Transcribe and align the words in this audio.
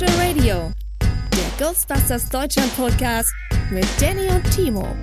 Spectral 0.00 0.26
Radio, 0.26 0.72
der 1.02 1.66
Ghostbusters 1.66 2.30
Deutschland 2.30 2.74
Podcast 2.74 3.34
mit 3.70 3.84
Danny 4.00 4.28
und 4.28 4.50
Timo. 4.50 4.96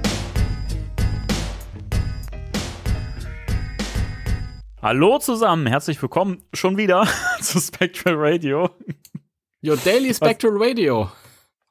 Hallo 4.82 5.20
zusammen, 5.20 5.68
herzlich 5.68 6.02
willkommen 6.02 6.42
schon 6.52 6.78
wieder 6.78 7.08
zu 7.42 7.60
Spectral 7.60 8.16
Radio. 8.18 8.72
Your 9.64 9.78
Daily 9.78 10.12
Spectral 10.16 10.54
Radio. 10.56 11.12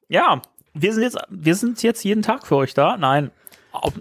Ja, 0.07 0.41
wir 0.75 0.95
sind 0.95 1.03
jetzt, 1.03 1.19
wir 1.29 1.57
sind 1.57 1.83
jetzt 1.83 2.05
jeden 2.05 2.23
Tag 2.23 2.47
für 2.47 2.55
euch 2.55 2.75
da. 2.75 2.97
Nein, 2.97 3.33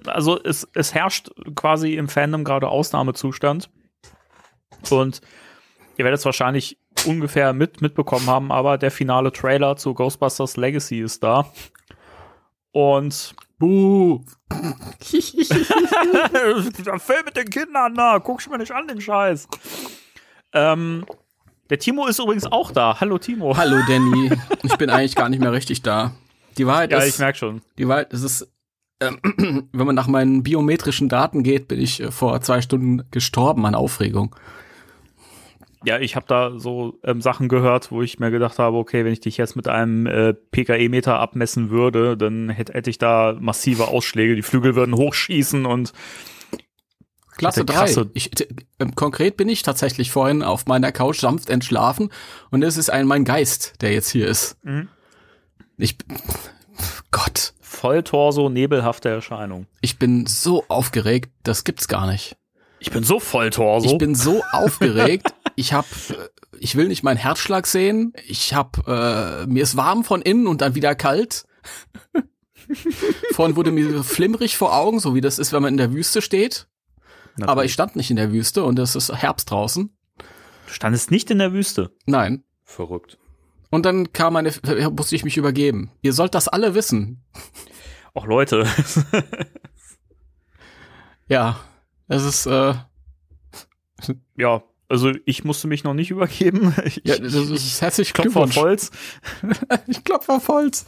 also 0.06 0.40
es, 0.44 0.68
es 0.76 0.94
herrscht 0.94 1.32
quasi 1.56 1.96
im 1.96 2.10
Fandom 2.10 2.44
gerade 2.44 2.68
Ausnahmezustand. 2.68 3.72
Und 4.92 5.22
ihr 5.98 6.06
werdet 6.06 6.20
es 6.20 6.26
wahrscheinlich 6.26 6.78
ungefähr 7.06 7.54
mit, 7.54 7.82
mitbekommen 7.82 8.28
haben, 8.28 8.52
aber 8.52 8.78
der 8.78 8.92
finale 8.92 9.32
Trailer 9.32 9.78
zu 9.78 9.94
Ghostbusters 9.94 10.58
Legacy 10.58 11.00
ist 11.00 11.24
da. 11.24 11.46
Und 12.72 13.36
Buh. 13.58 14.22
der 14.52 14.60
Film 17.00 17.26
mit 17.26 17.38
den 17.38 17.50
Kindern, 17.50 17.94
na, 17.96 18.18
guckst 18.18 18.50
mir 18.50 18.58
nicht 18.58 18.72
an, 18.72 18.88
den 18.88 19.00
Scheiß. 19.00 19.48
Ähm, 20.54 21.06
der 21.70 21.80
Timo 21.80 22.08
ist 22.08 22.20
übrigens 22.20 22.46
auch 22.46 22.72
da. 22.72 23.00
Hallo 23.00 23.18
Timo. 23.18 23.56
Hallo 23.56 23.78
Danny. 23.88 24.32
Ich 24.64 24.76
bin 24.78 24.90
eigentlich 24.90 25.16
gar 25.16 25.30
nicht 25.30 25.40
mehr 25.40 25.54
richtig 25.54 25.82
da. 25.82 26.12
Die 26.58 26.68
Wahrheit 26.68 26.92
Ja, 26.92 27.00
ist, 27.00 27.16
ich 27.16 27.20
merke 27.20 27.38
schon. 27.38 27.62
die 27.78 27.88
Wahrheit 27.88 28.14
ist 28.14 28.24
es, 28.24 28.52
ähm, 29.02 29.20
wenn 29.72 29.86
man 29.88 29.96
nach 29.96 30.08
meinen 30.08 30.44
biometrischen 30.44 31.10
Daten 31.10 31.44
geht, 31.44 31.68
bin 31.68 31.80
ich 31.80 32.02
äh, 32.02 32.12
vor 32.12 32.40
zwei 32.42 32.62
Stunden 32.62 33.04
gestorben 33.12 33.66
an 33.66 33.76
Aufregung. 33.76 34.36
Ja, 35.86 36.00
ich 36.00 36.16
habe 36.16 36.26
da 36.28 36.58
so 36.58 37.00
ähm, 37.04 37.22
Sachen 37.22 37.48
gehört, 37.48 37.92
wo 37.92 38.02
ich 38.02 38.20
mir 38.20 38.32
gedacht 38.32 38.58
habe, 38.60 38.78
okay, 38.78 39.06
wenn 39.06 39.14
ich 39.14 39.20
dich 39.20 39.38
jetzt 39.38 39.56
mit 39.56 39.68
einem 39.68 40.08
äh, 40.08 40.34
PKE-Meter 40.34 41.20
abmessen 41.20 41.70
würde, 41.70 42.18
dann 42.18 42.50
hätte 42.50 42.74
hätte 42.74 42.90
ich 42.90 42.98
da 42.98 43.36
massive 43.40 43.88
Ausschläge. 43.88 44.36
Die 44.36 44.42
Flügel 44.42 44.76
würden 44.76 44.96
hochschießen 44.96 45.66
und 45.66 45.94
Klasse 47.38 47.62
Hatte 47.62 47.74
3. 47.74 47.80
krasse- 47.80 48.10
Ich, 48.14 48.32
t- 48.32 48.48
ähm, 48.80 48.96
konkret 48.96 49.36
bin 49.38 49.50
ich 49.50 49.62
tatsächlich 49.62 50.10
vorhin 50.10 50.42
auf 50.42 50.66
meiner 50.68 50.92
Couch 50.94 51.20
sanft 51.20 51.50
entschlafen 51.50 52.10
und 52.50 52.64
es 52.64 52.78
ist 52.78 52.90
ein 52.90 53.06
mein 53.08 53.26
Geist, 53.26 53.74
der 53.82 53.92
jetzt 53.94 54.10
hier 54.10 54.28
ist. 54.28 54.58
Mhm. 54.64 54.88
Ich, 55.78 55.98
Gott, 57.12 57.54
Volltorso, 57.60 58.50
nebelhafte 58.50 59.10
Erscheinung. 59.10 59.68
ich 59.82 60.00
bin 60.00 60.26
so 60.26 60.64
aufgeregt, 60.70 61.30
das 61.44 61.66
gibt's 61.66 61.88
gar 61.90 62.08
nicht. 62.10 62.38
Ich 62.80 62.92
bin 62.92 63.04
so 63.04 63.20
Volltorso. 63.20 63.90
Ich 63.92 63.98
bin 63.98 64.16
so 64.16 64.42
aufgeregt. 64.54 65.28
Ich 65.56 65.74
hab, 65.74 65.86
äh, 66.10 66.30
ich 66.60 66.76
will 66.76 66.88
nicht 66.88 67.04
meinen 67.04 67.18
Herzschlag 67.18 67.68
sehen. 67.68 68.14
Ich 68.28 68.54
hab, 68.54 68.88
äh, 68.88 69.46
mir 69.48 69.64
ist 69.64 69.78
warm 69.78 70.04
von 70.04 70.22
innen 70.22 70.48
und 70.48 70.62
dann 70.62 70.76
wieder 70.76 70.96
kalt. 70.96 71.46
Vorhin 73.34 73.56
wurde 73.56 73.72
mir 73.72 73.98
so 73.98 74.04
flimmerig 74.04 74.58
vor 74.58 74.76
Augen, 74.76 75.00
so 75.00 75.14
wie 75.16 75.22
das 75.22 75.40
ist, 75.40 75.54
wenn 75.54 75.62
man 75.62 75.74
in 75.74 75.78
der 75.78 75.94
Wüste 75.94 76.22
steht. 76.22 76.68
Aber 77.42 77.66
ich 77.66 77.74
stand 77.74 77.96
nicht 77.96 78.10
in 78.10 78.16
der 78.16 78.32
Wüste 78.32 78.64
und 78.64 78.80
es 78.80 78.96
ist 78.96 79.14
Herbst 79.14 79.52
draußen. 79.52 79.96
Du 80.18 80.74
standest 80.74 81.12
nicht 81.12 81.30
in 81.30 81.40
der 81.40 81.54
Wüste. 81.54 81.92
Nein. 82.06 82.44
Verrückt. 82.64 83.18
Und 83.70 83.86
dann 83.86 84.14
kam 84.14 84.36
eine, 84.36 84.52
musste 84.92 85.16
ich 85.16 85.26
mich 85.26 85.38
übergeben. 85.38 85.92
Ihr 86.02 86.14
sollt 86.14 86.34
das 86.34 86.48
alle 86.48 86.76
wissen. 86.76 87.24
Och 88.16 88.26
Leute, 88.26 88.66
Ja, 91.28 91.60
es 92.08 92.24
ist, 92.24 92.46
äh, 92.46 92.76
ja, 94.38 94.64
also 94.90 95.12
ich 95.26 95.44
musste 95.44 95.68
mich 95.68 95.84
noch 95.84 95.94
nicht 95.94 96.12
übergeben. 96.12 96.74
Ich, 96.86 97.02
ja, 97.04 97.18
das 97.18 97.34
ist 97.34 97.82
herzlich 97.82 98.14
klopfe 98.14 98.40
auf. 98.40 98.56
Holz. 98.56 98.92
Ich 99.88 100.04
klopfe 100.04 100.34
auf 100.34 100.48
Holz. 100.48 100.86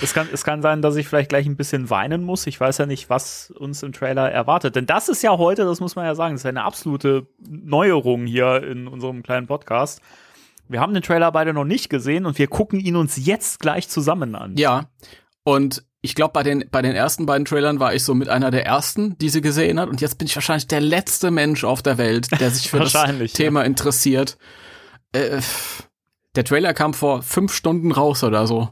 Es 0.00 0.14
kann, 0.14 0.28
es 0.32 0.44
kann 0.44 0.62
sein, 0.62 0.82
dass 0.82 0.96
ich 0.96 1.06
vielleicht 1.06 1.28
gleich 1.28 1.46
ein 1.46 1.56
bisschen 1.56 1.90
weinen 1.90 2.22
muss. 2.22 2.46
Ich 2.46 2.58
weiß 2.58 2.78
ja 2.78 2.86
nicht, 2.86 3.10
was 3.10 3.50
uns 3.50 3.82
im 3.82 3.92
Trailer 3.92 4.30
erwartet. 4.30 4.74
Denn 4.74 4.86
das 4.86 5.08
ist 5.08 5.22
ja 5.22 5.36
heute, 5.36 5.64
das 5.64 5.80
muss 5.80 5.96
man 5.96 6.06
ja 6.06 6.14
sagen, 6.14 6.34
das 6.34 6.42
ist 6.42 6.46
eine 6.46 6.64
absolute 6.64 7.26
Neuerung 7.38 8.26
hier 8.26 8.62
in 8.62 8.88
unserem 8.88 9.22
kleinen 9.22 9.46
Podcast. 9.46 10.00
Wir 10.68 10.80
haben 10.80 10.94
den 10.94 11.02
Trailer 11.02 11.30
beide 11.30 11.52
noch 11.52 11.64
nicht 11.64 11.90
gesehen 11.90 12.26
und 12.26 12.38
wir 12.38 12.48
gucken 12.48 12.80
ihn 12.80 12.96
uns 12.96 13.24
jetzt 13.24 13.60
gleich 13.60 13.88
zusammen 13.88 14.34
an. 14.34 14.56
Ja, 14.56 14.88
und 15.44 15.84
ich 16.06 16.14
glaube, 16.14 16.32
bei 16.32 16.44
den, 16.44 16.64
bei 16.70 16.82
den 16.82 16.94
ersten 16.94 17.26
beiden 17.26 17.44
Trailern 17.44 17.80
war 17.80 17.92
ich 17.92 18.04
so 18.04 18.14
mit 18.14 18.28
einer 18.28 18.52
der 18.52 18.64
ersten, 18.64 19.18
die 19.18 19.28
sie 19.28 19.40
gesehen 19.40 19.80
hat. 19.80 19.88
Und 19.88 20.00
jetzt 20.00 20.18
bin 20.18 20.28
ich 20.28 20.36
wahrscheinlich 20.36 20.68
der 20.68 20.80
letzte 20.80 21.32
Mensch 21.32 21.64
auf 21.64 21.82
der 21.82 21.98
Welt, 21.98 22.28
der 22.40 22.52
sich 22.52 22.70
für 22.70 22.78
das 22.78 22.92
ja. 22.92 23.12
Thema 23.26 23.64
interessiert. 23.64 24.38
Äh, 25.10 25.40
der 26.36 26.44
Trailer 26.44 26.74
kam 26.74 26.94
vor 26.94 27.22
fünf 27.22 27.52
Stunden 27.52 27.90
raus 27.90 28.22
oder 28.22 28.46
so. 28.46 28.68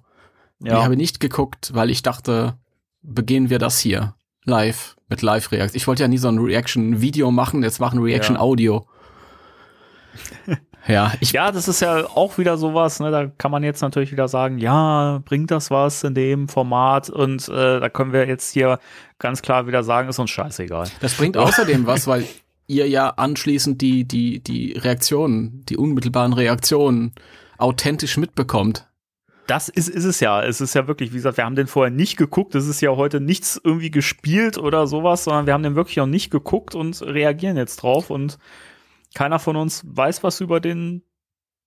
Ich 0.61 0.69
ja. 0.69 0.84
habe 0.84 0.97
nicht 0.97 1.19
geguckt, 1.19 1.73
weil 1.75 1.91
ich 1.91 2.03
dachte, 2.03 2.56
beginnen 3.03 3.50
wir 3.50 3.59
das 3.59 3.81
hier 3.81 4.15
live 4.44 4.94
mit 5.09 5.21
Live-React. 5.21 5.75
Ich 5.75 5.89
wollte 5.89 6.05
ja 6.05 6.09
nie 6.09 6.19
so 6.19 6.28
ein 6.28 6.39
Reaction-Video 6.39 7.33
machen, 7.33 7.65
jetzt 7.65 7.81
machen 7.81 7.99
Reaction-Audio. 8.00 8.87
ja, 10.47 10.56
ich 11.21 11.33
Ja, 11.33 11.50
das 11.50 11.69
ist 11.69 11.81
ja 11.81 12.06
auch 12.06 12.37
wieder 12.39 12.56
sowas, 12.59 13.00
ne? 13.00 13.11
Da 13.11 13.27
kann 13.27 13.50
man 13.50 13.62
jetzt 13.62 13.81
natürlich 13.81 14.12
wieder 14.12 14.28
sagen, 14.28 14.59
ja, 14.59 15.22
bringt 15.25 15.50
das 15.50 15.71
was 15.71 16.05
in 16.05 16.15
dem 16.15 16.49
Format? 16.49 17.09
Und 17.09 17.49
äh, 17.49 17.81
da 17.81 17.89
können 17.89 18.12
wir 18.12 18.27
jetzt 18.27 18.53
hier 18.53 18.78
ganz 19.19 19.43
klar 19.43 19.67
wieder 19.67 19.83
sagen, 19.83 20.09
ist 20.09 20.19
uns 20.19 20.31
scheißegal. 20.31 20.89
Das 21.00 21.15
bringt 21.15 21.37
außerdem 21.37 21.87
was, 21.87 22.06
weil 22.06 22.27
ihr 22.67 22.89
ja 22.89 23.11
anschließend 23.11 23.81
die, 23.81 24.05
die, 24.05 24.41
die 24.41 24.73
Reaktionen, 24.73 25.65
die 25.69 25.77
unmittelbaren 25.77 26.33
Reaktionen 26.33 27.12
authentisch 27.59 28.17
mitbekommt. 28.17 28.87
Das 29.47 29.69
ist, 29.69 29.89
ist 29.89 30.05
es 30.05 30.21
ja. 30.21 30.43
Es 30.43 30.61
ist 30.61 30.75
ja 30.75 30.87
wirklich, 30.87 31.12
wie 31.12 31.17
gesagt, 31.17 31.37
wir 31.37 31.44
haben 31.44 31.56
den 31.56 31.67
vorher 31.67 31.91
nicht 31.91 32.17
geguckt. 32.17 32.55
Es 32.55 32.67
ist 32.67 32.81
ja 32.81 32.91
heute 32.97 33.21
nichts 33.21 33.61
irgendwie 33.62 33.91
gespielt 33.91 34.56
oder 34.56 34.87
sowas, 34.87 35.25
sondern 35.25 35.47
wir 35.47 35.53
haben 35.53 35.62
den 35.62 35.77
wirklich 35.77 35.97
noch 35.97 36.06
nicht 36.06 36.31
geguckt 36.31 36.75
und 36.75 37.03
reagieren 37.03 37.56
jetzt 37.56 37.77
drauf. 37.77 38.09
Und 38.09 38.39
keiner 39.15 39.39
von 39.39 39.57
uns 39.57 39.83
weiß 39.87 40.23
was 40.23 40.41
über 40.41 40.61
den 40.61 41.03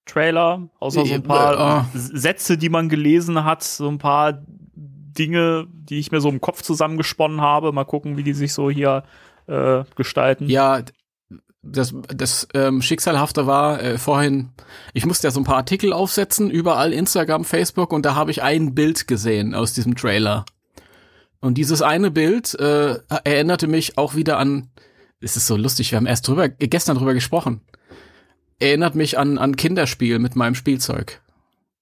Trailer, 0.05 0.69
außer 0.79 1.05
so 1.05 1.13
ein 1.13 1.23
paar 1.23 1.85
Äh, 1.93 1.97
S- 1.97 2.07
Sätze, 2.07 2.57
die 2.57 2.69
man 2.69 2.87
gelesen 2.89 3.43
hat, 3.43 3.63
so 3.63 3.89
ein 3.89 3.97
paar 3.97 4.41
Dinge, 4.75 5.67
die 5.69 5.99
ich 5.99 6.11
mir 6.11 6.21
so 6.21 6.29
im 6.29 6.39
Kopf 6.41 6.61
zusammengesponnen 6.61 7.41
habe. 7.41 7.71
Mal 7.71 7.85
gucken, 7.85 8.17
wie 8.17 8.23
die 8.23 8.33
sich 8.33 8.53
so 8.53 8.69
hier 8.69 9.03
äh, 9.47 9.83
gestalten. 9.95 10.47
Ja, 10.47 10.81
das, 11.61 11.93
das 12.07 12.47
ähm, 12.53 12.81
Schicksalhafte 12.81 13.47
war 13.47 13.81
äh, 13.81 13.97
vorhin, 13.97 14.51
ich 14.93 15.05
musste 15.05 15.27
ja 15.27 15.31
so 15.31 15.41
ein 15.41 15.43
paar 15.43 15.57
Artikel 15.57 15.91
aufsetzen, 15.91 16.49
überall 16.49 16.93
Instagram, 16.93 17.43
Facebook, 17.43 17.91
und 17.91 18.05
da 18.05 18.15
habe 18.15 18.31
ich 18.31 18.43
ein 18.43 18.75
Bild 18.75 19.07
gesehen 19.07 19.55
aus 19.55 19.73
diesem 19.73 19.95
Trailer. 19.95 20.45
Und 21.41 21.55
dieses 21.57 21.81
eine 21.81 22.11
Bild 22.11 22.53
äh, 22.55 22.99
erinnerte 23.23 23.67
mich 23.67 23.97
auch 23.97 24.15
wieder 24.15 24.37
an, 24.37 24.69
es 25.21 25.35
ist 25.35 25.47
so 25.47 25.57
lustig, 25.57 25.91
wir 25.91 25.97
haben 25.97 26.05
erst 26.05 26.27
drüber, 26.27 26.49
gestern 26.49 26.97
drüber 26.97 27.13
gesprochen. 27.13 27.61
Erinnert 28.59 28.95
mich 28.95 29.17
an, 29.17 29.37
an 29.37 29.55
Kinderspiel 29.55 30.19
mit 30.19 30.35
meinem 30.35 30.55
Spielzeug. 30.55 31.21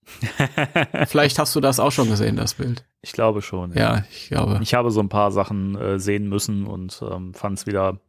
Vielleicht 1.08 1.40
hast 1.40 1.56
du 1.56 1.62
das 1.62 1.80
auch 1.80 1.92
schon 1.92 2.10
gesehen, 2.10 2.36
das 2.36 2.56
Bild. 2.56 2.86
Ich 3.02 3.12
glaube 3.12 3.42
schon. 3.42 3.74
Ja, 3.74 4.04
ich 4.12 4.30
glaube. 4.30 4.60
Ich 4.62 4.74
habe 4.74 4.92
so 4.92 5.00
ein 5.00 5.10
paar 5.10 5.32
Sachen 5.32 5.76
äh, 5.76 6.00
sehen 6.00 6.28
müssen 6.28 6.66
und 6.66 7.02
ähm, 7.10 7.34
fand 7.34 7.60
es 7.60 7.66
wieder 7.66 8.00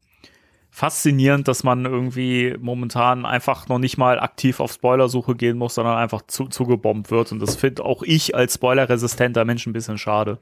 faszinierend, 0.70 1.48
dass 1.48 1.64
man 1.64 1.86
irgendwie 1.86 2.54
momentan 2.60 3.24
einfach 3.24 3.66
noch 3.68 3.78
nicht 3.78 3.96
mal 3.96 4.20
aktiv 4.20 4.60
auf 4.60 4.72
Spoilersuche 4.72 5.34
gehen 5.34 5.56
muss, 5.56 5.76
sondern 5.76 5.96
einfach 5.96 6.22
zu, 6.26 6.48
zugebombt 6.48 7.10
wird. 7.10 7.32
Und 7.32 7.40
das 7.40 7.56
finde 7.56 7.84
auch 7.84 8.02
ich 8.02 8.34
als 8.34 8.54
spoilerresistenter 8.54 9.46
Mensch 9.46 9.66
ein 9.66 9.72
bisschen 9.72 9.96
schade. 9.96 10.38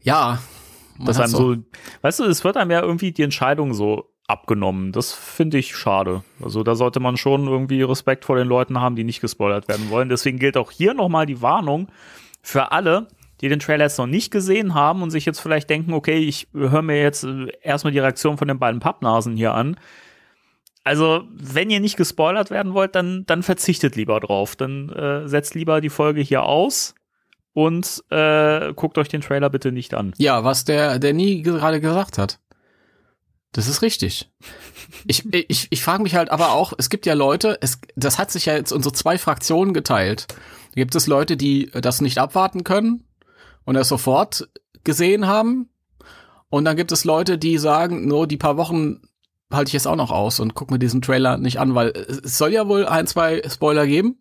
Ja. 0.00 0.38
Man 0.96 1.06
Dass 1.06 1.20
einem 1.20 1.30
so, 1.30 1.56
weißt 2.02 2.20
du, 2.20 2.24
es 2.24 2.44
wird 2.44 2.56
einem 2.56 2.70
ja 2.70 2.82
irgendwie 2.82 3.12
die 3.12 3.22
Entscheidung 3.22 3.74
so 3.74 4.10
abgenommen. 4.26 4.92
Das 4.92 5.12
finde 5.12 5.58
ich 5.58 5.76
schade. 5.76 6.22
Also 6.42 6.62
da 6.62 6.74
sollte 6.74 7.00
man 7.00 7.16
schon 7.16 7.46
irgendwie 7.46 7.82
Respekt 7.82 8.24
vor 8.24 8.36
den 8.36 8.48
Leuten 8.48 8.80
haben, 8.80 8.96
die 8.96 9.04
nicht 9.04 9.20
gespoilert 9.20 9.68
werden 9.68 9.90
wollen. 9.90 10.08
Deswegen 10.08 10.38
gilt 10.38 10.56
auch 10.56 10.70
hier 10.70 10.94
nochmal 10.94 11.26
die 11.26 11.42
Warnung 11.42 11.88
für 12.42 12.72
alle, 12.72 13.08
die 13.40 13.48
den 13.48 13.58
Trailer 13.58 13.84
jetzt 13.84 13.98
noch 13.98 14.06
nicht 14.06 14.30
gesehen 14.30 14.74
haben 14.74 15.02
und 15.02 15.10
sich 15.10 15.26
jetzt 15.26 15.40
vielleicht 15.40 15.68
denken, 15.68 15.92
okay, 15.92 16.18
ich 16.18 16.48
höre 16.54 16.82
mir 16.82 17.02
jetzt 17.02 17.24
äh, 17.24 17.48
erstmal 17.62 17.92
die 17.92 17.98
Reaktion 17.98 18.38
von 18.38 18.48
den 18.48 18.58
beiden 18.58 18.80
Pappnasen 18.80 19.36
hier 19.36 19.52
an. 19.54 19.76
Also, 20.84 21.24
wenn 21.30 21.70
ihr 21.70 21.80
nicht 21.80 21.96
gespoilert 21.96 22.50
werden 22.50 22.74
wollt, 22.74 22.94
dann, 22.94 23.24
dann 23.26 23.42
verzichtet 23.42 23.96
lieber 23.96 24.20
drauf. 24.20 24.54
Dann 24.54 24.90
äh, 24.90 25.28
setzt 25.28 25.54
lieber 25.54 25.80
die 25.80 25.88
Folge 25.88 26.20
hier 26.20 26.44
aus 26.44 26.94
und 27.54 28.04
äh, 28.10 28.74
guckt 28.74 28.98
euch 28.98 29.08
den 29.08 29.22
Trailer 29.22 29.48
bitte 29.48 29.72
nicht 29.72 29.94
an. 29.94 30.12
Ja, 30.18 30.44
was 30.44 30.64
der, 30.64 30.98
der 30.98 31.14
nie 31.14 31.42
gerade 31.42 31.80
gesagt 31.80 32.18
hat. 32.18 32.40
Das 33.52 33.68
ist 33.68 33.82
richtig. 33.82 34.30
Ich, 35.06 35.24
ich, 35.32 35.68
ich 35.70 35.82
frage 35.82 36.02
mich 36.02 36.16
halt 36.16 36.30
aber 36.30 36.52
auch, 36.52 36.72
es 36.76 36.90
gibt 36.90 37.06
ja 37.06 37.14
Leute, 37.14 37.56
es, 37.60 37.80
das 37.94 38.18
hat 38.18 38.30
sich 38.30 38.46
ja 38.46 38.54
jetzt 38.54 38.72
unsere 38.72 38.92
zwei 38.92 39.16
Fraktionen 39.16 39.72
geteilt. 39.72 40.26
Da 40.30 40.74
gibt 40.74 40.94
es 40.96 41.06
Leute, 41.06 41.36
die 41.36 41.70
das 41.70 42.00
nicht 42.00 42.18
abwarten 42.18 42.64
können 42.64 43.04
und 43.64 43.76
es 43.76 43.88
sofort 43.88 44.48
gesehen 44.82 45.26
haben. 45.26 45.70
Und 46.50 46.64
dann 46.64 46.76
gibt 46.76 46.90
es 46.90 47.04
Leute, 47.04 47.38
die 47.38 47.58
sagen, 47.58 48.06
nur 48.06 48.26
die 48.26 48.36
paar 48.36 48.56
Wochen 48.56 49.02
halte 49.52 49.68
ich 49.68 49.72
jetzt 49.72 49.86
auch 49.86 49.96
noch 49.96 50.10
aus 50.10 50.40
und 50.40 50.54
guck 50.54 50.72
mir 50.72 50.80
diesen 50.80 51.02
Trailer 51.02 51.38
nicht 51.38 51.60
an, 51.60 51.76
weil 51.76 51.90
es 51.90 52.36
soll 52.36 52.52
ja 52.52 52.66
wohl 52.66 52.86
ein, 52.86 53.06
zwei 53.06 53.42
Spoiler 53.48 53.86
geben. 53.86 54.18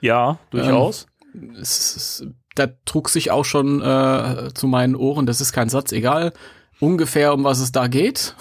Ja, 0.00 0.38
durchaus. 0.50 1.02
Ähm, 1.02 1.15
es, 1.60 1.96
es, 1.96 2.26
da 2.54 2.68
trug 2.84 3.08
sich 3.08 3.30
auch 3.30 3.44
schon 3.44 3.82
äh, 3.82 4.50
zu 4.54 4.66
meinen 4.66 4.96
Ohren, 4.96 5.26
das 5.26 5.40
ist 5.40 5.52
kein 5.52 5.68
Satz, 5.68 5.92
egal 5.92 6.32
ungefähr, 6.80 7.34
um 7.34 7.44
was 7.44 7.60
es 7.60 7.72
da 7.72 7.86
geht. 7.86 8.34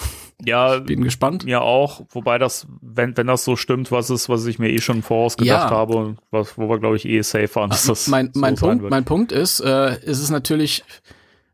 Ja, 0.43 0.79
bin 0.79 1.03
gespannt. 1.03 1.45
Ja, 1.45 1.61
auch, 1.61 2.01
wobei 2.09 2.37
das, 2.37 2.67
wenn, 2.81 3.15
wenn 3.15 3.27
das 3.27 3.45
so 3.45 3.55
stimmt, 3.55 3.91
was 3.91 4.09
ist, 4.09 4.27
was 4.27 4.45
ich 4.45 4.59
mir 4.59 4.69
eh 4.69 4.81
schon 4.81 5.01
vorausgedacht 5.01 5.71
ja. 5.71 5.75
habe 5.75 5.95
und 5.95 6.17
was, 6.29 6.57
wo 6.57 6.67
wir, 6.67 6.79
glaube 6.79 6.97
ich, 6.97 7.05
eh 7.05 7.21
safe 7.21 7.55
waren. 7.55 7.69
Dass 7.69 7.85
das 7.85 8.07
mein, 8.07 8.31
mein, 8.35 8.57
so 8.57 8.67
Punkt, 8.67 8.89
mein 8.89 9.05
Punkt 9.05 9.31
ist, 9.31 9.61
äh, 9.61 9.97
ist 10.03 10.19
es 10.19 10.29
natürlich 10.29 10.83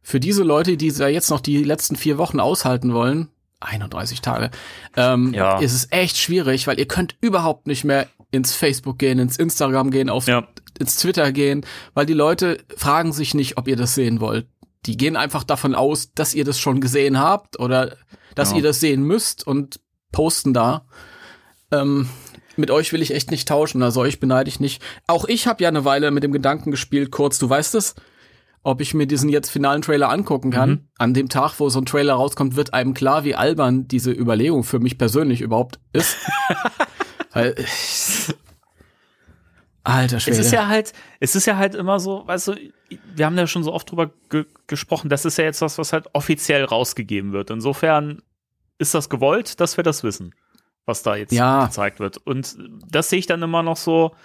für 0.01 0.19
diese 0.19 0.43
Leute, 0.43 0.77
die 0.77 0.91
da 0.91 1.07
jetzt 1.07 1.29
noch 1.29 1.41
die 1.41 1.63
letzten 1.63 1.95
vier 1.95 2.17
Wochen 2.17 2.39
aushalten 2.39 2.93
wollen, 2.93 3.29
31 3.59 4.21
Tage, 4.21 4.49
ähm, 4.97 5.31
ja. 5.35 5.59
ist 5.59 5.73
es 5.73 5.87
echt 5.91 6.17
schwierig, 6.17 6.65
weil 6.65 6.79
ihr 6.79 6.87
könnt 6.87 7.15
überhaupt 7.21 7.67
nicht 7.67 7.83
mehr 7.83 8.07
ins 8.31 8.55
Facebook 8.55 8.97
gehen, 8.97 9.19
ins 9.19 9.37
Instagram 9.37 9.91
gehen, 9.91 10.09
auf 10.09 10.27
ja. 10.27 10.47
ins 10.79 10.97
Twitter 10.97 11.31
gehen, 11.31 11.65
weil 11.93 12.05
die 12.05 12.13
Leute 12.13 12.57
fragen 12.75 13.13
sich 13.13 13.33
nicht, 13.33 13.57
ob 13.57 13.67
ihr 13.67 13.75
das 13.75 13.93
sehen 13.93 14.19
wollt. 14.19 14.47
Die 14.85 14.97
gehen 14.97 15.15
einfach 15.15 15.43
davon 15.43 15.75
aus, 15.75 16.13
dass 16.13 16.33
ihr 16.33 16.45
das 16.45 16.59
schon 16.59 16.81
gesehen 16.81 17.19
habt 17.19 17.59
oder 17.59 17.97
dass 18.35 18.51
ja. 18.51 18.57
ihr 18.57 18.63
das 18.63 18.79
sehen 18.79 19.03
müsst 19.03 19.45
und 19.45 19.79
posten 20.11 20.53
da. 20.53 20.85
Ähm, 21.71 22.09
mit 22.57 22.71
euch 22.71 22.91
will 22.91 23.01
ich 23.01 23.13
echt 23.13 23.31
nicht 23.31 23.47
tauschen, 23.47 23.83
also 23.83 24.01
euch 24.01 24.19
beneide 24.19 24.49
ich 24.49 24.59
nicht. 24.59 24.81
Auch 25.07 25.25
ich 25.25 25.47
habe 25.47 25.63
ja 25.63 25.69
eine 25.69 25.85
Weile 25.85 26.11
mit 26.11 26.23
dem 26.23 26.31
Gedanken 26.31 26.71
gespielt, 26.71 27.11
kurz, 27.11 27.37
du 27.37 27.49
weißt 27.49 27.75
es, 27.75 27.95
ob 28.63 28.81
ich 28.81 28.93
mir 28.93 29.07
diesen 29.07 29.29
jetzt 29.29 29.49
finalen 29.49 29.81
Trailer 29.81 30.09
angucken 30.09 30.51
kann. 30.51 30.69
Mhm. 30.69 30.87
An 30.97 31.13
dem 31.13 31.29
Tag, 31.29 31.59
wo 31.59 31.69
so 31.69 31.79
ein 31.79 31.85
Trailer 31.85 32.13
rauskommt, 32.13 32.55
wird 32.55 32.73
einem 32.73 32.93
klar, 32.93 33.23
wie 33.23 33.35
albern 33.35 33.87
diese 33.87 34.11
Überlegung 34.11 34.63
für 34.63 34.79
mich 34.79 34.97
persönlich 34.97 35.41
überhaupt 35.41 35.79
ist. 35.93 36.17
Weil 37.33 37.55
Alter 39.83 40.19
Schwede. 40.19 40.39
Es 40.39 40.45
ist 40.45 40.51
ja 40.51 40.67
halt, 40.67 40.93
es 41.19 41.35
ist 41.35 41.45
ja 41.47 41.57
halt 41.57 41.73
immer 41.73 41.99
so, 41.99 42.25
weißt 42.27 42.49
du, 42.49 42.55
wir 43.15 43.25
haben 43.25 43.37
ja 43.37 43.47
schon 43.47 43.63
so 43.63 43.73
oft 43.73 43.89
drüber 43.89 44.11
ge 44.29 44.45
gesprochen, 44.67 45.09
das 45.09 45.25
ist 45.25 45.37
ja 45.37 45.43
jetzt 45.43 45.61
was, 45.61 45.77
was 45.77 45.91
halt 45.91 46.07
offiziell 46.13 46.63
rausgegeben 46.63 47.33
wird. 47.33 47.49
Insofern 47.49 48.21
ist 48.77 48.93
das 48.93 49.09
gewollt, 49.09 49.59
dass 49.59 49.77
wir 49.77 49.83
das 49.83 50.03
wissen, 50.03 50.35
was 50.85 51.03
da 51.03 51.15
jetzt 51.15 51.31
ja. 51.31 51.65
gezeigt 51.65 51.99
wird. 51.99 52.17
Und 52.17 52.57
das 52.89 53.09
sehe 53.09 53.19
ich 53.19 53.25
dann 53.25 53.41
immer 53.41 53.63
noch 53.63 53.77
so, 53.77 54.15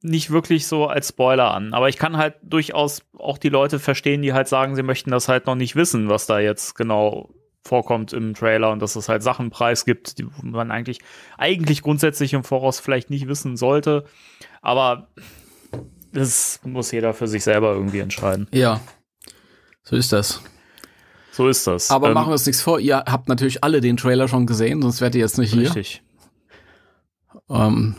nicht 0.00 0.30
wirklich 0.30 0.66
so 0.66 0.86
als 0.86 1.08
Spoiler 1.08 1.52
an. 1.52 1.74
Aber 1.74 1.88
ich 1.88 1.96
kann 1.96 2.16
halt 2.16 2.36
durchaus 2.42 3.02
auch 3.18 3.38
die 3.38 3.48
Leute 3.48 3.78
verstehen, 3.78 4.22
die 4.22 4.32
halt 4.32 4.48
sagen, 4.48 4.76
sie 4.76 4.82
möchten 4.82 5.10
das 5.10 5.28
halt 5.28 5.46
noch 5.46 5.54
nicht 5.54 5.76
wissen, 5.76 6.08
was 6.08 6.26
da 6.26 6.38
jetzt 6.38 6.74
genau 6.74 7.30
vorkommt 7.68 8.12
im 8.12 8.34
Trailer 8.34 8.70
und 8.70 8.80
dass 8.80 8.96
es 8.96 9.08
halt 9.08 9.22
Sachen 9.22 9.50
preisgibt, 9.50 10.18
die 10.18 10.26
man 10.42 10.70
eigentlich, 10.70 11.00
eigentlich 11.36 11.82
grundsätzlich 11.82 12.32
im 12.32 12.42
Voraus 12.42 12.80
vielleicht 12.80 13.10
nicht 13.10 13.28
wissen 13.28 13.56
sollte. 13.56 14.04
Aber 14.62 15.08
das 16.12 16.60
muss 16.64 16.90
jeder 16.90 17.14
für 17.14 17.28
sich 17.28 17.44
selber 17.44 17.72
irgendwie 17.72 18.00
entscheiden. 18.00 18.48
Ja, 18.52 18.80
so 19.82 19.96
ist 19.96 20.12
das. 20.12 20.42
So 21.30 21.48
ist 21.48 21.66
das. 21.66 21.90
Aber 21.90 22.08
ähm, 22.08 22.14
machen 22.14 22.28
wir 22.28 22.32
uns 22.32 22.46
nichts 22.46 22.62
vor, 22.62 22.80
ihr 22.80 22.96
habt 22.96 23.28
natürlich 23.28 23.62
alle 23.62 23.80
den 23.80 23.96
Trailer 23.96 24.26
schon 24.26 24.46
gesehen, 24.46 24.82
sonst 24.82 25.00
wärt 25.00 25.14
ihr 25.14 25.20
jetzt 25.20 25.38
nicht 25.38 25.52
hier. 25.52 25.68
Richtig. 25.68 26.02
Ähm, 27.48 27.94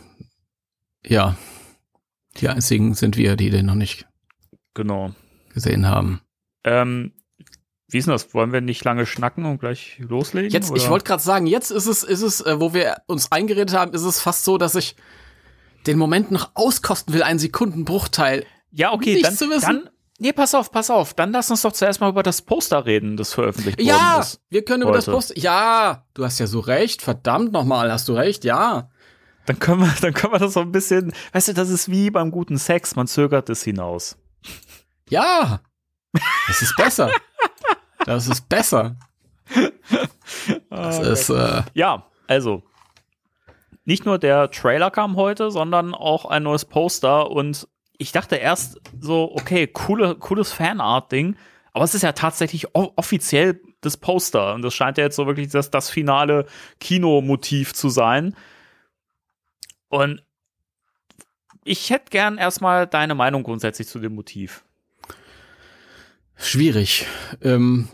ja, 1.05 1.37
die 2.37 2.49
einzigen 2.49 2.93
sind 2.95 3.17
wir, 3.17 3.35
die 3.35 3.49
den 3.49 3.67
noch 3.67 3.75
nicht 3.75 4.07
genau. 4.73 5.11
gesehen 5.53 5.87
haben. 5.87 6.21
Ähm, 6.63 7.13
wie 7.91 7.97
ist 7.97 8.05
denn 8.05 8.13
das? 8.13 8.33
Wollen 8.33 8.53
wir 8.53 8.61
nicht 8.61 8.83
lange 8.83 9.05
schnacken 9.05 9.45
und 9.45 9.59
gleich 9.59 9.97
loslegen? 9.99 10.51
Jetzt, 10.51 10.71
oder? 10.71 10.79
ich 10.79 10.89
wollte 10.89 11.05
gerade 11.05 11.23
sagen, 11.23 11.47
jetzt 11.47 11.71
ist 11.71 11.87
es, 11.87 12.03
ist 12.03 12.21
es, 12.21 12.41
äh, 12.41 12.59
wo 12.59 12.73
wir 12.73 12.97
uns 13.07 13.31
eingeredet 13.31 13.75
haben, 13.75 13.93
ist 13.93 14.03
es 14.03 14.19
fast 14.21 14.45
so, 14.45 14.57
dass 14.57 14.75
ich 14.75 14.95
den 15.87 15.97
Moment 15.97 16.31
noch 16.31 16.51
auskosten 16.53 17.13
will, 17.13 17.23
einen 17.23 17.39
Sekundenbruchteil. 17.39 18.45
Ja, 18.71 18.93
okay, 18.93 19.21
dann, 19.21 19.35
dann, 19.61 19.89
nee, 20.19 20.33
pass 20.33 20.53
auf, 20.53 20.71
pass 20.71 20.91
auf. 20.91 21.13
Dann 21.15 21.31
lass 21.31 21.49
uns 21.49 21.63
doch 21.63 21.71
zuerst 21.71 21.99
mal 21.99 22.09
über 22.09 22.21
das 22.21 22.43
Poster 22.43 22.85
reden, 22.85 23.17
das 23.17 23.33
veröffentlicht 23.33 23.81
ja, 23.81 23.95
worden 23.95 24.21
ist. 24.21 24.33
Ja, 24.33 24.39
wir 24.49 24.65
können 24.65 24.83
über 24.83 24.91
das 24.91 25.05
Poster. 25.05 25.37
Ja, 25.37 26.05
du 26.13 26.23
hast 26.25 26.39
ja 26.39 26.47
so 26.47 26.59
recht. 26.59 27.01
Verdammt 27.01 27.51
nochmal, 27.51 27.91
hast 27.91 28.07
du 28.07 28.13
recht. 28.13 28.43
Ja. 28.43 28.89
Dann 29.47 29.57
können 29.57 29.81
wir, 29.81 29.93
dann 30.01 30.13
können 30.13 30.33
wir 30.33 30.39
das 30.39 30.53
so 30.53 30.59
ein 30.59 30.71
bisschen, 30.71 31.11
weißt 31.33 31.47
du, 31.47 31.53
das 31.53 31.69
ist 31.69 31.89
wie 31.89 32.11
beim 32.11 32.29
guten 32.29 32.57
Sex, 32.57 32.95
man 32.95 33.07
zögert 33.07 33.49
es 33.49 33.63
hinaus. 33.63 34.17
Ja. 35.09 35.61
Das 36.47 36.61
ist 36.61 36.75
besser. 36.75 37.11
das 38.09 38.27
ist 38.27 38.49
besser. 38.49 38.95
Das 40.69 40.99
oh, 40.99 41.03
ist, 41.03 41.29
äh, 41.29 41.63
ja, 41.73 42.05
also, 42.27 42.61
nicht 43.83 44.05
nur 44.05 44.19
der 44.19 44.51
Trailer 44.51 44.91
kam 44.91 45.15
heute, 45.15 45.49
sondern 45.49 45.95
auch 45.95 46.25
ein 46.25 46.43
neues 46.43 46.65
Poster 46.65 47.31
und 47.31 47.67
ich 47.97 48.11
dachte 48.11 48.35
erst 48.35 48.79
so, 48.99 49.31
okay, 49.33 49.65
coole, 49.65 50.15
cooles 50.15 50.51
Fanart-Ding, 50.51 51.35
aber 51.73 51.83
es 51.83 51.95
ist 51.95 52.03
ja 52.03 52.11
tatsächlich 52.11 52.75
offiziell 52.75 53.59
das 53.81 53.97
Poster 53.97 54.53
und 54.53 54.61
das 54.61 54.75
scheint 54.75 54.99
ja 54.99 55.05
jetzt 55.05 55.15
so 55.15 55.25
wirklich 55.25 55.49
das, 55.49 55.71
das 55.71 55.89
finale 55.89 56.45
Kinomotiv 56.79 57.73
zu 57.73 57.89
sein. 57.89 58.35
Und 59.87 60.23
ich 61.63 61.89
hätte 61.89 62.11
gern 62.11 62.37
erstmal 62.37 62.85
deine 62.85 63.15
Meinung 63.15 63.43
grundsätzlich 63.43 63.87
zu 63.87 63.99
dem 63.99 64.13
Motiv. 64.13 64.63
Schwierig. 66.35 67.05
Ähm, 67.41 67.89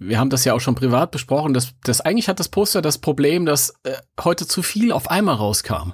wir 0.00 0.18
haben 0.18 0.30
das 0.30 0.44
ja 0.44 0.54
auch 0.54 0.60
schon 0.60 0.74
privat 0.74 1.10
besprochen. 1.10 1.54
Das, 1.54 1.74
das 1.84 2.00
eigentlich 2.00 2.28
hat 2.28 2.40
das 2.40 2.48
Poster 2.48 2.82
das 2.82 2.98
Problem, 2.98 3.44
dass 3.44 3.74
äh, 3.84 3.92
heute 4.20 4.46
zu 4.46 4.62
viel 4.62 4.92
auf 4.92 5.10
einmal 5.10 5.36
rauskam. 5.36 5.92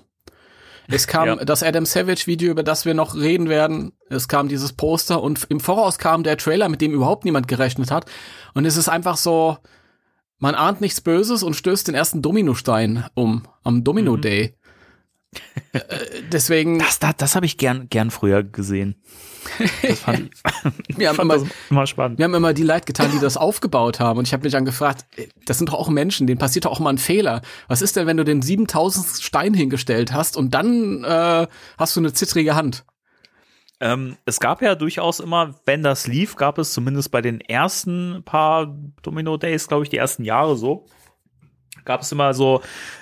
Es 0.86 1.06
kam 1.08 1.26
ja. 1.26 1.36
das 1.44 1.64
Adam 1.64 1.84
Savage 1.84 2.26
Video, 2.26 2.50
über 2.52 2.62
das 2.62 2.84
wir 2.84 2.94
noch 2.94 3.16
reden 3.16 3.48
werden. 3.48 3.92
Es 4.08 4.28
kam 4.28 4.48
dieses 4.48 4.72
Poster 4.72 5.20
und 5.20 5.44
im 5.48 5.58
Voraus 5.58 5.98
kam 5.98 6.22
der 6.22 6.38
Trailer, 6.38 6.68
mit 6.68 6.80
dem 6.80 6.92
überhaupt 6.92 7.25
niemand 7.25 7.48
gerechnet 7.48 7.90
hat. 7.90 8.06
Und 8.54 8.64
es 8.64 8.76
ist 8.76 8.88
einfach 8.88 9.16
so, 9.16 9.58
man 10.38 10.54
ahnt 10.54 10.80
nichts 10.80 11.00
Böses 11.00 11.42
und 11.42 11.54
stößt 11.54 11.88
den 11.88 11.96
ersten 11.96 12.22
Dominostein 12.22 13.06
um 13.14 13.42
am 13.64 13.82
Domino 13.82 14.16
mhm. 14.16 14.20
Äh, 15.73 15.80
deswegen. 16.33 16.78
Das, 16.78 16.99
das, 16.99 17.16
das 17.16 17.37
habe 17.37 17.47
ich 17.47 17.59
gern, 17.59 17.88
gern 17.88 18.11
früher 18.11 18.42
gesehen. 18.42 18.97
Das 19.83 20.00
fand 20.00 20.30
ich, 20.88 20.99
wir 20.99 21.09
haben 21.09 21.21
immer, 21.21 21.45
immer 21.71 21.87
spannend. 21.87 22.18
Wir 22.18 22.25
haben 22.25 22.35
immer 22.35 22.52
die 22.52 22.62
Leid 22.62 22.87
getan, 22.87 23.11
die 23.12 23.21
das 23.21 23.37
aufgebaut 23.37 24.00
haben. 24.00 24.18
Und 24.18 24.26
ich 24.26 24.33
habe 24.33 24.45
mich 24.45 24.52
dann 24.52 24.64
gefragt, 24.64 25.06
äh, 25.16 25.28
das 25.45 25.59
sind 25.59 25.68
doch 25.68 25.75
auch 25.75 25.88
Menschen, 25.88 26.26
denen 26.26 26.38
passiert 26.38 26.64
doch 26.64 26.73
auch 26.73 26.80
mal 26.80 26.90
ein 26.90 26.99
Fehler. 26.99 27.42
Was 27.68 27.83
ist 27.83 27.97
denn, 27.97 28.06
wenn 28.06 28.16
du 28.16 28.25
den 28.25 28.42
7000 28.42 29.23
Stein 29.23 29.54
hingestellt 29.54 30.12
hast 30.12 30.37
und 30.37 30.54
dann 30.54 31.04
äh, 31.04 31.47
hast 31.78 31.97
du 31.97 32.00
eine 32.00 32.12
zittrige 32.12 32.54
Hand? 32.54 32.85
Ähm, 33.78 34.16
es 34.25 34.40
gab 34.40 34.62
ja 34.62 34.75
durchaus 34.75 35.21
immer, 35.21 35.54
wenn 35.66 35.83
das 35.83 36.06
lief, 36.06 36.37
gab 36.37 36.56
es 36.59 36.73
zumindest 36.73 37.11
bei 37.11 37.21
den 37.21 37.40
ersten 37.42 38.23
paar 38.25 38.75
Domino 39.02 39.37
Days, 39.37 39.68
glaube 39.68 39.85
ich, 39.85 39.90
die 39.90 39.99
ersten 39.99 40.25
Jahre 40.25 40.56
so, 40.56 40.87
gab 41.86 42.02
es 42.02 42.12
immer 42.12 42.34
so 42.34 42.60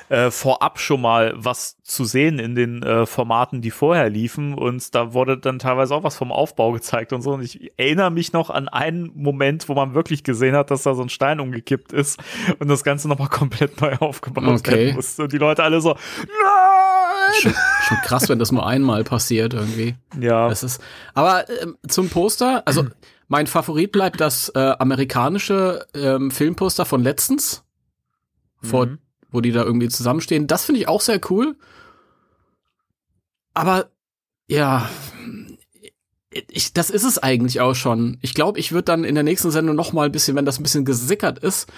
äh, 0.08 0.30
vorab 0.30 0.78
schon 0.78 1.00
mal 1.00 1.32
was 1.36 1.76
zu 1.82 2.04
sehen 2.04 2.38
in 2.38 2.54
den 2.54 2.82
äh, 2.82 3.06
Formaten, 3.06 3.62
die 3.62 3.70
vorher 3.70 4.08
liefen. 4.10 4.54
Und 4.54 4.94
da 4.94 5.12
wurde 5.12 5.38
dann 5.38 5.58
teilweise 5.58 5.94
auch 5.94 6.04
was 6.04 6.16
vom 6.16 6.30
Aufbau 6.30 6.72
gezeigt 6.72 7.12
und 7.12 7.22
so. 7.22 7.32
Und 7.32 7.42
ich 7.42 7.72
erinnere 7.76 8.10
mich 8.10 8.32
noch 8.32 8.50
an 8.50 8.68
einen 8.68 9.10
Moment, 9.14 9.68
wo 9.68 9.74
man 9.74 9.94
wirklich 9.94 10.22
gesehen 10.22 10.54
hat, 10.54 10.70
dass 10.70 10.82
da 10.82 10.94
so 10.94 11.02
ein 11.02 11.08
Stein 11.08 11.40
umgekippt 11.40 11.92
ist 11.92 12.20
und 12.58 12.68
das 12.68 12.84
Ganze 12.84 13.08
nochmal 13.08 13.28
komplett 13.30 13.80
neu 13.80 13.96
aufgebaut 13.96 14.60
okay. 14.60 14.76
werden 14.76 14.94
musste. 14.96 15.24
Und 15.24 15.32
die 15.32 15.38
Leute 15.38 15.64
alle 15.64 15.80
so, 15.80 15.96
nein! 16.18 17.34
Schon, 17.40 17.54
schon 17.88 17.96
krass, 18.04 18.28
wenn 18.28 18.38
das 18.38 18.52
nur 18.52 18.66
einmal 18.66 19.02
passiert 19.02 19.54
irgendwie. 19.54 19.96
Ja. 20.20 20.48
Das 20.48 20.62
ist, 20.62 20.80
aber 21.14 21.48
äh, 21.48 21.66
zum 21.88 22.10
Poster, 22.10 22.62
also 22.66 22.84
mein 23.28 23.46
Favorit 23.46 23.92
bleibt 23.92 24.20
das 24.20 24.50
äh, 24.50 24.74
amerikanische 24.78 25.86
ähm, 25.94 26.30
Filmposter 26.30 26.84
von 26.84 27.02
letztens 27.02 27.63
vor, 28.64 28.86
mhm. 28.86 28.98
wo 29.30 29.40
die 29.40 29.52
da 29.52 29.62
irgendwie 29.62 29.88
zusammenstehen. 29.88 30.46
Das 30.46 30.64
finde 30.64 30.80
ich 30.80 30.88
auch 30.88 31.00
sehr 31.00 31.20
cool. 31.30 31.56
Aber 33.54 33.90
ja, 34.48 34.88
ich, 36.48 36.72
das 36.72 36.90
ist 36.90 37.04
es 37.04 37.18
eigentlich 37.18 37.60
auch 37.60 37.74
schon. 37.74 38.18
Ich 38.20 38.34
glaube, 38.34 38.58
ich 38.58 38.72
würde 38.72 38.84
dann 38.84 39.04
in 39.04 39.14
der 39.14 39.24
nächsten 39.24 39.50
Sendung 39.50 39.76
noch 39.76 39.92
mal 39.92 40.06
ein 40.06 40.12
bisschen, 40.12 40.36
wenn 40.36 40.44
das 40.44 40.58
ein 40.58 40.64
bisschen 40.64 40.84
gesickert 40.84 41.38
ist. 41.38 41.68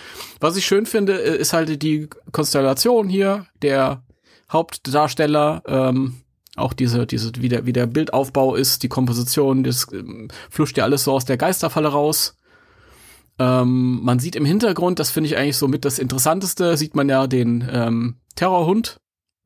Was 0.41 0.57
ich 0.57 0.67
schön 0.67 0.87
finde, 0.87 1.23
äh, 1.23 1.37
ist 1.37 1.53
halt 1.53 1.83
die 1.83 2.09
Konstellation 2.33 3.09
hier, 3.09 3.47
der 3.63 4.03
Hauptdarsteller, 4.51 5.63
ähm, 5.67 6.23
auch 6.57 6.73
diese, 6.73 7.07
diese, 7.07 7.33
wie 7.37 7.51
der, 7.51 7.67
wie 7.67 7.73
der 7.73 7.87
Bildaufbau 7.87 8.55
ist, 8.55 8.83
die 8.83 8.89
Komposition, 8.89 9.63
das 9.63 9.87
ähm, 9.93 10.29
fluscht 10.51 10.79
ja 10.79 10.85
alles 10.85 11.05
so 11.05 11.13
aus 11.13 11.27
der 11.27 11.37
Geisterfalle 11.37 11.89
raus. 11.89 12.37
Ähm, 13.39 14.01
man 14.03 14.19
sieht 14.19 14.35
im 14.37 14.45
Hintergrund, 14.45 14.99
das 14.99 15.11
finde 15.11 15.29
ich 15.29 15.37
eigentlich 15.37 15.57
so 15.59 15.69
mit 15.69 15.85
das 15.85 15.99
Interessanteste, 15.99 16.77
sieht 16.77 16.95
man 16.97 17.09
ja 17.09 17.27
den 17.27 17.69
ähm, 17.71 18.17
Terrorhund 18.35 18.99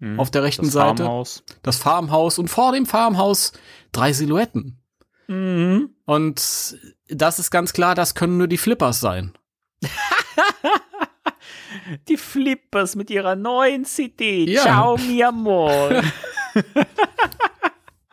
Mhm. 0.02 0.18
auf 0.18 0.30
der 0.30 0.42
rechten 0.42 0.64
das 0.64 0.73
Seite, 0.73 1.02
Farmhaus. 1.04 1.42
das 1.62 1.76
Farmhaus 1.76 2.38
und 2.38 2.49
vor 2.49 2.73
dem 2.73 2.87
Farmhaus 2.87 3.52
drei 3.92 4.14
Silhouetten. 4.14 4.78
Mhm. 5.28 5.90
Und 6.06 6.78
das 7.09 7.38
ist 7.38 7.50
ganz 7.50 7.75
klar, 7.75 7.94
das 7.94 8.14
können 8.14 8.38
nur 8.38 8.49
die 8.49 8.56
Flippers 8.56 8.99
sein. 9.00 9.35
Die 12.09 12.16
Flippers 12.16 12.97
mit 12.97 13.11
ihrer 13.11 13.37
neuen 13.37 13.85
CD. 13.85 14.44
Ja. 14.44 14.62
Ciao, 14.62 14.97
mi 14.97 15.23
amor. 15.23 16.02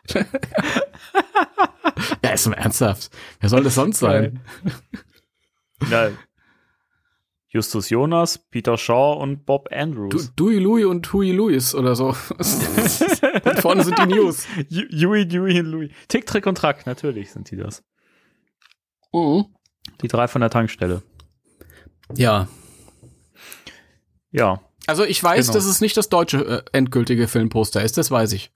Ja, 2.22 2.30
ist 2.30 2.46
mal 2.46 2.54
ernsthaft. 2.54 3.10
Wer 3.40 3.48
soll 3.48 3.62
das 3.64 3.74
sonst 3.74 3.98
sein? 3.98 4.40
Na, 5.90 6.10
Justus 7.50 7.88
Jonas, 7.88 8.38
Peter 8.50 8.76
Shaw 8.76 9.14
und 9.22 9.46
Bob 9.46 9.68
Du, 9.70 9.76
Andrews. 9.76 10.34
Dewey 10.34 10.58
Louis 10.58 10.84
und 10.84 11.10
Huey 11.12 11.32
Louis 11.32 11.74
oder 11.74 11.94
so. 11.96 12.08
und 12.08 13.58
vorne 13.60 13.84
sind 13.84 13.98
die 13.98 14.06
News. 14.06 14.46
Yui, 14.68 15.26
Dewey 15.26 15.60
und 15.60 15.66
Louis. 15.66 15.90
Tick, 16.08 16.26
Trick 16.26 16.46
und 16.46 16.56
Track, 16.58 16.84
natürlich 16.86 17.30
sind 17.32 17.50
die 17.50 17.56
das. 17.56 17.82
Mhm. 19.12 19.46
Die 20.02 20.08
drei 20.08 20.28
von 20.28 20.42
der 20.42 20.50
Tankstelle. 20.50 21.02
Ja. 22.14 22.48
Ja. 24.30 24.60
Also 24.86 25.04
ich 25.04 25.22
weiß, 25.22 25.46
Genau. 25.46 25.54
dass 25.58 25.64
es 25.64 25.80
nicht 25.80 25.96
das 25.96 26.08
deutsche 26.10 26.44
äh, 26.44 26.62
endgültige 26.72 27.28
Filmposter 27.28 27.82
ist, 27.82 27.96
das 27.96 28.10
weiß 28.10 28.32
ich. 28.32 28.52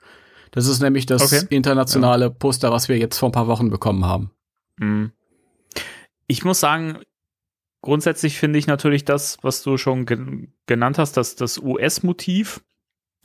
Das 0.50 0.67
ist 0.67 0.81
nämlich 0.83 1.07
das 1.07 1.23
Okay. 1.33 1.47
internationale 1.49 2.31
Poster, 2.31 2.71
was 2.71 2.91
wir 2.91 2.99
jetzt 2.99 3.19
vor 3.19 3.31
ein 3.31 3.33
paar 3.33 3.47
Wochen 3.49 3.71
bekommen 3.71 4.05
haben. 4.05 4.31
Mhm. 4.76 5.12
Ich 6.26 6.45
muss 6.45 6.61
sagen, 6.61 6.99
grundsätzlich 7.83 8.39
finde 8.39 8.59
ich 8.59 8.67
natürlich 8.67 9.05
das, 9.05 9.39
was 9.43 9.62
du 9.62 9.77
schon 9.77 10.07
gen 10.07 10.55
genannt 10.67 10.99
hast, 10.99 11.17
dass 11.17 11.37
das 11.37 11.59
US-Motiv 11.59 12.62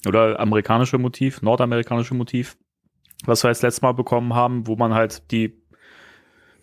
oder 0.05 0.39
amerikanische 0.39 0.97
Motiv, 0.97 1.41
nordamerikanische 1.41 2.13
Motiv, 2.13 2.57
was 3.25 3.43
wir 3.43 3.49
jetzt 3.49 3.63
letztes 3.63 3.81
Mal 3.81 3.93
bekommen 3.93 4.33
haben, 4.33 4.67
wo 4.67 4.75
man 4.75 4.93
halt 4.93 5.31
die 5.31 5.61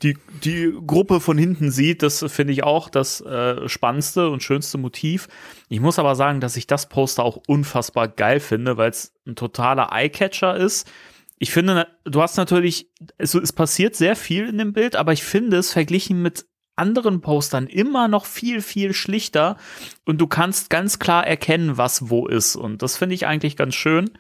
die, 0.03 0.19
die 0.45 0.77
Gruppe 0.87 1.21
von 1.21 1.39
hinten 1.39 1.71
sieht, 1.71 2.03
das 2.03 2.25
finde 2.31 2.53
ich 2.53 2.63
auch 2.65 2.91
das 2.91 3.21
äh, 3.23 3.69
spannendste 3.69 4.29
und 4.29 4.43
schönste 4.43 4.77
Motiv. 4.77 5.29
Ich 5.69 5.81
muss 5.81 5.99
aber 5.99 6.15
sagen, 6.15 6.41
dass 6.41 6.57
ich 6.57 6.67
das 6.67 6.89
Poster 6.89 7.25
auch 7.25 7.41
unfassbar 7.47 8.09
geil 8.09 8.41
finde, 8.41 8.77
weil 8.77 8.91
es 8.91 9.15
ein 9.27 9.37
totaler 9.37 9.93
Eyecatcher 9.93 10.57
ist. 10.57 10.91
Ich 11.39 11.53
finde, 11.53 11.87
du 12.05 12.21
hast 12.21 12.37
natürlich, 12.37 12.91
also 13.19 13.41
es 13.41 13.53
passiert 13.53 13.95
sehr 13.97 14.15
viel 14.17 14.49
in 14.49 14.59
dem 14.59 14.73
Bild, 14.73 14.95
aber 14.95 15.13
ich 15.13 15.25
finde 15.25 15.57
es 15.57 15.73
verglichen 15.73 16.21
mit 16.21 16.47
anderen 16.77 17.21
Postern 17.21 17.67
immer 17.67 18.09
noch 18.09 18.27
viel, 18.27 18.61
viel 18.61 18.93
schlichter 18.93 19.57
und 20.05 20.19
du 20.21 20.27
kannst 20.27 20.71
ganz 20.71 20.99
klar 20.99 21.27
erkennen, 21.27 21.79
was 21.79 22.11
wo 22.11 22.27
ist. 22.27 22.57
Und 22.57 22.83
das 22.83 22.97
finde 22.97 23.15
ich 23.15 23.27
eigentlich 23.27 23.57
ganz 23.57 23.75
schön. 23.75 24.11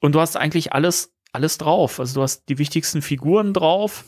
Und 0.00 0.14
du 0.14 0.20
hast 0.20 0.36
eigentlich 0.36 0.72
alles, 0.72 1.12
alles 1.32 1.58
drauf. 1.58 2.00
Also 2.00 2.14
du 2.14 2.22
hast 2.22 2.48
die 2.48 2.58
wichtigsten 2.58 3.02
Figuren 3.02 3.52
drauf. 3.52 4.04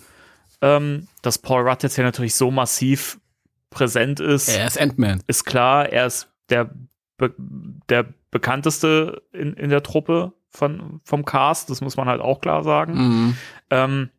Ähm, 0.61 1.09
dass 1.23 1.39
Paul 1.39 1.69
Rudd 1.69 1.83
jetzt 1.83 1.97
ja 1.97 2.05
natürlich 2.05 2.37
so 2.37 2.51
massiv 2.51 3.19
präsent 3.71 4.21
ist, 4.21 4.49
Er 4.49 4.67
ist 4.67 4.81
Ant-Man. 4.81 5.23
ist 5.27 5.45
klar. 5.45 5.89
Er 5.91 6.07
ist 6.07 6.29
der, 6.49 6.71
be 7.19 7.35
der 7.89 8.07
bekannteste 8.31 9.23
in, 9.33 9.55
in 9.55 9.69
der 9.71 9.83
Truppe 9.83 10.33
von, 10.49 11.01
vom 11.05 11.25
Cast. 11.25 11.71
Das 11.71 11.81
muss 11.81 11.97
man 11.97 12.09
halt 12.09 12.21
auch 12.21 12.41
klar 12.41 12.63
sagen. 12.63 12.95
Mhm. 12.95 13.37
Ähm, 13.71 14.11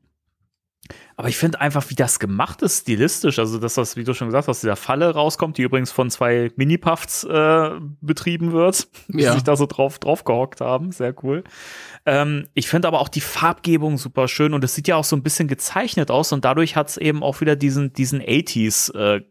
aber 1.17 1.29
ich 1.29 1.37
finde 1.37 1.61
einfach, 1.61 1.89
wie 1.89 1.95
das 1.95 2.19
gemacht 2.19 2.61
ist, 2.61 2.81
stilistisch, 2.81 3.39
also 3.39 3.57
dass 3.57 3.75
das, 3.75 3.95
wie 3.95 4.03
du 4.03 4.13
schon 4.13 4.27
gesagt 4.27 4.47
hast, 4.47 4.63
dieser 4.63 4.75
Falle 4.75 5.13
rauskommt, 5.13 5.57
die 5.57 5.61
übrigens 5.61 5.91
von 5.91 6.09
zwei 6.09 6.51
Mini-Puffs 6.57 7.23
äh, 7.23 7.69
betrieben 8.01 8.51
wird, 8.51 8.87
die 9.07 9.21
Ja. 9.21 9.33
sich 9.33 9.43
da 9.43 9.55
so 9.55 9.65
drauf, 9.65 9.97
drauf 9.99 10.23
gehockt 10.25 10.59
haben. 10.61 10.91
Sehr 10.91 11.13
cool. 11.23 11.43
Ähm, 12.05 12.47
ich 12.53 12.67
finde 12.67 12.87
aber 12.89 12.99
auch 12.99 13.09
die 13.09 13.21
Farbgebung 13.21 13.97
super 13.97 14.27
schön 14.27 14.53
und 14.53 14.63
es 14.63 14.75
sieht 14.75 14.87
ja 14.87 14.97
auch 14.97 15.03
so 15.05 15.15
ein 15.15 15.23
bisschen 15.23 15.47
gezeichnet 15.47 16.11
aus 16.11 16.31
und 16.33 16.43
dadurch 16.43 16.75
hat 16.75 16.89
es 16.89 16.97
eben 16.97 17.23
auch 17.23 17.39
wieder 17.41 17.55
diesen, 17.55 17.93
diesen 17.93 18.21
80s 18.21 18.93
äh, 18.93 19.21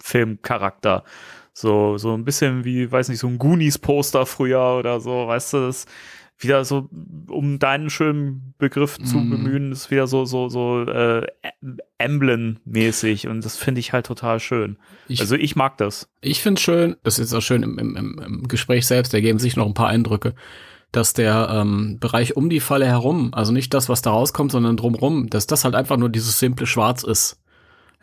Filmcharakter. 0.00 1.04
So, 1.52 1.98
so 1.98 2.14
ein 2.14 2.24
bisschen 2.24 2.64
wie, 2.64 2.90
weiß 2.90 3.08
nicht, 3.08 3.18
so 3.18 3.26
ein 3.26 3.38
Goonies-Poster 3.38 4.26
früher 4.26 4.76
oder 4.78 5.00
so, 5.00 5.26
weißt 5.26 5.54
du, 5.54 5.66
das 5.66 5.86
wieder 6.38 6.64
so, 6.64 6.88
um 7.28 7.58
deinen 7.58 7.90
schönen 7.90 8.54
Begriff 8.58 8.98
zu 9.02 9.18
Mhm. 9.18 9.30
bemühen, 9.30 9.72
ist 9.72 9.90
wieder 9.90 10.06
so, 10.06 10.24
so, 10.24 10.48
so 10.48 10.82
äh, 10.84 11.26
Emblem-mäßig 11.98 13.28
und 13.28 13.44
das 13.44 13.56
finde 13.56 13.80
ich 13.80 13.92
halt 13.92 14.06
total 14.06 14.40
schön. 14.40 14.76
Ich, 15.08 15.20
also 15.20 15.34
ich 15.34 15.56
mag 15.56 15.76
das. 15.78 16.08
ich 16.20 16.40
finde 16.42 16.60
schön, 16.60 16.96
das 17.02 17.18
ist 17.18 17.32
auch 17.34 17.40
schön 17.42 17.62
im, 17.62 17.78
im, 17.78 17.96
im, 17.96 18.48
Gespräch 18.48 18.86
selbst, 18.86 19.12
da 19.14 19.20
geben 19.20 19.38
sich 19.38 19.56
noch 19.56 19.66
ein 19.66 19.74
paar 19.74 19.88
Eindrücke, 19.88 20.34
dass 20.92 21.12
der 21.12 21.48
ähm, 21.52 21.98
Bereich 22.00 22.36
um 22.36 22.48
die 22.50 22.60
Falle 22.60 22.86
herum, 22.86 23.30
also 23.34 23.52
nicht 23.52 23.74
das, 23.74 23.88
was 23.88 24.02
da 24.02 24.10
rauskommt, 24.10 24.52
sondern 24.52 24.76
drumrum, 24.76 25.28
dass 25.28 25.46
das 25.46 25.64
halt 25.64 25.74
einfach 25.74 25.96
nur 25.96 26.08
dieses 26.08 26.38
simple 26.38 26.66
Schwarz 26.66 27.02
ist. 27.02 27.40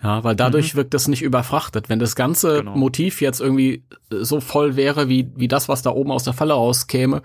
Ja, 0.03 0.23
weil 0.25 0.35
dadurch 0.35 0.75
wirkt 0.75 0.93
das 0.93 1.07
nicht 1.07 1.21
überfrachtet. 1.21 1.87
Wenn 1.89 1.99
das 1.99 2.15
ganze 2.17 2.57
Genau. 2.59 2.75
Motiv 2.75 3.21
jetzt 3.21 3.39
irgendwie 3.39 3.85
so 4.11 4.41
voll 4.41 4.75
wäre, 4.75 5.07
wie, 5.07 5.31
wie 5.37 5.47
das, 5.47 5.69
was 5.69 5.81
da 5.83 5.89
oben 5.89 6.11
aus 6.11 6.25
der 6.25 6.33
Falle 6.33 6.53
rauskäme, 6.53 7.21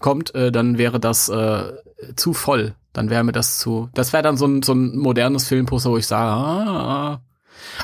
kommt, 0.00 0.34
äh, 0.34 0.52
dann 0.52 0.78
wäre 0.78 1.00
das 1.00 1.28
äh, 1.28 1.72
zu 2.16 2.32
voll. 2.32 2.74
Dann 2.92 3.10
wäre 3.10 3.24
mir 3.24 3.32
das 3.32 3.58
zu. 3.58 3.90
Das 3.94 4.12
wäre 4.12 4.22
dann 4.22 4.36
so 4.36 4.46
ein, 4.46 4.62
so 4.62 4.72
ein 4.72 4.96
modernes 4.96 5.48
Filmposter, 5.48 5.90
wo 5.90 5.96
ich 5.96 6.06
sage, 6.06 6.30
ah, 6.30 7.12
ah. 7.12 7.22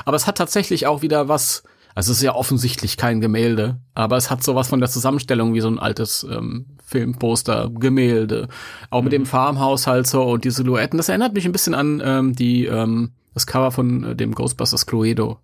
aber 0.05 0.15
es 0.15 0.25
hat 0.27 0.37
tatsächlich 0.37 0.87
auch 0.87 1.01
wieder 1.01 1.27
was. 1.27 1.63
Also 1.93 2.13
es 2.13 2.19
ist 2.19 2.23
ja 2.23 2.35
offensichtlich 2.35 2.95
kein 2.95 3.19
Gemälde, 3.19 3.81
aber 3.93 4.15
es 4.15 4.31
hat 4.31 4.41
sowas 4.41 4.69
von 4.69 4.79
der 4.79 4.89
Zusammenstellung 4.89 5.53
wie 5.53 5.59
so 5.59 5.67
ein 5.67 5.77
altes 5.77 6.23
ähm, 6.23 6.77
Filmposter, 6.85 7.69
Gemälde. 7.69 8.47
Auch 8.89 9.01
mit 9.01 9.11
dem 9.11 9.25
Farmhaus 9.25 9.87
halt 9.87 10.07
so 10.07 10.23
und 10.23 10.45
die 10.45 10.51
Silhouetten. 10.51 10.95
Das 10.95 11.09
erinnert 11.09 11.33
mich 11.33 11.43
ein 11.43 11.51
bisschen 11.51 11.75
an 11.75 12.01
ähm, 12.03 12.33
die 12.33 12.65
ähm, 12.65 13.11
das 13.33 13.45
Cover 13.45 13.71
von 13.71 14.03
äh, 14.03 14.15
dem 14.15 14.33
Ghostbusters 14.33 14.85
Cluedo. 14.85 15.39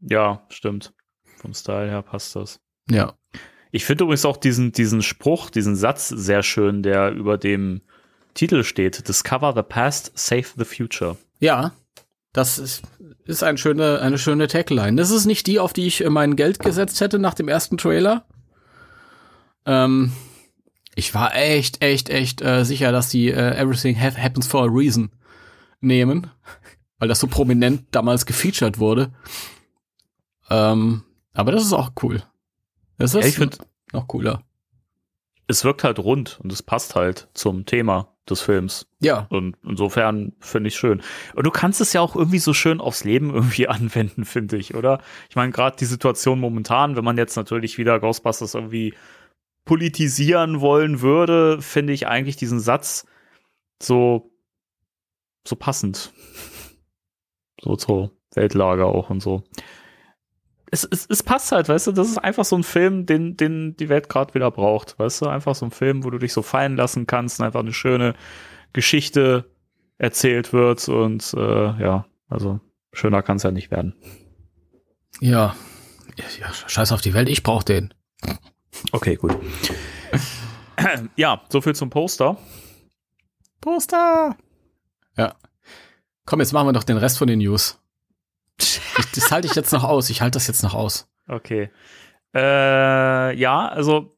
Ja, 0.00 0.44
stimmt. 0.48 0.92
Vom 1.38 1.54
Style 1.54 1.90
her 1.90 2.02
passt 2.02 2.36
das. 2.36 2.60
Ja. 2.88 3.14
Ich 3.74 3.86
finde 3.86 4.04
übrigens 4.04 4.26
auch 4.26 4.36
diesen, 4.36 4.72
diesen 4.72 5.00
Spruch, 5.00 5.48
diesen 5.48 5.76
Satz 5.76 6.08
sehr 6.08 6.42
schön, 6.42 6.82
der 6.82 7.10
über 7.10 7.38
dem 7.38 7.80
Titel 8.34 8.64
steht. 8.64 9.08
Discover 9.08 9.54
the 9.56 9.62
past, 9.62 10.12
save 10.14 10.46
the 10.56 10.66
future. 10.66 11.16
Ja, 11.40 11.72
das 12.34 12.58
ist, 12.58 12.82
ist 13.24 13.42
ein 13.42 13.56
schöne, 13.56 14.00
eine 14.00 14.18
schöne 14.18 14.46
Tagline. 14.46 14.96
Das 14.96 15.10
ist 15.10 15.24
nicht 15.24 15.46
die, 15.46 15.58
auf 15.58 15.72
die 15.72 15.86
ich 15.86 16.04
äh, 16.04 16.10
mein 16.10 16.36
Geld 16.36 16.58
gesetzt 16.58 17.00
hätte 17.00 17.18
nach 17.18 17.32
dem 17.32 17.48
ersten 17.48 17.78
Trailer. 17.78 18.26
Ähm, 19.64 20.12
ich 20.94 21.14
war 21.14 21.34
echt, 21.34 21.82
echt, 21.82 22.10
echt 22.10 22.42
äh, 22.42 22.66
sicher, 22.66 22.92
dass 22.92 23.08
die 23.08 23.28
äh, 23.30 23.56
Everything 23.56 23.98
ha 23.98 24.14
Happens 24.14 24.46
for 24.46 24.64
a 24.64 24.68
Reason 24.70 25.10
nehmen, 25.80 26.30
weil 26.98 27.08
das 27.08 27.20
so 27.20 27.26
prominent 27.26 27.86
damals 27.90 28.26
gefeatured 28.26 28.78
wurde. 28.78 29.12
Ähm, 30.50 31.04
aber 31.32 31.52
das 31.52 31.64
ist 31.64 31.72
auch 31.72 31.92
cool. 32.02 32.22
Das 32.98 33.14
ist 33.14 33.36
finde, 33.36 33.58
noch 33.92 34.06
cooler. 34.08 34.42
es 35.48 35.64
wirkt 35.64 35.84
halt 35.84 35.98
rund 35.98 36.38
und 36.42 36.52
es 36.52 36.62
passt 36.62 36.94
halt 36.94 37.28
zum 37.34 37.66
Thema 37.66 38.08
des 38.28 38.40
Films. 38.40 38.86
Ja, 39.00 39.26
Und 39.30 39.56
insofern 39.64 40.32
finde 40.38 40.68
ich 40.68 40.76
schön. 40.76 41.02
Und 41.34 41.44
du 41.44 41.50
kannst 41.50 41.80
es 41.80 41.92
ja 41.92 42.00
auch 42.00 42.14
irgendwie 42.14 42.38
so 42.38 42.54
schön 42.54 42.80
aufs 42.80 43.02
Leben 43.04 43.30
irgendwie 43.34 43.68
anwenden, 43.68 44.24
finde 44.24 44.56
ich, 44.56 44.74
oder? 44.74 45.00
Ich 45.28 45.36
meine, 45.36 45.50
gerade 45.50 45.76
die 45.76 45.84
Situation 45.84 46.38
momentan, 46.38 46.96
wenn 46.96 47.04
man 47.04 47.18
jetzt 47.18 47.36
natürlich 47.36 47.78
wieder 47.78 47.98
Ghostbusters 47.98 48.54
irgendwie 48.54 48.94
politisieren 49.64 50.60
wollen 50.60 51.00
würde, 51.00 51.60
finde 51.62 51.92
ich 51.92 52.06
eigentlich 52.06 52.36
diesen 52.36 52.60
Satz 52.60 53.06
so, 53.82 54.30
so 55.46 55.56
passend. 55.56 56.12
So 57.64 57.76
zur 57.76 58.10
Weltlage 58.34 58.86
auch 58.86 59.08
und 59.10 59.20
so. 59.22 59.44
Es, 60.72 60.84
es, 60.90 61.06
es 61.08 61.22
passt 61.22 61.52
halt, 61.52 61.68
weißt 61.68 61.88
du, 61.88 61.92
das 61.92 62.08
ist 62.08 62.18
einfach 62.18 62.44
so 62.44 62.56
ein 62.56 62.64
Film, 62.64 63.06
den, 63.06 63.36
den 63.36 63.76
die 63.76 63.88
Welt 63.88 64.08
gerade 64.08 64.34
wieder 64.34 64.50
braucht, 64.50 64.98
weißt 64.98 65.20
du, 65.20 65.26
einfach 65.26 65.54
so 65.54 65.66
ein 65.66 65.70
Film, 65.70 66.02
wo 66.02 66.10
du 66.10 66.18
dich 66.18 66.32
so 66.32 66.42
fallen 66.42 66.76
lassen 66.76 67.06
kannst 67.06 67.38
und 67.38 67.46
einfach 67.46 67.60
eine 67.60 67.74
schöne 67.74 68.14
Geschichte 68.72 69.44
erzählt 69.98 70.52
wird 70.52 70.88
und 70.88 71.34
äh, 71.36 71.80
ja, 71.80 72.06
also 72.28 72.58
schöner 72.92 73.22
kann 73.22 73.36
es 73.36 73.42
ja 73.42 73.50
nicht 73.50 73.70
werden. 73.70 73.94
ja. 75.20 75.54
Ja, 76.18 76.52
scheiß 76.52 76.92
auf 76.92 77.00
die 77.00 77.14
Welt, 77.14 77.28
ich 77.28 77.42
brauch 77.42 77.62
den. 77.62 77.94
Okay, 78.92 79.16
gut. 79.16 79.34
ja, 81.16 81.42
so 81.48 81.60
viel 81.60 81.74
zum 81.74 81.90
Poster. 81.90 82.36
Poster! 83.60 84.36
Ja. 85.16 85.34
Komm, 86.26 86.40
jetzt 86.40 86.52
machen 86.52 86.68
wir 86.68 86.72
doch 86.72 86.84
den 86.84 86.96
Rest 86.96 87.18
von 87.18 87.28
den 87.28 87.38
News. 87.38 87.80
Ich, 88.62 88.80
das 89.14 89.30
halte 89.30 89.46
ich 89.46 89.54
jetzt 89.54 89.72
noch 89.72 89.84
aus. 89.84 90.10
Ich 90.10 90.22
halte 90.22 90.36
das 90.36 90.46
jetzt 90.46 90.62
noch 90.62 90.74
aus. 90.74 91.08
Okay. 91.28 91.70
Äh, 92.34 93.36
ja, 93.36 93.68
also 93.68 94.16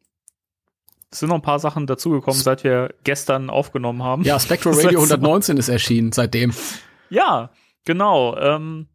es 1.10 1.20
sind 1.20 1.28
noch 1.28 1.36
ein 1.36 1.42
paar 1.42 1.58
Sachen 1.58 1.86
dazugekommen, 1.86 2.40
seit 2.40 2.64
wir 2.64 2.94
gestern 3.04 3.50
aufgenommen 3.50 4.02
haben. 4.02 4.22
Ja, 4.24 4.38
Spectral 4.40 4.74
Radio 4.82 4.98
119 5.00 5.56
ist 5.56 5.68
erschienen 5.68 6.12
seitdem. 6.12 6.52
Ja, 7.08 7.50
genau. 7.84 8.36
Ähm, 8.36 8.88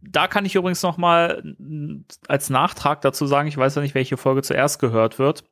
da 0.00 0.26
kann 0.26 0.46
ich 0.46 0.54
übrigens 0.54 0.82
noch 0.82 0.96
mal 0.96 1.42
als 2.28 2.50
Nachtrag 2.50 3.02
dazu 3.02 3.26
sagen, 3.26 3.48
ich 3.48 3.56
weiß 3.56 3.74
ja 3.74 3.82
nicht, 3.82 3.94
welche 3.94 4.16
Folge 4.16 4.42
zuerst 4.42 4.78
gehört 4.78 5.18
wird. 5.18 5.44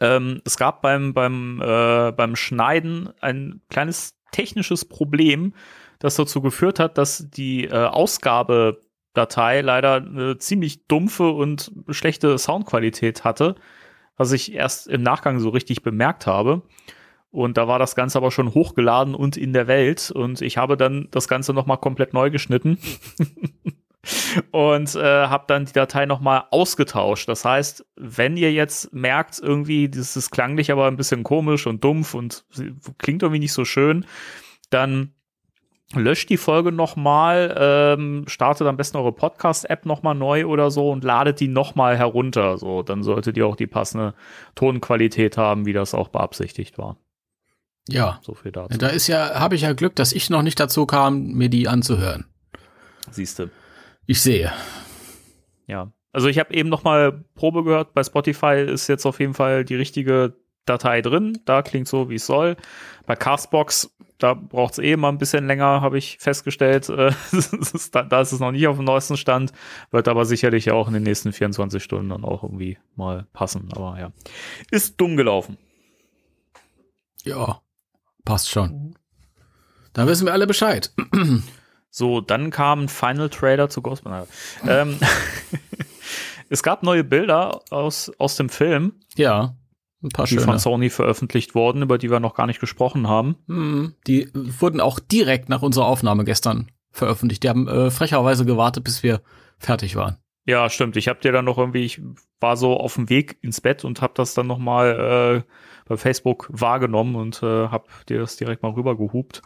Ähm, 0.00 0.40
es 0.44 0.56
gab 0.56 0.80
beim, 0.82 1.12
beim, 1.12 1.60
äh, 1.62 2.12
beim 2.12 2.36
Schneiden 2.36 3.10
ein 3.20 3.60
kleines 3.68 4.14
technisches 4.32 4.84
Problem, 4.84 5.54
das 5.98 6.16
dazu 6.16 6.40
geführt 6.40 6.78
hat, 6.78 6.98
dass 6.98 7.28
die 7.30 7.64
äh, 7.64 7.86
Ausgabedatei 7.86 9.60
leider 9.60 9.94
eine 9.94 10.38
ziemlich 10.38 10.86
dumpfe 10.86 11.30
und 11.30 11.72
schlechte 11.88 12.38
Soundqualität 12.38 13.24
hatte, 13.24 13.56
was 14.16 14.32
ich 14.32 14.52
erst 14.52 14.86
im 14.88 15.02
Nachgang 15.02 15.40
so 15.40 15.48
richtig 15.48 15.82
bemerkt 15.82 16.26
habe. 16.26 16.62
Und 17.30 17.58
da 17.58 17.68
war 17.68 17.78
das 17.78 17.94
Ganze 17.94 18.18
aber 18.18 18.30
schon 18.30 18.54
hochgeladen 18.54 19.14
und 19.14 19.36
in 19.36 19.52
der 19.52 19.66
Welt. 19.66 20.10
Und 20.10 20.40
ich 20.40 20.56
habe 20.56 20.76
dann 20.76 21.08
das 21.10 21.28
Ganze 21.28 21.52
nochmal 21.52 21.78
komplett 21.78 22.14
neu 22.14 22.30
geschnitten. 22.30 22.78
und 24.50 24.94
äh, 24.94 25.26
habe 25.26 25.44
dann 25.46 25.66
die 25.66 25.72
Datei 25.72 26.06
nochmal 26.06 26.44
ausgetauscht. 26.50 27.28
Das 27.28 27.44
heißt, 27.44 27.84
wenn 27.96 28.36
ihr 28.36 28.52
jetzt 28.52 28.94
merkt, 28.94 29.38
irgendwie, 29.40 29.88
das 29.90 30.16
ist 30.16 30.30
klanglich 30.30 30.72
aber 30.72 30.86
ein 30.86 30.96
bisschen 30.96 31.22
komisch 31.22 31.66
und 31.66 31.84
dumpf 31.84 32.14
und 32.14 32.44
klingt 32.98 33.22
irgendwie 33.22 33.40
nicht 33.40 33.52
so 33.52 33.64
schön, 33.64 34.06
dann 34.70 35.12
löscht 35.94 36.28
die 36.28 36.36
Folge 36.36 36.70
nochmal, 36.70 37.54
ähm, 37.58 38.24
startet 38.26 38.66
am 38.66 38.76
besten 38.76 38.98
eure 38.98 39.12
Podcast-App 39.12 39.86
nochmal 39.86 40.14
neu 40.14 40.46
oder 40.46 40.70
so 40.70 40.90
und 40.90 41.02
ladet 41.02 41.40
die 41.40 41.48
nochmal 41.48 41.96
herunter. 41.96 42.58
So, 42.58 42.82
dann 42.82 43.02
solltet 43.02 43.36
ihr 43.36 43.46
auch 43.46 43.56
die 43.56 43.66
passende 43.66 44.14
Tonqualität 44.54 45.38
haben, 45.38 45.66
wie 45.66 45.72
das 45.72 45.94
auch 45.94 46.08
beabsichtigt 46.08 46.78
war. 46.78 46.98
Ja. 47.88 48.20
So 48.22 48.34
viel 48.34 48.52
dazu. 48.52 48.76
Da 48.76 48.88
ist 48.88 49.06
ja, 49.06 49.40
habe 49.40 49.54
ich 49.54 49.62
ja 49.62 49.72
Glück, 49.72 49.96
dass 49.96 50.12
ich 50.12 50.28
noch 50.28 50.42
nicht 50.42 50.60
dazu 50.60 50.84
kam, 50.84 51.32
mir 51.32 51.48
die 51.48 51.68
anzuhören. 51.68 52.26
Siehste. 53.10 53.50
Ich 54.06 54.20
sehe. 54.20 54.52
Ja. 55.66 55.92
Also 56.12 56.28
ich 56.28 56.38
habe 56.38 56.52
eben 56.54 56.68
noch 56.68 56.84
mal 56.84 57.24
Probe 57.34 57.64
gehört. 57.64 57.94
Bei 57.94 58.04
Spotify 58.04 58.64
ist 58.66 58.88
jetzt 58.88 59.06
auf 59.06 59.20
jeden 59.20 59.34
Fall 59.34 59.64
die 59.64 59.74
richtige 59.74 60.34
Datei 60.66 61.00
drin. 61.00 61.38
Da 61.46 61.62
klingt 61.62 61.88
so, 61.88 62.10
wie 62.10 62.16
es 62.16 62.26
soll. 62.26 62.56
Bei 63.06 63.16
Castbox, 63.16 63.94
da 64.18 64.34
braucht 64.34 64.74
es 64.74 64.78
eh 64.78 64.96
mal 64.96 65.08
ein 65.08 65.18
bisschen 65.18 65.46
länger, 65.46 65.80
habe 65.80 65.96
ich 65.96 66.18
festgestellt. 66.18 66.88
da, 67.92 68.02
da 68.02 68.20
ist 68.20 68.32
es 68.32 68.40
noch 68.40 68.52
nicht 68.52 68.66
auf 68.66 68.76
dem 68.76 68.84
neuesten 68.84 69.16
Stand. 69.16 69.52
Wird 69.90 70.08
aber 70.08 70.24
sicherlich 70.24 70.70
auch 70.70 70.88
in 70.88 70.94
den 70.94 71.04
nächsten 71.04 71.32
24 71.32 71.82
Stunden 71.82 72.08
dann 72.10 72.24
auch 72.24 72.42
irgendwie 72.42 72.78
mal 72.96 73.26
passen. 73.32 73.68
Aber 73.72 73.98
ja. 73.98 74.12
Ist 74.70 75.00
dumm 75.00 75.16
gelaufen. 75.16 75.56
Ja. 77.24 77.60
Passt 78.24 78.50
schon. 78.50 78.94
Da 79.92 80.06
wissen 80.06 80.26
wir 80.26 80.32
alle 80.32 80.46
Bescheid. 80.46 80.92
So, 81.90 82.20
dann 82.20 82.50
kam 82.50 82.82
ein 82.84 82.88
Final 82.88 83.30
Trailer 83.30 83.70
zu 83.70 83.80
Ghostbusters. 83.80 84.28
ähm, 84.66 84.98
es 86.50 86.62
gab 86.62 86.82
neue 86.82 87.02
Bilder 87.02 87.62
aus, 87.70 88.12
aus 88.18 88.36
dem 88.36 88.50
Film. 88.50 88.92
Ja, 89.16 89.56
ein 90.02 90.10
paar 90.10 90.26
die 90.26 90.34
schöne. 90.34 90.44
von 90.44 90.58
Sony 90.58 90.90
veröffentlicht 90.90 91.54
wurden, 91.54 91.82
über 91.82 91.98
die 91.98 92.10
wir 92.10 92.20
noch 92.20 92.34
gar 92.34 92.46
nicht 92.46 92.60
gesprochen 92.60 93.08
haben. 93.08 93.36
Hm, 93.48 93.94
die 94.06 94.30
wurden 94.34 94.80
auch 94.80 95.00
direkt 95.00 95.48
nach 95.48 95.62
unserer 95.62 95.86
Aufnahme 95.86 96.24
gestern 96.24 96.70
veröffentlicht. 96.90 97.42
Die 97.42 97.48
haben 97.48 97.68
äh, 97.68 97.90
frecherweise 97.90 98.44
gewartet, 98.44 98.84
bis 98.84 99.02
wir 99.02 99.20
fertig 99.58 99.96
waren. 99.96 100.16
Ja, 100.46 100.70
stimmt. 100.70 100.96
Ich 100.96 101.08
habe 101.08 101.20
dir 101.20 101.32
dann 101.32 101.44
noch 101.44 101.58
irgendwie, 101.58 101.84
ich 101.84 102.00
war 102.40 102.56
so 102.56 102.78
auf 102.78 102.94
dem 102.94 103.10
Weg 103.10 103.36
ins 103.42 103.60
Bett 103.60 103.84
und 103.84 104.00
habe 104.00 104.14
das 104.16 104.32
dann 104.32 104.46
noch 104.46 104.58
mal 104.58 105.44
äh, 105.44 105.52
bei 105.86 105.96
Facebook 105.96 106.48
wahrgenommen 106.50 107.16
und 107.16 107.42
äh, 107.42 107.68
habe 107.68 107.84
dir 108.08 108.20
das 108.20 108.36
direkt 108.36 108.62
mal 108.62 108.72
rübergehupt. 108.72 109.42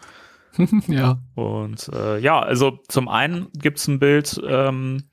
ja. 0.87 1.19
Und 1.35 1.91
äh, 1.93 2.19
ja, 2.19 2.39
also 2.39 2.79
zum 2.89 3.09
einen 3.09 3.49
gibt's 3.53 3.89
ein 3.89 3.99
Bild, 3.99 4.41
ähm, 4.47 5.05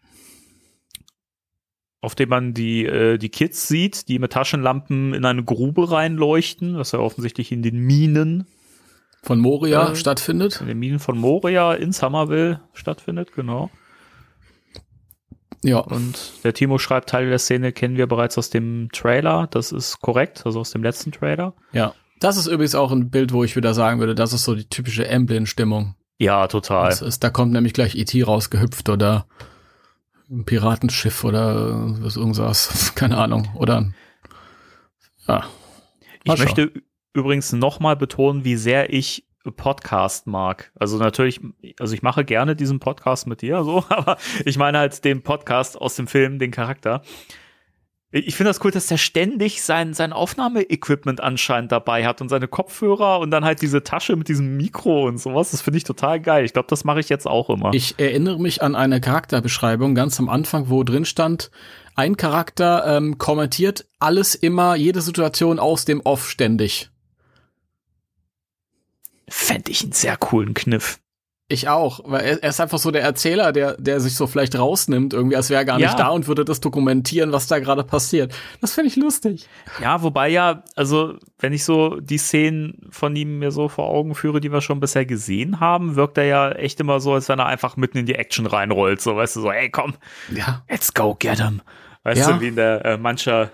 auf 2.02 2.16
dem 2.16 2.30
man 2.30 2.54
die, 2.54 2.86
äh, 2.86 3.18
die 3.18 3.30
Kids 3.30 3.68
sieht, 3.68 4.08
die 4.08 4.20
mit 4.20 4.32
Taschenlampen 4.32 5.14
in 5.14 5.26
eine 5.26 5.44
Grube 5.44 5.92
reinleuchten, 5.92 6.78
was 6.78 6.94
ja 6.94 7.00
offensichtlich 7.00 7.52
in 7.52 7.62
den 7.62 7.78
Minen 7.80 8.48
von 9.22 9.40
Moria 9.40 9.92
äh, 9.92 9.96
stattfindet. 9.96 10.62
In 10.62 10.68
den 10.68 10.80
Minen 10.80 11.00
von 11.00 11.18
Moria 11.18 11.74
in 11.74 11.92
Somerville 11.92 12.62
stattfindet, 12.74 13.34
genau. 13.34 13.70
Ja. 15.62 15.80
Und 15.80 16.44
der 16.46 16.54
Timo 16.54 16.78
schreibt, 16.78 17.10
Teile 17.10 17.30
der 17.30 17.40
Szene 17.40 17.74
kennen 17.74 17.98
wir 17.98 18.08
bereits 18.08 18.38
aus 18.38 18.50
dem 18.50 18.90
Trailer. 18.94 19.48
Das 19.52 19.74
ist 19.74 20.00
korrekt, 20.00 20.46
also 20.46 20.62
aus 20.62 20.72
dem 20.72 20.84
letzten 20.84 21.12
Trailer. 21.12 21.54
Ja. 21.74 21.94
Das 22.22 22.38
ist 22.38 22.48
übrigens 22.48 22.76
auch 22.76 22.92
ein 22.92 23.10
Bild, 23.10 23.34
wo 23.34 23.44
ich 23.44 23.56
wieder 23.56 23.74
sagen 23.74 24.00
würde, 24.00 24.16
das 24.16 24.34
ist 24.34 24.44
so 24.44 24.56
die 24.56 24.68
typische 24.68 25.10
Amblin-Stimmung. 25.10 25.96
Ja, 26.18 26.48
total. 26.48 26.92
Ist, 26.92 27.24
da 27.24 27.30
kommt 27.30 27.54
nämlich 27.54 27.74
gleich 27.74 27.96
E.T. 27.96 28.24
rausgehüpft 28.24 28.90
oder 28.90 29.26
ein 30.30 30.46
Piratenschiff 30.46 31.24
oder 31.24 32.02
was 32.02 32.16
irgendwas, 32.16 32.94
keine 32.96 33.18
Ahnung. 33.18 33.50
Oder 33.56 33.92
ja. 35.28 35.46
Ich 36.24 36.38
möchte 36.38 36.72
übrigens 37.14 37.52
nochmal 37.54 37.96
betonen, 37.96 38.44
wie 38.44 38.56
sehr 38.56 38.94
ich 38.94 39.26
Podcast 39.56 40.28
mag. 40.28 40.72
Also 40.76 40.98
natürlich, 40.98 41.40
also 41.80 41.94
ich 41.94 42.02
mache 42.02 42.26
gerne 42.26 42.56
diesen 42.56 42.80
Podcast 42.80 43.26
mit 43.26 43.42
dir, 43.42 43.64
so, 43.64 43.84
aber 43.90 44.18
ich 44.46 44.58
meine 44.58 44.80
halt 44.80 45.04
den 45.06 45.24
Podcast 45.24 45.80
aus 45.80 45.96
dem 45.96 46.08
Film, 46.08 46.40
den 46.40 46.52
Charakter. 46.52 47.02
Ich 48.12 48.36
finde 48.36 48.50
das 48.50 48.64
cool, 48.64 48.72
dass 48.72 48.88
der 48.88 48.98
ständig 48.98 49.62
sein, 49.62 49.94
sein 49.94 50.14
Aufnahmeequipment 50.14 51.22
anscheinend 51.22 51.72
dabei 51.72 52.08
hat 52.08 52.22
und 52.22 52.30
seine 52.30 52.48
Kopfhörer 52.48 53.20
und 53.20 53.30
dann 53.30 53.46
halt 53.46 53.62
diese 53.62 53.84
Tasche 53.84 54.16
mit 54.16 54.28
diesem 54.28 54.58
Mikro 54.58 55.08
und 55.08 55.20
sowas. 55.20 55.52
Das 55.52 55.62
finde 55.62 55.78
ich 55.78 55.84
total 55.84 56.20
geil. 56.20 56.44
Ich 56.44 56.54
glaube, 56.54 56.68
das 56.70 56.84
mache 56.84 57.02
ich 57.02 57.10
jetzt 57.10 57.28
auch 57.28 57.52
immer. 57.52 57.72
Ich 57.72 58.00
erinnere 58.00 58.40
mich 58.40 58.64
an 58.64 58.76
eine 58.76 59.00
Charakterbeschreibung 59.00 59.94
ganz 59.94 60.20
am 60.20 60.28
Anfang, 60.28 60.70
wo 60.70 60.84
drin 60.84 61.06
stand, 61.06 61.52
ein 61.96 62.18
Charakter 62.18 62.98
ähm, 62.98 63.20
kommentiert 63.20 63.86
alles 64.00 64.34
immer, 64.34 64.76
jede 64.76 65.02
Situation 65.02 65.60
aus 65.60 65.86
dem 65.86 66.02
Off 66.02 66.30
ständig. 66.30 66.90
Fände 69.28 69.70
ich 69.70 69.84
einen 69.84 69.92
sehr 69.92 70.18
coolen 70.18 70.56
Kniff. 70.56 71.00
Ich 71.52 71.68
auch, 71.68 72.02
weil 72.06 72.22
er, 72.22 72.44
er, 72.44 72.50
ist 72.50 72.62
einfach 72.62 72.78
so 72.78 72.92
der 72.92 73.02
Erzähler, 73.02 73.52
der, 73.52 73.76
der 73.78 74.00
sich 74.00 74.14
so 74.14 74.28
vielleicht 74.28 74.56
rausnimmt, 74.56 75.14
irgendwie, 75.14 75.36
als 75.36 75.50
wäre 75.50 75.62
er 75.62 75.66
gar 75.66 75.80
ja. 75.80 75.88
nicht 75.88 75.98
da 75.98 76.10
und 76.10 76.28
würde 76.28 76.46
das 76.46 76.62
dokumentieren, 76.62 77.32
was 77.32 77.48
da 77.48 77.58
gerade 77.58 77.84
passiert. 77.84 78.36
Das 78.62 78.76
finde 78.76 78.90
ich 78.90 78.96
lustig. 78.96 79.50
Ja, 79.82 80.04
wobei 80.04 80.30
ja, 80.30 80.64
also 80.76 81.16
wenn 81.40 81.52
ich 81.52 81.64
so 81.64 82.00
die 82.00 82.20
Szenen 82.20 82.88
von 82.92 83.16
ihm 83.16 83.40
mir 83.40 83.50
so 83.50 83.68
vor 83.68 83.90
Augen 83.90 84.14
führe, 84.14 84.42
die 84.42 84.52
wir 84.52 84.62
schon 84.62 84.80
bisher 84.80 85.08
gesehen 85.08 85.60
haben, 85.60 85.96
wirkt 85.96 86.20
er 86.20 86.26
ja 86.26 86.52
echt 86.52 86.80
immer 86.82 87.00
so, 87.00 87.16
als 87.16 87.28
wenn 87.30 87.40
er 87.40 87.48
einfach 87.48 87.78
mitten 87.78 87.98
in 87.98 88.06
die 88.06 88.16
Action 88.16 88.46
reinrollt. 88.46 89.02
So, 89.02 89.16
weißt 89.16 89.38
du, 89.38 89.42
so, 89.42 89.52
ey, 89.52 89.72
komm, 89.72 89.96
ja. 90.32 90.64
let's 90.70 90.94
go 90.94 91.16
get 91.16 91.40
him. 91.40 91.64
Weißt 92.04 92.22
ja. 92.22 92.32
du, 92.32 92.42
wie 92.42 92.50
in 92.50 92.58
der 92.58 92.86
äh, 92.86 92.98
mancher 92.98 93.50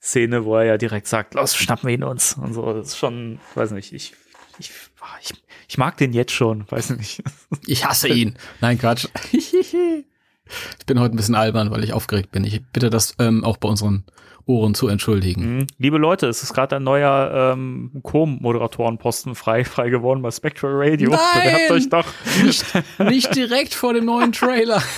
Szene, 0.00 0.44
wo 0.44 0.54
er 0.54 0.64
ja 0.64 0.78
direkt 0.78 1.08
sagt, 1.08 1.34
los, 1.34 1.56
schnappen 1.56 1.88
wir 1.88 1.94
ihn 1.94 2.04
uns 2.04 2.34
und 2.34 2.54
so. 2.54 2.72
Das 2.72 2.86
ist 2.86 2.98
schon, 2.98 3.40
weiß 3.56 3.72
nicht, 3.72 3.92
ich 3.92 4.14
ich, 4.58 4.72
ich, 5.20 5.32
ich 5.68 5.78
mag 5.78 5.96
den 5.96 6.12
jetzt 6.12 6.32
schon, 6.32 6.64
weiß 6.70 6.90
nicht. 6.90 7.22
Ich 7.66 7.84
hasse 7.84 8.08
ihn. 8.08 8.36
Nein, 8.60 8.78
Quatsch. 8.78 9.06
Ich 9.32 10.86
bin 10.86 11.00
heute 11.00 11.14
ein 11.14 11.16
bisschen 11.16 11.34
albern, 11.34 11.70
weil 11.70 11.84
ich 11.84 11.92
aufgeregt 11.92 12.30
bin. 12.30 12.44
Ich 12.44 12.62
bitte 12.72 12.88
das 12.88 13.14
ähm, 13.18 13.44
auch 13.44 13.58
bei 13.58 13.68
unseren 13.68 14.04
Ohren 14.48 14.74
zu 14.74 14.88
entschuldigen. 14.88 15.58
Mhm. 15.58 15.66
Liebe 15.76 15.98
Leute, 15.98 16.26
es 16.26 16.42
ist 16.42 16.54
gerade 16.54 16.76
ein 16.76 16.82
neuer 16.82 17.52
ähm, 17.52 18.00
Co-Moderatorenposten 18.02 19.34
frei, 19.34 19.64
frei 19.64 19.90
geworden 19.90 20.22
bei 20.22 20.30
Spectral 20.30 20.72
Radio. 20.74 21.10
Nein! 21.34 21.42
Bewerbt 21.42 21.70
euch 21.70 21.88
doch. 21.90 22.06
Nicht, 22.42 22.64
nicht 22.98 23.36
direkt 23.36 23.74
vor 23.74 23.92
dem 23.92 24.06
neuen 24.06 24.32
Trailer. 24.32 24.82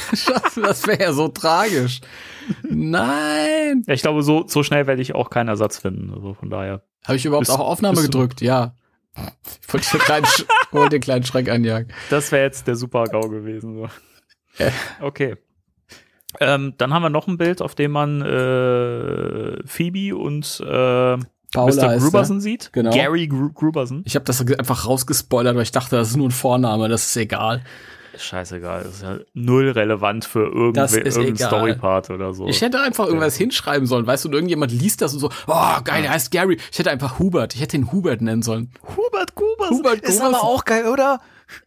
Das 0.63 0.87
wäre 0.87 1.01
ja 1.01 1.13
so 1.13 1.29
tragisch. 1.29 2.01
Nein! 2.63 3.83
Ja, 3.87 3.95
ich 3.95 4.03
glaube, 4.03 4.23
so, 4.23 4.45
so 4.47 4.63
schnell 4.63 4.87
werde 4.87 5.03
ich 5.03 5.15
auch 5.15 5.31
keinen 5.31 5.49
Ersatz 5.49 5.79
finden. 5.79 6.13
Also 6.15 6.35
von 6.35 6.51
daher. 6.51 6.83
Habe 7.05 7.17
ich 7.17 7.25
überhaupt 7.25 7.47
bist, 7.47 7.59
auch 7.59 7.61
Aufnahme 7.61 8.03
gedrückt? 8.03 8.41
Ja. 8.41 8.75
Ich 9.17 9.73
wollte 9.73 9.91
den 9.91 10.01
kleinen, 10.01 10.27
wollte 10.71 10.91
den 10.91 11.01
kleinen 11.01 11.25
Schreck 11.25 11.49
einjagen. 11.49 11.93
Das 12.11 12.33
wäre 12.33 12.45
jetzt 12.45 12.67
der 12.67 12.77
Super-GAU 12.77 13.29
gewesen. 13.29 13.75
So. 13.77 13.89
Okay. 15.01 15.37
Ähm, 16.39 16.75
dann 16.79 16.95
haben 16.95 17.03
wir 17.03 17.11
noch 17.11 17.27
ein 17.27 17.39
Bild, 17.39 17.61
auf 17.61 17.75
dem 17.75 17.91
man 17.91 18.23
äh, 18.23 19.67
Phoebe 19.67 20.17
und 20.17 20.61
äh, 20.61 21.19
Paula 21.53 21.89
Mr. 21.89 21.99
Gruberson 21.99 22.41
sieht. 22.41 22.73
Genau. 22.73 22.93
Gary 22.93 23.27
Gru 23.27 23.51
Gruberson. 23.53 24.03
Ich 24.05 24.15
habe 24.15 24.25
das 24.25 24.41
einfach 24.41 24.87
rausgespoilert, 24.87 25.57
weil 25.57 25.65
ich 25.65 25.73
dachte, 25.73 25.97
das 25.97 26.11
ist 26.11 26.17
nur 26.17 26.29
ein 26.29 26.33
Vorname, 26.33 26.89
das 26.89 27.09
ist 27.09 27.17
egal. 27.17 27.65
Scheißegal, 28.17 28.85
das 28.85 28.95
ist 28.97 29.03
ja 29.03 29.19
null 29.35 29.71
relevant 29.71 30.25
für 30.25 30.47
irgendeinen 30.47 31.37
Storypart 31.37 32.11
oder 32.11 32.35
so. 32.35 32.47
Ich 32.47 32.61
hätte 32.61 32.81
einfach 32.81 33.07
irgendwas 33.07 33.39
ja. 33.39 33.45
hinschreiben 33.45 33.87
sollen, 33.87 34.07
weißt 34.07 34.25
du, 34.25 34.29
und 34.29 34.35
irgendjemand 34.35 34.73
liest 34.73 35.03
das 35.03 35.15
und 35.15 35.21
so, 35.21 35.31
oh, 35.47 35.81
geil, 35.85 36.03
der 36.03 36.11
heißt 36.13 36.31
Gary. 36.31 36.59
Ich 36.73 36.79
hätte 36.79 36.91
einfach 36.91 37.19
Hubert, 37.19 37.55
ich 37.55 37.61
hätte 37.61 37.77
ihn 37.77 37.93
Hubert 37.93 38.21
nennen 38.21 38.43
sollen. 38.43 38.71
Hubert 38.97 39.35
Grubers. 39.35 39.71
Hubert 39.71 40.03
Grubers. 40.03 40.15
Ist 40.15 40.21
aber 40.21 40.43
auch 40.43 40.65
geil, 40.65 40.87
oder? 40.87 41.21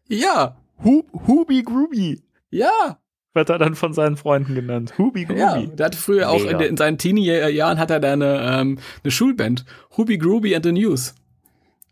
Ja, 0.08 0.58
Hu 0.84 1.04
Hubi 1.28 1.64
Grubi 1.64 2.22
ja, 2.50 3.00
wird 3.34 3.50
er 3.50 3.58
dann 3.58 3.76
von 3.76 3.94
seinen 3.94 4.16
Freunden 4.16 4.54
genannt. 4.54 4.94
Hubi 4.98 5.26
Grubi. 5.26 5.40
ja. 5.40 5.60
Der 5.60 5.88
hatte 5.88 5.98
früher 5.98 6.30
auch 6.30 6.46
in, 6.46 6.60
in 6.60 6.78
seinen 6.78 6.98
Teenie-Jahren 6.98 7.80
hat 7.80 7.90
er 7.90 8.00
da 8.00 8.14
eine, 8.14 8.42
ähm, 8.42 8.80
eine 9.04 9.12
Schulband. 9.12 9.66
Hubi 9.98 10.18
Groovy 10.18 10.56
and 10.56 10.66
the 10.66 10.72
News. 10.72 11.16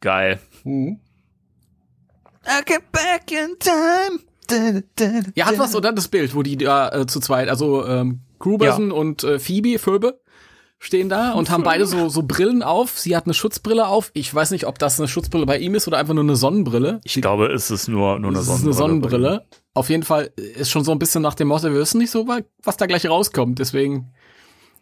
Geil. 0.01 0.39
I 0.65 0.97
get 2.65 2.91
back 2.91 3.31
in 3.31 3.57
time. 3.59 4.19
Ja, 5.35 5.45
hat 5.45 5.59
was, 5.59 5.71
dann 5.71 5.95
das 5.95 6.07
Bild, 6.07 6.35
wo 6.35 6.43
die 6.43 6.57
da 6.57 6.89
äh, 6.89 7.05
zu 7.07 7.19
zweit, 7.19 7.49
also 7.49 7.85
ähm, 7.85 8.21
Gruberson 8.39 8.91
und 8.91 9.23
äh, 9.23 9.39
Phoebe, 9.39 9.79
Phoebe, 9.79 10.19
stehen 10.79 11.09
da 11.09 11.33
und 11.33 11.51
haben 11.51 11.63
beide 11.63 11.85
so, 11.85 12.09
so 12.09 12.23
Brillen 12.23 12.63
auf. 12.63 12.97
Sie 12.97 13.15
hat 13.15 13.25
eine 13.25 13.35
Schutzbrille 13.35 13.87
auf. 13.87 14.09
Ich 14.13 14.33
weiß 14.33 14.51
nicht, 14.51 14.65
ob 14.65 14.79
das 14.79 14.99
eine 14.99 15.07
Schutzbrille 15.07 15.45
bei 15.45 15.59
ihm 15.59 15.75
ist 15.75 15.87
oder 15.87 15.99
einfach 15.99 16.15
nur 16.15 16.23
eine 16.23 16.35
Sonnenbrille. 16.35 16.99
Ich 17.03 17.13
glaube, 17.21 17.47
es 17.47 17.69
ist 17.69 17.87
nur, 17.87 18.17
nur 18.19 18.31
eine 18.31 18.39
ist 18.39 18.45
Sonnenbrille. 18.47 18.65
eine 18.65 18.73
Sonnenbrille. 18.73 19.45
Auf 19.75 19.89
jeden 19.89 20.03
Fall 20.03 20.31
ist 20.35 20.71
schon 20.71 20.83
so 20.83 20.91
ein 20.91 20.99
bisschen 20.99 21.21
nach 21.21 21.35
dem 21.35 21.49
Motto, 21.49 21.65
wir 21.65 21.75
wissen 21.79 21.99
nicht 21.99 22.11
so, 22.11 22.27
was 22.63 22.77
da 22.77 22.87
gleich 22.87 23.07
rauskommt. 23.07 23.59
Deswegen, 23.59 24.11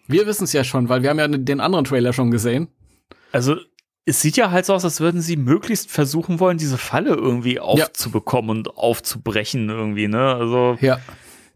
wir 0.07 0.25
wissen 0.25 0.45
es 0.45 0.53
ja 0.53 0.63
schon, 0.63 0.87
weil 0.87 1.03
wir 1.03 1.09
haben 1.09 1.19
ja 1.19 1.27
den 1.27 1.59
anderen 1.59 1.85
Trailer 1.85 2.13
schon 2.13 2.31
gesehen. 2.31 2.69
Also, 3.31 3.57
es 4.05 4.21
sieht 4.21 4.37
ja 4.37 4.49
halt 4.51 4.65
so 4.65 4.73
aus, 4.73 4.83
als 4.85 4.99
würden 4.99 5.21
sie 5.21 5.35
möglichst 5.37 5.91
versuchen 5.91 6.39
wollen, 6.39 6.57
diese 6.57 6.77
Falle 6.77 7.11
irgendwie 7.13 7.59
aufzubekommen 7.59 8.49
und 8.57 8.77
aufzubrechen 8.77 9.69
irgendwie, 9.69 10.07
ne? 10.07 10.33
Also, 10.35 10.77
Ja. 10.81 10.99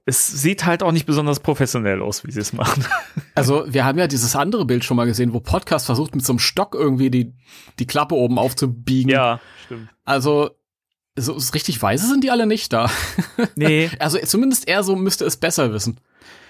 es 0.06 0.28
sieht 0.28 0.66
halt 0.66 0.84
auch 0.84 0.92
nicht 0.92 1.06
besonders 1.06 1.40
professionell 1.40 2.02
aus, 2.02 2.26
wie 2.26 2.32
sie 2.32 2.42
es 2.42 2.54
machen. 2.54 2.86
Also, 3.36 3.66
wir 3.68 3.84
haben 3.84 3.98
ja 3.98 4.06
dieses 4.06 4.36
andere 4.36 4.64
Bild 4.64 4.84
schon 4.84 4.96
mal 4.96 5.06
gesehen, 5.08 5.34
wo 5.34 5.40
Podcast 5.40 5.88
versucht, 5.88 6.16
mit 6.16 6.24
so 6.24 6.34
einem 6.34 6.40
Stock 6.40 6.76
irgendwie 6.76 7.10
die, 7.10 7.34
die 7.80 7.88
Klappe 7.88 8.14
oben 8.14 8.38
aufzubiegen. 8.38 9.10
ja, 9.12 9.40
stimmt. 9.66 9.90
Also, 10.06 10.52
so 11.18 11.40
so 11.40 11.52
richtig 11.54 11.82
weise 11.82 12.08
sind 12.08 12.24
die 12.24 12.30
alle 12.30 12.46
nicht 12.46 12.72
da. 12.74 12.92
Nee. 13.56 13.90
Also, 13.98 14.20
zumindest 14.20 14.68
er 14.68 14.84
so 14.84 14.96
müsste 14.96 15.26
es 15.26 15.38
besser 15.38 15.74
wissen. 15.74 16.00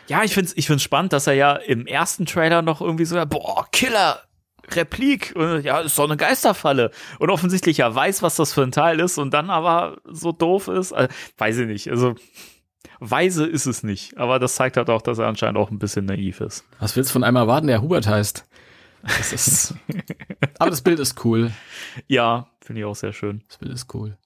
Ja, 0.08 0.24
ich 0.24 0.34
find's, 0.34 0.52
ich 0.58 0.68
find's 0.68 0.84
spannend, 0.84 1.14
dass 1.14 1.26
er 1.28 1.34
ja 1.36 1.54
im 1.56 1.88
ersten 1.88 2.26
Trailer 2.26 2.62
noch 2.62 2.82
irgendwie 2.82 3.06
so, 3.06 3.16
boah, 3.26 3.66
Killer, 3.72 4.22
Replik, 4.72 5.34
und, 5.36 5.64
ja, 5.64 5.80
ist 5.80 5.98
doch 5.98 6.06
eine 6.06 6.18
Geisterfalle. 6.18 6.92
Und 7.20 7.30
offensichtlich 7.30 7.78
ja 7.78 7.94
weiß, 7.94 8.22
was 8.22 8.36
das 8.36 8.54
für 8.54 8.64
ein 8.64 8.72
Teil 8.72 9.00
ist 9.00 9.18
und 9.18 9.34
dann 9.34 9.50
aber 9.50 9.98
so 10.06 10.32
doof 10.32 10.68
ist. 10.68 10.94
Also, 10.94 11.14
weiß 11.38 11.58
ich 11.60 11.68
nicht. 11.68 11.90
Also, 11.90 12.16
weise 13.00 13.46
ist 13.46 13.66
es 13.66 13.84
nicht. 13.84 14.18
Aber 14.18 14.40
das 14.40 14.56
zeigt 14.56 14.78
halt 14.78 14.90
auch, 14.90 15.02
dass 15.02 15.18
er 15.20 15.28
anscheinend 15.28 15.58
auch 15.58 15.72
ein 15.72 15.80
bisschen 15.80 16.06
naiv 16.06 16.42
ist. 16.42 16.66
Was 16.80 16.96
willst 16.96 17.12
du 17.12 17.14
von 17.14 17.24
einem 17.24 17.38
erwarten, 17.38 17.68
der 17.68 17.82
Hubert 17.82 18.08
heißt? 18.08 18.46
Das 19.04 19.34
ist. 19.34 19.76
Aber 20.60 20.70
das 20.70 20.82
Bild 20.82 21.00
ist 21.00 21.24
cool. 21.26 21.52
Ja, 22.08 22.48
finde 22.62 22.82
ich 22.82 22.86
auch 22.86 22.96
sehr 22.96 23.14
schön. 23.14 23.44
Das 23.48 23.58
Bild 23.58 23.74
ist 23.74 23.94
cool. 23.94 24.18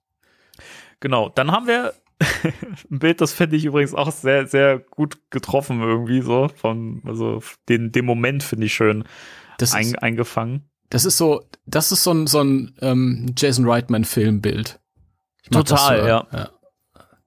Genau, 0.99 1.29
dann 1.29 1.51
haben 1.51 1.67
wir 1.67 1.93
ein 2.91 2.99
Bild, 2.99 3.21
das 3.21 3.33
finde 3.33 3.55
ich 3.55 3.65
übrigens 3.65 3.93
auch 3.93 4.11
sehr, 4.11 4.47
sehr 4.47 4.79
gut 4.79 5.17
getroffen 5.29 5.81
irgendwie 5.81 6.21
so. 6.21 6.49
Von, 6.55 7.01
also 7.05 7.41
den, 7.69 7.91
den 7.91 8.05
Moment 8.05 8.43
finde 8.43 8.67
ich 8.67 8.73
schön 8.73 9.03
Das 9.57 9.73
ein, 9.73 9.87
ist, 9.87 9.95
eingefangen. 10.03 10.69
das 10.89 11.05
ist 11.05 11.17
so, 11.17 11.43
das 11.65 11.91
ist 11.91 12.03
so 12.03 12.11
ein, 12.11 12.27
so 12.27 12.41
ein 12.43 12.75
ähm, 12.81 13.33
Jason 13.37 13.67
Reitman-Filmbild. 13.69 14.79
Total, 15.51 15.97
das 15.97 16.07
ja. 16.07 16.27
ja. 16.31 16.49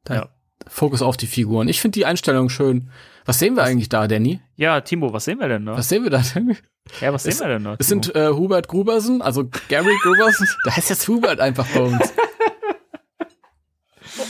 Da, 0.04 0.14
Ja. 0.14 0.28
Fokus 0.68 1.02
auf 1.02 1.16
die 1.16 1.26
Figuren. 1.26 1.66
Ich 1.68 1.80
finde 1.80 1.94
die 1.98 2.06
Einstellung 2.06 2.48
schön. 2.48 2.90
Was 3.24 3.38
sehen 3.38 3.56
wir 3.56 3.64
eigentlich 3.64 3.88
da, 3.88 4.06
Danny? 4.06 4.40
Ja, 4.56 4.80
Timo, 4.80 5.12
was 5.12 5.24
sehen 5.24 5.40
wir 5.40 5.48
denn 5.48 5.66
da? 5.66 5.76
Was 5.76 5.88
sehen 5.88 6.04
wir 6.04 6.10
da 6.10 6.22
denn? 6.34 6.56
ja, 7.00 7.12
was 7.12 7.26
es- 7.26 7.38
sehen 7.38 7.46
wir 7.48 7.54
denn 7.54 7.64
da? 7.64 7.76
Es 7.78 7.88
Timo? 7.88 8.02
sind 8.02 8.14
äh, 8.14 8.28
Hubert 8.28 8.68
Grubersen, 8.68 9.20
also 9.22 9.48
Gary 9.68 9.96
Grubersen. 10.02 10.46
da 10.64 10.76
heißt 10.76 10.90
jetzt 10.90 11.08
Hubert 11.08 11.40
einfach 11.40 11.66
bei 11.74 11.80
uns. 11.80 12.12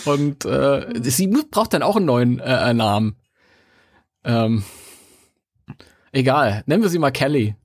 Und 0.05 0.45
äh, 0.45 1.01
sie 1.03 1.27
braucht 1.29 1.73
dann 1.75 1.83
auch 1.83 1.97
einen 1.97 2.07
neuen 2.07 2.39
äh, 2.41 2.75
Namen. 2.75 3.17
Ähm, 4.25 4.65
egal, 6.13 6.63
nennen 6.67 6.83
wir 6.83 6.91
sie 6.91 6.99
mal 6.99 7.11
Kelly. 7.11 7.57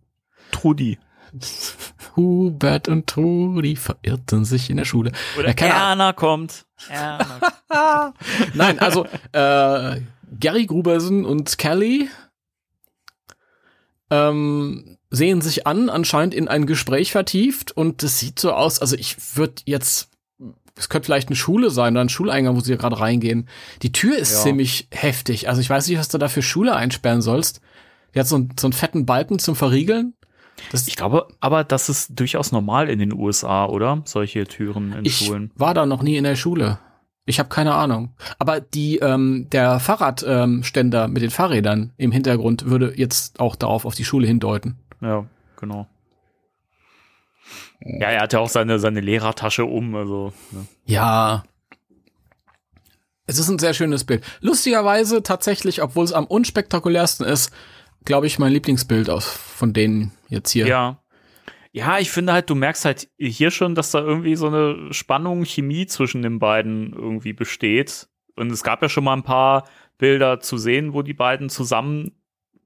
Trudi. 0.55 0.97
Hubert 2.15 2.87
und 2.87 3.07
Trudi 3.07 3.75
verirrten 3.75 4.45
sich 4.45 4.69
in 4.69 4.77
der 4.77 4.85
Schule. 4.85 5.11
Oder 5.37 5.49
Ja. 5.59 5.89
Erna 5.89 6.13
kommt. 6.13 6.65
Erna. 6.89 7.39
Nein, 8.53 8.79
also 8.79 9.05
äh, 9.33 10.01
Gary 10.39 10.65
Grubersen 10.65 11.25
und 11.25 11.57
Kelly 11.57 12.09
ähm, 14.09 14.97
sehen 15.09 15.41
sich 15.41 15.65
an, 15.67 15.89
anscheinend 15.89 16.33
in 16.33 16.47
ein 16.47 16.65
Gespräch 16.65 17.11
vertieft 17.11 17.71
und 17.71 18.03
es 18.03 18.19
sieht 18.19 18.39
so 18.39 18.51
aus, 18.53 18.79
also 18.79 18.95
ich 18.95 19.17
würde 19.35 19.55
jetzt, 19.65 20.09
es 20.75 20.89
könnte 20.89 21.05
vielleicht 21.07 21.29
eine 21.29 21.35
Schule 21.35 21.69
sein 21.71 21.93
oder 21.93 22.01
ein 22.01 22.09
Schuleingang, 22.09 22.55
wo 22.55 22.59
sie 22.59 22.77
gerade 22.77 22.99
reingehen. 22.99 23.47
Die 23.81 23.91
Tür 23.91 24.17
ist 24.17 24.33
Ja. 24.33 24.39
ziemlich 24.39 24.87
heftig, 24.91 25.49
also 25.49 25.61
ich 25.61 25.69
weiß 25.69 25.87
nicht, 25.87 25.97
was 25.99 26.09
du 26.09 26.17
da 26.17 26.27
für 26.27 26.41
Schule 26.41 26.75
einsperren 26.75 27.21
sollst. 27.21 27.61
Die 28.13 28.19
hat 28.19 28.27
so, 28.27 28.35
einen- 28.35 28.53
so 28.59 28.67
einen 28.67 28.73
fetten 28.73 29.05
Balken 29.05 29.39
zum 29.39 29.55
Verriegeln. 29.55 30.13
Das, 30.71 30.87
ich 30.87 30.95
glaube 30.95 31.27
aber, 31.39 31.63
das 31.63 31.89
ist 31.89 32.19
durchaus 32.19 32.51
normal 32.51 32.89
in 32.89 32.99
den 32.99 33.13
USA, 33.13 33.65
oder? 33.65 34.01
Solche 34.05 34.45
Türen 34.45 34.93
in 34.93 35.05
ich 35.05 35.17
Schulen. 35.17 35.51
war 35.55 35.73
da 35.73 35.85
noch 35.85 36.01
nie 36.01 36.17
in 36.17 36.23
der 36.23 36.35
Schule. 36.35 36.79
Ich 37.25 37.39
habe 37.39 37.49
keine 37.49 37.73
Ahnung. 37.73 38.13
Aber 38.37 38.61
die 38.61 38.97
ähm, 38.99 39.47
der 39.51 39.79
Fahrradständer 39.79 41.05
ähm, 41.05 41.13
mit 41.13 41.23
den 41.23 41.31
Fahrrädern 41.31 41.91
im 41.97 42.11
Hintergrund 42.11 42.65
würde 42.65 42.93
jetzt 42.95 43.39
auch 43.39 43.55
darauf 43.55 43.85
auf 43.85 43.95
die 43.95 44.05
Schule 44.05 44.27
hindeuten. 44.27 44.77
Ja, 45.01 45.25
genau. 45.59 45.87
Ja, 47.81 48.09
er 48.09 48.21
hat 48.21 48.33
ja 48.33 48.39
auch 48.39 48.49
seine, 48.49 48.79
seine 48.79 49.01
Lehrertasche 49.01 49.65
um, 49.65 49.95
also. 49.95 50.33
Ne. 50.51 50.65
Ja. 50.85 51.43
Es 53.27 53.39
ist 53.39 53.49
ein 53.49 53.59
sehr 53.59 53.73
schönes 53.73 54.03
Bild. 54.03 54.23
Lustigerweise 54.41 55.23
tatsächlich, 55.23 55.81
obwohl 55.81 56.05
es 56.05 56.13
am 56.13 56.25
unspektakulärsten 56.25 57.25
ist, 57.25 57.51
glaube 58.05 58.27
ich, 58.27 58.39
mein 58.39 58.51
Lieblingsbild 58.51 59.09
aus 59.09 59.27
von 59.27 59.73
denen 59.73 60.11
jetzt 60.29 60.51
hier. 60.51 60.67
Ja. 60.67 61.01
Ja, 61.71 61.99
ich 61.99 62.09
finde 62.09 62.31
halt, 62.31 62.49
du 62.49 62.55
merkst 62.55 62.85
halt 62.85 63.09
hier 63.17 63.51
schon, 63.51 63.75
dass 63.75 63.91
da 63.91 63.99
irgendwie 63.99 64.37
so 64.37 64.47
eine 64.47 64.93
Spannung, 64.93 65.43
Chemie 65.43 65.85
zwischen 65.87 66.21
den 66.21 66.39
beiden 66.39 66.93
irgendwie 66.93 67.33
besteht. 67.33 68.07
Und 68.37 68.49
es 68.49 68.63
gab 68.63 68.81
ja 68.81 68.87
schon 68.87 69.03
mal 69.03 69.13
ein 69.13 69.23
paar 69.23 69.67
Bilder 69.97 70.39
zu 70.39 70.57
sehen, 70.57 70.93
wo 70.93 71.01
die 71.01 71.13
beiden 71.13 71.49
zusammen 71.49 72.13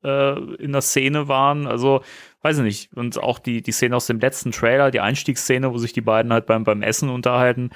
äh, 0.04 0.39
in 0.56 0.73
der 0.73 0.82
Szene 0.82 1.28
waren. 1.28 1.65
Also, 1.65 2.04
weiß 2.43 2.60
ich 2.60 2.63
nicht. 2.63 2.93
Und 2.95 3.17
auch 3.17 3.39
die, 3.39 3.63
die 3.63 3.71
Szene 3.71 3.95
aus 3.95 4.06
dem 4.06 4.19
letzten 4.19 4.52
Trailer, 4.52 4.91
die 4.91 4.99
Einstiegsszene, 4.99 5.73
wo 5.73 5.80
sich 5.80 5.93
die 5.93 6.02
beiden 6.02 6.32
halt 6.32 6.45
beim, 6.45 6.63
beim 6.63 6.84
Essen 6.84 7.10
unterhalten. 7.10 7.71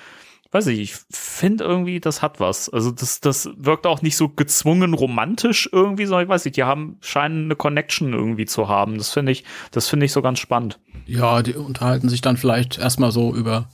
Weiß 0.53 0.67
ich, 0.67 0.79
ich 0.79 0.95
finde 1.09 1.63
irgendwie, 1.63 1.99
das 1.99 2.21
hat 2.21 2.39
was. 2.39 2.69
Also, 2.69 2.91
das, 2.91 3.19
das 3.19 3.49
wirkt 3.57 3.87
auch 3.87 4.03
nicht 4.03 4.15
so 4.15 4.29
gezwungen 4.29 4.93
romantisch 4.93 5.67
irgendwie, 5.71 6.05
sondern 6.05 6.25
ich 6.25 6.29
weiß 6.29 6.45
nicht, 6.45 6.57
die 6.57 6.63
haben, 6.63 6.97
scheinen 7.01 7.45
eine 7.45 7.55
Connection 7.55 8.13
irgendwie 8.13 8.45
zu 8.45 8.69
haben. 8.69 8.99
Das 8.99 9.09
finde 9.09 9.31
ich, 9.31 9.43
das 9.71 9.89
finde 9.89 10.05
ich 10.05 10.11
so 10.11 10.21
ganz 10.21 10.37
spannend. 10.37 10.79
Ja, 11.07 11.41
die 11.41 11.55
unterhalten 11.55 12.07
sich 12.07 12.21
dann 12.21 12.37
vielleicht 12.37 12.77
erstmal 12.77 13.11
so 13.11 13.35
über 13.35 13.67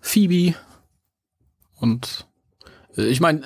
Phoebe 0.00 0.56
und 1.76 2.26
äh, 2.96 3.06
ich 3.06 3.20
meine, 3.20 3.42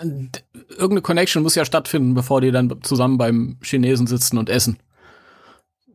irgendeine 0.71 1.03
Connection 1.03 1.43
muss 1.43 1.55
ja 1.55 1.67
stattfinden, 1.67 2.15
bevor 2.15 2.41
die 2.41 2.53
dann 2.53 2.83
zusammen 2.83 3.19
beim 3.19 3.59
Chinesen 3.63 4.07
sitzen 4.07 4.39
und 4.39 4.49
essen. 4.49 4.79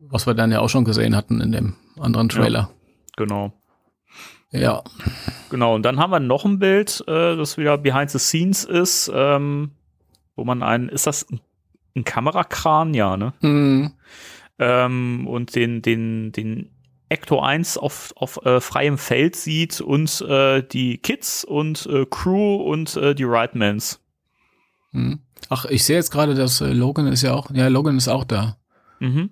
Was 0.00 0.26
wir 0.26 0.34
dann 0.34 0.52
ja 0.52 0.60
auch 0.60 0.68
schon 0.68 0.84
gesehen 0.84 1.16
hatten 1.16 1.40
in 1.40 1.50
dem 1.50 1.74
anderen 1.98 2.28
Trailer. 2.28 2.70
Genau. 3.16 3.52
Ja. 4.50 4.82
Genau, 5.50 5.74
und 5.74 5.82
dann 5.82 5.98
haben 5.98 6.10
wir 6.10 6.20
noch 6.20 6.44
ein 6.44 6.58
Bild, 6.58 7.02
äh, 7.08 7.36
das 7.36 7.58
wieder 7.58 7.76
behind 7.76 8.10
the 8.10 8.18
scenes 8.18 8.64
ist, 8.64 9.10
ähm, 9.12 9.72
wo 10.36 10.44
man 10.44 10.62
einen, 10.62 10.88
ist 10.88 11.06
das 11.06 11.28
ein, 11.30 11.40
ein 11.96 12.04
Kamerakran? 12.04 12.94
Ja, 12.94 13.16
ne? 13.16 13.32
Hm. 13.40 13.92
Ähm, 14.58 15.26
und 15.26 15.56
den, 15.56 15.82
den, 15.82 16.30
den 16.32 16.70
Ecto 17.08 17.40
1 17.40 17.78
auf, 17.78 18.12
auf 18.16 18.44
äh, 18.44 18.60
freiem 18.60 18.98
Feld 18.98 19.36
sieht 19.36 19.80
und 19.80 20.20
äh, 20.22 20.62
die 20.62 20.98
Kids 20.98 21.44
und 21.44 21.86
äh, 21.86 22.06
Crew 22.06 22.56
und 22.56 22.96
äh, 22.96 23.14
die 23.14 23.24
Rightmans. 23.24 24.00
Hm. 24.92 25.20
Ach, 25.48 25.64
ich 25.66 25.84
sehe 25.84 25.96
jetzt 25.96 26.10
gerade, 26.10 26.34
dass 26.34 26.60
äh, 26.60 26.72
Logan 26.72 27.08
ist 27.08 27.22
ja 27.22 27.34
auch, 27.34 27.50
ja, 27.50 27.68
Logan 27.68 27.96
ist 27.96 28.08
auch 28.08 28.24
da. 28.24 28.56
Mhm. 29.00 29.30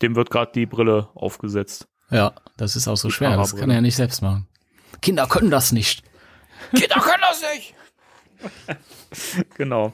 Dem 0.00 0.16
wird 0.16 0.30
gerade 0.30 0.52
die 0.52 0.66
Brille 0.66 1.08
aufgesetzt. 1.14 1.88
Ja, 2.10 2.32
das 2.62 2.76
ist 2.76 2.86
auch 2.86 2.96
so 2.96 3.10
schwer. 3.10 3.36
Das 3.36 3.56
kann 3.56 3.70
er 3.70 3.76
ja 3.76 3.80
nicht 3.80 3.96
selbst 3.96 4.22
machen. 4.22 4.46
Kinder 5.00 5.26
können 5.26 5.50
das 5.50 5.72
nicht. 5.72 6.04
Kinder 6.72 7.00
können 7.00 7.22
das 7.22 7.42
nicht! 7.52 7.74
genau. 9.56 9.92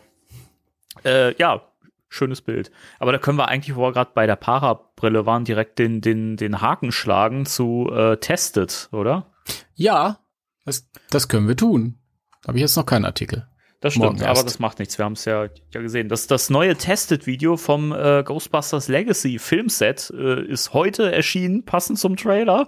Äh, 1.02 1.34
ja, 1.38 1.62
schönes 2.10 2.42
Bild. 2.42 2.70
Aber 2.98 3.12
da 3.12 3.16
können 3.16 3.38
wir 3.38 3.48
eigentlich, 3.48 3.74
wo 3.74 3.80
wir 3.80 3.92
gerade 3.92 4.10
bei 4.14 4.26
der 4.26 4.36
Parabrille 4.36 5.24
waren, 5.24 5.46
direkt 5.46 5.78
den, 5.78 6.02
den, 6.02 6.36
den 6.36 6.60
Haken 6.60 6.92
schlagen 6.92 7.46
zu 7.46 7.90
äh, 7.90 8.18
Tested, 8.18 8.90
oder? 8.92 9.32
Ja, 9.74 10.18
das, 10.66 10.90
das 11.08 11.28
können 11.28 11.48
wir 11.48 11.56
tun. 11.56 11.98
Habe 12.46 12.58
ich 12.58 12.62
jetzt 12.62 12.76
noch 12.76 12.84
keinen 12.84 13.06
Artikel. 13.06 13.48
Das 13.80 13.94
stimmt, 13.94 14.22
aber 14.24 14.42
das 14.42 14.58
macht 14.58 14.80
nichts. 14.80 14.98
Wir 14.98 15.04
haben 15.04 15.12
es 15.12 15.24
ja, 15.24 15.46
ja 15.72 15.80
gesehen. 15.80 16.08
Das, 16.08 16.26
das 16.26 16.50
neue 16.50 16.74
Tested-Video 16.74 17.56
vom 17.56 17.92
äh, 17.92 18.24
Ghostbusters 18.24 18.88
Legacy 18.88 19.38
Filmset 19.38 20.12
äh, 20.16 20.42
ist 20.42 20.72
heute 20.72 21.12
erschienen, 21.12 21.64
passend 21.64 22.00
zum 22.00 22.16
Trailer. 22.16 22.66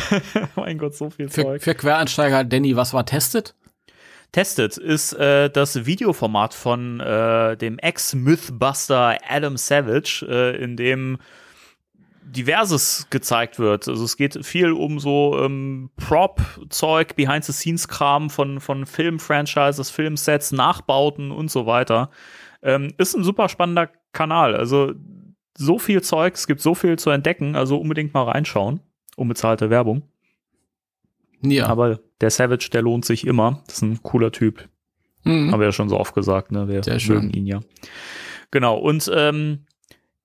mein 0.54 0.78
Gott, 0.78 0.94
so 0.94 1.10
viel 1.10 1.28
Für, 1.28 1.42
Zeug. 1.42 1.62
für 1.62 1.74
Quereinsteiger, 1.74 2.44
Danny, 2.44 2.76
was 2.76 2.92
war 2.92 3.04
testet? 3.04 3.56
Tested 4.30 4.76
ist 4.76 5.12
äh, 5.14 5.50
das 5.50 5.86
Videoformat 5.86 6.54
von 6.54 7.00
äh, 7.00 7.56
dem 7.56 7.78
Ex-Mythbuster 7.78 9.18
Adam 9.28 9.56
Savage, 9.56 10.24
äh, 10.28 10.62
in 10.62 10.76
dem 10.76 11.18
diverses 12.24 13.06
gezeigt 13.10 13.58
wird. 13.58 13.88
Also 13.88 14.04
es 14.04 14.16
geht 14.16 14.44
viel 14.44 14.72
um 14.72 14.98
so 14.98 15.38
ähm, 15.38 15.90
Prop-Zeug, 15.96 17.16
Behind-the-Scenes-Kram 17.16 18.30
von, 18.30 18.60
von 18.60 18.86
Film-Franchises, 18.86 19.90
Filmsets, 19.90 20.52
Nachbauten 20.52 21.30
und 21.30 21.50
so 21.50 21.66
weiter. 21.66 22.10
Ähm, 22.62 22.92
ist 22.98 23.14
ein 23.14 23.24
super 23.24 23.48
spannender 23.48 23.90
Kanal. 24.12 24.56
Also 24.56 24.92
so 25.56 25.78
viel 25.78 26.02
Zeug, 26.02 26.34
es 26.34 26.46
gibt 26.46 26.60
so 26.60 26.74
viel 26.74 26.98
zu 26.98 27.10
entdecken, 27.10 27.56
also 27.56 27.78
unbedingt 27.78 28.14
mal 28.14 28.24
reinschauen. 28.24 28.80
Unbezahlte 29.16 29.70
Werbung. 29.70 30.02
Ja. 31.42 31.66
Aber 31.66 32.00
der 32.20 32.30
Savage, 32.30 32.70
der 32.72 32.82
lohnt 32.82 33.04
sich 33.04 33.26
immer. 33.26 33.62
Das 33.66 33.76
ist 33.76 33.82
ein 33.82 34.02
cooler 34.02 34.32
Typ. 34.32 34.68
Mhm. 35.24 35.52
Haben 35.52 35.60
wir 35.60 35.66
ja 35.66 35.72
schon 35.72 35.88
so 35.88 35.98
oft 35.98 36.14
gesagt, 36.14 36.52
ne? 36.52 36.68
Wir 36.68 36.82
Sehr 36.82 36.98
schön. 36.98 37.16
mögen 37.16 37.30
ihn 37.30 37.46
ja. 37.46 37.60
Genau. 38.50 38.76
Und 38.76 39.10
ähm, 39.14 39.66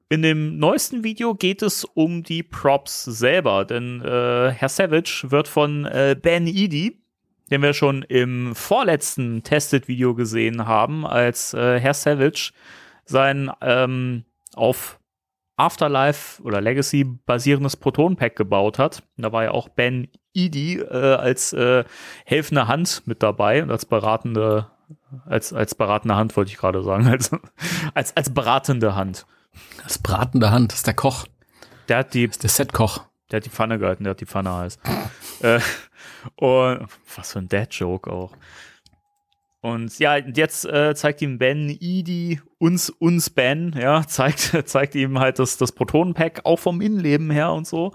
in 0.10 0.24
dem 0.24 0.58
neuesten 0.58 1.04
Video 1.04 1.36
geht 1.36 1.62
es 1.62 1.86
um 1.86 2.24
die 2.24 2.41
Props 2.41 3.06
selber, 3.06 3.63
denn 3.63 4.02
äh, 4.02 4.52
Herr 4.52 4.69
Savage 4.69 5.28
wird 5.30 5.48
von 5.48 5.86
äh, 5.86 6.15
Ben 6.19 6.48
Eady, 6.48 7.00
den 7.52 7.62
wir 7.62 7.74
schon 7.74 8.02
im 8.04 8.56
vorletzten 8.56 9.43
Tested-Video 9.43 10.15
gesehen 10.15 10.65
haben, 10.65 11.06
als 11.06 11.54
äh, 11.54 11.80
Herr 11.80 11.93
Savage 11.93 12.52
sein 13.06 13.52
ähm, 13.62 14.26
auf 14.56 15.00
Afterlife 15.58 16.41
oder 16.41 16.60
Legacy 16.60 17.04
basierendes 17.04 17.76
Proton-Pack 17.76 18.36
gebaut 18.36 18.80
hat. 18.80 19.04
Da 19.17 19.32
war 19.32 19.43
ja 19.43 19.52
auch 19.52 19.69
Ben 19.69 20.08
Eady 20.34 20.80
äh, 20.80 21.15
als 21.15 21.54
äh, 21.54 21.84
helfende 22.26 22.67
Hand 22.67 23.04
mit 23.06 23.22
dabei 23.22 23.62
und 23.62 23.69
als 23.69 23.86
beratende, 23.86 24.67
als, 25.26 25.54
als 25.54 25.76
beratende 25.76 26.15
Hand 26.15 26.36
wollte 26.36 26.52
ich 26.52 26.58
gerade 26.58 26.82
sagen, 26.82 27.08
als, 27.10 27.32
als, 27.93 28.17
als 28.17 28.34
beratende 28.34 28.95
Hand. 28.95 29.28
Das 29.83 29.97
bratende 29.97 30.51
Hand, 30.51 30.71
das 30.71 30.79
ist 30.79 30.88
der 30.88 30.93
Koch, 30.93 31.25
Der 31.88 31.97
hat 31.99 32.13
die, 32.13 32.27
das 32.27 32.35
ist 32.38 32.43
der 32.43 32.49
Set-Koch. 32.49 33.01
der 33.31 33.38
hat 33.38 33.45
die 33.45 33.49
Pfanne 33.49 33.79
gehalten, 33.79 34.03
der 34.03 34.12
hat 34.12 34.21
die 34.21 34.25
Pfanne 34.25 34.53
heiß. 34.53 34.79
äh, 35.41 35.59
und 36.35 36.88
was 37.15 37.31
für 37.33 37.39
ein 37.39 37.47
Dad-Joke 37.47 38.12
auch. 38.12 38.33
Und 39.62 39.99
ja, 39.99 40.15
jetzt 40.15 40.65
äh, 40.65 40.95
zeigt 40.95 41.21
ihm 41.21 41.38
Ben 41.38 41.69
Edie, 41.69 42.39
uns, 42.59 42.89
uns 42.89 43.29
Ben, 43.29 43.75
ja, 43.77 44.05
zeigt, 44.07 44.55
zeigt 44.69 44.95
ihm 44.95 45.19
halt 45.19 45.38
das, 45.39 45.57
das 45.57 45.71
Protonenpack 45.73 46.41
auch 46.45 46.59
vom 46.59 46.79
Innenleben 46.81 47.29
her 47.29 47.51
und 47.51 47.67
so. 47.67 47.93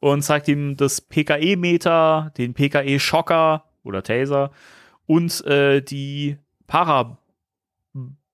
Und 0.00 0.22
zeigt 0.22 0.48
ihm 0.48 0.76
das 0.76 1.00
PKE-Meter, 1.00 2.32
den 2.38 2.54
PKE-Schocker 2.54 3.64
oder 3.84 4.02
Taser 4.02 4.50
und 5.06 5.44
äh, 5.46 5.80
die 5.80 6.38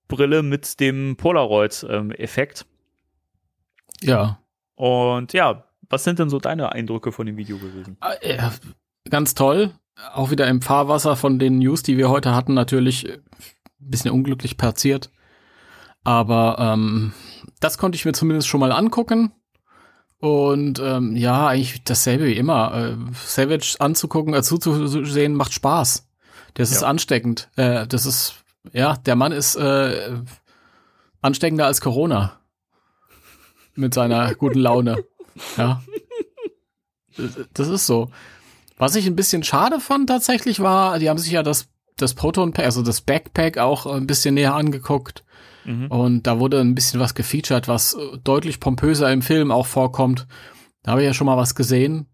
Parabrille 0.07 0.43
mit 0.43 0.79
dem 0.79 1.15
Polaroid-Effekt. 1.17 2.65
Ja. 4.01 4.39
Und 4.75 5.33
ja, 5.33 5.63
was 5.89 6.03
sind 6.03 6.19
denn 6.19 6.29
so 6.29 6.39
deine 6.39 6.71
Eindrücke 6.71 7.11
von 7.11 7.25
dem 7.25 7.37
Video 7.37 7.57
gewesen? 7.57 7.97
Äh, 8.21 8.35
ja, 8.37 8.53
ganz 9.09 9.33
toll. 9.35 9.71
Auch 10.13 10.31
wieder 10.31 10.47
im 10.47 10.61
Fahrwasser 10.61 11.15
von 11.15 11.39
den 11.39 11.59
News, 11.59 11.81
die 11.83 11.97
wir 11.97 12.09
heute 12.09 12.35
hatten, 12.35 12.53
natürlich 12.53 13.07
äh, 13.07 13.13
ein 13.13 13.21
bisschen 13.79 14.11
unglücklich 14.11 14.57
platziert. 14.57 15.09
Aber 16.03 16.57
ähm, 16.59 17.13
das 17.59 17.77
konnte 17.77 17.95
ich 17.95 18.05
mir 18.05 18.11
zumindest 18.13 18.47
schon 18.47 18.59
mal 18.59 18.71
angucken. 18.71 19.31
Und 20.19 20.79
ähm, 20.79 21.15
ja, 21.15 21.47
eigentlich 21.47 21.83
dasselbe 21.83 22.25
wie 22.25 22.37
immer. 22.37 22.73
Äh, 22.73 22.95
Savage 23.13 23.75
anzugucken, 23.79 24.33
äh, 24.33 24.43
zuzusehen, 24.43 25.33
macht 25.33 25.53
Spaß. 25.53 26.07
Das 26.55 26.71
ist 26.71 26.81
Ja. 26.81 26.87
ansteckend. 26.87 27.49
Äh, 27.55 27.87
das 27.87 28.05
ist, 28.05 28.35
ja, 28.73 28.95
der 28.97 29.15
Mann 29.15 29.31
ist 29.31 29.55
äh, 29.55 30.17
ansteckender 31.21 31.65
als 31.65 31.81
Corona. 31.81 32.39
Mit 33.75 33.93
seiner 33.93 34.33
guten 34.35 34.59
Laune. 34.59 35.03
Ja. 35.57 35.81
Das- 37.53 37.67
ist 37.67 37.85
so. 37.85 38.09
Was 38.77 38.95
ich 38.95 39.07
ein 39.07 39.15
bisschen 39.15 39.43
schade 39.43 39.79
fand 39.79 40.09
tatsächlich 40.09 40.59
war, 40.59 40.99
die 40.99 41.09
haben 41.09 41.17
sich 41.17 41.31
ja 41.31 41.43
das, 41.43 41.69
das 41.95 42.13
Proton 42.13 42.51
Pack, 42.51 42.65
also 42.65 42.81
das 42.81 42.99
Backpack 42.99 43.57
auch 43.57 43.85
ein 43.85 44.05
bisschen 44.05 44.35
näher 44.35 44.53
angeguckt. 44.53 45.23
Mhm. 45.63 45.87
Und 45.87 46.23
da 46.27 46.39
wurde 46.41 46.59
ein 46.59 46.75
bisschen 46.75 46.99
was 46.99 47.15
gefeatured, 47.15 47.69
was 47.69 47.95
deutlich 48.25 48.59
pompöser 48.59 49.11
im 49.13 49.21
Film 49.21 49.49
auch 49.49 49.65
vorkommt. 49.65 50.27
Da 50.83 50.91
habe 50.91 51.01
ich 51.01 51.07
ja 51.07 51.13
schon 51.13 51.25
mal 51.25 51.37
was 51.37 51.55
gesehen. 51.55 52.07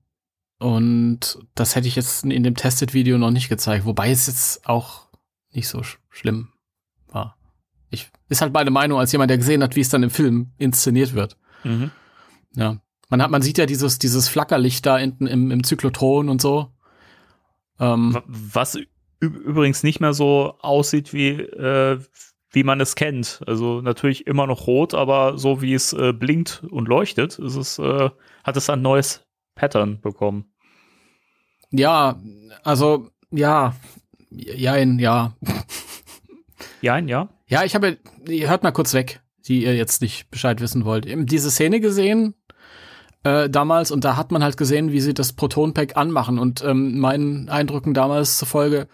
Und 0.59 1.39
das 1.55 1.75
hätte 1.75 1.87
ich 1.87 1.95
jetzt 1.95 2.23
in 2.25 2.43
dem 2.43 2.55
Tested-Video 2.55 3.17
noch 3.17 3.31
nicht 3.31 3.49
gezeigt, 3.49 3.85
wobei 3.85 4.11
es 4.11 4.27
jetzt 4.27 4.69
auch 4.69 5.07
nicht 5.53 5.67
so 5.67 5.83
sch 5.83 5.99
schlimm 6.09 6.49
war. 7.07 7.37
Ich, 7.89 8.09
ist 8.29 8.41
halt 8.41 8.53
meine 8.53 8.71
Meinung 8.71 8.99
als 8.99 9.11
jemand, 9.11 9.29
der 9.29 9.37
gesehen 9.37 9.61
hat, 9.63 9.75
wie 9.75 9.81
es 9.81 9.89
dann 9.89 10.03
im 10.03 10.09
Film 10.09 10.51
inszeniert 10.57 11.13
wird. 11.13 11.37
Mhm. 11.63 11.91
Ja. 12.55 12.77
Man 13.09 13.21
hat, 13.21 13.31
man 13.31 13.41
sieht 13.41 13.57
ja 13.57 13.65
dieses, 13.65 13.99
dieses 13.99 14.29
Flackerlicht 14.29 14.85
da 14.85 14.97
hinten 14.97 15.27
im, 15.27 15.51
im 15.51 15.63
Zyklotron 15.65 16.29
und 16.29 16.41
so. 16.41 16.71
Ähm, 17.79 18.13
Wa- 18.13 18.23
Was 18.27 18.77
übrigens 19.19 19.83
nicht 19.83 19.99
mehr 19.99 20.13
so 20.13 20.55
aussieht, 20.61 21.11
wie, 21.13 21.31
äh, 21.31 21.99
wie 22.51 22.63
man 22.63 22.79
es 22.79 22.95
kennt. 22.95 23.41
Also 23.45 23.81
natürlich 23.81 24.25
immer 24.27 24.47
noch 24.47 24.67
rot, 24.67 24.93
aber 24.93 25.37
so 25.37 25.61
wie 25.61 25.73
es 25.73 25.91
äh, 25.93 26.13
blinkt 26.13 26.63
und 26.69 26.87
leuchtet, 26.87 27.37
ist 27.39 27.55
es, 27.55 27.77
äh, 27.79 28.09
hat 28.43 28.55
es 28.57 28.69
ein 28.69 28.81
neues 28.81 29.25
Pattern 29.55 29.99
bekommen. 29.99 30.45
ja, 31.71 32.17
also, 32.63 33.09
ja, 33.31 33.75
ja, 34.31 34.77
ja. 34.77 35.35
Ja, 36.81 36.97
ja. 36.97 37.29
Ja, 37.47 37.63
ich 37.63 37.75
habe, 37.75 37.97
ihr 38.27 38.49
hört 38.49 38.63
mal 38.63 38.71
kurz 38.71 38.93
weg, 38.93 39.21
die 39.47 39.63
ihr 39.63 39.75
jetzt 39.75 40.01
nicht 40.01 40.31
Bescheid 40.31 40.61
wissen 40.61 40.85
wollt. 40.85 41.05
Eben 41.05 41.25
diese 41.25 41.51
Szene 41.51 41.79
gesehen 41.79 42.33
äh, 43.23 43.49
damals 43.49 43.91
und 43.91 44.03
da 44.03 44.17
hat 44.17 44.31
man 44.31 44.43
halt 44.43 44.57
gesehen, 44.57 44.91
wie 44.91 45.01
sie 45.01 45.13
das 45.13 45.33
Proton-Pack 45.33 45.97
anmachen 45.97 46.39
und 46.39 46.63
ähm, 46.63 46.97
meinen 46.99 47.49
Eindrücken 47.49 47.93
damals 47.93 48.37
zufolge 48.37 48.87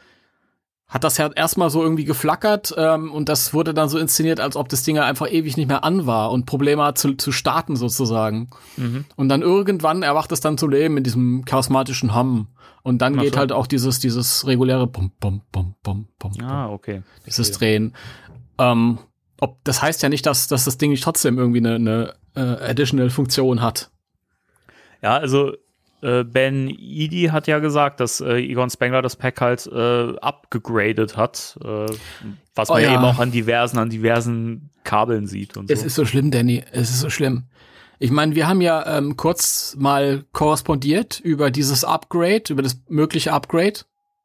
hat 0.88 1.04
das 1.04 1.18
ja 1.18 1.30
erstmal 1.34 1.70
so 1.70 1.84
irgendwie 1.84 2.06
geflackert 2.06 2.74
ähm, 2.78 3.12
und 3.12 3.28
das 3.28 3.54
wurde 3.54 3.74
dann 3.74 3.90
so 3.90 3.98
inszeniert, 3.98 4.40
als 4.40 4.56
ob 4.56 4.70
das 4.70 4.84
Ding 4.84 4.98
einfach 4.98 5.30
ewig 5.30 5.58
nicht 5.58 5.68
mehr 5.68 5.84
an 5.84 6.06
war 6.06 6.32
und 6.32 6.46
Probleme 6.46 6.84
hat 6.84 6.98
zu, 6.98 7.16
zu 7.16 7.34
starten 7.34 7.76
sozusagen. 7.76 8.50
Mhm. 8.78 9.06
Und 9.18 9.28
dann 9.28 9.42
irgendwann 9.42 10.02
erwacht 10.02 10.32
es 10.32 10.40
dann 10.40 10.58
zu 10.58 10.68
Leben 10.68 10.96
in 10.96 11.04
diesem 11.04 11.44
charismatischen 11.44 12.16
Hum. 12.16 12.48
Und 12.84 13.00
dann 13.00 13.18
Ach 13.18 13.22
geht 13.22 13.34
so. 13.34 13.40
halt 13.40 13.52
auch 13.52 13.68
dieses, 13.68 14.00
dieses 14.00 14.48
reguläre 14.48 14.88
Bum, 14.88 15.12
Bum, 15.20 15.42
Bum, 15.52 15.76
Bum, 15.84 16.08
Bum, 16.20 16.32
Ah, 16.42 16.70
okay. 16.70 17.04
dieses 17.26 17.52
Drehen. 17.52 17.94
Ähm, 18.58 19.00
ob, 19.42 19.62
das 19.66 19.82
heißt 19.82 20.02
ja 20.04 20.10
nicht, 20.10 20.26
dass, 20.26 20.48
dass 20.48 20.64
das 20.64 20.78
Ding 20.78 20.92
nicht 20.92 21.04
trotzdem 21.04 21.38
irgendwie 21.38 21.60
eine, 21.60 21.76
eine 21.76 22.14
äh, 22.36 22.70
additional 22.70 23.10
Funktion 23.10 23.62
hat. 23.62 23.92
Ja, 25.02 25.18
also 25.18 25.52
äh, 26.02 26.24
Ben 26.24 26.70
Eady 26.70 27.30
hat 27.32 27.48
ja 27.48 27.60
gesagt, 27.60 28.00
dass 28.00 28.22
äh, 28.22 28.36
Egon 28.38 28.70
Spengler 28.70 29.02
das 29.02 29.16
Pack 29.16 29.42
halt 29.42 29.68
äh, 29.68 30.16
abgegradet 30.20 31.18
hat, 31.18 31.58
äh, 31.64 31.86
was 32.56 32.70
Oh 32.70 32.74
man 32.74 32.84
ja. 32.84 32.94
eben 32.94 33.04
auch 33.04 33.20
an 33.20 33.32
diversen, 33.32 33.78
an 33.78 33.90
diversen 33.90 34.70
Kabeln 34.84 35.28
sieht 35.28 35.58
und 35.58 35.70
Es 35.72 35.82
so. 35.82 35.86
ist 35.88 35.96
so 35.96 36.06
schlimm, 36.06 36.32
Danny. 36.32 36.64
Es 36.72 36.90
ist 36.90 37.00
so 37.02 37.10
schlimm. 37.10 37.46
Ich 38.00 38.12
meine, 38.12 38.36
wir 38.36 38.48
haben 38.48 38.62
ja 38.62 38.98
ähm, 38.98 39.18
kurz 39.18 39.76
mal 39.80 40.24
korrespondiert 40.32 41.20
über 41.20 41.50
dieses 41.50 41.84
Upgrade, 41.84 42.44
über 42.50 42.62
das 42.62 42.80
mögliche 42.88 43.34
Upgrade. 43.34 43.80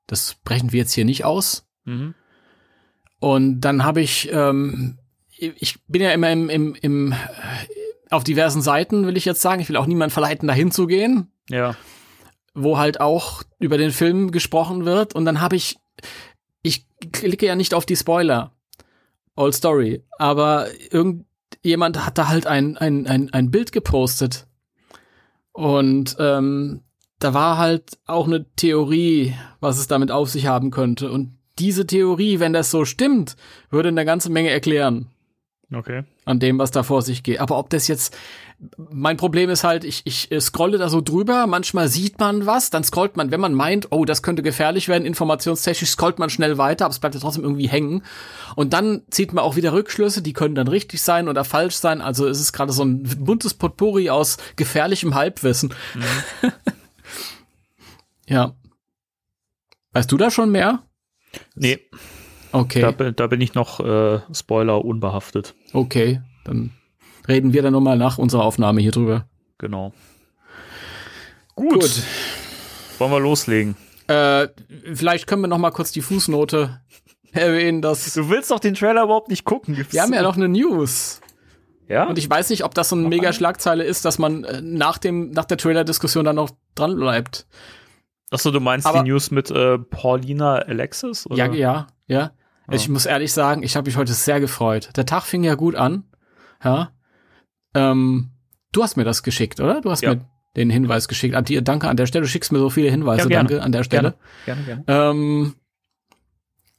Das 0.06 0.36
brechen 0.44 0.72
wir 0.72 0.80
jetzt 0.80 0.92
hier 0.92 1.06
nicht 1.06 1.24
aus. 1.24 1.64
Mhm. 1.86 2.14
Und 3.18 3.60
dann 3.62 3.84
habe 3.84 4.02
ich, 4.02 4.28
ähm, 4.32 4.98
ich 5.30 5.78
bin 5.86 6.02
ja 6.02 6.10
immer 6.10 6.30
im, 6.30 6.50
im, 6.50 6.74
im, 6.74 7.14
auf 8.10 8.24
diversen 8.24 8.60
Seiten, 8.60 9.06
will 9.06 9.16
ich 9.16 9.24
jetzt 9.24 9.40
sagen. 9.40 9.62
Ich 9.62 9.68
will 9.70 9.76
auch 9.76 9.86
niemanden 9.86 10.12
verleiten, 10.12 10.48
dahin 10.48 10.70
zu 10.70 10.86
gehen. 10.86 11.31
Ja. 11.48 11.74
wo 12.54 12.78
halt 12.78 13.00
auch 13.00 13.42
über 13.58 13.78
den 13.78 13.90
Film 13.90 14.30
gesprochen 14.30 14.84
wird. 14.84 15.14
Und 15.14 15.24
dann 15.24 15.40
habe 15.40 15.56
ich, 15.56 15.76
ich 16.62 16.86
klicke 17.12 17.46
ja 17.46 17.54
nicht 17.56 17.74
auf 17.74 17.86
die 17.86 17.96
Spoiler. 17.96 18.52
Old 19.34 19.54
Story. 19.54 20.04
Aber 20.18 20.66
irgendjemand 20.90 22.04
hat 22.04 22.18
da 22.18 22.28
halt 22.28 22.46
ein, 22.46 22.76
ein, 22.76 23.06
ein, 23.06 23.32
ein 23.32 23.50
Bild 23.50 23.72
gepostet. 23.72 24.46
Und 25.52 26.16
ähm, 26.18 26.82
da 27.18 27.34
war 27.34 27.58
halt 27.58 27.98
auch 28.06 28.26
eine 28.26 28.46
Theorie, 28.56 29.34
was 29.60 29.78
es 29.78 29.86
damit 29.86 30.10
auf 30.10 30.30
sich 30.30 30.46
haben 30.46 30.70
könnte. 30.70 31.10
Und 31.10 31.38
diese 31.58 31.86
Theorie, 31.86 32.40
wenn 32.40 32.52
das 32.52 32.70
so 32.70 32.84
stimmt, 32.84 33.36
würde 33.70 33.88
eine 33.90 34.04
ganze 34.04 34.30
Menge 34.30 34.50
erklären 34.50 35.08
Okay. 35.72 36.04
an 36.24 36.40
dem, 36.40 36.58
was 36.58 36.70
da 36.70 36.82
vor 36.82 37.02
sich 37.02 37.22
geht. 37.22 37.40
Aber 37.40 37.58
ob 37.58 37.70
das 37.70 37.88
jetzt, 37.88 38.16
mein 38.76 39.16
Problem 39.16 39.50
ist 39.50 39.64
halt, 39.64 39.82
ich, 39.84 40.02
ich 40.04 40.30
äh, 40.30 40.40
scrolle 40.40 40.78
da 40.78 40.88
so 40.88 41.00
drüber, 41.00 41.46
manchmal 41.48 41.88
sieht 41.88 42.18
man 42.20 42.46
was, 42.46 42.70
dann 42.70 42.84
scrollt 42.84 43.16
man, 43.16 43.30
wenn 43.32 43.40
man 43.40 43.54
meint, 43.54 43.88
oh, 43.90 44.04
das 44.04 44.22
könnte 44.22 44.42
gefährlich 44.42 44.86
werden, 44.88 45.04
informationstechnisch 45.04 45.90
scrollt 45.90 46.18
man 46.20 46.30
schnell 46.30 46.58
weiter, 46.58 46.84
aber 46.84 46.92
es 46.92 46.98
bleibt 47.00 47.14
ja 47.16 47.20
trotzdem 47.20 47.42
irgendwie 47.42 47.68
hängen. 47.68 48.04
Und 48.54 48.72
dann 48.72 49.02
zieht 49.10 49.32
man 49.32 49.42
auch 49.44 49.56
wieder 49.56 49.72
Rückschlüsse, 49.72 50.22
die 50.22 50.32
können 50.32 50.54
dann 50.54 50.68
richtig 50.68 51.02
sein 51.02 51.28
oder 51.28 51.44
falsch 51.44 51.74
sein. 51.74 52.00
Also 52.00 52.28
es 52.28 52.40
ist 52.40 52.52
gerade 52.52 52.72
so 52.72 52.84
ein 52.84 53.02
buntes 53.18 53.54
Potpourri 53.54 54.10
aus 54.10 54.36
gefährlichem 54.56 55.14
Halbwissen. 55.14 55.74
ja. 58.28 58.54
Weißt 59.92 60.10
du 60.10 60.16
da 60.16 60.30
schon 60.30 60.50
mehr? 60.50 60.82
Nee, 61.54 61.78
Okay, 62.54 62.82
da, 62.82 62.90
bin- 62.90 63.16
da 63.16 63.26
bin 63.28 63.40
ich 63.40 63.54
noch 63.54 63.80
äh, 63.80 64.20
Spoiler 64.34 64.84
unbehaftet. 64.84 65.54
okay. 65.72 66.20
Dann 66.44 66.72
reden 67.28 67.52
wir 67.52 67.62
dann 67.62 67.72
nochmal 67.72 67.96
nach 67.98 68.18
unserer 68.18 68.44
Aufnahme 68.44 68.80
hier 68.80 68.92
drüber. 68.92 69.26
Genau. 69.58 69.92
Gut. 71.54 72.02
Wollen 72.98 73.10
wir 73.10 73.20
loslegen? 73.20 73.76
Äh, 74.08 74.48
vielleicht 74.94 75.26
können 75.26 75.42
wir 75.42 75.48
noch 75.48 75.58
mal 75.58 75.70
kurz 75.70 75.92
die 75.92 76.00
Fußnote 76.02 76.80
erwähnen, 77.32 77.82
dass 77.82 78.12
Du 78.14 78.28
willst 78.28 78.50
doch 78.50 78.60
den 78.60 78.74
Trailer 78.74 79.04
überhaupt 79.04 79.28
nicht 79.28 79.44
gucken. 79.44 79.74
Gibt's 79.74 79.92
wir 79.92 80.02
haben 80.02 80.12
ja 80.12 80.22
noch 80.22 80.36
eine 80.36 80.48
News. 80.48 81.20
Ja? 81.88 82.04
Und 82.08 82.18
ich 82.18 82.28
weiß 82.28 82.50
nicht, 82.50 82.64
ob 82.64 82.74
das 82.74 82.88
so 82.88 82.96
eine 82.96 83.08
mega 83.08 83.32
Schlagzeile 83.32 83.84
ist, 83.84 84.04
dass 84.04 84.18
man 84.18 84.44
äh, 84.44 84.60
nach 84.62 84.98
dem 84.98 85.30
nach 85.30 85.44
der 85.44 85.58
Trailer-Diskussion 85.58 86.24
dann 86.24 86.36
noch 86.36 86.50
dran 86.74 86.96
bleibt. 86.96 87.46
Achso, 88.30 88.50
du 88.50 88.60
meinst 88.60 88.86
Aber- 88.86 89.02
die 89.02 89.10
News 89.10 89.30
mit 89.30 89.50
äh, 89.50 89.78
Paulina 89.78 90.54
Alexis? 90.56 91.26
Oder? 91.26 91.36
Ja, 91.36 91.52
ja, 91.52 91.86
ja. 92.06 92.32
Ich 92.70 92.88
muss 92.88 93.04
ehrlich 93.04 93.32
sagen, 93.32 93.62
ich 93.62 93.76
habe 93.76 93.86
mich 93.86 93.96
heute 93.98 94.14
sehr 94.14 94.40
gefreut. 94.40 94.90
Der 94.96 95.04
Tag 95.04 95.24
fing 95.24 95.44
ja 95.44 95.54
gut 95.56 95.74
an. 95.74 96.04
Ja. 96.64 96.90
Ähm, 97.74 98.30
du 98.72 98.82
hast 98.82 98.96
mir 98.96 99.04
das 99.04 99.22
geschickt, 99.22 99.60
oder? 99.60 99.80
Du 99.80 99.90
hast 99.90 100.02
Ja. 100.02 100.14
mir 100.14 100.28
den 100.56 100.68
Hinweis 100.70 101.08
geschickt. 101.08 101.34
An 101.34 101.44
dir, 101.44 101.62
danke 101.62 101.88
an 101.88 101.96
der 101.96 102.06
Stelle. 102.06 102.22
Du 102.24 102.28
schickst 102.28 102.52
mir 102.52 102.58
so 102.58 102.68
viele 102.70 102.90
Hinweise. 102.90 103.22
Ja, 103.22 103.28
gerne. 103.28 103.48
danke 103.48 103.62
an 103.64 103.72
der 103.72 103.84
Stelle. 103.84 104.14
Gerne, 104.44 104.62
gerne. 104.64 104.84
Ähm, 104.86 105.54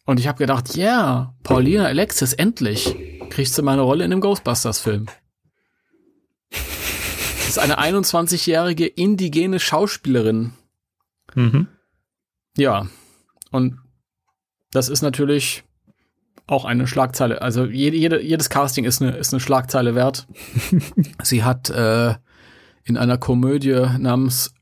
und 0.05 0.19
ich 0.19 0.27
habe 0.27 0.37
gedacht, 0.37 0.75
ja, 0.75 1.33
Paulina 1.43 1.85
Alexis, 1.85 2.33
endlich 2.33 2.95
kriegst 3.29 3.57
du 3.57 3.63
meine 3.63 3.81
Rolle 3.81 4.03
in 4.05 4.11
einem 4.11 4.21
Ghostbusters-Film. 4.21 5.07
Das 6.51 7.49
ist 7.49 7.57
eine 7.59 7.79
21-jährige 7.79 8.85
indigene 8.85 9.59
Schauspielerin. 9.59 10.53
Mhm. 11.35 11.67
Ja, 12.57 12.87
und 13.51 13.79
das 14.71 14.89
ist 14.89 15.01
natürlich 15.01 15.63
auch 16.53 16.65
eine 16.65 16.87
Schlagzeile. 16.87 17.41
Also 17.41 17.65
jede, 17.65 17.97
jede, 17.97 18.21
jedes 18.21 18.49
Casting 18.49 18.85
ist 18.85 19.01
eine, 19.01 19.11
ist 19.11 19.33
eine 19.33 19.39
Schlagzeile 19.39 19.95
wert. 19.95 20.27
Sie 21.23 21.43
hat 21.43 21.69
äh, 21.69 22.13
in 22.83 22.97
einer 22.97 23.17
Komödie 23.17 23.85
namens 23.97 24.53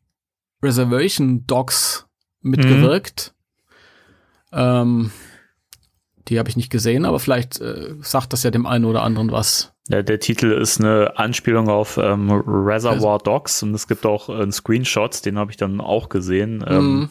Reservation 0.63 1.45
Dogs 1.47 2.07
mitgewirkt. 2.41 3.33
Ähm, 4.51 5.11
die 6.27 6.39
habe 6.39 6.49
ich 6.49 6.55
nicht 6.55 6.69
gesehen, 6.69 7.05
aber 7.05 7.19
vielleicht 7.19 7.59
äh, 7.59 7.95
sagt 8.01 8.33
das 8.33 8.43
ja 8.43 8.51
dem 8.51 8.65
einen 8.65 8.85
oder 8.85 9.03
anderen 9.03 9.31
was. 9.31 9.73
Ja, 9.89 10.01
der 10.01 10.19
Titel 10.19 10.51
ist 10.51 10.79
eine 10.79 11.17
Anspielung 11.17 11.67
auf 11.67 11.97
ähm, 11.97 12.31
Reservoir 12.31 13.17
Dogs 13.17 13.63
und 13.63 13.73
es 13.73 13.87
gibt 13.87 14.05
auch 14.05 14.29
einen 14.29 14.51
Screenshot, 14.51 15.25
den 15.25 15.37
habe 15.37 15.51
ich 15.51 15.57
dann 15.57 15.81
auch 15.81 16.09
gesehen, 16.09 16.63
ähm, 16.67 16.99
Mhm. 16.99 17.09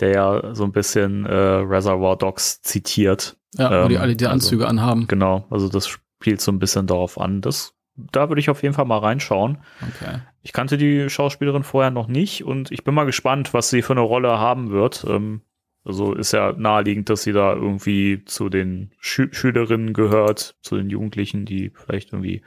Der 0.00 0.10
ja 0.10 0.54
so 0.54 0.64
ein 0.64 0.72
bisschen 0.72 1.26
äh, 1.26 1.34
Reservoir 1.34 2.16
Dogs 2.16 2.62
zitiert. 2.62 3.36
Ja, 3.56 3.84
wo 3.84 3.88
die 3.88 3.94
ähm, 3.94 4.00
alle 4.00 4.16
die 4.16 4.26
also- 4.26 4.32
Anzüge 4.34 4.68
anhaben. 4.68 5.06
Genau, 5.06 5.46
also 5.50 5.68
das 5.68 5.88
spielt 5.88 6.40
so 6.40 6.50
ein 6.52 6.58
bisschen 6.58 6.86
darauf 6.86 7.20
an. 7.20 7.40
Das, 7.40 7.74
da 7.96 8.28
würde 8.28 8.40
ich 8.40 8.50
auf 8.50 8.62
jeden 8.62 8.74
Fall 8.74 8.86
mal 8.86 8.98
reinschauen. 8.98 9.58
Okay. 9.80 10.20
Ich 10.42 10.52
kannte 10.52 10.78
die 10.78 11.08
Schauspielerin 11.10 11.62
vorher 11.62 11.90
noch 11.90 12.08
nicht 12.08 12.44
und 12.44 12.70
ich 12.72 12.84
bin 12.84 12.94
mal 12.94 13.04
gespannt, 13.04 13.54
was 13.54 13.70
sie 13.70 13.82
für 13.82 13.92
eine 13.92 14.00
Rolle 14.00 14.38
haben 14.38 14.70
wird. 14.70 15.04
Ähm, 15.08 15.42
also 15.84 16.14
ist 16.14 16.32
ja 16.32 16.52
naheliegend, 16.52 17.10
dass 17.10 17.22
sie 17.24 17.32
da 17.32 17.54
irgendwie 17.54 18.24
zu 18.24 18.48
den 18.48 18.92
Schü 18.98 19.28
Schülerinnen 19.32 19.92
gehört, 19.92 20.56
zu 20.62 20.76
den 20.76 20.90
Jugendlichen, 20.90 21.44
die 21.44 21.72
vielleicht 21.74 22.12
irgendwie 22.12 22.42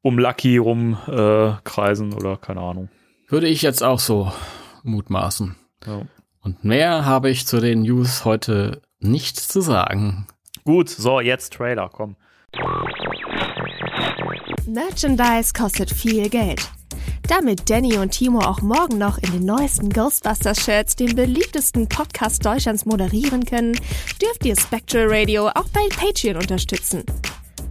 um 0.00 0.18
Lucky 0.18 0.56
rumkreisen 0.56 2.12
äh, 2.12 2.14
oder 2.14 2.36
keine 2.36 2.60
Ahnung. 2.60 2.88
Würde 3.28 3.48
ich 3.48 3.62
jetzt 3.62 3.82
auch 3.82 3.98
so 4.00 4.32
mutmaßen. 4.82 5.56
Ja. 5.86 6.02
Und 6.48 6.64
mehr 6.64 7.04
habe 7.04 7.28
ich 7.28 7.46
zu 7.46 7.60
den 7.60 7.82
News 7.82 8.24
heute 8.24 8.80
nicht 9.00 9.38
zu 9.38 9.60
sagen. 9.60 10.26
Gut, 10.64 10.88
so, 10.88 11.20
jetzt 11.20 11.52
Trailer, 11.52 11.90
komm. 11.92 12.16
Merchandise 14.66 15.52
kostet 15.52 15.90
viel 15.90 16.30
Geld. 16.30 16.70
Damit 17.28 17.68
Danny 17.68 17.98
und 17.98 18.12
Timo 18.12 18.38
auch 18.38 18.62
morgen 18.62 18.96
noch 18.96 19.18
in 19.18 19.30
den 19.32 19.44
neuesten 19.44 19.90
Ghostbusters-Shirts 19.90 20.96
den 20.96 21.14
beliebtesten 21.14 21.86
Podcast 21.86 22.46
Deutschlands 22.46 22.86
moderieren 22.86 23.44
können, 23.44 23.78
dürft 24.22 24.46
ihr 24.46 24.58
Spectral 24.58 25.06
Radio 25.10 25.48
auch 25.48 25.68
bei 25.68 25.86
Patreon 25.94 26.36
unterstützen. 26.36 27.04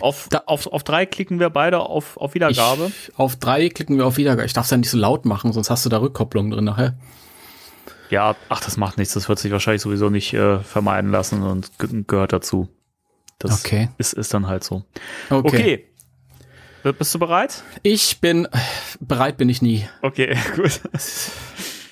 Auf, 0.00 0.28
Da- 0.30 0.42
auf, 0.46 0.66
auf 0.66 0.82
drei 0.84 1.06
klicken 1.06 1.38
wir 1.40 1.50
beide 1.50 1.80
auf, 1.80 2.16
auf 2.16 2.34
Wiedergabe. 2.34 2.86
ich, 2.88 3.12
auf 3.18 3.36
drei 3.36 3.68
klicken 3.68 3.96
wir 3.98 4.06
auf 4.06 4.16
Wiedergabe. 4.16 4.46
Ich 4.46 4.52
darf 4.52 4.64
es 4.64 4.70
ja 4.70 4.76
nicht 4.76 4.90
so 4.90 4.98
laut 4.98 5.24
machen, 5.24 5.52
sonst 5.52 5.70
hast 5.70 5.84
du 5.84 5.88
da 5.88 5.98
Rückkopplung 6.00 6.50
drin 6.50 6.64
nachher. 6.64 6.96
Ja, 8.10 8.34
ach, 8.48 8.60
das 8.60 8.76
macht 8.76 8.98
nichts. 8.98 9.14
Das 9.14 9.28
wird 9.28 9.38
sich 9.38 9.52
wahrscheinlich 9.52 9.82
sowieso 9.82 10.10
nicht 10.10 10.32
äh, 10.34 10.58
vermeiden 10.60 11.10
lassen 11.10 11.42
und 11.42 11.78
ge 11.78 12.04
gehört 12.06 12.32
dazu. 12.32 12.68
Das 13.38 13.64
Okay. 13.64 13.88
ist, 13.98 14.12
ist 14.14 14.34
dann 14.34 14.46
halt 14.48 14.64
so. 14.64 14.84
Okay. 15.30 15.86
Okay. 16.82 16.92
Bist 16.98 17.14
du 17.14 17.18
bereit? 17.18 17.62
Ich 17.82 18.20
bin, 18.20 18.48
bereit 19.00 19.36
bin 19.36 19.48
ich 19.48 19.60
nie. 19.62 19.86
Okay, 20.02 20.36
gut. 20.56 20.80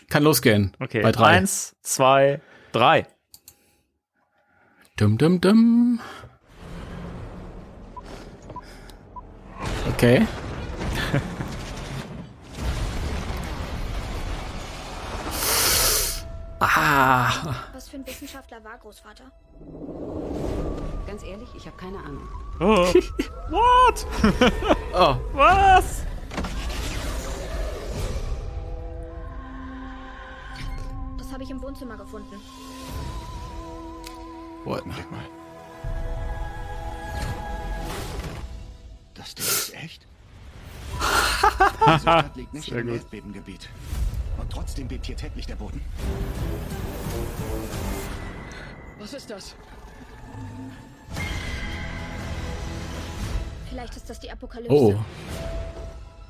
Kann 0.08 0.22
losgehen. 0.22 0.72
Okay. 0.80 1.02
Bei 1.02 1.12
drei. 1.12 1.26
Eins, 1.36 1.76
zwei, 1.82 2.40
drei. 2.72 3.06
Dum, 4.96 5.16
dum, 5.18 5.40
dum. 5.40 6.00
Okay. 9.88 10.26
ah, 16.60 17.54
Was 17.72 17.88
für 17.88 17.96
ein 17.96 18.06
Wissenschaftler 18.06 18.62
war 18.64 18.78
Großvater? 18.78 19.24
Ganz 21.06 21.22
ehrlich, 21.22 21.48
ich 21.56 21.66
habe 21.66 21.76
keine 21.76 21.98
Ahnung. 21.98 22.28
Oh. 22.60 22.86
What? 23.50 24.06
oh, 24.94 25.16
Was? 25.32 26.02
Das 31.16 31.32
habe 31.32 31.42
ich 31.42 31.50
im 31.50 31.62
Wohnzimmer 31.62 31.96
gefunden. 31.96 32.40
what? 34.64 34.84
Das 39.18 39.34
Ding 39.34 39.44
ist 39.44 39.74
echt? 39.74 40.06
Stadt 42.00 42.36
liegt 42.36 42.54
nicht 42.54 42.68
im 42.68 42.88
Erdbebengebiet. 42.88 43.68
Und 44.38 44.50
trotzdem 44.50 44.86
bebt 44.86 45.06
hier 45.06 45.16
täglich 45.16 45.46
der 45.46 45.56
Boden. 45.56 45.80
Was 48.98 49.14
ist 49.14 49.28
das? 49.28 49.56
Vielleicht 53.68 53.96
ist 53.96 54.08
das 54.08 54.20
die 54.20 54.30
Apokalypse. 54.30 54.72
Oh, 54.72 54.94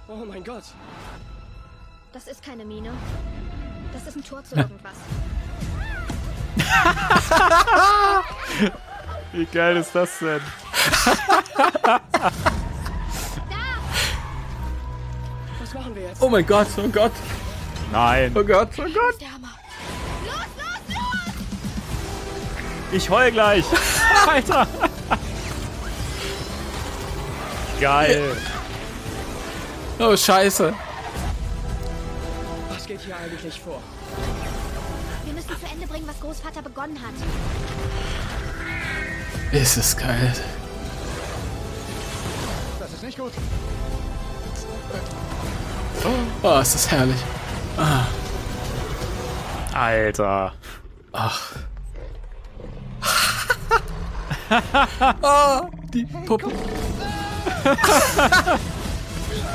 Oh 0.08 0.24
mein 0.24 0.42
Gott. 0.42 0.64
Das 2.14 2.26
ist 2.26 2.42
keine 2.42 2.64
Mine. 2.64 2.90
Das 3.92 4.06
ist 4.06 4.16
ein 4.16 4.24
Tor 4.24 4.42
zu 4.42 4.56
irgendwas. 4.56 4.96
Wie 9.32 9.44
geil 9.44 9.76
ist 9.76 9.94
das 9.94 10.18
denn? 10.18 10.40
Was 15.68 15.74
machen 15.74 15.94
wir 15.94 16.02
jetzt? 16.02 16.22
oh 16.22 16.30
mein 16.30 16.46
Gott, 16.46 16.66
oh 16.78 16.88
Gott, 16.88 17.12
Nein. 17.92 18.32
oh 18.34 18.42
Gott, 18.42 18.70
oh 18.78 18.82
Gott. 18.82 19.12
Ist 19.12 19.20
der 19.20 19.32
Hammer. 19.34 19.48
Ich 22.90 23.10
heul 23.10 23.30
gleich. 23.30 23.66
Alter. 24.26 24.66
Geil. 27.78 28.34
Oh, 29.98 30.16
scheiße. 30.16 30.72
Was 32.70 32.86
geht 32.86 33.00
hier 33.02 33.14
eigentlich 33.14 33.60
vor? 33.60 33.82
Wir 35.26 35.34
müssen 35.34 35.48
zu 35.48 35.66
Ende 35.70 35.86
bringen, 35.86 36.06
was 36.08 36.18
Großvater 36.18 36.62
begonnen 36.62 36.98
hat. 37.02 37.12
Ist 39.52 39.76
es 39.76 39.94
geil. 39.94 40.34
Das 42.80 42.90
ist 42.90 43.02
nicht 43.02 43.18
gut. 43.18 43.32
Oh, 46.42 46.58
ist 46.60 46.74
das 46.74 46.90
herrlich. 46.90 47.16
Alter. 49.74 50.52
Ach, 51.12 51.52
oh, 55.22 55.60
die 55.92 56.04
Puppe. 56.26 56.48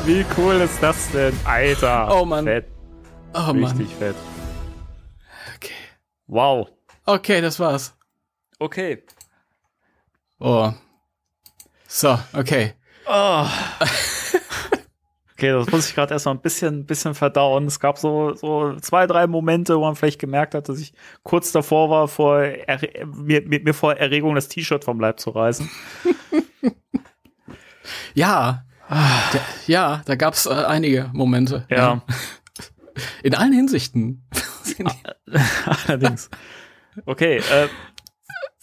Wie 0.06 0.26
cool 0.38 0.56
ist 0.56 0.82
das 0.82 1.10
denn? 1.12 1.38
Alter. 1.46 2.10
Oh 2.14 2.26
Mann. 2.26 2.46
Fett. 2.46 2.66
Oh 3.34 3.52
Richtig 3.52 3.88
Mann. 3.88 3.98
fett. 4.00 4.16
Okay. 5.56 5.74
Wow. 6.28 6.68
Okay, 7.06 7.42
das 7.42 7.60
war's. 7.60 7.94
Okay. 8.60 9.04
Oh. 10.40 10.72
So, 11.88 12.18
okay. 12.34 12.74
Oh. 13.06 13.48
Okay, 15.34 15.52
das 15.52 15.72
muss 15.72 15.90
ich 15.90 15.96
gerade 15.96 16.14
erstmal 16.14 16.36
ein 16.36 16.42
bisschen, 16.42 16.86
bisschen 16.86 17.16
verdauen. 17.16 17.66
Es 17.66 17.80
gab 17.80 17.98
so, 17.98 18.34
so 18.36 18.76
zwei, 18.76 19.08
drei 19.08 19.28
Momente, 19.28 19.78
wo 19.78 19.82
man 19.82 19.96
vielleicht 19.96 20.20
gemerkt 20.20 20.54
hat, 20.54 20.70
dass 20.70 20.80
ich 20.80 20.94
kurz 21.24 21.52
davor 21.52 21.90
war, 21.90 22.08
vor 22.08 22.42
er 22.42 22.80
mir, 23.08 23.42
mir, 23.42 23.62
mir 23.62 23.74
vor 23.74 23.94
Erregung 23.96 24.36
das 24.36 24.48
T-Shirt 24.48 24.84
vom 24.84 25.00
Leib 25.00 25.20
zu 25.20 25.32
reißen. 25.32 25.70
Ja. 28.14 28.66
Da, 28.90 29.40
ja, 29.66 30.02
da 30.06 30.16
gab's 30.16 30.46
äh, 30.46 30.52
einige 30.52 31.10
Momente. 31.14 31.66
Ja. 31.70 32.04
In 33.24 33.34
allen 33.34 33.54
Hinsichten. 33.54 34.28
Allerdings. 35.88 36.30
Okay, 37.06 37.38
äh, 37.38 37.68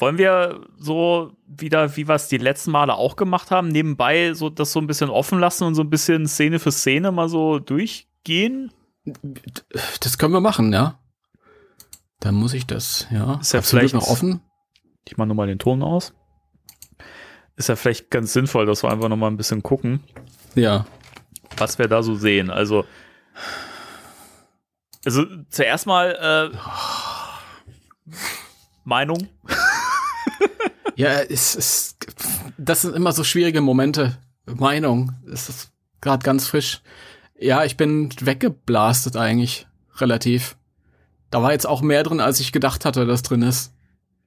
wollen 0.01 0.19
wir 0.19 0.67
so 0.79 1.33
wieder, 1.47 1.97
wie 1.97 2.09
wir 2.09 2.15
es 2.15 2.29
die 2.29 2.39
letzten 2.39 2.71
Male 2.71 2.95
auch 2.95 3.17
gemacht 3.17 3.51
haben, 3.51 3.69
nebenbei 3.69 4.33
so 4.35 4.49
das 4.51 4.73
so 4.73 4.81
ein 4.81 4.87
bisschen 4.87 5.11
offen 5.11 5.39
lassen 5.39 5.65
und 5.65 5.75
so 5.75 5.83
ein 5.83 5.91
bisschen 5.91 6.27
Szene 6.27 6.59
für 6.59 6.73
Szene 6.73 7.13
mal 7.13 7.29
so 7.29 7.59
durchgehen? 7.59 8.73
Das 10.01 10.19
können 10.19 10.33
wir 10.33 10.41
machen, 10.41 10.73
ja. 10.73 10.99
Dann 12.21 12.35
muss 12.35 12.53
ich 12.55 12.67
das, 12.67 13.07
ja. 13.11 13.39
Ist 13.41 13.53
ja 13.53 13.63
vielleicht- 13.63 13.95
noch 13.95 14.09
offen? 14.09 14.41
Ich 15.07 15.17
mache 15.17 15.29
nochmal 15.29 15.47
den 15.47 15.59
Ton 15.59 15.83
aus. 15.83 16.13
Ist 17.57 17.69
ja 17.69 17.77
vielleicht 17.77 18.11
ganz 18.11 18.33
sinnvoll, 18.33 18.67
dass 18.67 18.83
wir 18.83 18.91
einfach 18.91 19.09
nochmal 19.09 19.31
ein 19.31 19.37
bisschen 19.37 19.63
gucken, 19.63 20.01
Ja. 20.55 20.87
was 21.57 21.79
wir 21.79 21.89
da 21.89 22.03
so 22.03 22.15
sehen. 22.15 22.51
Also, 22.51 22.85
also 25.05 25.25
zuerst 25.51 25.87
mal 25.87 26.51
äh, 26.53 26.57
Meinung. 28.85 29.29
Ja, 31.01 31.21
es 31.21 31.55
ist, 31.55 31.97
das 32.59 32.83
sind 32.83 32.95
immer 32.95 33.13
so 33.13 33.25
schwierige 33.25 33.61
Momente. 33.61 34.19
Meinung. 34.47 35.13
Es 35.33 35.49
ist 35.49 35.71
gerade 36.01 36.23
ganz 36.25 36.47
frisch. 36.47 36.83
Ja, 37.39 37.65
ich 37.65 37.77
bin 37.77 38.11
weggeblastet 38.21 39.17
eigentlich. 39.17 39.67
Relativ. 39.97 40.57
Da 41.31 41.43
war 41.43 41.53
jetzt 41.53 41.67
auch 41.67 41.81
mehr 41.83 42.03
drin, 42.03 42.21
als 42.21 42.41
ich 42.41 42.53
gedacht 42.53 42.85
hatte, 42.85 43.07
dass 43.07 43.23
drin 43.23 43.43
ist. 43.43 43.73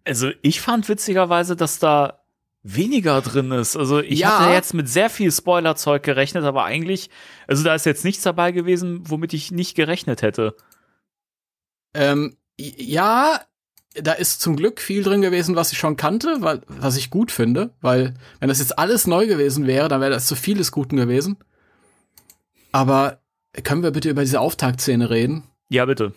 Also 0.05 0.31
ich 0.41 0.61
fand 0.61 0.89
witzigerweise, 0.89 1.55
dass 1.55 1.79
da 1.79 2.19
weniger 2.63 3.21
drin 3.21 3.51
ist. 3.51 3.75
Also 3.75 3.99
ich 3.99 4.19
Ja. 4.19 4.39
hatte 4.39 4.53
jetzt 4.53 4.73
mit 4.73 4.87
sehr 4.89 5.09
viel 5.09 5.31
Spoilerzeug 5.31 6.01
gerechnet, 6.01 6.43
aber 6.45 6.63
eigentlich, 6.63 7.09
also 7.47 7.63
da 7.63 7.75
ist 7.75 7.85
jetzt 7.85 8.05
nichts 8.05 8.23
dabei 8.23 8.51
gewesen, 8.51 9.01
womit 9.09 9.33
ich 9.33 9.51
nicht 9.51 9.75
gerechnet 9.75 10.21
hätte. 10.21 10.55
Ähm, 11.93 12.37
ja, 12.57 13.41
da 13.95 14.13
ist 14.13 14.41
zum 14.41 14.55
Glück 14.55 14.79
viel 14.81 15.03
drin 15.03 15.21
gewesen, 15.21 15.55
was 15.55 15.71
ich 15.71 15.77
schon 15.77 15.97
kannte, 15.97 16.37
weil, 16.39 16.61
was 16.67 16.97
ich 16.97 17.09
gut 17.09 17.31
finde, 17.31 17.71
weil 17.81 18.13
wenn 18.39 18.49
das 18.49 18.59
jetzt 18.59 18.79
alles 18.79 19.05
neu 19.07 19.27
gewesen 19.27 19.67
wäre, 19.67 19.87
dann 19.87 20.01
wäre 20.01 20.11
das 20.11 20.25
zu 20.25 20.35
vieles 20.35 20.71
Guten 20.71 20.95
gewesen. 20.97 21.37
Aber 22.71 23.19
können 23.63 23.83
wir 23.83 23.91
bitte 23.91 24.09
über 24.09 24.21
diese 24.21 24.39
Auftaktszene 24.39 25.09
reden? 25.09 25.43
Ja, 25.69 25.85
bitte. 25.85 26.13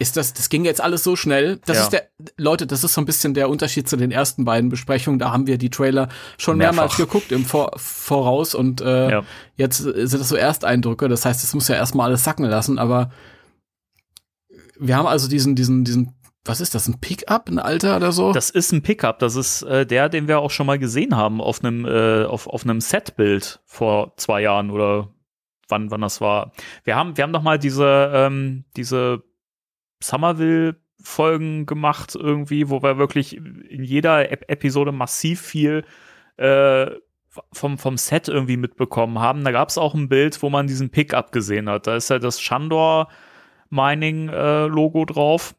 Ist 0.00 0.16
das, 0.16 0.34
das 0.34 0.48
ging 0.48 0.64
jetzt 0.64 0.80
alles 0.80 1.04
so 1.04 1.14
schnell. 1.14 1.60
Das 1.66 1.76
Ja. 1.76 1.82
ist 1.84 1.90
der, 1.90 2.08
Leute, 2.36 2.66
das 2.66 2.82
ist 2.82 2.94
so 2.94 3.00
ein 3.00 3.04
bisschen 3.04 3.32
der 3.34 3.48
Unterschied 3.48 3.88
zu 3.88 3.96
den 3.96 4.10
ersten 4.10 4.44
beiden 4.44 4.68
Besprechungen. 4.68 5.20
Da 5.20 5.30
haben 5.30 5.46
wir 5.46 5.56
die 5.56 5.70
Trailer 5.70 6.08
schon 6.36 6.58
Mehrfach. 6.58 6.74
mehrmals 6.74 6.96
geguckt 6.96 7.30
im 7.30 7.44
Vor 7.44 7.70
Voraus 7.76 8.56
und 8.56 8.80
äh, 8.80 9.10
Ja. 9.12 9.24
jetzt 9.54 9.78
sind 9.78 10.12
das 10.20 10.28
so 10.28 10.34
Ersteindrücke. 10.34 11.08
Das 11.08 11.24
heißt, 11.24 11.44
es 11.44 11.54
muss 11.54 11.68
ja 11.68 11.76
erstmal 11.76 12.08
alles 12.08 12.24
sacken 12.24 12.44
lassen, 12.46 12.80
aber 12.80 13.12
wir 14.80 14.96
haben 14.96 15.06
also 15.06 15.28
diesen, 15.28 15.54
diesen, 15.54 15.84
diesen, 15.84 16.12
was 16.44 16.60
ist 16.60 16.74
das, 16.74 16.88
ein 16.88 17.00
Pickup, 17.00 17.48
ein 17.48 17.58
Alter 17.58 17.96
oder 17.96 18.12
so? 18.12 18.32
Das 18.32 18.50
ist 18.50 18.72
ein 18.72 18.82
Pickup, 18.82 19.18
das 19.18 19.34
ist 19.34 19.62
äh, 19.62 19.86
der, 19.86 20.08
den 20.08 20.28
wir 20.28 20.40
auch 20.40 20.50
schon 20.50 20.66
mal 20.66 20.78
gesehen 20.78 21.16
haben 21.16 21.40
auf 21.40 21.64
einem 21.64 21.86
äh, 21.86 22.24
auf, 22.24 22.46
auf 22.46 22.64
einem 22.64 22.80
Setbild 22.80 23.60
vor 23.64 24.14
zwei 24.16 24.42
Jahren 24.42 24.70
oder 24.70 25.08
wann 25.68 25.90
wann 25.90 26.02
das 26.02 26.20
war. 26.20 26.52
Wir 26.84 26.96
haben 26.96 27.16
wir 27.16 27.24
haben 27.24 27.30
noch 27.30 27.42
mal 27.42 27.58
diese 27.58 28.10
ähm, 28.14 28.64
diese 28.76 29.22
Somerville 30.02 30.76
Folgen 31.02 31.66
gemacht 31.66 32.14
irgendwie, 32.14 32.70
wo 32.70 32.82
wir 32.82 32.98
wirklich 32.98 33.36
in 33.36 33.84
jeder 33.84 34.30
Ep 34.30 34.50
Episode 34.50 34.92
massiv 34.92 35.40
viel 35.40 35.84
äh, 36.36 36.90
vom, 37.52 37.78
vom 37.78 37.96
Set 37.96 38.28
irgendwie 38.28 38.56
mitbekommen 38.56 39.18
haben. 39.18 39.44
Da 39.44 39.50
gab 39.50 39.68
es 39.68 39.78
auch 39.78 39.94
ein 39.94 40.08
Bild, 40.08 40.42
wo 40.42 40.50
man 40.50 40.66
diesen 40.66 40.90
Pickup 40.90 41.32
gesehen 41.32 41.68
hat. 41.68 41.86
Da 41.86 41.96
ist 41.96 42.10
ja 42.10 42.18
das 42.18 42.40
Shandor 42.40 43.08
Mining 43.70 44.28
äh, 44.28 44.66
Logo 44.66 45.04
drauf. 45.04 45.54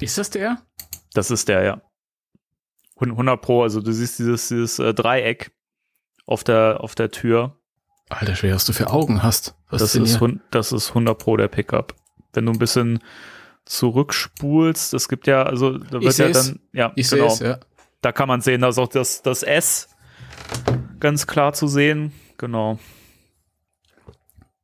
Ist 0.00 0.18
das 0.18 0.30
der? 0.30 0.62
Das 1.14 1.30
ist 1.30 1.48
der, 1.48 1.62
ja. 1.64 1.80
100 3.00 3.40
Pro, 3.40 3.62
also 3.62 3.80
du 3.80 3.92
siehst 3.92 4.18
dieses, 4.18 4.48
dieses 4.48 4.78
äh, 4.78 4.92
Dreieck 4.92 5.52
auf 6.26 6.42
der, 6.44 6.78
auf 6.80 6.94
der 6.94 7.10
Tür. 7.10 7.56
Alter, 8.08 8.34
schwer, 8.34 8.54
was 8.54 8.64
du 8.64 8.72
für 8.72 8.88
Augen 8.90 9.22
hast. 9.22 9.54
Was 9.70 9.80
Das 9.82 9.94
ist, 9.94 10.10
hier? 10.12 10.20
hun- 10.20 10.40
das 10.50 10.72
ist 10.72 10.88
100 10.90 11.18
Pro 11.18 11.36
der 11.36 11.48
Pickup. 11.48 11.94
Wenn 12.32 12.46
du 12.46 12.52
ein 12.52 12.58
bisschen 12.58 12.98
zurückspulst, 13.66 14.94
es 14.94 15.08
gibt 15.08 15.26
ja, 15.26 15.42
also 15.44 15.78
da 15.78 15.98
Ich 15.98 16.04
wird 16.04 16.18
ja 16.18 16.26
seh's. 16.32 16.46
dann, 16.48 16.60
ja, 16.72 16.92
Ich 16.96 17.08
genau, 17.10 17.28
sehe 17.28 17.48
es, 17.52 17.58
ja. 17.58 17.66
da 18.00 18.12
kann 18.12 18.28
man 18.28 18.40
sehen, 18.40 18.60
da 18.62 18.68
ist 18.68 18.78
auch 18.78 18.88
das, 18.88 19.22
das 19.22 19.42
S 19.42 19.88
ganz 21.00 21.26
klar 21.26 21.52
zu 21.52 21.68
sehen. 21.68 22.12
Genau. 22.38 22.78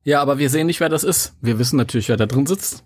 Ja, 0.03 0.21
aber 0.21 0.37
wir 0.37 0.49
sehen 0.49 0.67
nicht, 0.67 0.79
wer 0.79 0.89
das 0.89 1.03
ist. 1.03 1.35
Wir 1.41 1.57
wissen 1.59 1.77
natürlich, 1.77 2.09
wer 2.09 2.17
da 2.17 2.25
drin 2.25 2.45
sitzt. 2.45 2.83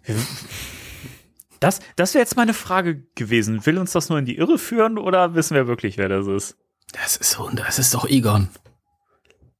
Das, 1.59 1.79
das 1.95 2.13
wäre 2.13 2.21
jetzt 2.23 2.35
meine 2.37 2.53
Frage 2.53 3.03
gewesen. 3.15 3.65
Will 3.65 3.77
uns 3.77 3.91
das 3.91 4.09
nur 4.09 4.17
in 4.19 4.25
die 4.25 4.37
Irre 4.37 4.57
führen 4.57 4.97
oder 4.97 5.35
wissen 5.35 5.55
wir 5.55 5.67
wirklich, 5.67 5.97
wer 5.97 6.07
das 6.09 6.27
ist? 6.27 6.57
Das 6.93 7.17
ist, 7.17 7.37
100, 7.39 7.67
das 7.67 7.79
ist 7.79 7.93
doch 7.93 8.05
Egon. 8.07 8.49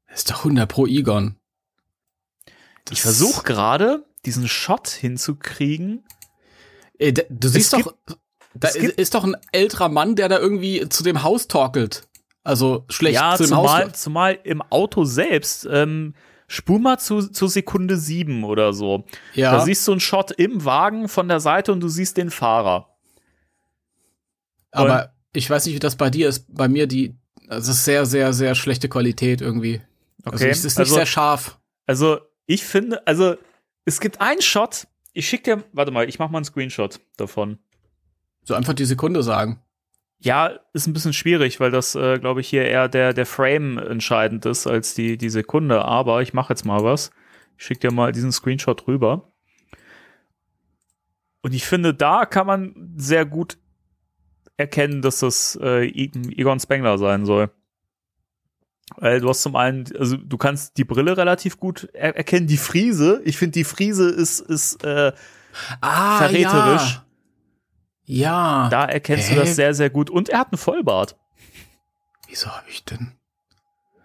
Das 0.08 0.20
ist 0.20 0.32
doch 0.32 0.40
100 0.40 0.68
pro 0.70 0.88
Egon. 0.88 1.36
Das 2.86 2.94
Ich 2.94 3.02
versuche 3.02 3.44
gerade, 3.44 4.06
diesen 4.26 4.48
Shot 4.48 4.88
hinzukriegen. 4.88 6.04
Ey, 6.98 7.14
da, 7.14 7.22
du 7.30 7.48
siehst 7.48 7.74
gibt- 7.76 7.86
doch, 7.88 7.94
da 8.56 8.70
es 8.70 8.76
ist, 8.76 8.82
gibt- 8.82 9.00
ist 9.00 9.14
doch 9.14 9.24
ein 9.24 9.38
älterer 9.52 9.90
Mann, 9.90 10.16
der 10.16 10.30
da 10.30 10.40
irgendwie 10.40 10.88
zu 10.90 11.04
dem 11.04 11.22
Haus 11.24 11.48
torkelt. 11.48 12.08
Also 12.44 12.86
schlecht 12.90 13.16
Ja, 13.16 13.36
zu 13.36 13.44
dem 13.44 13.50
zumal, 13.50 13.86
Haus. 13.90 14.02
zumal 14.02 14.40
im 14.44 14.62
Auto 14.64 15.04
selbst. 15.06 15.68
Ähm, 15.70 16.16
spul 16.50 16.80
mal 16.80 16.98
zu, 16.98 17.30
zu 17.30 17.48
Sekunde 17.48 17.96
sieben 17.96 18.44
oder 18.44 18.74
so. 18.74 19.06
Ja. 19.36 19.52
Da 19.52 19.60
siehst 19.62 19.88
du 19.88 19.92
einen 19.94 20.02
Shot 20.02 20.32
im 20.32 20.66
Wagen 20.66 21.08
von 21.08 21.28
der 21.30 21.40
Seite 21.40 21.72
und 21.72 21.80
du 21.80 21.88
siehst 21.88 22.18
den 22.18 22.32
Fahrer. 22.32 22.90
Aber 24.72 25.14
ich 25.34 25.50
weiß 25.50 25.66
nicht, 25.66 25.76
wie 25.76 25.80
das 25.80 25.96
bei 25.96 26.10
dir 26.10 26.28
ist. 26.28 26.54
Bei 26.54 26.68
mir 26.68 26.88
die, 26.88 27.16
also 27.48 27.72
es 27.72 27.78
ist 27.78 27.86
sehr, 27.86 28.06
sehr, 28.06 28.34
sehr 28.34 28.56
schlechte 28.56 28.90
Qualität 28.90 29.42
irgendwie. 29.42 29.82
Also 30.24 30.44
Okay, 30.44 30.50
es 30.50 30.66
ist 30.66 30.78
nicht 30.78 30.80
also- 30.80 30.96
sehr 30.96 31.06
scharf. 31.06 31.60
Also, 31.86 32.20
ich 32.46 32.64
finde, 32.64 33.06
also, 33.08 33.36
es 33.86 34.00
gibt 34.00 34.22
einen 34.22 34.42
Shot. 34.42 34.88
Ich 35.14 35.28
schicke 35.28 35.56
dir, 35.56 35.64
warte 35.74 35.92
mal, 35.92 36.08
ich 36.08 36.20
mache 36.20 36.32
mal 36.32 36.38
einen 36.38 36.46
Screenshot 36.46 37.00
davon. 37.18 37.58
So 38.44 38.54
einfach 38.54 38.74
die 38.74 38.86
Sekunde 38.86 39.24
sagen. 39.24 39.60
Ja, 40.22 40.60
ist 40.74 40.86
ein 40.88 40.94
bisschen 40.94 41.14
schwierig, 41.14 41.60
weil 41.60 41.72
das, 41.72 41.96
äh, 41.96 42.20
glaube 42.20 42.42
ich, 42.42 42.50
hier 42.50 42.66
eher 42.66 42.90
der, 42.90 43.14
der 43.14 43.26
Frame 43.26 43.78
entscheidend 43.78 44.46
ist 44.46 44.68
als 44.68 44.94
die, 44.94 45.18
die 45.18 45.30
Sekunde. 45.30 45.86
Aber 45.86 46.22
ich 46.22 46.34
mache 46.34 46.52
jetzt 46.52 46.66
mal 46.66 46.84
was. 46.84 47.12
Ich 47.58 47.66
schicke 47.66 47.88
dir 47.88 47.94
mal 47.94 48.12
diesen 48.12 48.32
Screenshot 48.32 48.86
rüber. 48.88 49.32
Und 51.42 51.54
ich 51.54 51.66
finde, 51.66 51.94
da 51.94 52.26
kann 52.26 52.48
man 52.48 52.94
sehr 52.98 53.26
gut 53.26 53.58
erkennen, 54.58 55.02
dass 55.02 55.20
das 55.20 55.58
äh, 55.62 55.88
Egon 55.88 56.60
Spengler 56.60 56.98
sein 56.98 57.26
soll. 57.26 57.50
Weil 58.98 59.22
du 59.22 59.30
hast 59.30 59.44
zum 59.44 59.56
einen, 59.56 59.86
also 59.98 60.18
du 60.18 60.38
kannst 60.38 60.78
die 60.78 60.84
Brille 60.84 61.16
relativ 61.16 61.58
gut 61.60 61.88
er 61.94 62.18
erkennen, 62.18 62.48
die 62.48 62.58
Friese. 62.58 63.22
Ich 63.24 63.38
finde, 63.38 63.54
die 63.54 63.64
Friese 63.64 64.10
ist, 64.10 64.42
ist 64.42 64.84
äh, 64.84 65.14
Ah, 65.82 66.18
verräterisch. 66.18 66.96
Ja. 66.96 67.06
Ja. 68.10 68.70
Da 68.70 68.86
erkennst 68.86 69.30
Hä? 69.30 69.36
du 69.36 69.42
das 69.42 69.56
sehr, 69.56 69.76
sehr 69.76 69.92
gut. 69.92 70.10
Und 70.10 70.30
er 70.30 70.40
hat 70.40 70.52
einen 70.52 70.58
Vollbart. 70.58 71.16
Wieso 72.28 72.50
habe 72.50 72.68
ich 72.68 72.84
denn? 72.84 73.12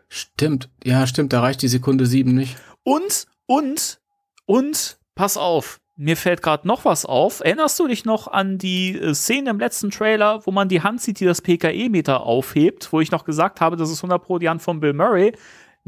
Stimmt. 0.09 0.69
Ja, 0.85 1.07
stimmt. 1.07 1.33
Da 1.33 1.41
reicht 1.41 1.63
die 1.63 1.69
Sekunde 1.69 2.05
sieben 2.05 2.35
nicht. 2.35 2.59
Und, 2.83 3.27
und, 3.47 4.01
und, 4.45 4.99
pass 5.15 5.39
auf, 5.39 5.81
mir 5.97 6.19
fällt 6.19 6.43
gerade 6.43 6.69
noch 6.69 6.85
was 6.85 7.07
auf. 7.07 7.41
Erinnerst 7.41 7.81
du 7.81 7.89
dich 7.89 8.05
noch 8.05 8.29
an 8.29 8.59
die 8.59 8.99
äh, 8.99 9.15
Szene 9.15 9.49
im 9.49 9.59
letzten 9.59 9.91
Trailer, 9.91 10.45
wo 10.45 10.51
man 10.51 10.69
die 10.69 10.83
Hand 10.83 11.01
sieht, 11.01 11.19
die 11.19 11.25
das 11.25 11.41
PKE-Meter 11.41 12.25
aufhebt, 12.25 12.93
wo 12.93 13.01
ich 13.01 13.11
noch 13.11 13.25
gesagt 13.25 13.63
habe, 13.63 13.77
das 13.77 13.91
ist 13.91 14.01
100 14.01 14.23
Pro 14.23 14.39
die 14.39 14.51
Hand 14.51 14.61
von 14.61 14.81
Bill 14.81 14.93
Murray? 14.93 15.33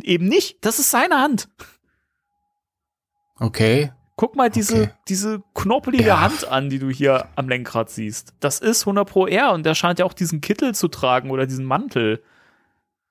Eben 0.03 0.27
nicht, 0.27 0.65
das 0.65 0.79
ist 0.79 0.91
seine 0.91 1.21
Hand. 1.21 1.51
Okay. 3.39 3.93
Guck 4.17 4.35
mal 4.35 4.49
diese, 4.49 4.75
Okay. 4.85 4.91
diese 5.09 5.43
knoppelige 5.55 6.05
Ja. 6.07 6.21
Hand 6.21 6.49
an, 6.49 6.71
die 6.71 6.79
du 6.79 6.89
hier 6.89 7.27
am 7.37 7.49
Lenkrad 7.49 7.91
siehst. 7.91 8.33
Das 8.41 8.61
ist 8.61 8.83
100 8.87 9.07
pro 9.09 9.27
er 9.27 9.53
und 9.53 9.65
der 9.67 9.75
scheint 9.75 9.99
ja 9.99 10.07
auch 10.07 10.15
diesen 10.15 10.41
Kittel 10.41 10.75
zu 10.75 10.89
tragen 10.89 11.31
oder 11.31 11.47
diesen 11.47 11.67
Mantel. 11.67 12.23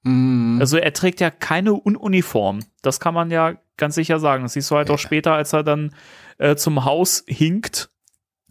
Mhm. 0.03 0.57
Also 0.59 0.77
er 0.77 0.93
trägt 0.93 1.19
ja 1.21 1.29
keine 1.29 1.73
Un 1.73 1.95
Uniform. 1.95 2.59
Das 2.81 2.99
kann 2.99 3.13
man 3.13 3.29
ja 3.29 3.53
ganz 3.77 3.93
sicher 3.95 4.19
sagen. 4.19 4.43
Das 4.43 4.53
siehst 4.53 4.71
du 4.71 4.75
halt 4.75 4.89
auch 4.89 4.97
später, 4.99 5.33
als 5.33 5.53
er 5.53 5.61
dann 5.63 5.93
äh, 6.39 6.55
zum 6.55 6.85
Haus 6.85 7.23
hinkt. 7.27 7.89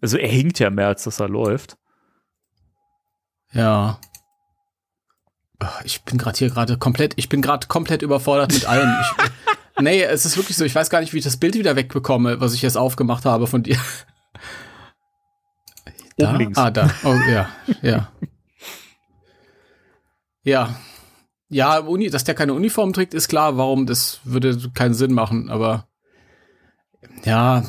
Also 0.00 0.16
er 0.18 0.28
hinkt 0.28 0.58
ja 0.60 0.70
mehr, 0.70 0.88
als 0.88 1.04
dass 1.04 1.18
er 1.20 1.28
läuft. 1.28 1.76
Ja. 3.52 3.98
Ich 5.84 6.02
bin 6.04 6.18
gerade 6.18 6.36
hier 6.38 6.50
gerade 6.50 6.76
komplett, 6.76 7.14
ich 7.16 7.28
bin 7.28 7.40
gerade 7.40 7.66
komplett 7.68 8.02
überfordert 8.02 8.52
mit 8.52 8.66
allem. 8.66 8.92
Ich, 9.00 9.24
nee, 9.80 10.02
es 10.02 10.24
ist 10.24 10.36
wirklich 10.36 10.56
so, 10.56 10.64
ich 10.64 10.74
weiß 10.74 10.90
gar 10.90 11.00
nicht, 11.00 11.12
wie 11.12 11.18
ich 11.18 11.24
das 11.24 11.36
Bild 11.36 11.54
wieder 11.54 11.76
wegbekomme, 11.76 12.40
was 12.40 12.54
ich 12.54 12.62
jetzt 12.62 12.76
aufgemacht 12.76 13.24
habe 13.24 13.46
von 13.46 13.62
dir. 13.62 13.78
Da? 16.16 16.36
Links. 16.36 16.56
Ah, 16.56 16.70
da. 16.70 16.90
Oh, 17.02 17.14
ja, 17.28 17.48
ja. 17.82 18.12
Ja. 20.44 20.76
Ja, 21.48 21.78
Uni, 21.78 22.10
dass 22.10 22.24
der 22.24 22.34
keine 22.34 22.54
Uniform 22.54 22.92
trägt, 22.92 23.14
ist 23.14 23.28
klar, 23.28 23.56
warum, 23.56 23.86
das 23.86 24.20
würde 24.24 24.70
keinen 24.74 24.94
Sinn 24.94 25.12
machen, 25.12 25.50
aber 25.50 25.88
ja, 27.24 27.64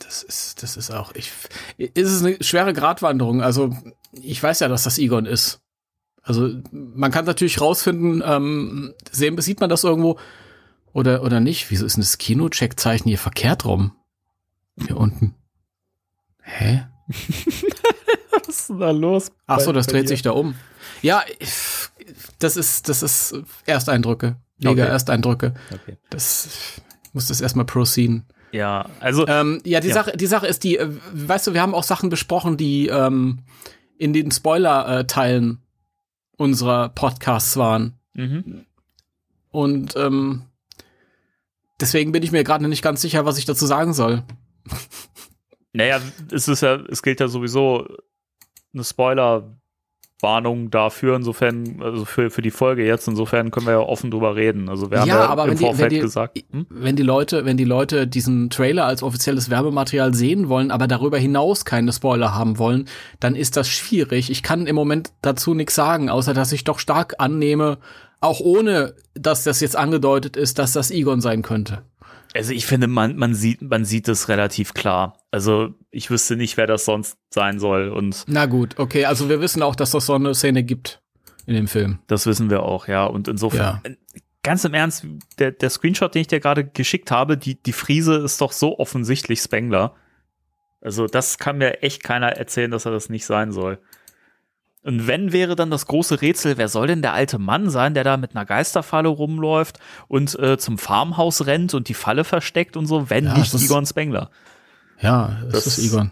das 0.00 0.22
ist, 0.22 0.62
das 0.62 0.76
ist 0.76 0.90
auch, 0.90 1.14
ich, 1.14 1.32
ist 1.76 2.10
es 2.10 2.24
eine 2.24 2.42
schwere 2.42 2.72
Gratwanderung, 2.72 3.42
also 3.42 3.76
ich 4.12 4.42
weiß 4.42 4.60
ja, 4.60 4.68
dass 4.68 4.84
das 4.84 4.98
Egon 4.98 5.26
ist. 5.26 5.60
Also 6.22 6.50
man 6.70 7.10
kann 7.10 7.24
natürlich 7.24 7.60
rausfinden, 7.60 8.22
ähm, 8.24 8.94
sehen, 9.10 9.40
sieht 9.40 9.60
man 9.60 9.70
das 9.70 9.84
irgendwo 9.84 10.18
oder, 10.98 11.22
oder 11.22 11.40
nicht? 11.40 11.70
Wieso 11.70 11.86
ist 11.86 11.96
denn 11.96 12.02
das 12.02 12.18
Kino-Check-Zeichen 12.18 13.08
hier 13.08 13.18
verkehrt 13.18 13.64
rum? 13.64 13.92
Hier 14.86 14.96
unten. 14.96 15.34
Hä? 16.42 16.86
Was 18.32 18.48
ist 18.48 18.68
denn 18.70 18.78
da 18.80 18.90
los? 18.90 19.32
Ach 19.46 19.60
so, 19.60 19.72
das 19.72 19.86
dreht 19.86 20.04
dir? 20.04 20.08
sich 20.08 20.22
da 20.22 20.30
um. 20.32 20.54
Ja, 21.02 21.22
das 22.38 22.56
ist, 22.56 22.88
das 22.88 23.02
ist 23.02 23.34
Ersteindrücke. 23.66 24.36
Mega 24.58 24.70
Okay. 24.84 24.90
Ersteindrücke. 24.92 25.54
Okay. 25.72 25.96
Das 26.10 26.46
ich 27.04 27.14
muss 27.14 27.26
das 27.26 27.40
erstmal 27.40 27.64
proceeden. 27.64 28.26
Ja, 28.52 28.88
also 29.00 29.26
Ähm, 29.26 29.60
ja, 29.64 29.80
die 29.80 29.88
Ja. 29.88 29.94
Sache, 29.94 30.16
die 30.16 30.26
Sache 30.26 30.46
ist 30.46 30.64
die, 30.64 30.76
äh, 30.78 30.88
weißt 31.12 31.46
du, 31.46 31.54
wir 31.54 31.62
haben 31.62 31.74
auch 31.74 31.82
Sachen 31.84 32.08
besprochen, 32.08 32.56
die 32.56 32.86
ähm, 32.88 33.40
in 33.98 34.12
den 34.12 34.30
Spoiler-Teilen 34.30 35.60
unserer 36.36 36.88
Podcasts 36.90 37.56
waren. 37.56 37.98
mhm. 38.14 38.64
Und 39.50 39.96
ähm, 39.96 40.42
deswegen 41.80 42.12
bin 42.12 42.22
ich 42.22 42.32
mir 42.32 42.44
gerade 42.44 42.66
nicht 42.68 42.82
ganz 42.82 43.00
sicher, 43.00 43.24
was 43.24 43.38
ich 43.38 43.44
dazu 43.44 43.66
sagen 43.66 43.92
soll. 43.94 44.22
Naja, 45.72 46.00
es 46.32 46.48
ist 46.48 46.62
ja, 46.62 46.76
es 46.88 47.02
gilt 47.02 47.20
ja 47.20 47.28
sowieso 47.28 47.86
eine 48.74 48.84
Spoiler-Warnung 48.84 50.70
dafür, 50.70 51.16
insofern, 51.16 51.80
also 51.82 52.04
für, 52.04 52.30
für 52.30 52.42
die 52.42 52.50
Folge 52.50 52.84
jetzt, 52.84 53.06
insofern 53.08 53.50
können 53.50 53.66
wir 53.66 53.72
ja 53.74 53.78
offen 53.80 54.10
drüber 54.10 54.34
reden. 54.34 54.68
Also 54.68 54.90
wir 54.90 55.00
haben 55.00 55.08
Ja, 55.08 55.20
ja, 55.24 55.26
aber 55.28 55.46
im 55.46 55.56
die- 55.56 55.64
Vorfeld 55.64 55.92
die- 55.92 56.00
gesagt. 56.00 56.38
Hm? 56.50 56.66
Wenn 56.68 56.96
die 56.96 57.02
Leute, 57.02 57.44
wenn 57.44 57.56
die 57.56 57.64
Leute 57.64 58.06
diesen 58.06 58.50
Trailer 58.50 58.86
als 58.86 59.02
offizielles 59.02 59.50
Werbematerial 59.50 60.14
sehen 60.14 60.48
wollen, 60.48 60.70
aber 60.70 60.86
darüber 60.86 61.18
hinaus 61.18 61.64
keine 61.64 61.92
Spoiler 61.92 62.34
haben 62.34 62.58
wollen, 62.58 62.88
dann 63.20 63.36
ist 63.36 63.56
das 63.56 63.68
schwierig. 63.68 64.30
Ich 64.30 64.42
kann 64.42 64.66
im 64.66 64.74
Moment 64.74 65.12
dazu 65.22 65.54
nichts 65.54 65.74
sagen, 65.74 66.10
außer 66.10 66.34
dass 66.34 66.52
ich 66.52 66.64
doch 66.64 66.78
stark 66.78 67.14
annehme, 67.18 67.78
auch 68.20 68.40
ohne, 68.40 68.94
dass 69.14 69.44
das 69.44 69.60
jetzt 69.60 69.76
angedeutet 69.76 70.36
ist, 70.36 70.58
dass 70.58 70.72
das 70.72 70.90
Egon 70.90 71.20
sein 71.20 71.42
könnte. 71.42 71.82
Also 72.34 72.52
ich 72.52 72.66
finde, 72.66 72.88
man, 72.88 73.16
man 73.16 73.34
sieht, 73.34 73.62
man 73.62 73.84
sieht 73.84 74.08
es 74.08 74.28
relativ 74.28 74.74
klar. 74.74 75.18
Also 75.30 75.74
ich 75.90 76.10
wüsste 76.10 76.36
nicht, 76.36 76.56
wer 76.56 76.66
das 76.66 76.84
sonst 76.84 77.16
sein 77.30 77.58
soll. 77.58 77.88
Und 77.88 78.24
Na 78.26 78.46
gut, 78.46 78.78
okay, 78.78 79.06
also 79.06 79.28
wir 79.28 79.40
wissen 79.40 79.62
auch, 79.62 79.74
dass 79.74 79.92
das 79.92 80.06
so 80.06 80.14
eine 80.14 80.34
Szene 80.34 80.62
gibt 80.62 81.00
in 81.46 81.54
dem 81.54 81.68
Film. 81.68 82.00
das 82.06 82.26
wissen 82.26 82.50
wir 82.50 82.62
auch, 82.62 82.88
ja. 82.88 83.04
Und 83.04 83.28
insofern, 83.28 83.80
ganz 84.42 84.64
im 84.64 84.74
Ernst, 84.74 85.06
der, 85.38 85.52
der 85.52 85.70
Screenshot, 85.70 86.14
den 86.14 86.20
ich 86.20 86.26
dir 86.26 86.40
gerade 86.40 86.64
geschickt 86.64 87.10
habe, 87.10 87.38
die, 87.38 87.54
die 87.62 87.72
Friese 87.72 88.16
ist 88.16 88.40
doch 88.40 88.52
so 88.52 88.78
offensichtlich 88.78 89.40
Spengler. 89.40 89.94
Also 90.80 91.06
das 91.06 91.38
kann 91.38 91.58
mir 91.58 91.82
echt 91.82 92.04
keiner 92.04 92.28
erzählen, 92.28 92.70
dass 92.70 92.84
er 92.84 92.92
das 92.92 93.08
nicht 93.08 93.24
sein 93.24 93.52
soll. 93.52 93.78
Und 94.88 95.06
wenn 95.06 95.32
wäre 95.32 95.54
dann 95.54 95.70
das 95.70 95.86
große 95.86 96.22
Rätsel, 96.22 96.56
wer 96.56 96.68
soll 96.68 96.86
denn 96.86 97.02
der 97.02 97.12
alte 97.12 97.38
Mann 97.38 97.68
sein, 97.68 97.92
der 97.92 98.04
da 98.04 98.16
mit 98.16 98.34
einer 98.34 98.46
Geisterfalle 98.46 99.08
rumläuft 99.08 99.78
und 100.08 100.38
äh, 100.38 100.56
zum 100.56 100.78
Farmhaus 100.78 101.44
rennt 101.46 101.74
und 101.74 101.88
die 101.88 101.94
Falle 101.94 102.24
versteckt 102.24 102.74
und 102.74 102.86
so, 102.86 103.10
wenn 103.10 103.26
Ja, 103.26 103.36
nicht 103.36 103.52
Egon 103.54 103.84
Spengler? 103.84 104.30
Ja, 105.00 105.36
das, 105.44 105.64
Das- 105.64 105.78
ist 105.78 105.86
Egon. 105.92 106.10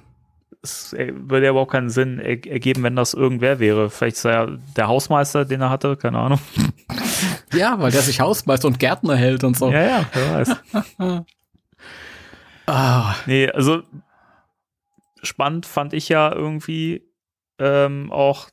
Es 0.62 0.92
würde 0.92 1.44
ja 1.46 1.50
überhaupt 1.52 1.70
keinen 1.72 1.90
Sinn 1.90 2.18
er 2.18 2.44
ergeben, 2.46 2.82
wenn 2.82 2.96
das 2.96 3.14
irgendwer 3.14 3.60
wäre. 3.60 3.88
Vielleicht 3.88 4.16
ist 4.16 4.24
er 4.24 4.32
ja 4.32 4.56
der 4.76 4.88
Hausmeister, 4.88 5.44
den 5.44 5.60
er 5.60 5.70
hatte, 5.70 5.96
keine 5.96 6.18
Ahnung. 6.18 6.40
Ja, 7.54 7.78
weil 7.80 7.92
der 7.92 8.02
sich 8.02 8.20
Hausmeister 8.20 8.66
und 8.68 8.78
Gärtner 8.80 9.14
hält 9.16 9.42
und 9.44 9.56
so. 9.56 9.70
Ja, 9.70 9.82
ja, 9.84 10.04
wer 10.12 10.34
weiß. 10.34 10.56
Ah, 12.66 13.14
Nee, 13.26 13.48
also 13.50 13.82
spannend 15.22 15.64
fand 15.66 15.92
ich 15.94 16.08
ja 16.08 16.32
irgendwie 16.32 17.02
ähm, 17.58 18.10
auch, 18.12 18.48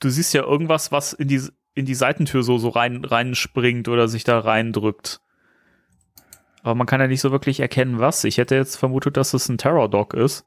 du 0.00 0.10
siehst 0.10 0.34
ja 0.34 0.42
irgendwas, 0.42 0.92
was 0.92 1.12
in 1.12 1.28
die, 1.28 1.42
in 1.74 1.86
die 1.86 1.94
Seitentür 1.94 2.42
so, 2.42 2.58
so 2.58 2.68
rein, 2.68 3.04
reinspringt 3.04 3.88
oder 3.88 4.08
sich 4.08 4.24
da 4.24 4.38
reindrückt. 4.38 5.20
Aber 6.62 6.74
man 6.74 6.86
kann 6.86 7.00
ja 7.00 7.06
nicht 7.06 7.20
so 7.20 7.30
wirklich 7.30 7.60
erkennen, 7.60 8.00
was. 8.00 8.24
Ich 8.24 8.38
hätte 8.38 8.56
jetzt 8.56 8.76
vermutet, 8.76 9.16
dass 9.16 9.34
es 9.34 9.48
ein 9.48 9.58
Terror 9.58 9.88
Dog 9.88 10.14
ist. 10.14 10.46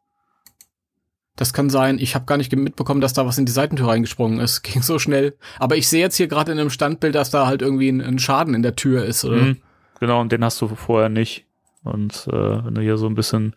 Das 1.38 1.54
kann 1.54 1.70
sein. 1.70 1.98
Ich 2.00 2.16
habe 2.16 2.26
gar 2.26 2.36
nicht 2.36 2.54
mitbekommen, 2.54 3.00
dass 3.00 3.14
da 3.14 3.26
was 3.26 3.38
in 3.38 3.46
die 3.46 3.54
Seitentür 3.54 3.88
reingesprungen 3.88 4.42
ist. 4.42 4.62
Ging 4.64 4.82
so 4.82 5.00
schnell. 5.00 5.38
Aber 5.58 5.78
ich 5.78 5.88
sehe 5.88 6.02
jetzt 6.02 6.18
hier 6.18 6.28
gerade 6.28 6.52
in 6.52 6.60
einem 6.60 6.70
Standbild, 6.70 7.16
dass 7.16 7.32
da 7.32 7.48
halt 7.48 7.62
irgendwie 7.62 7.88
ein, 7.88 8.02
ein 8.02 8.20
Schaden 8.20 8.54
in 8.54 8.64
der 8.64 8.76
Tür 8.76 9.06
ist, 9.06 9.24
oder? 9.24 9.38
Mhm. 9.38 9.62
Genau, 10.02 10.20
und 10.20 10.32
den 10.34 10.44
hast 10.44 10.60
du 10.62 10.68
vorher 10.68 11.08
nicht. 11.08 11.46
Und 11.84 12.28
äh, 12.28 12.66
wenn 12.66 12.76
du 12.76 12.82
hier 12.82 12.98
so 12.98 13.08
ein 13.08 13.16
bisschen, 13.16 13.56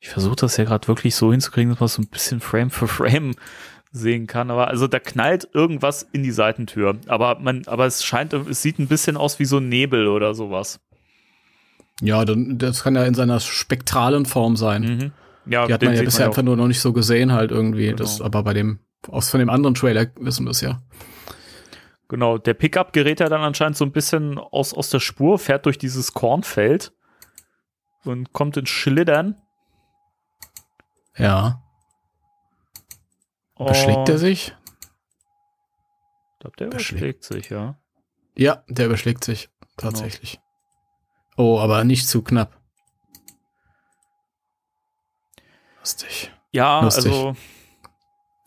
ich 0.00 0.10
versuche 0.10 0.36
das 0.36 0.58
ja 0.58 0.64
gerade 0.64 0.88
wirklich 0.88 1.14
so 1.14 1.30
hinzukriegen, 1.30 1.70
dass 1.70 1.80
man 1.80 1.88
so 1.88 2.02
ein 2.02 2.08
bisschen 2.08 2.40
Frame 2.40 2.70
für 2.70 2.88
Frame 2.88 3.34
sehen 3.90 4.26
kann. 4.26 4.50
Aber 4.50 4.68
also 4.68 4.86
da 4.86 4.98
knallt 4.98 5.48
irgendwas 5.52 6.02
in 6.12 6.22
die 6.22 6.30
Seitentür. 6.30 6.96
Aber 7.06 7.38
man, 7.40 7.62
aber 7.66 7.86
es 7.86 8.04
scheint, 8.04 8.32
es 8.32 8.62
sieht 8.62 8.78
ein 8.78 8.88
bisschen 8.88 9.16
aus 9.16 9.38
wie 9.38 9.44
so 9.44 9.58
ein 9.58 9.68
Nebel 9.68 10.08
oder 10.08 10.34
sowas. 10.34 10.80
Ja, 12.00 12.24
dann, 12.24 12.58
das 12.58 12.82
kann 12.82 12.94
ja 12.94 13.04
in 13.04 13.14
seiner 13.14 13.40
spektralen 13.40 14.26
Form 14.26 14.56
sein. 14.56 14.82
Mhm. 14.82 15.12
Ja, 15.50 15.66
Die 15.66 15.72
hat 15.72 15.82
man 15.82 15.94
ja 15.94 16.02
bisher 16.02 16.26
auch. 16.26 16.30
einfach 16.30 16.42
nur 16.42 16.56
noch 16.56 16.68
nicht 16.68 16.80
so 16.80 16.92
gesehen 16.92 17.32
halt 17.32 17.50
irgendwie. 17.50 17.86
Genau. 17.86 17.96
Das, 17.96 18.20
aber 18.20 18.42
bei 18.42 18.52
dem, 18.54 18.80
aus 19.08 19.30
von 19.30 19.40
dem 19.40 19.50
anderen 19.50 19.74
Trailer 19.74 20.06
wissen 20.20 20.44
wir 20.44 20.50
es 20.50 20.60
ja. 20.60 20.80
Genau, 22.08 22.38
der 22.38 22.54
Pickup 22.54 22.92
gerät 22.92 23.20
ja 23.20 23.28
dann 23.28 23.42
anscheinend 23.42 23.76
so 23.76 23.84
ein 23.84 23.92
bisschen 23.92 24.38
aus, 24.38 24.72
aus 24.72 24.90
der 24.90 25.00
Spur, 25.00 25.38
fährt 25.38 25.66
durch 25.66 25.76
dieses 25.78 26.14
Kornfeld 26.14 26.92
und 28.04 28.32
kommt 28.32 28.56
ins 28.56 28.70
Schlittern. 28.70 29.36
Ja. 31.16 31.62
Beschlägt 33.58 33.98
Und- 33.98 34.08
er 34.08 34.18
sich? 34.18 34.54
Ich 36.34 36.40
glaube, 36.40 36.56
der 36.56 36.66
Beschlägt. 36.66 37.02
überschlägt 37.02 37.24
sich, 37.24 37.50
ja. 37.50 37.78
Ja, 38.36 38.62
der 38.68 38.86
überschlägt 38.86 39.24
sich. 39.24 39.48
Tatsächlich. 39.76 40.40
Oh, 41.36 41.58
aber 41.58 41.82
nicht 41.84 42.08
zu 42.08 42.22
knapp. 42.22 42.56
Lustig. 45.80 46.30
Ja, 46.52 46.80
Lustig. 46.82 47.06
also 47.06 47.36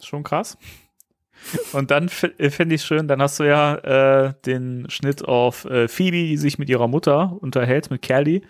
schon 0.01 0.23
krass. 0.23 0.57
Und 1.73 1.89
dann 1.91 2.09
äh, 2.37 2.49
finde 2.49 2.75
ich 2.75 2.83
schön, 2.83 3.07
dann 3.07 3.21
hast 3.21 3.39
du 3.39 3.43
ja 3.43 3.75
äh, 3.75 4.33
den 4.45 4.89
Schnitt 4.89 5.25
auf 5.25 5.65
äh, 5.65 5.87
Phoebe, 5.87 6.17
die 6.17 6.37
sich 6.37 6.59
mit 6.59 6.69
ihrer 6.69 6.87
Mutter 6.87 7.35
unterhält, 7.41 7.89
mit 7.89 8.01
Kelly, 8.01 8.43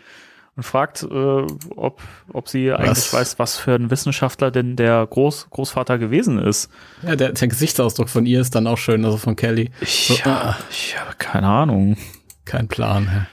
und 0.55 0.63
fragt, 0.63 1.03
äh, 1.03 1.45
ob, 1.75 2.01
ob 2.33 2.49
sie 2.49 2.71
eigentlich 2.71 2.89
Was? 2.89 3.13
weiß, 3.13 3.39
was 3.39 3.57
für 3.57 3.73
ein 3.73 3.89
Wissenschaftler 3.89 4.51
denn 4.51 4.75
der 4.75 5.07
Groß 5.07 5.49
Großvater 5.49 5.97
gewesen 5.97 6.39
ist. 6.39 6.69
Ja, 7.03 7.15
der, 7.15 7.31
der 7.31 7.47
Gesichtsausdruck 7.47 8.09
von 8.09 8.25
ihr 8.25 8.41
ist 8.41 8.53
dann 8.53 8.67
auch 8.67 8.77
schön, 8.77 9.05
also 9.05 9.17
von 9.17 9.35
Kelly. 9.35 9.71
Ich, 9.79 10.07
So, 10.07 10.15
ja, 10.29 10.41
ah. 10.41 10.57
ich 10.69 10.99
habe 10.99 11.15
keine 11.17 11.47
Ahnung. 11.47 11.97
Kein 12.45 12.67
Plan. 12.67 13.27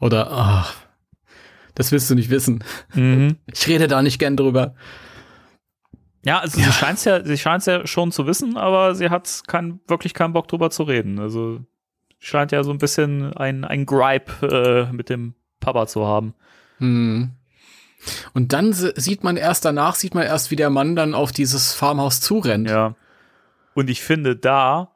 Oder, 0.00 0.30
ach, 0.30 0.74
das 1.74 1.92
willst 1.92 2.10
du 2.10 2.14
nicht 2.14 2.30
wissen. 2.30 2.62
Mhm. 2.94 3.36
Ich 3.46 3.66
rede 3.66 3.88
da 3.88 4.02
nicht 4.02 4.18
gern 4.18 4.36
drüber. 4.36 4.74
Ja, 6.24 6.40
also 6.40 6.60
sie 6.60 6.72
scheint 6.72 7.04
ja, 7.04 7.24
sie 7.24 7.38
scheint 7.38 7.64
ja 7.66 7.86
schon 7.86 8.12
zu 8.12 8.26
wissen, 8.26 8.56
aber 8.56 8.94
sie 8.94 9.08
hat 9.08 9.42
kein, 9.46 9.80
wirklich 9.86 10.12
keinen 10.12 10.32
Bock 10.32 10.48
drüber 10.48 10.70
zu 10.70 10.82
reden. 10.82 11.18
Also 11.18 11.60
scheint 12.18 12.52
ja 12.52 12.62
so 12.64 12.72
ein 12.72 12.78
bisschen 12.78 13.32
ein, 13.34 13.64
ein 13.64 13.86
Gripe 13.86 14.88
äh, 14.90 14.92
mit 14.92 15.08
dem 15.08 15.34
Papa 15.60 15.86
zu 15.86 16.06
haben. 16.06 16.34
Hm. 16.78 17.30
Und 18.32 18.52
dann 18.52 18.72
sieht 18.72 19.24
man 19.24 19.36
erst 19.36 19.64
danach, 19.64 19.94
sieht 19.94 20.14
man 20.14 20.24
erst, 20.24 20.50
wie 20.50 20.56
der 20.56 20.70
Mann 20.70 20.96
dann 20.96 21.14
auf 21.14 21.32
dieses 21.32 21.72
Farmhaus 21.72 22.20
zurennt. 22.20 22.70
Ja. 22.70 22.94
Und 23.74 23.90
ich 23.90 24.02
finde, 24.02 24.36
da 24.36 24.92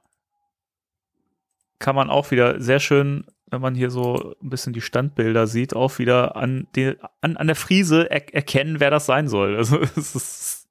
kann 1.79 1.97
man 1.97 2.11
auch 2.11 2.31
wieder 2.31 2.61
sehr 2.61 2.79
schön 2.79 3.25
wenn 3.53 3.61
man 3.61 3.75
hier 3.75 3.91
so 3.91 4.35
ein 4.43 4.49
bisschen 4.49 4.73
die 4.73 4.81
Standbilder 4.81 5.47
sieht, 5.47 5.77
auch 5.77 5.99
wieder 5.99 6.37
an, 6.37 6.67
die, 6.75 6.95
an, 7.21 7.37
an 7.37 7.47
der 7.47 7.55
Friese 7.55 8.11
er, 8.11 8.35
erkennen, 8.35 8.81
wer 8.81 8.91
das 8.91 9.05
sein 9.07 9.29
soll. 9.29 9.57
Also 9.57 9.79
es 9.97 10.15
ist 10.15 10.69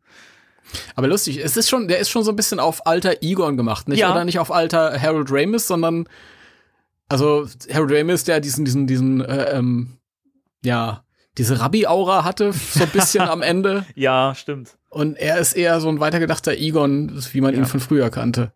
Aber 0.95 1.07
lustig, 1.07 1.38
es 1.38 1.55
ist 1.55 1.70
schon, 1.70 1.88
der 1.88 1.99
ist 1.99 2.09
schon 2.09 2.24
so 2.24 2.32
ein 2.32 2.36
bisschen 2.36 2.59
auf 2.59 2.88
alter 2.88 3.22
Egon 3.22 3.55
gemacht, 3.55 3.88
nicht? 3.88 3.99
Ja. 3.99 4.12
Oder 4.12 4.26
nicht 4.26 4.39
auf 4.39 4.51
alter 4.51 4.99
Harold 4.99 5.28
Ramis, 5.32 5.68
sondern 5.68 6.09
also 7.07 7.47
Harold 7.72 7.91
Ramis, 7.91 8.24
der 8.24 8.39
diesen, 8.39 8.66
diesen, 8.66 8.88
diesen, 8.88 9.22
äh, 9.22 9.57
ähm, 9.57 9.97
ja, 10.64 11.03
diese 11.38 11.59
Rabbi-Aura 11.59 12.24
hatte, 12.24 12.51
so 12.53 12.84
ein 12.84 12.89
bisschen 12.89 13.22
am 13.22 13.41
Ende. 13.41 13.86
ja, 13.95 14.36
stimmt. 14.36 14.78
Und 14.89 15.16
er 15.18 15.38
ist 15.39 15.53
eher 15.53 15.80
so 15.80 15.88
ein 15.89 15.99
weitergedachter 15.99 16.53
Egon, 16.53 17.12
wie 17.32 17.41
man 17.41 17.55
ihn 17.55 17.66
von 17.66 17.80
früher 17.80 18.09
kannte. 18.09 18.51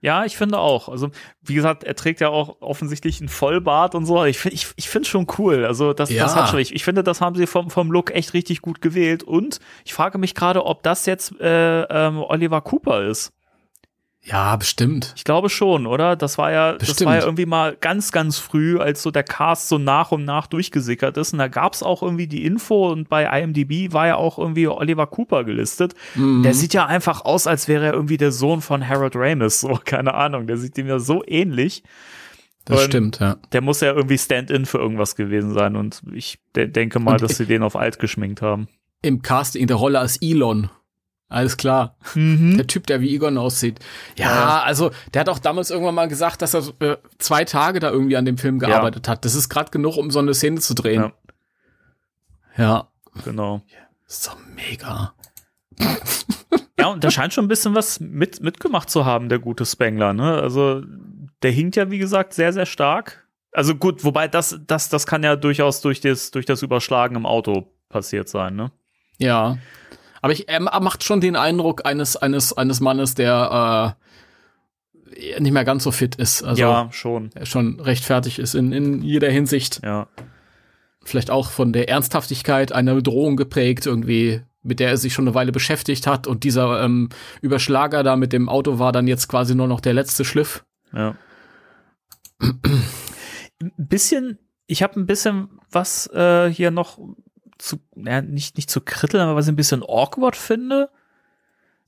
Ja, 0.00 0.24
ich 0.26 0.36
finde 0.36 0.58
auch. 0.58 0.90
Also, 0.90 1.10
wie 1.40 1.54
gesagt, 1.54 1.82
er 1.82 1.94
trägt 1.94 2.20
ja 2.20 2.28
auch 2.28 2.60
offensichtlich 2.60 3.20
einen 3.20 3.30
Vollbart 3.30 3.94
und 3.94 4.04
so. 4.04 4.22
Ich 4.24 4.38
finde 4.38 4.54
ich, 4.54 4.66
ich 4.76 4.90
finde 4.90 5.08
schon 5.08 5.26
cool. 5.38 5.64
Also, 5.64 5.94
das, 5.94 6.10
Ja. 6.10 6.24
das 6.24 6.36
hat 6.36 6.50
schon. 6.50 6.58
Ich, 6.58 6.74
ich 6.74 6.84
finde, 6.84 7.02
das 7.02 7.22
haben 7.22 7.36
sie 7.36 7.46
vom, 7.46 7.70
vom 7.70 7.90
Look 7.90 8.10
echt 8.14 8.34
richtig 8.34 8.60
gut 8.60 8.82
gewählt. 8.82 9.22
Und 9.22 9.60
ich 9.86 9.94
frage 9.94 10.18
mich 10.18 10.34
gerade, 10.34 10.66
ob 10.66 10.82
das 10.82 11.06
jetzt 11.06 11.40
äh, 11.40 11.82
ähm, 11.84 12.18
Oliver 12.18 12.60
Cooper 12.60 13.04
ist. 13.06 13.32
Ja, 14.26 14.56
bestimmt. 14.56 15.12
Ich 15.16 15.24
glaube 15.24 15.50
schon, 15.50 15.86
oder? 15.86 16.16
Das 16.16 16.38
war 16.38 16.50
ja, 16.50 16.72
das 16.72 16.88
Bestimmt. 16.88 17.08
war 17.08 17.16
ja 17.16 17.24
irgendwie 17.24 17.44
mal 17.44 17.76
ganz, 17.78 18.10
ganz 18.10 18.38
früh, 18.38 18.78
als 18.78 19.02
so 19.02 19.10
der 19.10 19.22
Cast 19.22 19.68
so 19.68 19.76
nach 19.76 20.12
und 20.12 20.24
nach 20.24 20.46
durchgesickert 20.46 21.18
ist. 21.18 21.34
Und 21.34 21.40
da 21.40 21.48
gab's 21.48 21.82
auch 21.82 22.02
irgendwie 22.02 22.26
die 22.26 22.46
Info 22.46 22.90
und 22.90 23.10
bei 23.10 23.24
IMDb 23.24 23.92
war 23.92 24.06
ja 24.06 24.16
auch 24.16 24.38
irgendwie 24.38 24.66
Oliver 24.66 25.06
Cooper 25.06 25.44
gelistet. 25.44 25.92
Mhm. 26.14 26.42
Der 26.42 26.54
sieht 26.54 26.72
ja 26.72 26.86
einfach 26.86 27.26
aus, 27.26 27.46
als 27.46 27.68
wäre 27.68 27.84
er 27.84 27.92
irgendwie 27.92 28.16
der 28.16 28.32
Sohn 28.32 28.62
von 28.62 28.88
Harold 28.88 29.14
Ramis. 29.14 29.60
So, 29.60 29.78
keine 29.84 30.14
Ahnung. 30.14 30.46
Der 30.46 30.56
sieht 30.56 30.78
ihm 30.78 30.86
ja 30.88 30.98
so 30.98 31.22
ähnlich. 31.26 31.82
Das 32.64 32.80
Und 32.80 32.86
stimmt, 32.86 33.18
ja. 33.20 33.36
Der 33.52 33.60
muss 33.60 33.82
ja 33.82 33.92
irgendwie 33.92 34.16
Stand-in 34.16 34.64
für 34.64 34.78
irgendwas 34.78 35.16
gewesen 35.16 35.52
sein. 35.52 35.76
Und 35.76 36.02
ich 36.14 36.38
de 36.56 36.66
denke 36.66 36.98
mal, 36.98 37.12
Und 37.12 37.22
dass 37.22 37.36
sie 37.36 37.44
den 37.44 37.62
auf 37.62 37.76
alt 37.76 37.98
geschminkt 37.98 38.40
haben. 38.40 38.68
Im 39.02 39.20
Casting 39.20 39.60
in 39.60 39.68
der 39.68 39.76
Rolle 39.76 39.98
als 39.98 40.16
Elon. 40.22 40.70
Alles 41.28 41.56
klar. 41.56 41.96
Der 42.14 42.66
Typ, 42.66 42.86
der 42.86 43.00
wie 43.00 43.14
Egon 43.14 43.38
aussieht. 43.38 43.80
Ja, 44.16 44.26
Ja. 44.30 44.62
also 44.62 44.90
der 45.14 45.20
hat 45.20 45.28
auch 45.28 45.38
damals 45.38 45.70
irgendwann 45.70 45.94
mal 45.94 46.06
gesagt, 46.08 46.42
dass 46.42 46.54
er 46.54 46.62
so, 46.62 46.72
äh, 46.80 46.96
zwei 47.18 47.44
Tage 47.44 47.80
da 47.80 47.90
irgendwie 47.90 48.16
an 48.16 48.24
dem 48.24 48.38
Film 48.38 48.58
gearbeitet 48.58 49.08
hat. 49.08 49.24
Das 49.24 49.34
ist 49.34 49.48
gerade 49.48 49.70
genug, 49.70 49.96
um 49.96 50.10
so 50.10 50.18
eine 50.20 50.34
Szene 50.34 50.60
zu 50.60 50.74
drehen. 50.74 51.12
Ja, 52.56 52.62
Ja. 52.64 52.88
genau. 53.24 53.62
Ist 54.06 54.26
doch 54.28 54.36
mega. 54.54 55.14
Ja, 56.78 56.88
und 56.88 57.04
der 57.04 57.10
scheint 57.12 57.32
schon 57.32 57.44
ein 57.44 57.48
bisschen 57.48 57.74
was 57.74 58.00
mit, 58.00 58.42
mitgemacht 58.42 58.90
zu 58.90 59.04
haben, 59.04 59.28
der 59.28 59.38
gute 59.38 59.64
Spengler, 59.64 60.12
ne? 60.12 60.34
Also, 60.42 60.82
der 61.42 61.52
hinkt 61.52 61.76
ja, 61.76 61.90
wie 61.90 61.98
gesagt, 61.98 62.34
sehr, 62.34 62.52
sehr 62.52 62.66
stark. 62.66 63.26
Also 63.52 63.76
gut, 63.76 64.02
wobei 64.04 64.26
das, 64.26 64.58
das, 64.66 64.88
das 64.88 65.06
kann 65.06 65.22
ja 65.22 65.36
durchaus 65.36 65.80
durch 65.80 66.00
das, 66.00 66.32
durch 66.32 66.46
das 66.46 66.62
Überschlagen 66.62 67.14
im 67.14 67.26
Auto 67.26 67.72
passiert 67.88 68.28
sein, 68.28 68.56
ne? 68.56 68.72
Ja. 69.18 69.56
Aber 70.24 70.32
ich, 70.32 70.48
er 70.48 70.58
macht 70.80 71.04
schon 71.04 71.20
den 71.20 71.36
Eindruck 71.36 71.84
eines, 71.84 72.16
eines, 72.16 72.54
eines 72.54 72.80
Mannes, 72.80 73.14
der 73.14 73.94
äh, 75.20 75.38
nicht 75.38 75.52
mehr 75.52 75.66
ganz 75.66 75.84
so 75.84 75.90
fit 75.90 76.14
ist. 76.14 76.42
Also 76.42 76.62
ja, 76.62 76.88
schon. 76.92 77.28
er 77.34 77.44
schon 77.44 77.78
recht 77.78 78.06
fertig 78.06 78.38
ist 78.38 78.54
in, 78.54 78.72
in 78.72 79.02
jeder 79.02 79.28
Hinsicht. 79.28 79.82
Ja. 79.84 80.08
Vielleicht 81.04 81.30
auch 81.30 81.50
von 81.50 81.74
der 81.74 81.90
Ernsthaftigkeit 81.90 82.72
einer 82.72 82.94
Bedrohung 82.94 83.36
geprägt, 83.36 83.84
irgendwie, 83.84 84.40
mit 84.62 84.80
der 84.80 84.88
er 84.88 84.96
sich 84.96 85.12
schon 85.12 85.26
eine 85.28 85.34
Weile 85.34 85.52
beschäftigt 85.52 86.06
hat. 86.06 86.26
Und 86.26 86.42
dieser 86.42 86.82
ähm, 86.82 87.10
Überschlager 87.42 88.02
da 88.02 88.16
mit 88.16 88.32
dem 88.32 88.48
Auto 88.48 88.78
war 88.78 88.92
dann 88.92 89.06
jetzt 89.06 89.28
quasi 89.28 89.54
nur 89.54 89.68
noch 89.68 89.82
der 89.82 89.92
letzte 89.92 90.24
Schliff. 90.24 90.64
Ja. 90.94 91.16
Ein 92.38 92.62
bisschen, 93.76 94.38
ich 94.68 94.82
habe 94.82 94.98
ein 94.98 95.04
bisschen 95.04 95.60
was 95.70 96.06
äh, 96.14 96.48
hier 96.48 96.70
noch 96.70 96.98
zu, 97.58 97.80
ja, 97.96 98.20
nicht, 98.22 98.56
nicht 98.56 98.70
zu 98.70 98.80
kritteln, 98.80 99.22
aber 99.22 99.36
was 99.36 99.46
ich 99.46 99.52
ein 99.52 99.56
bisschen 99.56 99.82
awkward 99.82 100.36
finde, 100.36 100.90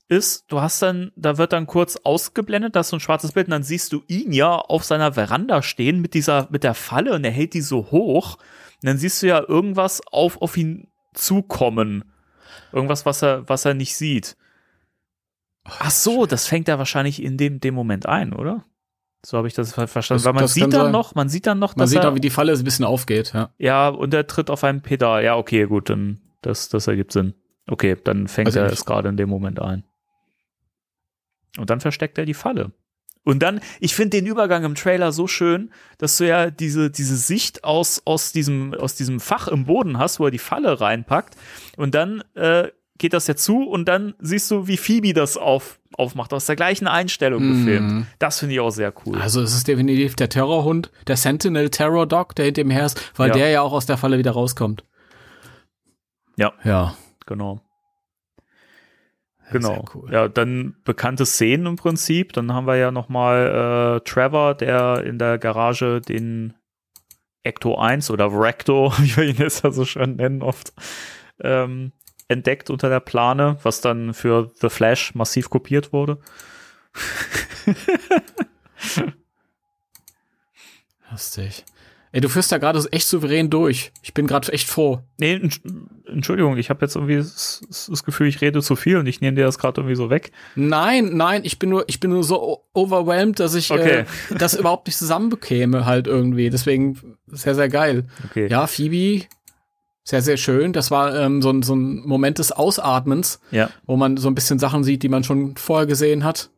ist, 0.09 0.45
du 0.47 0.61
hast 0.61 0.81
dann, 0.81 1.11
da 1.15 1.37
wird 1.37 1.53
dann 1.53 1.67
kurz 1.67 1.97
ausgeblendet, 1.97 2.75
da 2.75 2.79
ist 2.81 2.89
so 2.89 2.97
ein 2.97 3.01
schwarzes 3.01 3.33
Bild 3.33 3.47
und 3.47 3.51
dann 3.51 3.63
siehst 3.63 3.91
du 3.91 4.03
ihn 4.07 4.31
ja 4.31 4.55
auf 4.55 4.83
seiner 4.83 5.13
Veranda 5.13 5.61
stehen 5.61 5.99
mit 5.99 6.13
dieser, 6.13 6.47
mit 6.49 6.63
der 6.63 6.73
Falle 6.73 7.13
und 7.13 7.23
er 7.23 7.31
hält 7.31 7.53
die 7.53 7.61
so 7.61 7.91
hoch. 7.91 8.37
Und 8.81 8.87
dann 8.87 8.97
siehst 8.97 9.21
du 9.21 9.27
ja 9.27 9.43
irgendwas 9.45 10.01
auf, 10.07 10.41
auf 10.41 10.55
ihn 10.55 10.87
zukommen. 11.13 12.05
Irgendwas, 12.71 13.05
was 13.05 13.21
er, 13.21 13.47
was 13.49 13.65
er 13.65 13.73
nicht 13.73 13.97
sieht. 13.97 14.37
Ach 15.63 15.91
so, 15.91 16.25
das 16.25 16.47
fängt 16.47 16.69
er 16.69 16.77
wahrscheinlich 16.77 17.21
in 17.21 17.37
dem, 17.37 17.59
dem 17.59 17.73
Moment 17.73 18.05
ein, 18.05 18.33
oder? 18.33 18.63
So 19.29 19.37
habe 19.37 19.49
ich 19.49 19.53
das 19.53 19.73
ver- 19.73 19.87
verstanden. 19.89 20.19
Das- 20.19 20.25
Weil 20.25 20.33
man 20.35 20.43
das 20.45 20.53
sieht 20.53 20.63
dann 20.63 20.71
sein. 20.71 20.91
noch, 20.93 21.13
man 21.13 21.27
sieht 21.27 21.47
dann 21.47 21.59
noch, 21.59 21.75
Man 21.75 21.83
dass 21.83 21.89
sieht 21.89 21.99
er, 21.99 22.11
auch, 22.11 22.15
wie 22.15 22.21
die 22.21 22.29
Falle 22.29 22.53
ein 22.53 22.63
bisschen 22.63 22.85
aufgeht, 22.85 23.33
ja. 23.33 23.49
ja, 23.57 23.89
und 23.89 24.13
er 24.13 24.25
tritt 24.25 24.49
auf 24.49 24.63
ein 24.63 24.81
Pedal. 24.81 25.21
Ja, 25.21 25.35
okay, 25.35 25.65
gut, 25.65 25.89
dann 25.89 26.21
das, 26.41 26.69
das 26.69 26.87
ergibt 26.87 27.11
Sinn. 27.11 27.33
Okay, 27.69 27.97
dann 28.01 28.29
fängt 28.29 28.47
Also 28.47 28.59
er 28.61 28.71
es 28.71 28.85
gerade 28.85 29.09
in 29.09 29.17
dem 29.17 29.27
Moment 29.27 29.61
ein. 29.61 29.83
Und 31.57 31.69
dann 31.69 31.81
versteckt 31.81 32.17
er 32.17 32.23
die 32.25 32.33
Falle. 32.33 32.71
Und 33.25 33.39
dann, 33.43 33.59
ich 33.81 33.93
finde 33.95 34.11
den 34.11 34.27
Übergang 34.27 34.63
im 34.63 34.75
Trailer 34.75 35.11
so 35.11 35.27
schön, 35.27 35.73
dass 35.97 36.15
du 36.15 36.25
ja 36.25 36.49
diese, 36.49 36.89
diese 36.89 37.17
Sicht 37.17 37.65
aus, 37.65 38.01
aus, 38.05 38.31
diesem, 38.31 38.73
aus 38.75 38.95
diesem 38.95 39.19
Fach 39.19 39.49
im 39.49 39.65
Boden 39.65 39.97
hast, 39.99 40.21
wo 40.21 40.25
er 40.25 40.31
die 40.31 40.37
Falle 40.39 40.79
reinpackt. 40.79 41.35
Und 41.75 41.93
dann 41.95 42.23
äh, 42.35 42.69
geht 42.97 43.13
das 43.13 43.27
ja 43.27 43.35
zu 43.35 43.63
und 43.63 43.85
dann 43.87 44.13
siehst 44.19 44.49
du, 44.51 44.67
wie 44.67 44.77
Phoebe 44.77 45.13
das 45.13 45.37
auf, 45.37 45.79
aufmacht, 45.97 46.33
aus 46.33 46.45
der 46.45 46.55
gleichen 46.55 46.87
Einstellung 46.87 47.43
Mhm. 47.43 47.53
gefilmt. 47.65 48.07
Das 48.19 48.39
finde 48.39 48.55
ich 48.55 48.59
auch 48.59 48.69
sehr 48.71 48.93
cool. 49.05 49.19
Also 49.19 49.41
es 49.41 49.53
ist 49.53 49.67
definitiv 49.67 50.15
der 50.15 50.29
Terrorhund, 50.29 50.91
der 51.07 51.17
Sentinel 51.17 51.69
Terror 51.69 52.05
Dog, 52.07 52.35
der 52.35 52.45
hinter 52.45 52.61
ihm 52.61 52.69
her 52.71 52.85
ist, 52.85 53.11
weil 53.17 53.29
Ja. 53.29 53.33
der 53.35 53.49
ja 53.49 53.61
auch 53.61 53.73
aus 53.73 53.85
der 53.85 53.97
Falle 53.97 54.17
wieder 54.17 54.31
rauskommt. 54.31 54.83
Ja. 56.37 56.53
Ja. 56.63 56.95
Genau. 57.25 57.61
Genau. 59.51 59.85
Cool. 59.93 60.11
Ja, 60.11 60.27
dann 60.27 60.75
bekannte 60.83 61.25
Szenen 61.25 61.65
im 61.67 61.75
Prinzip. 61.77 62.33
Dann 62.33 62.53
haben 62.53 62.67
wir 62.67 62.75
ja 62.75 62.91
noch 62.91 63.07
mal 63.07 63.97
äh, 63.97 64.09
Trevor, 64.09 64.55
der 64.55 65.03
in 65.05 65.17
der 65.19 65.37
Garage 65.37 66.01
den 66.01 66.53
Ecto 67.43 67.77
1 67.77 68.11
oder 68.11 68.29
Recto, 68.29 68.91
wie 68.97 69.15
wir 69.15 69.23
ihn 69.23 69.37
jetzt 69.37 69.63
ja 69.63 69.71
so 69.71 69.85
schön 69.85 70.17
nennen 70.17 70.41
oft, 70.41 70.73
ähm, 71.41 71.93
entdeckt 72.27 72.69
unter 72.69 72.89
der 72.89 72.99
Plane, 72.99 73.57
was 73.63 73.81
dann 73.81 74.13
für 74.13 74.51
The 74.61 74.69
Flash 74.69 75.15
massiv 75.15 75.49
kopiert 75.49 75.93
wurde. 75.93 76.17
Lustig. 81.11 81.63
Ey, 82.13 82.21
du 82.21 82.29
führst 82.29 82.51
da 82.51 82.57
gerade 82.57 82.81
echt 82.91 83.07
souverän 83.07 83.49
durch. 83.49 83.91
Ich 84.01 84.13
bin 84.13 84.27
gerade 84.27 84.51
echt 84.53 84.67
froh. 84.69 85.01
Nee, 85.17 85.35
Entsch- 85.35 85.61
Entschuldigung, 86.05 86.57
ich 86.57 86.69
habe 86.69 86.83
jetzt 86.85 86.95
irgendwie 86.95 87.17
das, 87.17 87.61
das 87.89 88.03
Gefühl, 88.05 88.27
ich 88.27 88.39
rede 88.41 88.61
zu 88.61 88.75
viel 88.77 88.97
und 88.97 89.07
ich 89.07 89.19
nehme 89.19 89.35
dir 89.35 89.43
das 89.45 89.59
gerade 89.59 89.81
irgendwie 89.81 89.95
so 89.95 90.09
weg. 90.09 90.31
Nein, 90.55 91.15
nein, 91.17 91.41
ich 91.43 91.59
bin 91.59 91.69
nur, 91.69 91.83
ich 91.87 91.99
bin 91.99 92.11
nur 92.11 92.23
so 92.23 92.63
overwhelmed, 92.73 93.39
dass 93.41 93.55
ich 93.55 93.69
Okay. 93.71 94.05
äh, 94.31 94.35
das 94.37 94.53
überhaupt 94.55 94.87
nicht 94.87 94.97
zusammenbekäme 94.97 95.85
halt 95.85 96.07
irgendwie. 96.07 96.49
Deswegen 96.49 97.17
sehr, 97.27 97.55
sehr 97.55 97.69
geil. 97.69 98.07
Okay. 98.29 98.47
Ja, 98.47 98.67
Phoebe, 98.67 99.25
sehr, 100.07 100.21
sehr 100.21 100.37
schön. 100.37 100.71
Das 100.71 100.89
war 100.89 101.13
ähm, 101.15 101.41
so, 101.41 101.49
ein- 101.49 101.63
so 101.63 101.75
ein 101.75 101.99
Moment 102.07 102.37
des 102.39 102.53
Ausatmens, 102.53 103.41
Ja. 103.51 103.69
wo 103.85 103.97
man 103.97 104.15
so 104.15 104.29
ein 104.29 104.35
bisschen 104.35 104.57
Sachen 104.57 104.83
sieht, 104.85 105.03
die 105.03 105.09
man 105.09 105.25
schon 105.25 105.57
vorher 105.57 105.85
gesehen 105.85 106.23
hat. 106.23 106.49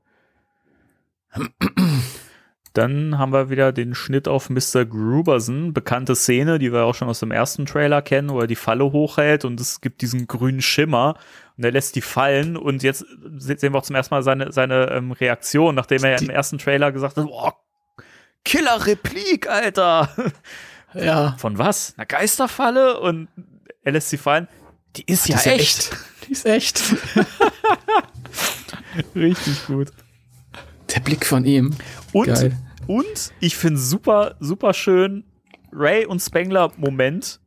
Dann 2.73 3.17
haben 3.17 3.33
wir 3.33 3.49
wieder 3.49 3.71
den 3.71 3.95
Schnitt 3.95 4.27
auf 4.27 4.49
Mr. 4.51 4.85
Gruberson, 4.85 5.73
bekannte 5.73 6.15
Szene, 6.15 6.59
die 6.59 6.71
wir 6.71 6.83
auch 6.83 6.93
schon 6.93 7.09
aus 7.09 7.19
dem 7.19 7.31
ersten 7.31 7.65
Trailer 7.65 8.03
kennen, 8.03 8.29
wo 8.29 8.39
er 8.39 8.47
die 8.47 8.55
Falle 8.55 8.91
hochhält 8.91 9.43
und 9.43 9.59
es 9.59 9.81
gibt 9.81 10.01
diesen 10.01 10.27
grünen 10.27 10.61
Schimmer 10.61 11.15
und 11.57 11.63
er 11.63 11.71
lässt 11.71 11.95
die 11.95 12.01
fallen 12.01 12.55
und 12.55 12.83
jetzt 12.83 12.99
se- 13.37 13.57
sehen 13.57 13.73
wir 13.73 13.79
auch 13.79 13.83
zum 13.83 13.95
ersten 13.95 14.13
Mal 14.13 14.21
seine, 14.21 14.51
seine 14.51 14.91
ähm, 14.91 15.11
Reaktion, 15.11 15.73
nachdem 15.73 16.03
er 16.03 16.11
ja 16.11 16.17
im 16.19 16.29
ersten 16.29 16.59
Trailer 16.59 16.91
gesagt 16.91 17.17
hat, 17.17 17.25
Killer-Replik, 18.45 19.49
Alter. 19.49 20.09
Ja. 20.93 21.35
Von 21.37 21.57
was? 21.57 21.93
Einer 21.97 22.05
Geisterfalle? 22.05 22.99
Und 22.99 23.27
er 23.83 23.91
lässt 23.91 24.09
sie 24.09 24.17
fallen. 24.17 24.47
Die 24.95 25.03
ist 25.05 25.27
ja, 25.27 25.37
ist 25.37 25.45
ja 25.45 25.51
echt. 25.53 25.91
Die 26.27 26.31
ist 26.31 26.45
echt. 26.45 26.83
Richtig 29.15 29.65
gut. 29.65 29.91
Der 30.93 30.99
Blick 30.99 31.25
von 31.25 31.45
ihm. 31.45 31.75
Und, 32.13 32.27
Geil. 32.27 32.57
und 32.87 33.33
ich 33.39 33.55
finde 33.55 33.79
super, 33.79 34.35
super 34.39 34.73
schön 34.73 35.23
Ray 35.71 36.05
und 36.05 36.19
Spengler 36.19 36.71
Moment. 36.77 37.39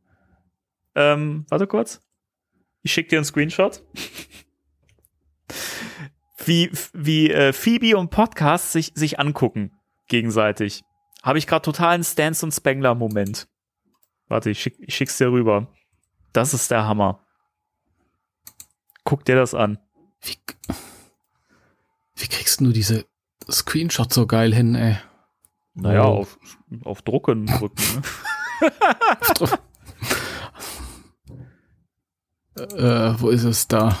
Ähm, 0.95 1.45
warte 1.49 1.67
kurz. 1.67 2.01
Ich 2.81 2.93
schicke 2.93 3.09
dir 3.09 3.17
einen 3.17 3.25
Screenshot. 3.25 3.83
wie 6.45 6.71
wie 6.93 7.29
äh, 7.29 7.53
Phoebe 7.53 7.97
und 7.97 8.09
Podcast 8.09 8.71
sich, 8.71 8.91
sich 8.95 9.19
angucken 9.19 9.71
gegenseitig. 10.07 10.83
Habe 11.23 11.37
ich 11.39 11.47
gerade 11.47 11.63
totalen 11.63 12.03
Stance 12.03 12.45
und 12.45 12.51
Spengler 12.51 12.93
Moment. 12.95 13.47
Warte, 14.27 14.49
ich, 14.51 14.61
schick, 14.61 14.75
ich 14.79 14.93
schick's 14.95 15.17
dir 15.17 15.31
rüber. 15.31 15.67
Das 16.33 16.53
ist 16.53 16.69
der 16.69 16.85
Hammer. 16.85 17.25
Guck 19.03 19.25
dir 19.25 19.35
das 19.35 19.53
an. 19.55 19.79
Wie, 20.21 20.35
wie 22.15 22.27
kriegst 22.27 22.59
du 22.61 22.71
diese 22.71 23.05
Screenshot 23.49 24.13
so 24.13 24.27
geil 24.27 24.53
hin, 24.53 24.75
ey? 24.75 24.97
Naja, 25.75 26.05
Oh. 26.05 26.19
auf, 26.19 26.37
auf 26.83 27.01
Drucken 27.01 27.45
drücken. 27.47 27.81
Ne? 27.95 28.01
Äh, 32.55 33.19
wo 33.19 33.29
ist 33.29 33.43
es 33.45 33.67
da? 33.67 33.97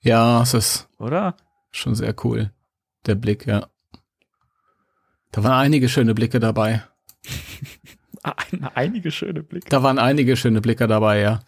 Ja, 0.00 0.42
es 0.42 0.54
ist 0.54 0.88
Oder? 0.98 1.36
schon 1.70 1.94
sehr 1.94 2.14
cool. 2.24 2.52
Der 3.06 3.14
Blick, 3.14 3.46
ja. 3.46 3.68
Da 5.32 5.42
waren 5.42 5.52
einige 5.52 5.88
schöne 5.88 6.14
Blicke 6.14 6.40
dabei. 6.40 6.82
Ein, 8.22 8.64
einige 8.74 9.10
schöne 9.10 9.42
Blicke. 9.42 9.68
Da 9.68 9.82
waren 9.82 9.98
einige 9.98 10.36
schöne 10.36 10.60
Blicke 10.60 10.86
dabei, 10.86 11.20
ja. 11.20 11.40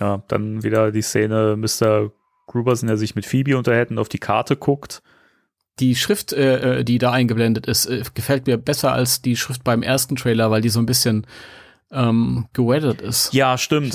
Ja, 0.00 0.22
dann 0.28 0.62
wieder 0.62 0.92
die 0.92 1.02
Szene, 1.02 1.56
Mr. 1.56 2.12
Gruberson, 2.46 2.88
der 2.88 2.96
sich 2.96 3.14
mit 3.14 3.24
Phoebe 3.24 3.56
unterhält 3.56 3.90
und 3.90 3.98
auf 3.98 4.08
die 4.08 4.18
Karte 4.18 4.56
guckt. 4.56 5.02
Die 5.78 5.94
Schrift, 5.94 6.32
äh, 6.32 6.80
äh, 6.80 6.84
die 6.84 6.98
da 6.98 7.12
eingeblendet 7.12 7.66
ist, 7.66 7.86
äh, 7.86 8.02
gefällt 8.12 8.46
mir 8.46 8.58
besser 8.58 8.92
als 8.92 9.22
die 9.22 9.36
Schrift 9.36 9.64
beim 9.64 9.82
ersten 9.82 10.16
Trailer, 10.16 10.50
weil 10.50 10.60
die 10.60 10.68
so 10.68 10.80
ein 10.80 10.86
bisschen 10.86 11.26
ähm, 11.90 12.46
geweathert 12.52 13.00
ist. 13.00 13.32
Ja, 13.32 13.56
stimmt. 13.56 13.94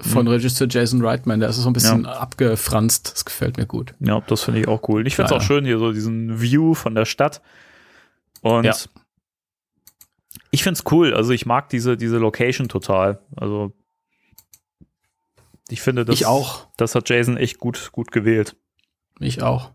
Von 0.00 0.26
Regisseur 0.26 0.66
Jason 0.68 1.04
Reitman, 1.04 1.40
der 1.40 1.50
ist 1.50 1.56
so 1.56 1.68
ein 1.68 1.72
bisschen 1.72 2.04
abgefranst. 2.06 3.12
Das 3.12 3.24
gefällt 3.24 3.56
mir 3.56 3.66
gut. 3.66 3.94
Ja, 4.00 4.20
das 4.26 4.42
finde 4.42 4.60
ich 4.60 4.68
auch 4.68 4.88
cool. 4.88 5.06
Ich 5.06 5.14
finde 5.16 5.26
es 5.26 5.30
Ja, 5.30 5.36
auch 5.36 5.40
ja. 5.42 5.46
schön 5.46 5.64
hier, 5.64 5.78
so 5.78 5.92
diesen 5.92 6.40
View 6.40 6.74
von 6.74 6.94
der 6.94 7.04
Stadt. 7.04 7.40
Und 8.40 8.64
Ja. 8.64 8.74
ich 10.50 10.62
finde 10.62 10.80
es 10.80 10.90
cool. 10.92 11.14
Also 11.14 11.32
ich 11.32 11.46
mag 11.46 11.68
diese, 11.68 11.96
diese 11.96 12.18
Location 12.18 12.68
total. 12.68 13.20
Also 13.36 13.72
ich 15.68 15.80
finde, 15.80 16.04
das, 16.04 16.16
Ich 16.16 16.26
auch. 16.26 16.66
das 16.76 16.94
hat 16.94 17.08
Jason 17.08 17.36
echt 17.36 17.58
gut, 17.58 17.90
gut 17.92 18.10
gewählt. 18.10 18.56
Ich 19.20 19.42
auch. 19.42 19.70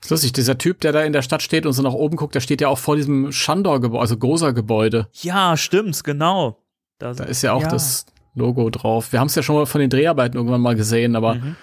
Das 0.00 0.06
ist 0.06 0.10
lustig, 0.10 0.32
dieser 0.32 0.56
Typ, 0.58 0.80
der 0.80 0.92
da 0.92 1.02
in 1.02 1.12
der 1.12 1.22
Stadt 1.22 1.42
steht 1.42 1.66
und 1.66 1.72
so 1.74 1.82
nach 1.82 1.92
oben 1.92 2.16
guckt, 2.16 2.34
der 2.34 2.40
steht 2.40 2.60
ja 2.60 2.68
auch 2.68 2.78
vor 2.78 2.96
diesem 2.96 3.32
Shandor-Gebäude, 3.32 4.00
also 4.00 4.16
Gosa-Gebäude. 4.16 5.08
Ja, 5.20 5.56
stimmt, 5.56 6.02
genau. 6.04 6.58
Da 6.98 7.10
ist 7.10 7.42
ja 7.42 7.52
auch 7.52 7.66
das 7.66 8.06
Logo 8.34 8.70
drauf. 8.70 9.12
Wir 9.12 9.20
haben 9.20 9.26
es 9.26 9.34
ja 9.34 9.42
schon 9.42 9.56
mal 9.56 9.66
von 9.66 9.80
den 9.80 9.90
Dreharbeiten 9.90 10.36
irgendwann 10.36 10.60
mal 10.60 10.74
gesehen, 10.76 11.16
aber 11.16 11.34
Mhm. 11.34 11.56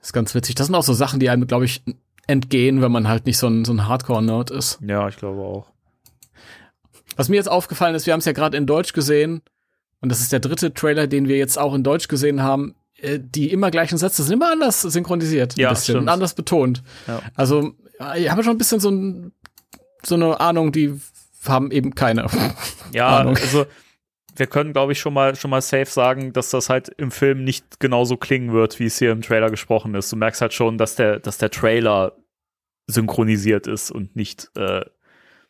ist 0.00 0.12
ganz 0.12 0.34
witzig. 0.34 0.54
Das 0.56 0.66
sind 0.66 0.74
auch 0.74 0.82
so 0.82 0.92
Sachen, 0.94 1.20
die 1.20 1.28
einem, 1.30 1.46
glaube 1.46 1.64
ich, 1.64 1.82
entgehen, 2.26 2.80
wenn 2.82 2.90
man 2.92 3.06
halt 3.08 3.26
nicht 3.26 3.38
so 3.38 3.46
ein, 3.48 3.64
so 3.64 3.72
ein 3.72 3.86
Hardcore-Nerd 3.86 4.50
ist. 4.50 4.78
Ja, 4.86 5.06
ich 5.08 5.16
glaube 5.16 5.40
auch. 5.42 5.66
Was 7.16 7.28
mir 7.28 7.36
jetzt 7.36 7.50
aufgefallen 7.50 7.94
ist, 7.94 8.06
wir 8.06 8.12
haben 8.12 8.20
es 8.20 8.24
ja 8.24 8.32
gerade 8.32 8.56
in 8.56 8.66
Deutsch 8.66 8.92
gesehen 8.92 9.42
und 10.00 10.08
das 10.10 10.20
ist 10.20 10.32
der 10.32 10.40
dritte 10.40 10.74
Trailer, 10.74 11.06
den 11.06 11.28
wir 11.28 11.36
jetzt 11.36 11.58
auch 11.58 11.74
in 11.74 11.84
Deutsch 11.84 12.08
gesehen 12.08 12.42
haben. 12.42 12.74
Äh, 13.04 13.20
Die 13.22 13.50
immer 13.50 13.70
gleichen 13.70 13.98
Sätze 13.98 14.22
sind 14.22 14.34
immer 14.34 14.50
anders 14.52 14.82
synchronisiert, 14.82 15.56
ein 15.56 15.60
Ja, 15.60 15.70
bisschen, 15.70 15.94
stimmt. 15.96 16.08
anders 16.08 16.34
betont. 16.34 16.82
Ja. 17.06 17.20
Also, 17.34 17.74
ich 18.16 18.30
habe 18.30 18.42
schon 18.42 18.52
ein 18.54 18.58
bisschen 18.58 18.80
so, 18.80 18.90
ein, 18.90 19.32
so 20.02 20.14
eine 20.16 20.40
Ahnung, 20.40 20.72
die 20.72 20.98
haben 21.46 21.70
eben 21.70 21.94
keine. 21.94 22.26
Ja, 22.92 23.18
Ahnung. 23.20 23.36
also 23.36 23.66
wir 24.36 24.46
können, 24.46 24.72
glaube 24.72 24.92
ich, 24.92 25.00
schon 25.00 25.12
mal, 25.14 25.34
schon 25.36 25.50
mal 25.50 25.60
safe 25.62 25.86
sagen, 25.86 26.32
dass 26.32 26.50
das 26.50 26.68
halt 26.70 26.88
im 26.96 27.10
Film 27.10 27.42
nicht 27.44 27.80
genauso 27.80 28.16
klingen 28.16 28.52
wird, 28.52 28.78
wie 28.80 28.86
es 28.86 28.98
hier 28.98 29.10
im 29.12 29.20
Trailer 29.22 29.50
gesprochen 29.50 29.94
ist. 29.96 30.10
Du 30.12 30.16
merkst 30.16 30.40
halt 30.40 30.52
schon, 30.54 30.78
dass 30.78 30.94
der, 30.96 31.18
dass 31.20 31.38
der 31.38 31.50
Trailer 31.50 32.12
synchronisiert 32.86 33.66
ist 33.66 33.90
und 33.90 34.14
nicht, 34.16 34.50
äh, 34.56 34.80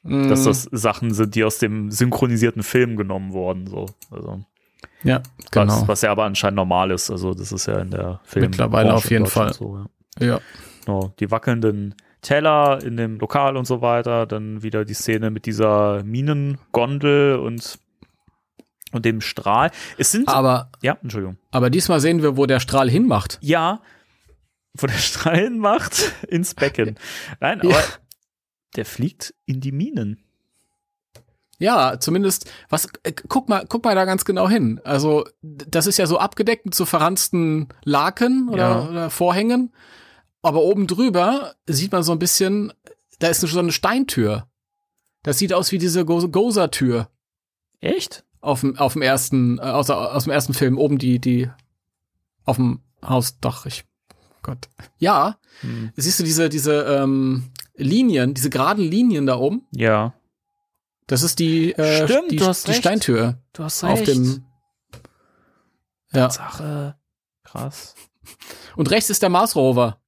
dass 0.02 0.40
Mhm. 0.40 0.44
das 0.44 0.68
Sachen 0.70 1.14
sind, 1.14 1.34
die 1.34 1.44
aus 1.44 1.58
dem 1.58 1.90
synchronisierten 1.90 2.62
Film 2.62 2.96
genommen 2.96 3.32
wurden. 3.32 3.66
So. 3.66 3.86
Also, 4.10 4.44
Ja, 5.02 5.22
genau. 5.50 5.72
was, 5.72 5.88
was 5.88 6.02
ja 6.02 6.10
aber 6.10 6.24
anscheinend 6.24 6.56
normal 6.56 6.90
ist. 6.90 7.10
Also, 7.10 7.34
das 7.34 7.52
ist 7.52 7.66
ja 7.66 7.78
in 7.80 7.90
der 7.90 8.20
Film. 8.24 8.46
Mittlerweile 8.50 8.94
auf 8.94 9.10
jeden 9.10 9.26
Fall. 9.26 9.52
So, 9.52 9.86
ja. 10.18 10.26
ja. 10.26 10.40
Genau, 10.84 11.14
die 11.18 11.30
wackelnden 11.30 11.94
Teller 12.20 12.82
in 12.82 12.96
dem 12.96 13.18
Lokal 13.18 13.56
und 13.56 13.66
so 13.66 13.80
weiter. 13.82 14.26
Dann 14.26 14.62
wieder 14.62 14.84
die 14.84 14.94
Szene 14.94 15.30
mit 15.30 15.46
dieser 15.46 16.02
Minengondel 16.04 17.36
und, 17.36 17.78
und 18.92 19.04
dem 19.04 19.20
Strahl. 19.20 19.70
Es 19.98 20.10
sind. 20.12 20.28
Aber, 20.28 20.70
ja, 20.82 20.96
Entschuldigung. 21.02 21.36
aber 21.50 21.70
diesmal 21.70 22.00
sehen 22.00 22.22
wir, 22.22 22.36
wo 22.36 22.46
der 22.46 22.60
Strahl 22.60 22.88
hinmacht. 22.90 23.38
Ja, 23.42 23.80
wo 24.74 24.86
der 24.86 24.94
Strahl 24.98 25.36
hinmacht, 25.38 26.12
ins 26.28 26.54
Becken. 26.54 26.98
Nein, 27.40 27.60
aber 27.60 27.70
Ja. 27.70 27.82
der 28.76 28.84
fliegt 28.84 29.34
in 29.46 29.60
die 29.60 29.72
Minen. 29.72 30.20
Ja, 31.58 31.98
zumindest, 32.00 32.50
was, 32.68 32.88
äh, 33.04 33.12
guck 33.12 33.48
mal, 33.48 33.64
guck 33.68 33.84
mal 33.84 33.94
da 33.94 34.04
ganz 34.04 34.24
genau 34.24 34.48
hin. 34.48 34.80
Also, 34.84 35.24
das 35.42 35.86
ist 35.86 35.98
ja 35.98 36.06
so 36.06 36.18
abgedeckt 36.18 36.64
mit 36.66 36.74
so 36.74 36.84
verranzten 36.84 37.68
Laken 37.84 38.48
oder, 38.48 38.62
Ja. 38.68 38.88
oder 38.88 39.10
Vorhängen. 39.10 39.72
Aber 40.42 40.62
oben 40.62 40.86
drüber 40.86 41.54
sieht 41.66 41.92
man 41.92 42.02
so 42.02 42.12
ein 42.12 42.18
bisschen, 42.18 42.72
da 43.20 43.28
ist 43.28 43.40
so 43.40 43.58
eine 43.58 43.72
Steintür. 43.72 44.48
Das 45.22 45.38
sieht 45.38 45.52
aus 45.52 45.72
wie 45.72 45.78
diese 45.78 46.04
Go- 46.04 46.28
Gozer-Tür 46.28 47.08
Echt? 47.80 48.24
auf 48.40 48.60
dem, 48.60 48.76
auf 48.76 48.92
dem 48.94 49.02
ersten, 49.02 49.58
äh, 49.58 49.62
aus, 49.62 49.88
aus 49.90 50.24
dem 50.24 50.32
ersten 50.32 50.52
Film. 50.54 50.76
Oben 50.76 50.98
die, 50.98 51.18
die, 51.18 51.48
auf 52.44 52.56
dem 52.56 52.80
Hausdach. 53.02 53.64
Ich, 53.66 53.84
Gott. 54.42 54.68
Ja. 54.98 55.38
Hm. 55.60 55.92
Siehst 55.96 56.18
du 56.20 56.24
diese, 56.24 56.48
diese, 56.48 56.82
ähm, 56.82 57.50
Linien, 57.76 58.34
diese 58.34 58.50
geraden 58.50 58.84
Linien 58.84 59.26
da 59.26 59.36
oben? 59.38 59.66
Ja. 59.70 60.12
Das 61.06 61.22
ist 61.22 61.38
die, 61.38 61.72
äh, 61.72 62.06
Stimmt, 62.06 62.30
die, 62.30 62.36
die 62.36 62.44
recht. 62.44 62.74
Steintür. 62.74 63.38
Du 63.52 63.64
hast 63.64 63.84
auf 63.84 64.02
dem 64.02 64.44
ja 66.12 66.30
Sache. 66.30 66.96
Krass. 67.42 67.94
und 68.76 68.90
rechts 68.90 69.10
ist 69.10 69.22
der 69.22 69.28
Mars 69.28 69.56
Rover 69.56 69.98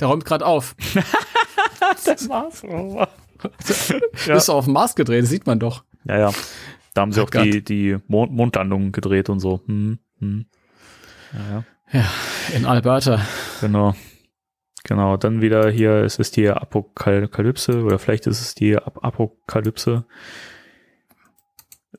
der 0.00 0.08
räumt 0.08 0.24
gerade 0.24 0.46
auf 0.46 0.76
Das 2.04 2.28
war's. 2.28 2.62
Rover. 2.64 3.08
ja. 4.26 4.36
ist 4.36 4.48
auf 4.48 4.64
dem 4.64 4.74
Mars 4.74 4.94
gedreht 4.94 5.26
sieht 5.26 5.46
man 5.46 5.58
doch 5.58 5.84
Ja, 6.04 6.18
ja. 6.18 6.32
Da 6.94 7.02
haben 7.02 7.12
sie 7.12 7.20
Oh 7.20 7.24
auch 7.24 7.30
die, 7.30 7.62
die 7.62 7.98
Mond 8.08 8.32
Mondlandungen 8.32 8.90
gedreht 8.90 9.28
und 9.28 9.38
so. 9.40 9.60
Hm, 9.66 9.98
hm. 10.18 10.46
Ja, 11.32 11.50
ja. 11.50 11.64
ja 12.00 12.10
in 12.56 12.66
Alberta 12.66 13.20
Genau. 13.60 13.94
Genau, 14.88 15.18
dann 15.18 15.42
wieder 15.42 15.68
hier, 15.70 15.90
es 15.96 16.18
ist 16.18 16.36
die 16.36 16.48
Apokalypse 16.48 17.82
oder 17.82 17.98
vielleicht 17.98 18.26
ist 18.26 18.40
es 18.40 18.54
die 18.54 18.74
Ap 18.74 19.04
Apokalypse. 19.04 20.06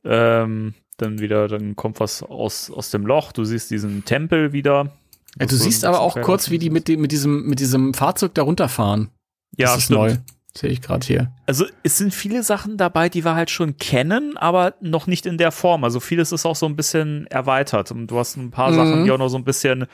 Ähm, 0.04 0.74
dann 0.98 1.20
wieder, 1.20 1.48
dann 1.48 1.76
kommt 1.76 2.00
was 2.00 2.24
aus, 2.24 2.72
aus 2.72 2.90
dem 2.90 3.06
Loch, 3.06 3.32
du 3.32 3.44
siehst 3.46 3.70
diesen 3.72 4.06
Tempel 4.06 4.54
wieder. 4.54 4.92
ja, 5.40 5.46
du 5.46 5.56
So 5.56 5.64
siehst 5.64 5.86
aber 5.86 6.00
auch 6.02 6.20
kurz 6.22 6.50
wie 6.50 6.58
die 6.58 6.70
mit 6.70 6.88
dem 6.88 7.02
mit 7.02 7.12
diesem 7.12 7.46
mit 7.48 7.60
diesem 7.60 7.94
Fahrzeug 7.94 8.34
da 8.34 8.42
runterfahren 8.42 9.10
Ja, 9.58 9.68
das 9.68 9.78
ist 9.78 9.84
stimmt. 9.86 10.00
neu 10.00 10.18
sehe 10.58 10.72
ich 10.72 10.82
gerade 10.82 11.06
hier 11.06 11.32
Also 11.46 11.66
es 11.84 11.98
sind 12.00 12.12
viele 12.14 12.42
Sachen 12.44 12.76
dabei, 12.78 13.08
die 13.08 13.24
wir 13.24 13.36
halt 13.36 13.52
schon 13.52 13.78
kennen, 13.78 14.36
aber 14.36 14.74
noch 14.82 15.06
nicht 15.06 15.28
in 15.28 15.38
der 15.38 15.52
Form. 15.52 15.84
Also 15.84 16.00
vieles 16.00 16.32
ist 16.32 16.46
auch 16.48 16.56
so 16.56 16.66
ein 16.66 16.76
bisschen 16.76 17.28
erweitert. 17.28 17.92
Und 17.92 18.08
du 18.08 18.18
hast 18.18 18.36
ein 18.36 18.50
paar 18.50 18.72
Mhm. 18.72 18.76
Sachen, 18.76 19.04
die 19.06 19.12
auch 19.12 19.20
noch 19.20 19.30
so 19.30 19.38
ein 19.38 19.44
bisschen, 19.44 19.86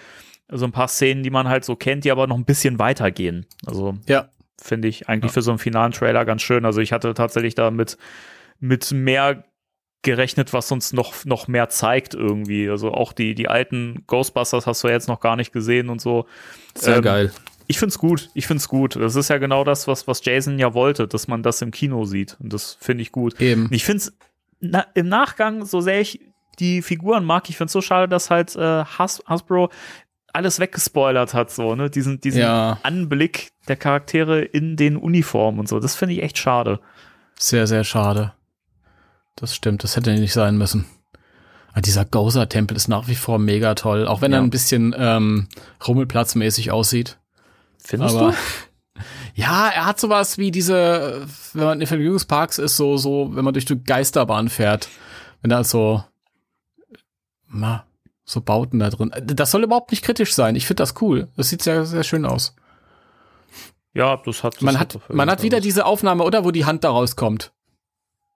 so 0.50 0.66
ein 0.66 0.72
paar 0.72 0.88
Szenen, 0.88 1.24
die 1.24 1.30
man 1.30 1.48
halt 1.48 1.66
so 1.66 1.76
kennt, 1.76 2.06
die 2.06 2.12
aber 2.12 2.28
noch 2.28 2.38
ein 2.38 2.46
bisschen 2.46 2.80
weitergehen. 2.80 3.46
Also 3.66 3.96
ja 4.08 4.30
finde 4.62 4.88
ich 4.88 5.10
eigentlich 5.10 5.32
für 5.32 5.41
so 5.41 5.52
einen 5.52 5.60
finalen 5.60 5.91
Trailer 5.91 6.26
ganz 6.26 6.41
schön. 6.41 6.66
Also 6.66 6.82
ich 6.82 6.91
hatte 6.91 7.14
tatsächlich 7.14 7.56
da 7.56 7.72
mit, 7.72 7.98
mit 8.60 8.91
mehr 8.91 9.43
gerechnet, 10.02 10.54
was 10.54 10.72
uns 10.72 10.93
noch, 10.93 11.26
noch 11.26 11.48
mehr 11.48 11.70
zeigt 11.70 12.14
irgendwie. 12.14 12.70
Also 12.70 12.91
auch 12.91 13.14
die, 13.14 13.36
die 13.36 13.48
alten 13.48 14.04
Ghostbusters 14.08 14.68
hast 14.68 14.84
du 14.84 14.88
ja 14.88 14.93
jetzt 14.93 15.08
noch 15.08 15.20
gar 15.20 15.36
nicht 15.36 15.52
gesehen 15.52 15.89
und 15.89 16.00
so. 16.00 16.26
sehr 16.76 16.98
Ähm, 16.98 17.02
geil 17.02 17.32
Ich 17.68 17.80
find's 17.80 17.98
gut. 17.98 18.30
Ich 18.34 18.48
find's 18.48 18.68
gut. 18.68 18.96
Das 18.96 19.16
ist 19.16 19.30
ja 19.30 19.38
genau 19.38 19.64
das, 19.64 19.88
was, 19.88 20.08
was 20.08 20.24
Jason 20.24 20.60
ja 20.60 20.74
wollte, 20.74 21.08
dass 21.08 21.28
man 21.28 21.43
das 21.43 21.62
im 21.62 21.72
Kino 21.72 22.06
sieht. 22.06 22.38
Und 22.39 22.54
das 22.54 22.78
finde 22.80 23.02
ich 23.02 23.12
gut. 23.12 23.39
eben 23.41 23.68
Ich 23.72 23.84
find's 23.84 24.14
na, 24.60 24.86
im 24.93 25.10
Nachgang, 25.10 25.66
so 25.66 25.82
sehr 25.82 26.00
ich 26.00 26.22
die 26.60 26.82
Figuren 26.82 27.26
mag, 27.26 27.50
ich 27.50 27.58
find's 27.58 27.74
so 27.74 27.82
schade, 27.82 28.08
dass 28.08 28.30
halt 28.30 28.56
äh, 28.56 28.86
Has 28.86 29.22
Hasbro 29.28 29.70
alles 30.36 30.59
weggespoilert 30.59 31.33
hat, 31.33 31.49
so, 31.51 31.73
ne? 31.75 31.89
Diesen, 31.89 32.21
diesen 32.21 32.41
Ja. 32.41 32.77
Anblick 32.83 33.47
der 33.67 33.75
Charaktere 33.77 34.41
in 34.41 34.75
den 34.75 34.97
Uniformen 34.97 35.59
und 35.59 35.67
so. 35.67 35.79
Das 35.79 35.95
finde 35.95 36.13
ich 36.15 36.21
echt 36.23 36.38
schade. 36.38 36.79
sehr 37.39 37.65
sehr 37.67 37.83
schade 37.83 38.33
das 39.36 39.53
stimmt 39.55 39.83
das 39.83 39.95
hätte 39.97 40.13
nicht 40.13 40.31
sein 40.33 40.57
müssen 40.57 40.86
Aber 41.73 41.81
dieser 41.81 42.05
Gozer-Tempel 42.05 42.77
ist 42.77 42.88
nach 42.88 43.07
wie 43.09 43.15
vor 43.15 43.38
mega 43.39 43.75
toll, 43.75 44.07
auch 44.07 44.21
wenn 44.21 44.31
Ja. 44.31 44.38
er 44.38 44.43
ein 44.43 44.49
bisschen 44.49 44.95
ähm, 44.97 45.47
rummelplatzmäßig 45.86 46.71
aussieht. 46.71 47.17
Findest 47.83 48.15
Aber 48.15 48.31
du? 48.31 49.01
ja, 49.36 49.67
er 49.67 49.86
hat 49.86 49.99
sowas 49.99 50.38
wie 50.38 50.51
diese, 50.51 51.27
wenn 51.53 51.65
man 51.65 51.81
in 51.81 51.88
Vergnügungsparks 51.88 52.59
ist, 52.59 52.77
so, 52.77 52.95
so, 52.95 53.36
wenn 53.36 53.43
man 53.43 53.53
durch 53.53 53.65
die 53.65 53.83
Geisterbahn 53.83 54.47
fährt. 54.47 54.88
Wenn 55.41 55.49
da 55.49 55.63
so, 55.65 56.01
na, 57.49 57.84
so 58.26 58.41
Bauten 58.41 58.80
da 58.80 58.89
drin. 58.89 59.11
Das 59.23 59.51
soll 59.51 59.63
überhaupt 59.63 59.91
nicht 59.91 60.03
kritisch 60.03 60.34
sein. 60.34 60.55
Ich 60.55 60.65
finde 60.65 60.82
das 60.82 60.99
cool. 61.01 61.30
Das 61.38 61.49
sieht 61.49 61.61
sehr, 61.61 61.86
sehr 61.86 62.03
schön 62.03 62.26
aus. 62.26 62.55
Ja, 63.93 64.17
das 64.17 64.43
hat. 64.43 64.55
Das 64.55 64.61
Man 64.61 64.80
hat, 64.80 64.95
auf 64.95 65.09
man 65.09 65.30
hat 65.30 65.43
wieder 65.43 65.61
diese 65.61 65.86
Aufnahme, 65.86 66.23
oder? 66.23 66.43
Wo 66.43 66.51
die 66.51 66.65
Hand 66.65 66.84
da 66.84 66.89
rauskommt. 66.89 67.53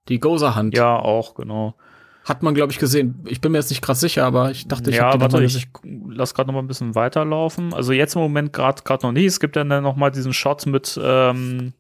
Die 0.08 0.20
Gozer-Hand. 0.20 0.76
Ja, 0.76 0.98
auch, 0.98 1.36
genau. 1.36 1.76
Hat 2.24 2.44
man, 2.44 2.54
glaube 2.54 2.72
ich, 2.72 2.80
gesehen. 2.80 3.24
Ich 3.26 3.42
bin 3.42 3.52
mir 3.52 3.58
jetzt 3.58 3.70
nicht 3.70 3.82
krass 3.82 4.00
sicher, 4.00 4.26
aber 4.26 4.52
ich 4.52 4.68
dachte, 4.68 4.92
ich 4.92 4.98
ja, 4.98 5.06
hab 5.06 5.14
die 5.14 5.22
warte, 5.22 5.44
ich 5.44 5.74
gesehen. 5.74 6.12
lass 6.12 6.34
gerade 6.34 6.48
noch 6.48 6.54
mal 6.54 6.62
ein 6.62 6.68
bisschen 6.68 6.96
weiterlaufen. 6.96 7.74
Also 7.74 7.92
jetzt 7.92 8.16
im 8.16 8.22
Moment 8.22 8.54
gerade 8.54 8.84
gerade 8.84 9.06
noch 9.06 9.12
nicht. 9.12 9.26
Es 9.26 9.40
gibt 9.40 9.56
dann 9.56 9.68
noch 9.68 9.96
mal 9.96 10.12
diesen 10.12 10.34
Shot 10.34 10.66
mit 10.66 11.00
ähm, 11.02 11.74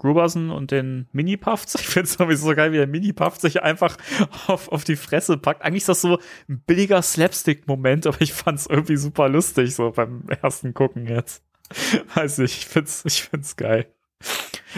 Gruberson 0.00 0.50
und 0.50 0.70
den 0.70 1.06
Mini-Puffs. 1.12 1.74
Ich 1.80 1.86
finde 1.86 2.08
es 2.08 2.14
sowieso 2.14 2.48
so 2.48 2.54
geil, 2.54 2.72
wie 2.72 2.78
der 2.78 2.86
Mini-Puff 2.86 3.36
sich 3.38 3.62
einfach 3.62 3.96
auf, 4.46 4.68
auf 4.68 4.84
die 4.84 4.96
Fresse 4.96 5.36
packt. 5.36 5.62
Eigentlich 5.62 5.82
ist 5.82 5.88
das 5.88 6.00
so 6.00 6.18
ein 6.48 6.62
billiger 6.66 7.02
Slapstick-Moment, 7.02 8.06
aber 8.06 8.20
ich 8.20 8.32
fand 8.32 8.58
es 8.58 8.66
irgendwie 8.66 8.96
super 8.96 9.28
lustig, 9.28 9.74
so 9.74 9.90
beim 9.90 10.24
ersten 10.42 10.74
Gucken 10.74 11.06
jetzt. 11.06 11.44
Weiß 12.14 12.38
nicht, 12.38 12.58
ich 12.58 12.66
find's, 12.66 13.04
ich 13.04 13.22
find's 13.22 13.56
geil. 13.56 13.86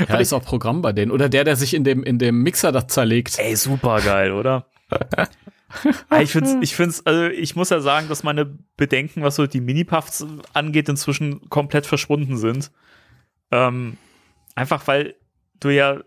Ja, 0.08 0.18
ist 0.18 0.32
auch 0.32 0.44
Programm 0.44 0.82
bei 0.82 0.92
denen. 0.92 1.10
Oder 1.10 1.28
der, 1.28 1.44
der 1.44 1.56
sich 1.56 1.74
in 1.74 1.84
dem, 1.84 2.02
in 2.02 2.18
dem 2.18 2.42
Mixer 2.42 2.72
da 2.72 2.88
zerlegt. 2.88 3.38
Ey, 3.38 3.56
super 3.56 4.00
geil, 4.00 4.32
oder? 4.32 4.66
ich 6.20 6.30
find's, 6.30 6.56
ich 6.60 6.74
find's, 6.74 7.04
also 7.06 7.26
ich 7.26 7.56
muss 7.56 7.70
ja 7.70 7.80
sagen, 7.80 8.08
dass 8.08 8.22
meine 8.22 8.58
Bedenken, 8.76 9.22
was 9.22 9.36
so 9.36 9.46
die 9.46 9.60
Mini-Puffs 9.60 10.26
angeht, 10.52 10.88
inzwischen 10.88 11.48
komplett 11.48 11.86
verschwunden 11.86 12.36
sind. 12.36 12.70
Ähm, 13.50 13.96
einfach 14.54 14.86
weil 14.86 15.14
du 15.60 15.70
ja 15.70 16.00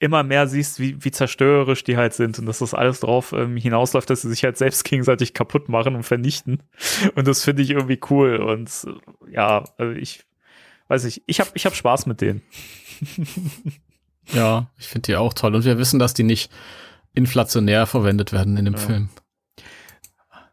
immer 0.00 0.22
mehr 0.22 0.46
siehst, 0.48 0.80
wie, 0.80 1.04
wie 1.04 1.10
zerstörerisch 1.10 1.84
die 1.84 1.96
halt 1.96 2.14
sind 2.14 2.38
und 2.38 2.46
dass 2.46 2.60
das 2.60 2.72
alles 2.72 3.00
drauf 3.00 3.32
ähm, 3.32 3.56
hinausläuft, 3.56 4.08
dass 4.08 4.22
sie 4.22 4.30
sich 4.30 4.42
halt 4.44 4.56
selbst 4.56 4.84
gegenseitig 4.88 5.34
kaputt 5.34 5.68
machen 5.68 5.94
und 5.94 6.02
vernichten. 6.02 6.62
Und 7.14 7.28
das 7.28 7.44
finde 7.44 7.62
ich 7.62 7.70
irgendwie 7.70 8.00
cool. 8.10 8.36
Und 8.36 8.70
äh, 8.86 9.32
ja, 9.32 9.64
also 9.76 9.92
ich 9.92 10.24
weiß 10.88 11.04
ich, 11.04 11.22
ich 11.26 11.38
habe 11.38 11.50
ich 11.54 11.66
hab 11.66 11.76
Spaß 11.76 12.06
mit 12.06 12.22
denen. 12.22 12.42
ja, 14.32 14.70
ich 14.78 14.88
finde 14.88 15.06
die 15.06 15.16
auch 15.16 15.34
toll. 15.34 15.54
Und 15.54 15.64
wir 15.64 15.78
wissen, 15.78 15.98
dass 15.98 16.14
die 16.14 16.24
nicht 16.24 16.50
inflationär 17.12 17.86
verwendet 17.86 18.32
werden 18.32 18.56
in 18.56 18.64
dem 18.64 18.74
ja. 18.74 18.80
Film. 18.80 19.10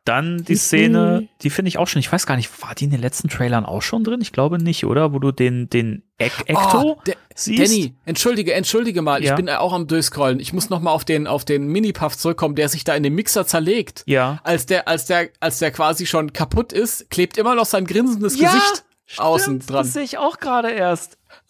Dann 0.08 0.44
die 0.46 0.56
Szene, 0.56 1.28
die 1.42 1.50
finde 1.50 1.68
ich 1.68 1.78
auch 1.78 1.88
schon, 1.88 2.00
ich 2.00 2.10
weiß 2.10 2.26
gar 2.26 2.38
nicht, 2.38 2.50
war 2.62 2.74
die 2.76 2.86
in 2.86 2.92
den 2.92 3.02
letzten 3.02 3.28
Trailern 3.28 3.66
auch 3.66 3.82
schon 3.82 4.06
drin? 4.06 4.22
Ich 4.22 4.32
glaube 4.32 4.58
nicht, 4.58 4.86
oder? 4.86 5.12
Wo 5.12 5.20
du 5.20 5.34
den, 5.34 5.70
den 5.70 6.04
Ek 6.18 6.32
Ekto 6.46 6.82
oh, 6.82 7.02
siehst. 7.36 7.62
Danny, 7.62 7.94
entschuldige, 8.06 8.54
entschuldige 8.54 9.02
mal, 9.02 9.22
ja. 9.22 9.32
ich 9.32 9.36
bin 9.36 9.50
auch 9.50 9.74
am 9.74 9.86
Durchscrollen. 9.86 10.40
Ich 10.40 10.54
muss 10.54 10.70
noch 10.70 10.80
mal 10.80 10.92
auf 10.92 11.04
den, 11.04 11.28
auf 11.28 11.44
den 11.44 11.68
Mini-Puff 11.68 12.18
zurückkommen, 12.18 12.56
der 12.56 12.70
sich 12.70 12.86
da 12.86 12.96
in 12.96 13.04
den 13.04 13.16
Mixer 13.16 13.46
zerlegt. 13.46 14.04
Ja. 14.06 14.40
Als 14.44 14.66
der, 14.66 14.88
als 14.88 15.08
der, 15.08 15.30
als 15.42 15.60
der 15.60 15.72
quasi 15.72 16.06
schon 16.06 16.32
kaputt 16.32 16.72
ist, 16.72 17.10
klebt 17.10 17.38
immer 17.38 17.56
noch 17.56 17.66
sein 17.66 17.86
grinsendes 17.86 18.40
ja, 18.40 18.48
Gesicht 18.48 18.86
stimmt, 19.06 19.28
außen 19.28 19.60
dran. 19.60 19.84
Das 19.84 19.92
sehe 19.92 20.04
ich 20.04 20.18
auch 20.18 20.40
gerade 20.40 20.72
erst. 20.72 21.18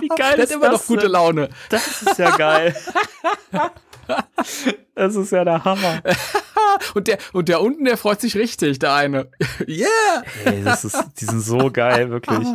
Wie 0.00 0.08
geil 0.08 0.36
der 0.36 0.44
ist 0.44 0.50
hat 0.50 0.56
immer 0.56 0.70
das 0.70 0.80
noch 0.80 0.86
gute 0.86 1.06
Laune. 1.06 1.50
Das 1.68 2.00
ist 2.00 2.18
ja 2.18 2.34
geil. 2.36 2.74
Das 4.94 5.16
ist 5.16 5.32
ja 5.32 5.44
der 5.44 5.64
Hammer. 5.64 6.02
und 6.94 7.08
der 7.08 7.18
und 7.32 7.48
der 7.48 7.60
unten, 7.60 7.84
der 7.84 7.96
freut 7.96 8.20
sich 8.20 8.36
richtig, 8.36 8.78
der 8.78 8.94
eine. 8.94 9.30
yeah! 9.66 10.22
Ey, 10.44 10.62
das 10.62 10.84
ist, 10.84 11.02
die 11.20 11.24
sind 11.24 11.40
so 11.40 11.70
geil, 11.70 12.10
wirklich. 12.10 12.46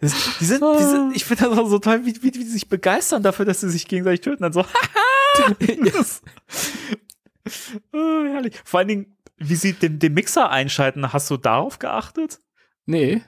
Das, 0.00 0.14
die, 0.38 0.44
sind, 0.44 0.62
die 0.62 0.84
sind, 0.84 1.16
ich 1.16 1.24
finde 1.24 1.44
das 1.44 1.58
auch 1.58 1.68
so 1.68 1.78
toll, 1.78 2.04
wie, 2.04 2.16
wie, 2.16 2.22
wie 2.22 2.30
die 2.30 2.44
sich 2.44 2.68
begeistern 2.68 3.22
dafür, 3.22 3.44
dass 3.44 3.60
sie 3.60 3.68
sich 3.68 3.86
gegenseitig 3.86 4.22
töten. 4.22 4.42
Dann 4.42 4.52
so, 4.52 4.64
das, 5.92 6.22
oh, 7.92 8.24
herrlich. 8.24 8.58
Vor 8.64 8.78
allen 8.78 8.88
Dingen, 8.88 9.16
wie 9.36 9.56
sie 9.56 9.74
den, 9.74 9.98
den 9.98 10.14
Mixer 10.14 10.50
einschalten, 10.50 11.12
hast 11.12 11.30
du 11.30 11.36
darauf 11.36 11.78
geachtet? 11.78 12.40
Nee. 12.86 13.22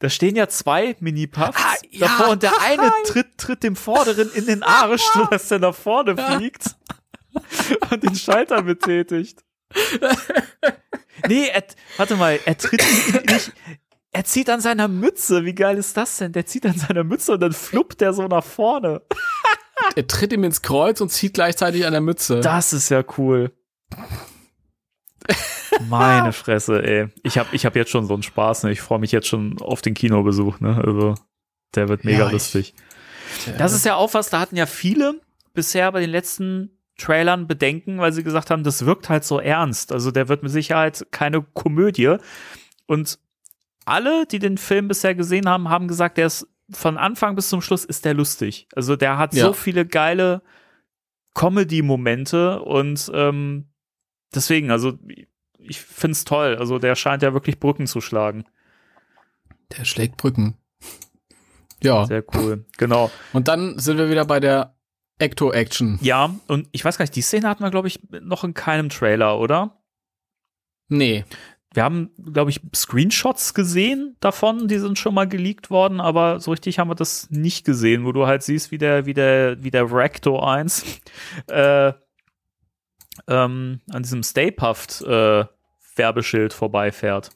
Da 0.00 0.08
stehen 0.08 0.34
ja 0.34 0.48
zwei 0.48 0.96
Mini-Puffs 0.98 1.58
ah, 1.62 1.74
ja. 1.90 2.08
davor 2.08 2.28
und 2.30 2.42
der 2.42 2.58
eine 2.62 2.90
tritt, 3.06 3.36
tritt 3.36 3.62
dem 3.62 3.76
Vorderen 3.76 4.30
in 4.32 4.46
den 4.46 4.62
Arsch, 4.62 5.02
sodass 5.14 5.48
der 5.48 5.60
nach 5.60 5.74
vorne 5.74 6.16
fliegt 6.16 6.76
und 7.90 8.02
den 8.02 8.16
Schalter 8.16 8.62
betätigt. 8.62 9.44
Nee, 11.28 11.48
er, 11.48 11.62
warte 11.98 12.16
mal, 12.16 12.40
er 12.44 12.56
tritt 12.56 12.82
nicht, 13.26 13.52
er 14.10 14.24
zieht 14.24 14.48
an 14.48 14.62
seiner 14.62 14.88
Mütze. 14.88 15.44
Wie 15.44 15.54
geil 15.54 15.76
ist 15.76 15.96
das 15.96 16.16
denn? 16.16 16.32
Der 16.32 16.46
zieht 16.46 16.64
an 16.64 16.78
seiner 16.78 17.04
Mütze 17.04 17.32
und 17.32 17.40
dann 17.40 17.52
fluppt 17.52 18.00
der 18.00 18.14
so 18.14 18.26
nach 18.26 18.42
vorne. 18.42 19.02
er 19.94 20.06
tritt 20.06 20.32
ihm 20.32 20.44
ins 20.44 20.62
Kreuz 20.62 21.02
und 21.02 21.10
zieht 21.10 21.34
gleichzeitig 21.34 21.84
an 21.84 21.92
der 21.92 22.00
Mütze. 22.00 22.40
Das 22.40 22.72
ist 22.72 22.88
ja 22.88 23.04
cool. 23.18 23.52
Meine 25.88 26.32
Fresse, 26.32 26.82
ey. 26.82 27.08
Ich 27.22 27.38
habe 27.38 27.48
ich 27.52 27.64
hab 27.64 27.76
jetzt 27.76 27.90
schon 27.90 28.06
so 28.06 28.14
einen 28.14 28.22
Spaß, 28.22 28.64
ne? 28.64 28.72
Ich 28.72 28.80
freue 28.80 28.98
mich 28.98 29.12
jetzt 29.12 29.28
schon 29.28 29.60
auf 29.60 29.82
den 29.82 29.94
Kinobesuch, 29.94 30.60
ne? 30.60 30.80
Also, 30.84 31.14
der 31.74 31.88
wird 31.88 32.04
mega 32.04 32.26
ja, 32.26 32.30
lustig. 32.30 32.74
Ich, 33.46 33.54
das 33.56 33.72
ist 33.72 33.84
ja 33.84 33.94
auch 33.94 34.14
was, 34.14 34.30
da 34.30 34.40
hatten 34.40 34.56
ja 34.56 34.66
viele 34.66 35.20
bisher 35.54 35.90
bei 35.92 36.00
den 36.00 36.10
letzten 36.10 36.70
Trailern 36.98 37.46
Bedenken, 37.46 37.98
weil 37.98 38.12
sie 38.12 38.22
gesagt 38.22 38.50
haben, 38.50 38.62
das 38.62 38.84
wirkt 38.84 39.08
halt 39.08 39.24
so 39.24 39.40
ernst. 39.40 39.92
Also 39.92 40.10
der 40.10 40.28
wird 40.28 40.42
mit 40.42 40.52
Sicherheit 40.52 41.06
keine 41.10 41.42
Komödie. 41.42 42.16
Und 42.86 43.18
alle, 43.86 44.26
die 44.26 44.38
den 44.38 44.58
Film 44.58 44.88
bisher 44.88 45.14
gesehen 45.14 45.48
haben, 45.48 45.68
haben 45.68 45.88
gesagt, 45.88 46.18
der 46.18 46.26
ist 46.26 46.46
von 46.70 46.98
Anfang 46.98 47.34
bis 47.34 47.48
zum 47.48 47.62
Schluss 47.62 47.84
ist 47.84 48.04
der 48.04 48.14
lustig. 48.14 48.68
Also 48.74 48.96
der 48.96 49.18
hat 49.18 49.34
ja. 49.34 49.46
so 49.46 49.52
viele 49.52 49.86
geile 49.86 50.42
Comedy-Momente 51.34 52.60
und 52.62 53.10
ähm, 53.14 53.69
deswegen, 54.34 54.70
also 54.70 54.98
ich 55.58 55.80
finde 55.80 56.12
es 56.12 56.24
toll. 56.24 56.56
Also 56.56 56.78
der 56.78 56.94
scheint 56.94 57.22
ja 57.22 57.32
wirklich 57.32 57.60
Brücken 57.60 57.86
zu 57.86 58.00
schlagen. 58.00 58.44
Der 59.76 59.84
schlägt 59.84 60.16
Brücken. 60.16 60.56
Ja. 61.82 62.04
Sehr 62.04 62.22
cool. 62.34 62.66
Genau. 62.76 63.10
Und 63.32 63.48
dann 63.48 63.78
sind 63.78 63.96
wir 63.96 64.10
wieder 64.10 64.26
bei 64.26 64.38
der 64.38 64.74
Ecto-Action. 65.16 65.98
Ja, 66.02 66.34
und 66.46 66.68
ich 66.72 66.84
weiß 66.84 66.98
gar 66.98 67.04
nicht, 67.04 67.16
die 67.16 67.22
Szene 67.22 67.48
hatten 67.48 67.62
wir, 67.62 67.70
glaube 67.70 67.88
ich, 67.88 68.00
noch 68.20 68.44
in 68.44 68.52
keinem 68.52 68.90
Trailer, 68.90 69.38
oder? 69.38 69.82
Nee. 70.88 71.24
Wir 71.72 71.84
haben, 71.84 72.10
glaube 72.32 72.50
ich, 72.50 72.60
Screenshots 72.74 73.54
gesehen 73.54 74.16
davon, 74.20 74.68
die 74.68 74.78
sind 74.78 74.98
schon 74.98 75.14
mal 75.14 75.28
geleakt 75.28 75.70
worden, 75.70 76.00
aber 76.00 76.40
so 76.40 76.50
richtig 76.50 76.78
haben 76.78 76.90
wir 76.90 76.96
das 76.96 77.30
nicht 77.30 77.64
gesehen, 77.64 78.04
wo 78.04 78.12
du 78.12 78.26
halt 78.26 78.42
siehst, 78.42 78.72
wie 78.72 78.78
der, 78.78 79.06
wie 79.06 79.14
der, 79.14 79.62
wie 79.62 79.70
der 79.70 79.90
Recto 79.90 80.40
1 80.40 80.84
äh, 81.46 81.92
ähm, 83.30 83.80
an 83.90 84.02
diesem 84.02 84.22
Stay 84.22 84.50
Puft 84.50 85.00
äh, 85.02 85.44
Werbeschild 85.96 86.52
vorbeifährt. 86.52 87.30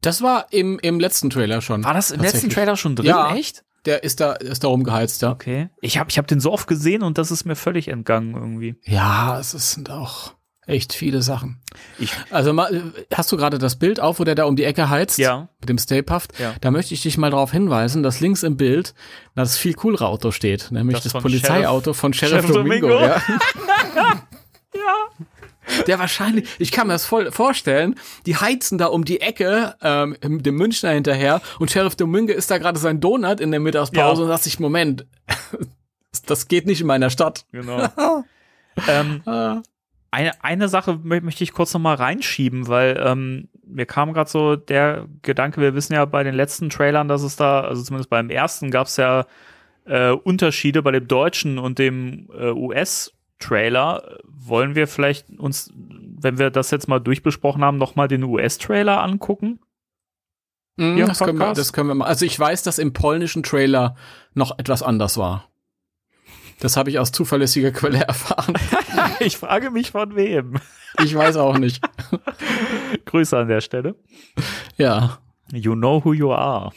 Das 0.00 0.22
war 0.22 0.46
im, 0.50 0.78
im 0.78 0.98
letzten 0.98 1.28
Trailer 1.28 1.60
schon. 1.60 1.84
War 1.84 1.94
das 1.94 2.10
im 2.10 2.20
letzten 2.20 2.48
Trailer 2.48 2.76
schon 2.76 2.96
drin? 2.96 3.06
Ja, 3.06 3.34
echt? 3.34 3.64
Der 3.84 4.02
ist 4.04 4.20
da, 4.20 4.32
ist 4.32 4.64
da 4.64 4.68
rumgeheizt, 4.68 5.22
ja. 5.22 5.30
Okay. 5.30 5.70
Ich 5.80 5.98
habe 5.98 6.10
ich 6.10 6.18
hab 6.18 6.26
den 6.26 6.40
so 6.40 6.52
oft 6.52 6.66
gesehen 6.66 7.02
und 7.02 7.18
das 7.18 7.30
ist 7.30 7.44
mir 7.44 7.56
völlig 7.56 7.88
entgangen 7.88 8.34
irgendwie. 8.34 8.76
Ja, 8.84 9.38
es 9.38 9.50
sind 9.50 9.90
auch 9.90 10.34
echt 10.70 10.92
viele 10.92 11.22
Sachen. 11.22 11.60
Ich, 11.98 12.12
also 12.30 12.52
mal, 12.52 12.92
hast 13.12 13.30
du 13.32 13.36
gerade 13.36 13.58
das 13.58 13.76
Bild 13.76 14.00
auf, 14.00 14.20
wo 14.20 14.24
der 14.24 14.34
da 14.34 14.44
um 14.44 14.56
die 14.56 14.64
Ecke 14.64 14.88
heizt? 14.88 15.18
Ja. 15.18 15.48
Mit 15.60 15.68
dem 15.68 15.78
Stay 15.78 16.02
Puft? 16.02 16.38
Ja. 16.38 16.54
Da 16.60 16.70
möchte 16.70 16.94
ich 16.94 17.02
dich 17.02 17.18
mal 17.18 17.30
darauf 17.30 17.52
hinweisen, 17.52 18.02
dass 18.02 18.20
links 18.20 18.42
im 18.42 18.56
Bild 18.56 18.94
das 19.34 19.56
viel 19.56 19.74
coolere 19.74 20.06
Auto 20.06 20.30
steht, 20.30 20.70
nämlich 20.70 21.00
das, 21.00 21.12
das 21.12 21.22
Polizeiauto 21.22 21.92
Sheriff, 21.92 21.96
von 21.96 22.12
Sheriff, 22.12 22.46
Sheriff 22.46 22.52
Domingo. 22.52 22.88
Domingo. 22.88 23.06
Ja. 23.06 23.22
ja. 24.74 25.84
Der 25.86 25.98
wahrscheinlich, 25.98 26.48
ich 26.58 26.72
kann 26.72 26.86
mir 26.86 26.94
das 26.94 27.04
voll 27.04 27.30
vorstellen, 27.30 27.94
die 28.26 28.36
heizen 28.36 28.78
da 28.78 28.86
um 28.86 29.04
die 29.04 29.20
Ecke, 29.20 29.76
ähm, 29.82 30.16
dem 30.20 30.56
Münchner 30.56 30.90
hinterher 30.90 31.40
und 31.58 31.70
Sheriff 31.70 31.96
Domingo 31.96 32.32
ist 32.32 32.50
da 32.50 32.58
gerade 32.58 32.78
sein 32.78 33.00
Donut 33.00 33.40
in 33.40 33.50
der 33.50 33.60
Mittagspause 33.60 34.22
ja. 34.22 34.24
und 34.24 34.28
sagt 34.28 34.44
sich, 34.44 34.58
Moment, 34.58 35.06
das 36.26 36.48
geht 36.48 36.66
nicht 36.66 36.80
in 36.80 36.86
meiner 36.86 37.10
Stadt. 37.10 37.44
Genau. 37.52 37.88
ähm, 38.88 39.22
ah 39.26 39.62
eine, 40.10 40.42
eine 40.42 40.68
Sache 40.68 40.98
möchte 41.02 41.44
ich 41.44 41.52
kurz 41.52 41.72
noch 41.72 41.80
mal 41.80 41.94
reinschieben, 41.94 42.68
weil 42.68 43.00
ähm, 43.04 43.48
mir 43.64 43.86
kam 43.86 44.12
gerade 44.12 44.28
so 44.28 44.56
der 44.56 45.06
Gedanke, 45.22 45.60
wir 45.60 45.74
wissen 45.74 45.94
ja 45.94 46.04
bei 46.04 46.24
den 46.24 46.34
letzten 46.34 46.70
Trailern, 46.70 47.08
dass 47.08 47.22
es 47.22 47.36
da, 47.36 47.60
also 47.60 47.82
zumindest 47.82 48.10
beim 48.10 48.30
ersten 48.30 48.70
gab 48.70 48.88
es 48.88 48.96
ja 48.96 49.26
äh, 49.84 50.10
Unterschiede 50.10 50.82
bei 50.82 50.90
dem 50.90 51.06
deutschen 51.06 51.58
und 51.58 51.78
dem 51.78 52.28
äh, 52.36 52.50
US-Trailer. 52.50 54.18
Wollen 54.24 54.74
wir 54.74 54.88
vielleicht 54.88 55.30
uns, 55.38 55.72
wenn 55.76 56.38
wir 56.38 56.50
das 56.50 56.70
jetzt 56.70 56.88
mal 56.88 57.00
durchbesprochen 57.00 57.64
haben, 57.64 57.78
noch 57.78 57.94
mal 57.94 58.08
den 58.08 58.24
US-Trailer 58.24 59.02
angucken? 59.02 59.60
Mm, 60.76 60.98
das, 60.98 61.18
können 61.20 61.38
wir, 61.38 61.52
das 61.52 61.72
können 61.72 61.88
wir 61.88 61.94
mal. 61.94 62.06
Also 62.06 62.24
ich 62.24 62.38
weiß, 62.38 62.62
dass 62.62 62.78
im 62.78 62.92
polnischen 62.92 63.42
Trailer 63.42 63.96
noch 64.34 64.58
etwas 64.58 64.82
anders 64.82 65.16
war. 65.16 65.49
Das 66.60 66.76
habe 66.76 66.90
ich 66.90 66.98
aus 66.98 67.10
zuverlässiger 67.10 67.72
Quelle 67.72 67.98
erfahren. 68.06 68.54
ich 69.20 69.36
frage 69.36 69.70
mich 69.70 69.90
von 69.90 70.14
wem. 70.14 70.54
Ich 71.02 71.14
weiß 71.14 71.36
auch 71.36 71.58
nicht. 71.58 71.82
Grüße 73.06 73.36
an 73.36 73.48
der 73.48 73.60
Stelle. 73.60 73.96
Ja. 74.76 75.18
You 75.52 75.74
know 75.74 76.04
who 76.04 76.12
you 76.12 76.32
are. 76.32 76.70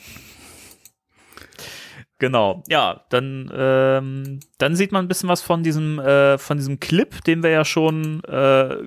Genau, 2.18 2.62
ja, 2.68 3.04
dann, 3.10 3.50
ähm, 3.52 4.40
dann 4.58 4.76
sieht 4.76 4.92
man 4.92 5.04
ein 5.04 5.08
bisschen 5.08 5.28
was 5.28 5.42
von 5.42 5.62
diesem, 5.62 5.98
äh, 5.98 6.38
von 6.38 6.56
diesem 6.56 6.78
Clip, 6.78 7.22
den 7.24 7.42
wir 7.42 7.50
ja 7.50 7.64
schon 7.64 8.22
äh, 8.24 8.78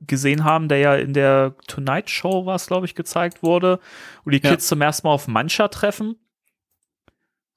gesehen 0.00 0.44
haben, 0.44 0.68
der 0.68 0.78
ja 0.78 0.94
in 0.94 1.12
der 1.12 1.54
Tonight 1.66 2.08
Show 2.08 2.46
war 2.46 2.56
glaube 2.58 2.86
ich, 2.86 2.94
gezeigt 2.94 3.42
wurde, 3.42 3.80
wo 4.24 4.30
die 4.30 4.40
Kids 4.40 4.64
ja. 4.64 4.68
zum 4.68 4.80
ersten 4.80 5.06
Mal 5.06 5.12
auf 5.12 5.26
Mancha 5.26 5.68
treffen. 5.68 6.16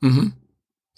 Mhm. 0.02 0.34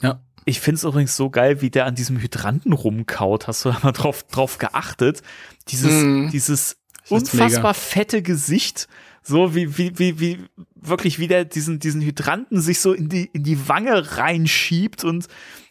Ja. 0.02 0.22
Ich 0.46 0.60
finde 0.60 0.78
es 0.78 0.84
übrigens 0.84 1.16
so 1.16 1.30
geil, 1.30 1.62
wie 1.62 1.70
der 1.70 1.86
an 1.86 1.96
diesem 1.96 2.20
Hydranten 2.20 2.74
rumkaut. 2.74 3.48
Hast 3.48 3.66
du 3.66 3.72
da 3.72 3.80
mal 3.84 3.92
drauf, 3.92 4.24
drauf 4.24 4.58
geachtet? 4.58 5.22
Dieses, 5.70 6.04
mm. 6.04 6.30
dieses 6.32 6.78
unfassbar 7.10 7.72
mega. 7.72 7.74
fette 7.74 8.22
Gesicht, 8.22 8.88
so 9.22 9.56
wie, 9.56 9.78
wie, 9.78 9.98
wie, 10.00 10.20
wie, 10.20 10.40
wirklich 10.76 11.20
wie 11.20 11.28
der 11.28 11.46
diesen, 11.46 11.80
diesen 11.80 12.02
Hydranten 12.02 12.62
sich 12.62 12.80
so 12.80 12.94
in 12.94 13.10
die, 13.10 13.26
in 13.26 13.44
die 13.44 13.68
Wange 13.68 14.18
reinschiebt 14.18 15.04
und 15.04 15.28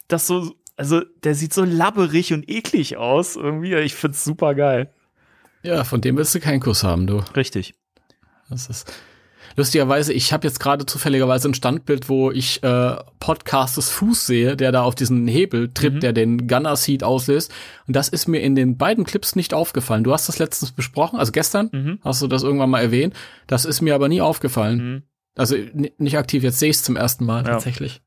das 0.07 0.27
so, 0.27 0.55
also 0.75 1.01
der 1.23 1.35
sieht 1.35 1.53
so 1.53 1.63
labberig 1.63 2.33
und 2.33 2.49
eklig 2.49 2.97
aus 2.97 3.35
irgendwie. 3.35 3.75
Ich 3.75 3.95
find's 3.95 4.23
super 4.23 4.55
geil. 4.55 4.91
Ja, 5.61 5.83
von 5.83 6.01
dem 6.01 6.17
willst 6.17 6.35
du 6.35 6.39
keinen 6.39 6.59
Kuss 6.59 6.83
haben, 6.83 7.07
du. 7.07 7.23
Richtig. 7.35 7.75
Das 8.49 8.67
ist 8.67 8.91
lustigerweise, 9.55 10.13
ich 10.13 10.33
habe 10.33 10.47
jetzt 10.47 10.59
gerade 10.59 10.85
zufälligerweise 10.85 11.47
ein 11.49 11.53
Standbild, 11.53 12.09
wo 12.09 12.31
ich 12.31 12.61
äh, 12.63 12.95
Podcasters 13.19 13.89
Fuß 13.89 14.25
sehe, 14.27 14.55
der 14.57 14.71
da 14.71 14.83
auf 14.83 14.95
diesen 14.95 15.27
Hebel 15.27 15.71
trippt, 15.73 15.95
Mhm. 15.97 15.99
der 16.01 16.13
den 16.13 16.47
Gunner 16.47 16.75
Seat 16.75 17.03
auslöst. 17.03 17.51
Und 17.87 17.95
das 17.95 18.09
ist 18.09 18.27
mir 18.27 18.39
in 18.41 18.55
den 18.55 18.77
beiden 18.77 19.03
Clips 19.05 19.35
nicht 19.35 19.53
aufgefallen. 19.53 20.03
Du 20.03 20.11
hast 20.13 20.27
das 20.27 20.39
letztens 20.39 20.71
besprochen, 20.71 21.19
also 21.19 21.31
gestern 21.31 21.69
Mhm. 21.71 21.99
hast 22.03 22.21
du 22.21 22.27
das 22.27 22.43
irgendwann 22.43 22.69
mal 22.69 22.81
erwähnt. 22.81 23.13
Das 23.47 23.65
ist 23.65 23.81
mir 23.81 23.95
aber 23.95 24.07
nie 24.09 24.21
aufgefallen. 24.21 24.77
Mhm. 24.93 25.03
Also 25.35 25.55
nicht 25.97 26.17
aktiv, 26.17 26.43
jetzt 26.43 26.59
sehe 26.59 26.69
ich 26.69 26.75
es 26.77 26.83
zum 26.83 26.95
ersten 26.95 27.25
Mal 27.25 27.39
Ja. 27.45 27.51
tatsächlich. 27.53 28.01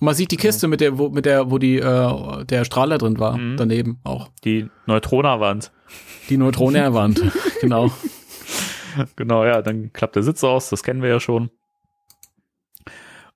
Und 0.00 0.06
man 0.06 0.14
sieht 0.14 0.30
die 0.30 0.36
Kiste 0.36 0.66
mit 0.68 0.80
der, 0.80 0.98
wo, 0.98 1.10
mit 1.10 1.26
der, 1.26 1.50
wo 1.50 1.58
die, 1.58 1.76
äh, 1.78 2.44
der 2.46 2.64
Strahler 2.64 2.98
drin 2.98 3.18
war, 3.20 3.36
Mhm. 3.36 3.56
daneben 3.56 3.98
auch. 4.04 4.30
Die 4.44 4.68
Neutronerwand. 4.86 5.70
Die 6.28 6.36
Neutronerwand, 6.38 7.20
genau. 7.60 7.90
Genau, 9.16 9.44
ja, 9.44 9.62
dann 9.62 9.92
klappt 9.92 10.16
der 10.16 10.22
Sitz 10.22 10.44
aus, 10.44 10.70
das 10.70 10.82
kennen 10.82 11.02
wir 11.02 11.08
ja 11.08 11.20
schon. 11.20 11.50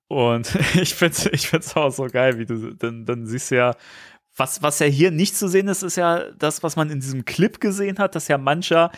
Und 0.07 0.55
ich 0.75 0.95
find's, 0.95 1.25
ich 1.27 1.47
find's 1.47 1.75
auch 1.75 1.91
so 1.91 2.05
geil, 2.07 2.37
wie 2.37 2.45
du, 2.45 2.73
dann, 2.73 3.05
dann 3.05 3.25
siehst 3.25 3.51
du 3.51 3.55
ja, 3.55 3.75
was, 4.35 4.61
was 4.61 4.79
ja 4.79 4.85
hier 4.85 5.11
nicht 5.11 5.35
zu 5.35 5.47
sehen 5.47 5.67
ist, 5.67 5.83
ist 5.83 5.97
ja 5.97 6.31
das, 6.31 6.63
was 6.63 6.75
man 6.75 6.91
in 6.91 6.99
diesem 6.99 7.25
Clip 7.25 7.59
gesehen 7.59 7.97
hat, 7.97 8.15
dass 8.15 8.27
ja 8.27 8.37
mancher 8.37 8.91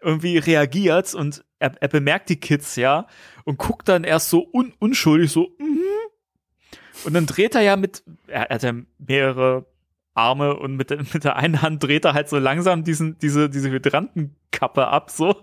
irgendwie 0.00 0.38
reagiert 0.38 1.14
und 1.14 1.44
er, 1.58 1.74
er 1.80 1.88
bemerkt 1.88 2.28
die 2.30 2.40
Kids 2.40 2.76
ja 2.76 3.06
und 3.44 3.58
guckt 3.58 3.88
dann 3.88 4.04
erst 4.04 4.30
so 4.30 4.48
un, 4.52 4.72
unschuldig 4.78 5.30
so, 5.30 5.48
mhm. 5.58 5.82
und 7.04 7.14
dann 7.14 7.26
dreht 7.26 7.54
er 7.54 7.62
ja 7.62 7.76
mit, 7.76 8.02
er 8.28 8.48
hat 8.48 8.62
ja 8.62 8.72
mehrere 8.98 9.66
Arme 10.18 10.54
und 10.56 10.76
mit, 10.76 10.90
der- 10.90 10.98
mit 11.14 11.24
der 11.24 11.36
einen 11.36 11.62
Hand 11.62 11.82
dreht 11.82 12.04
er 12.04 12.12
halt 12.14 12.28
so 12.28 12.38
langsam 12.38 12.84
diesen, 12.84 13.18
diese, 13.20 13.48
diese 13.48 13.70
Hydrantenkappe 13.70 14.86
ab, 14.88 15.10
so. 15.10 15.36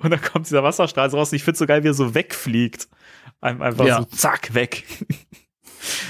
Und 0.00 0.10
dann 0.10 0.20
kommt 0.20 0.46
dieser 0.46 0.62
Wasserstrahl 0.64 1.10
so 1.10 1.18
raus. 1.18 1.32
Ich 1.32 1.44
find's 1.44 1.58
so 1.60 1.66
geil, 1.66 1.84
wie 1.84 1.88
er 1.88 1.94
so 1.94 2.14
wegfliegt. 2.14 2.88
Ein- 3.40 3.62
Einfach 3.62 3.86
Ja. 3.86 3.98
so 3.98 4.04
zack, 4.04 4.54
weg. 4.54 4.84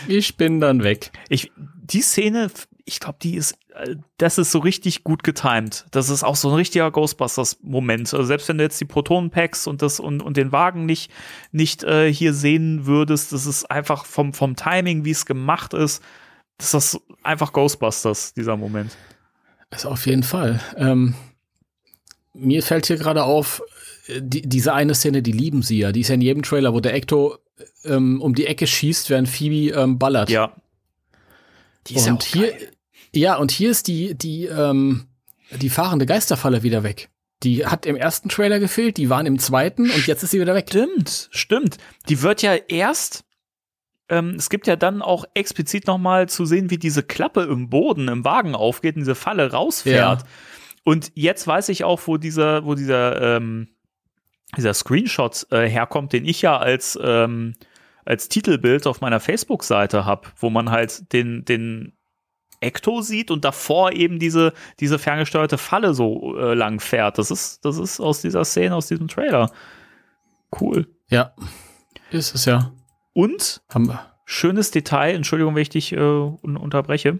Ich 0.09 0.37
bin 0.37 0.61
dann 0.61 0.83
weg. 0.83 1.11
Ich, 1.29 1.51
die 1.57 2.03
Szene, 2.03 2.51
ich 2.85 3.01
glaube, 3.01 3.19
die 3.23 3.37
ist, 3.37 3.55
äh, 3.75 3.97
das 4.19 4.37
ist 4.39 4.51
so 4.51 4.59
richtig 4.59 5.03
gut 5.05 5.25
getimed. 5.25 5.87
Das 5.93 6.11
ist 6.11 6.25
auch 6.25 6.37
so 6.37 6.49
ein 6.51 6.55
richtiger 6.57 6.91
Ghostbusters-Moment. 6.91 8.13
Also 8.13 8.25
selbst 8.25 8.49
wenn 8.49 8.59
du 8.59 8.65
jetzt 8.65 8.81
die 8.81 8.85
Protonenpacks 8.85 9.67
und 9.67 9.81
das 9.83 9.99
und, 10.01 10.21
und 10.23 10.37
den 10.37 10.53
Wagen 10.53 10.85
nicht, 10.85 11.11
nicht 11.53 11.85
äh, 11.85 12.13
hier 12.13 12.35
sehen 12.35 12.85
würdest, 12.87 13.33
das 13.33 13.47
ist 13.47 13.71
einfach 13.71 14.05
vom, 14.05 14.35
vom 14.35 14.57
Timing, 14.57 15.05
wie 15.05 15.11
es 15.13 15.25
gemacht 15.27 15.73
ist, 15.75 16.03
das 16.59 16.75
ist 16.75 17.01
einfach 17.23 17.53
Ghostbusters, 17.53 18.35
dieser 18.35 18.57
Moment. 18.57 18.93
Also 19.71 19.89
auf 19.89 20.07
jeden 20.07 20.23
Fall. 20.23 20.61
Ähm, 20.77 21.15
mir 22.35 22.63
fällt 22.63 22.87
hier 22.87 22.97
gerade 22.97 23.25
auf, 23.25 23.63
äh, 24.07 24.21
die, 24.23 24.43
diese 24.43 24.75
eine 24.75 24.95
Szene, 24.95 25.23
die 25.23 25.33
lieben 25.33 25.63
sie 25.63 25.79
ja. 25.79 25.93
Die 25.93 26.01
ist 26.01 26.09
ja 26.09 26.15
in 26.15 26.21
jedem 26.21 26.43
Trailer, 26.43 26.75
wo 26.75 26.81
der 26.81 26.95
Ecto 26.95 27.39
ähm, 27.85 28.21
um 28.21 28.35
die 28.35 28.47
Ecke 28.47 28.67
schießt, 28.67 29.11
während 29.11 29.29
Phoebe 29.29 29.77
ähm, 29.77 29.99
ballert. 29.99 30.31
Ja. 30.31 30.55
Die 31.87 31.97
ist 31.97 32.07
ja 32.07 32.13
und 32.13 32.23
auch 32.23 32.27
hier, 32.27 32.51
geil. 32.53 32.73
ja, 33.15 33.37
und 33.37 33.51
hier 33.51 33.71
ist 33.71 33.89
die, 33.89 34.15
die, 34.15 34.45
ähm, 34.47 35.07
die 35.51 35.71
fahrende 35.71 36.07
Geisterfalle 36.07 36.63
wieder 36.63 36.83
weg. 36.83 37.09
Die 37.43 37.67
hat 37.67 37.87
im 37.87 37.97
ersten 37.97 38.29
Trailer 38.29 38.61
gefehlt, 38.61 38.97
die 38.97 39.11
waren 39.11 39.27
im 39.27 39.39
zweiten 39.41 39.91
und 39.91 40.07
jetzt 40.07 40.23
ist 40.23 40.31
sie 40.31 40.41
wieder 40.41 40.55
weg. 40.55 40.67
Stimmt, 40.69 41.29
stimmt. 41.33 41.77
Die 42.09 42.23
wird 42.23 42.41
ja 42.43 42.55
erst, 42.55 43.25
ähm, 44.13 44.35
es 44.37 44.51
gibt 44.51 44.67
ja 44.67 44.77
dann 44.77 45.01
auch 45.01 45.25
explizit 45.33 45.87
noch 45.87 45.97
mal 45.97 46.29
zu 46.29 46.45
sehen, 46.45 46.69
wie 46.69 46.77
diese 46.77 47.03
Klappe 47.03 47.45
im 47.45 47.71
Boden 47.71 48.09
im 48.09 48.27
Wagen 48.27 48.55
aufgeht 48.55 48.95
und 48.97 49.01
diese 49.01 49.15
Falle 49.15 49.51
rausfährt. 49.53 50.21
Ja. 50.21 50.29
Und 50.85 51.13
jetzt 51.15 51.47
weiß 51.47 51.71
ich 51.71 51.85
auch, 51.85 52.03
wo 52.07 52.19
dieser, 52.19 52.67
wo 52.67 52.75
dieser, 52.75 53.37
ähm, 53.37 53.69
dieser 54.55 54.75
Screenshot 54.75 55.47
äh, 55.51 55.67
herkommt, 55.67 56.13
den 56.13 56.27
ich 56.27 56.43
ja 56.43 56.59
als, 56.59 56.99
ähm, 57.03 57.55
als 58.05 58.29
Titelbild 58.29 58.87
auf 58.87 59.01
meiner 59.01 59.19
Facebook-Seite 59.19 60.05
habe, 60.05 60.29
wo 60.37 60.51
man 60.51 60.71
halt 60.71 61.11
den, 61.15 61.47
den 61.47 61.95
Ecto 62.61 63.01
sieht 63.01 63.31
und 63.31 63.47
davor 63.47 63.93
eben 63.93 64.19
diese, 64.19 64.53
diese 64.79 64.99
ferngesteuerte 64.99 65.57
Falle 65.57 65.95
so 65.95 66.37
äh, 66.37 66.53
lang 66.53 66.81
fährt. 66.81 67.17
Das 67.17 67.31
ist, 67.31 67.65
das 67.65 67.79
ist 67.79 67.99
aus 67.99 68.21
dieser 68.21 68.45
Szene, 68.45 68.77
aus 68.77 68.89
diesem 68.89 69.09
Trailer. 69.09 69.51
Cool. 70.61 70.87
Ja, 71.09 71.33
ist 72.11 72.35
es 72.35 72.45
ja. 72.45 72.73
Und 73.13 73.63
Haben 73.73 73.89
wir. 73.89 74.01
schönes 74.25 74.71
Detail, 74.71 75.15
Entschuldigung, 75.15 75.55
wenn 75.55 75.63
ich 75.63 75.69
dich 75.71 75.93
äh, 75.93 75.97
un 75.99 76.57
unterbreche. 76.57 77.19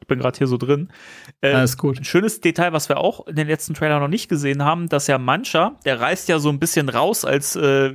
Ich 0.00 0.06
bin 0.06 0.18
gerade 0.20 0.38
hier 0.38 0.46
so 0.46 0.56
drin. 0.56 0.92
Äh, 1.40 1.52
Alles 1.52 1.76
gut. 1.78 1.98
ein 1.98 2.04
schönes 2.04 2.40
Detail, 2.40 2.72
was 2.72 2.88
wir 2.88 2.98
auch 2.98 3.26
in 3.26 3.34
den 3.36 3.48
letzten 3.48 3.74
Trailer 3.74 3.98
noch 3.98 4.08
nicht 4.08 4.28
gesehen 4.28 4.62
haben, 4.62 4.88
dass 4.88 5.06
ja 5.08 5.18
mancher, 5.18 5.76
der 5.84 6.00
reißt 6.00 6.28
ja 6.28 6.38
so 6.38 6.48
ein 6.48 6.60
bisschen 6.60 6.88
raus, 6.88 7.24
als 7.24 7.56
äh, 7.56 7.94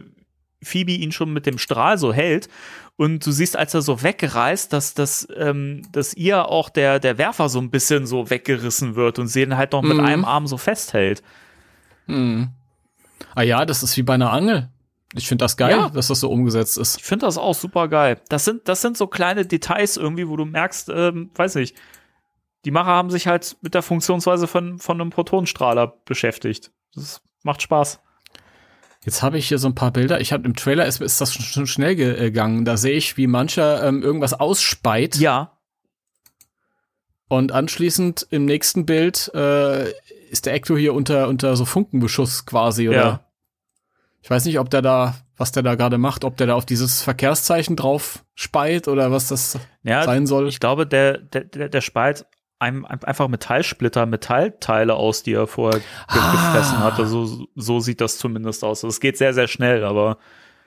Phoebe 0.63 0.91
ihn 0.91 1.11
schon 1.11 1.31
mit 1.31 1.45
dem 1.45 1.57
Strahl 1.57 1.97
so 1.97 2.11
hält. 2.11 2.49
Und 2.97 3.25
du 3.25 3.31
siehst, 3.31 3.55
als 3.57 3.73
er 3.73 3.81
so 3.81 4.03
wegreißt, 4.03 4.73
dass, 4.73 4.93
dass, 4.93 5.27
ähm, 5.37 5.83
dass 5.91 6.13
ihr 6.13 6.49
auch 6.49 6.69
der, 6.69 6.99
der 6.99 7.17
Werfer 7.17 7.47
so 7.49 7.59
ein 7.59 7.71
bisschen 7.71 8.05
so 8.05 8.29
weggerissen 8.29 8.95
wird 8.95 9.17
und 9.17 9.27
sie 9.27 9.41
ihn 9.43 9.55
halt 9.57 9.71
noch 9.71 9.81
mit 9.81 9.97
Mhm. 9.97 10.05
einem 10.05 10.25
Arm 10.25 10.45
so 10.47 10.57
festhält. 10.57 11.23
Hm. 12.07 12.49
Ah 13.33 13.41
ja, 13.43 13.65
das 13.65 13.81
ist 13.83 13.95
wie 13.97 14.03
bei 14.03 14.15
einer 14.15 14.31
Angel. 14.33 14.67
Ich 15.13 15.27
finde 15.27 15.43
das 15.43 15.57
geil, 15.57 15.71
Ja. 15.71 15.89
dass 15.89 16.07
das 16.07 16.19
so 16.21 16.29
umgesetzt 16.31 16.77
ist. 16.77 16.97
Ich 16.97 17.03
finde 17.03 17.25
das 17.25 17.37
auch 17.37 17.53
super 17.55 17.87
geil. 17.89 18.21
Das 18.29 18.45
sind, 18.45 18.67
das 18.67 18.81
sind 18.81 18.95
so 18.97 19.07
kleine 19.07 19.45
Details 19.45 19.97
irgendwie, 19.97 20.27
wo 20.27 20.37
du 20.37 20.45
merkst, 20.45 20.89
ähm, 20.89 21.31
weiß 21.35 21.55
nicht, 21.55 21.75
die 22.63 22.71
Macher 22.71 22.91
haben 22.91 23.09
sich 23.09 23.27
halt 23.27 23.57
mit 23.61 23.73
der 23.73 23.81
Funktionsweise 23.81 24.47
von, 24.47 24.79
von 24.79 25.01
einem 25.01 25.09
Protonenstrahler 25.09 25.87
beschäftigt. 26.05 26.71
Das 26.95 27.21
macht 27.43 27.61
Spaß. 27.61 27.99
Jetzt 29.03 29.23
habe 29.23 29.37
ich 29.39 29.47
hier 29.47 29.57
so 29.57 29.67
ein 29.67 29.73
paar 29.75 29.91
Bilder. 29.91 30.21
Ich 30.21 30.31
habe 30.31 30.45
im 30.45 30.55
Trailer 30.55 30.85
ist, 30.85 31.01
ist 31.01 31.19
das 31.19 31.33
schon 31.33 31.65
schnell 31.65 31.95
gegangen. 31.95 32.65
Da 32.65 32.77
sehe 32.77 32.93
ich, 32.95 33.17
wie 33.17 33.25
mancher 33.27 33.83
ähm, 33.83 34.03
irgendwas 34.03 34.33
ausspeit. 34.39 35.15
Ja, 35.15 35.57
Und 37.27 37.51
anschließend 37.51 38.27
im 38.29 38.45
nächsten 38.45 38.85
Bild 38.85 39.31
äh, 39.33 39.89
ist 40.29 40.45
der 40.45 40.53
Ecto 40.53 40.77
hier 40.77 40.93
unter, 40.93 41.27
unter 41.29 41.55
so 41.55 41.65
Funkenbeschuss 41.65 42.45
quasi, 42.45 42.89
oder? 42.89 42.97
Ja. 42.97 43.25
Ich 44.21 44.29
weiß 44.29 44.45
nicht, 44.45 44.59
ob 44.59 44.69
der 44.69 44.81
da, 44.81 45.15
was 45.37 45.51
der 45.51 45.63
da 45.63 45.75
gerade 45.75 45.97
macht, 45.97 46.23
ob 46.23 46.37
der 46.37 46.47
da 46.47 46.53
auf 46.55 46.65
dieses 46.65 47.01
Verkehrszeichen 47.01 47.75
drauf 47.75 48.23
speit 48.35 48.87
oder 48.87 49.11
was 49.11 49.27
das 49.29 49.57
ja 49.83 50.03
sein 50.03 50.27
soll. 50.27 50.47
ich 50.47 50.59
glaube, 50.59 50.85
der, 50.85 51.17
der, 51.17 51.69
der, 51.69 51.81
spalt 51.81 52.25
einem 52.59 52.85
einfach 52.85 53.27
Metallsplitter, 53.27 54.05
Metallteile 54.05 54.93
aus, 54.93 55.23
die 55.23 55.33
er 55.33 55.47
vorher 55.47 55.81
Ah. 56.07 56.31
gefressen 56.31 56.77
hatte. 56.79 57.07
So, 57.07 57.47
so 57.55 57.79
sieht 57.79 57.99
das 58.01 58.19
zumindest 58.19 58.63
aus. 58.63 58.83
Es 58.83 58.99
geht 58.99 59.17
sehr, 59.17 59.33
sehr 59.33 59.47
schnell, 59.47 59.83
aber 59.83 60.17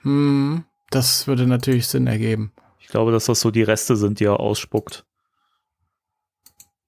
Hm, 0.01 0.65
das 0.89 1.25
würde 1.27 1.47
natürlich 1.47 1.87
Sinn 1.87 2.07
ergeben. 2.07 2.51
ich 2.79 2.87
glaube, 2.87 3.11
dass 3.13 3.25
das 3.25 3.39
so 3.39 3.49
die 3.51 3.63
Reste 3.63 3.95
sind, 3.95 4.19
die 4.19 4.25
er 4.25 4.39
ausspuckt. 4.41 5.05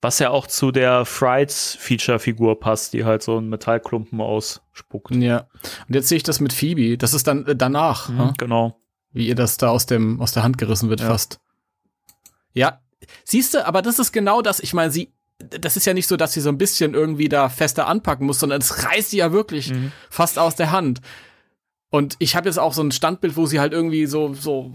Was 0.02 0.20
ja 0.20 0.30
auch 0.30 0.46
zu 0.46 0.72
der 0.72 1.06
Fright-Feature-Figur 1.06 2.60
passt, 2.60 2.94
die 2.94 3.04
halt 3.06 3.24
so 3.24 3.38
einen 3.38 3.50
Metallklumpen 3.50 4.22
ausspuckt. 4.22 5.16
Ja. 5.16 5.48
Und 5.88 5.96
jetzt 5.96 6.08
sehe 6.10 6.18
ich 6.18 6.24
das 6.24 6.40
mit 6.40 6.54
Phoebe. 6.54 6.98
Das 6.98 7.14
ist 7.14 7.28
dann 7.28 7.46
äh, 7.48 7.56
danach, 7.56 8.10
Mhm? 8.10 8.34
Genau. 8.38 8.80
wie 9.12 9.28
ihr 9.28 9.36
das 9.36 9.58
da 9.58 9.70
aus 9.70 9.86
dem 9.88 10.22
aus 10.22 10.34
der 10.34 10.44
Hand 10.44 10.58
gerissen 10.60 10.90
wird 10.90 11.00
Ja. 11.02 11.08
fast. 11.08 11.40
Ja, 12.54 12.82
siehst 13.24 13.54
du, 13.54 13.66
aber 13.66 13.82
das 13.82 13.98
ist 14.00 14.12
genau 14.12 14.42
das. 14.44 14.60
Ich 14.60 14.74
meine, 14.74 14.92
sie, 14.92 15.14
das 15.40 15.78
ist 15.78 15.86
ja 15.86 15.94
nicht 15.94 16.08
so, 16.08 16.18
dass 16.18 16.34
sie 16.34 16.42
so 16.42 16.50
ein 16.50 16.58
bisschen 16.58 16.94
irgendwie 16.94 17.30
da 17.30 17.50
fester 17.50 17.88
anpacken 17.88 18.26
muss, 18.28 18.40
sondern 18.40 18.62
es 18.62 18.84
reißt 18.86 19.12
sie 19.12 19.18
ja 19.18 19.32
wirklich 19.32 19.72
Mhm. 19.72 19.92
fast 20.10 20.38
aus 20.38 20.56
der 20.56 20.72
Hand. 20.72 21.02
Und 21.90 22.16
ich 22.20 22.36
habe 22.36 22.50
jetzt 22.50 22.60
auch 22.60 22.74
so 22.74 22.84
ein 22.84 22.92
Standbild, 22.92 23.36
wo 23.38 23.46
sie 23.48 23.60
halt 23.60 23.74
irgendwie 23.74 24.06
so 24.06 24.34
so 24.34 24.74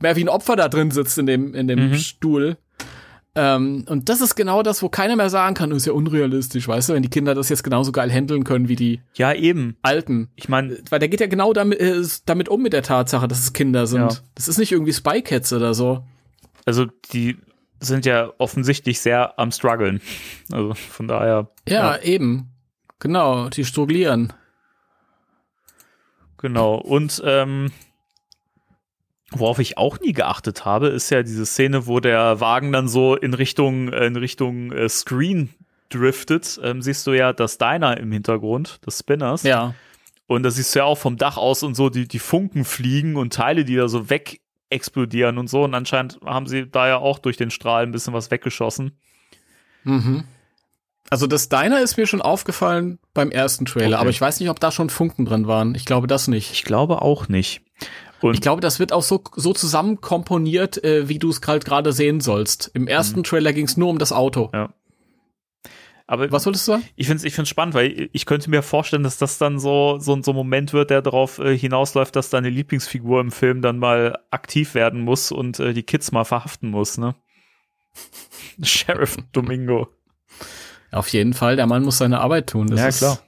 mehr 0.00 0.16
wie 0.16 0.24
ein 0.24 0.28
Opfer 0.28 0.56
da 0.56 0.68
drin 0.68 0.90
sitzt 0.90 1.18
in 1.18 1.26
dem 1.26 1.54
in 1.54 1.68
dem 1.68 1.90
Mhm. 1.90 1.94
Stuhl. 1.96 2.56
Ähm, 3.36 3.84
und 3.88 4.08
das 4.08 4.20
ist 4.20 4.36
genau 4.36 4.62
das, 4.62 4.80
wo 4.82 4.88
keiner 4.88 5.16
mehr 5.16 5.28
sagen 5.28 5.54
kann, 5.54 5.70
das 5.70 5.78
ist 5.78 5.86
ja 5.86 5.92
unrealistisch, 5.92 6.68
weißt 6.68 6.88
du, 6.88 6.92
wenn 6.94 7.02
die 7.02 7.10
Kinder 7.10 7.34
das 7.34 7.48
jetzt 7.48 7.64
genauso 7.64 7.90
geil 7.90 8.10
handeln 8.12 8.44
können 8.44 8.68
wie 8.68 8.76
die 8.76 9.00
Ja, 9.14 9.32
eben. 9.32 9.76
Alten. 9.82 10.28
Ich 10.36 10.48
meine, 10.48 10.78
Weil 10.88 11.00
der 11.00 11.08
geht 11.08 11.20
ja 11.20 11.26
genau 11.26 11.52
damit, 11.52 11.80
äh, 11.80 12.00
damit 12.26 12.48
um 12.48 12.62
mit 12.62 12.72
der 12.72 12.82
Tatsache, 12.84 13.26
dass 13.26 13.40
es 13.40 13.52
Kinder 13.52 13.86
sind. 13.88 14.12
Ja. 14.12 14.18
Das 14.36 14.46
ist 14.46 14.58
nicht 14.58 14.70
irgendwie 14.70 14.92
Spy 14.92 15.20
Cats 15.22 15.52
oder 15.52 15.74
so. 15.74 16.04
also 16.64 16.86
die 17.12 17.36
sind 17.80 18.06
ja 18.06 18.32
offensichtlich 18.38 19.00
sehr 19.00 19.38
am 19.38 19.50
struggeln. 19.50 20.00
Also 20.52 20.74
von 20.74 21.08
daher. 21.08 21.50
Ja, 21.68 21.98
eben. 21.98 22.50
Genau, 23.00 23.48
die 23.48 23.64
struggelieren. 23.64 24.32
Genau. 26.38 26.76
Und 26.76 27.20
ähm, 27.24 27.72
worauf 29.38 29.58
ich 29.58 29.78
auch 29.78 30.00
nie 30.00 30.12
geachtet 30.12 30.64
habe, 30.64 30.88
ist 30.88 31.10
ja 31.10 31.22
diese 31.22 31.46
Szene, 31.46 31.86
wo 31.86 32.00
der 32.00 32.40
Wagen 32.40 32.72
dann 32.72 32.88
so 32.88 33.16
in 33.16 33.34
Richtung, 33.34 33.92
in 33.92 34.16
Richtung 34.16 34.72
äh, 34.72 34.88
Screen 34.88 35.50
driftet, 35.90 36.58
ähm, 36.62 36.82
siehst 36.82 37.06
du 37.06 37.12
ja 37.12 37.32
das 37.32 37.58
Diner 37.58 37.96
im 37.98 38.10
Hintergrund, 38.12 38.84
des 38.86 38.98
Spinners. 38.98 39.42
Ja. 39.42 39.74
Und 40.26 40.42
da 40.42 40.50
siehst 40.50 40.74
du 40.74 40.80
ja 40.80 40.84
auch 40.84 40.98
vom 40.98 41.16
Dach 41.16 41.36
aus 41.36 41.62
und 41.62 41.74
so 41.74 41.90
die, 41.90 42.08
die 42.08 42.18
Funken 42.18 42.64
fliegen 42.64 43.16
und 43.16 43.32
Teile, 43.32 43.64
die 43.64 43.76
da 43.76 43.88
so 43.88 44.08
weg 44.10 44.40
explodieren 44.70 45.38
und 45.38 45.48
so. 45.48 45.64
Und 45.64 45.74
anscheinend 45.74 46.18
haben 46.24 46.46
sie 46.46 46.68
da 46.68 46.88
ja 46.88 46.96
auch 46.96 47.18
durch 47.18 47.36
den 47.36 47.50
Strahl 47.50 47.82
ein 47.84 47.92
bisschen 47.92 48.14
was 48.14 48.30
weggeschossen. 48.30 48.98
Mhm. 49.84 50.24
Also 51.10 51.26
das 51.26 51.50
Diner 51.50 51.80
ist 51.80 51.96
mir 51.98 52.06
schon 52.06 52.22
aufgefallen 52.22 52.98
beim 53.12 53.30
ersten 53.30 53.66
Trailer, 53.66 53.96
Okay. 53.98 54.00
aber 54.00 54.10
ich 54.10 54.20
weiß 54.20 54.40
nicht, 54.40 54.48
ob 54.48 54.58
da 54.58 54.72
schon 54.72 54.88
Funken 54.88 55.26
drin 55.26 55.46
waren. 55.46 55.74
Ich 55.74 55.84
glaube 55.84 56.06
das 56.06 56.28
nicht. 56.28 56.52
Ich 56.52 56.64
glaube 56.64 57.02
auch 57.02 57.28
nicht. 57.28 57.60
Und 58.20 58.34
Ich 58.34 58.40
glaube, 58.40 58.60
das 58.60 58.78
wird 58.78 58.92
auch 58.92 59.02
so, 59.02 59.22
so 59.36 59.52
zusammen 59.52 60.00
komponiert, 60.00 60.82
äh, 60.82 61.08
wie 61.08 61.18
du 61.18 61.30
es 61.30 61.40
halt 61.46 61.64
gerade 61.64 61.92
sehen 61.92 62.20
sollst. 62.20 62.70
Im 62.74 62.86
ersten 62.86 63.22
Trailer 63.22 63.52
ging 63.52 63.66
es 63.66 63.76
nur 63.76 63.88
um 63.90 63.98
das 63.98 64.12
Auto. 64.12 64.50
Ja. 64.54 64.72
aber 66.06 66.30
Was 66.32 66.46
wolltest 66.46 66.66
du 66.68 66.72
sagen? 66.72 66.84
ich 66.96 67.06
finde 67.06 67.18
es 67.18 67.24
ich 67.24 67.34
find's 67.34 67.50
spannend, 67.50 67.74
weil 67.74 68.08
ich 68.12 68.24
könnte 68.26 68.48
mir 68.50 68.62
vorstellen, 68.62 69.02
dass 69.02 69.18
das 69.18 69.38
dann 69.38 69.58
so, 69.58 69.98
so, 69.98 70.20
so 70.22 70.32
ein 70.32 70.36
Moment 70.36 70.72
wird, 70.72 70.90
der 70.90 71.02
darauf 71.02 71.38
äh, 71.38 71.56
hinausläuft, 71.56 72.16
dass 72.16 72.30
deine 72.30 72.48
Lieblingsfigur 72.50 73.20
im 73.20 73.30
Film 73.30 73.60
dann 73.62 73.78
mal 73.78 74.18
aktiv 74.30 74.74
werden 74.74 75.00
muss 75.02 75.30
und 75.32 75.58
äh, 75.60 75.74
die 75.74 75.82
Kids 75.82 76.10
mal 76.12 76.24
verhaften 76.24 76.70
muss, 76.70 76.96
ne? 76.98 77.14
Sheriff 78.62 79.16
Domingo. 79.32 79.88
Auf 80.92 81.08
jeden 81.08 81.34
Fall, 81.34 81.56
der 81.56 81.66
Mann 81.66 81.82
muss 81.84 81.98
seine 81.98 82.20
Arbeit 82.20 82.48
tun. 82.50 82.68
Das 82.68 82.80
Ja, 82.80 82.88
ist 82.88 82.98
klar. 82.98 83.18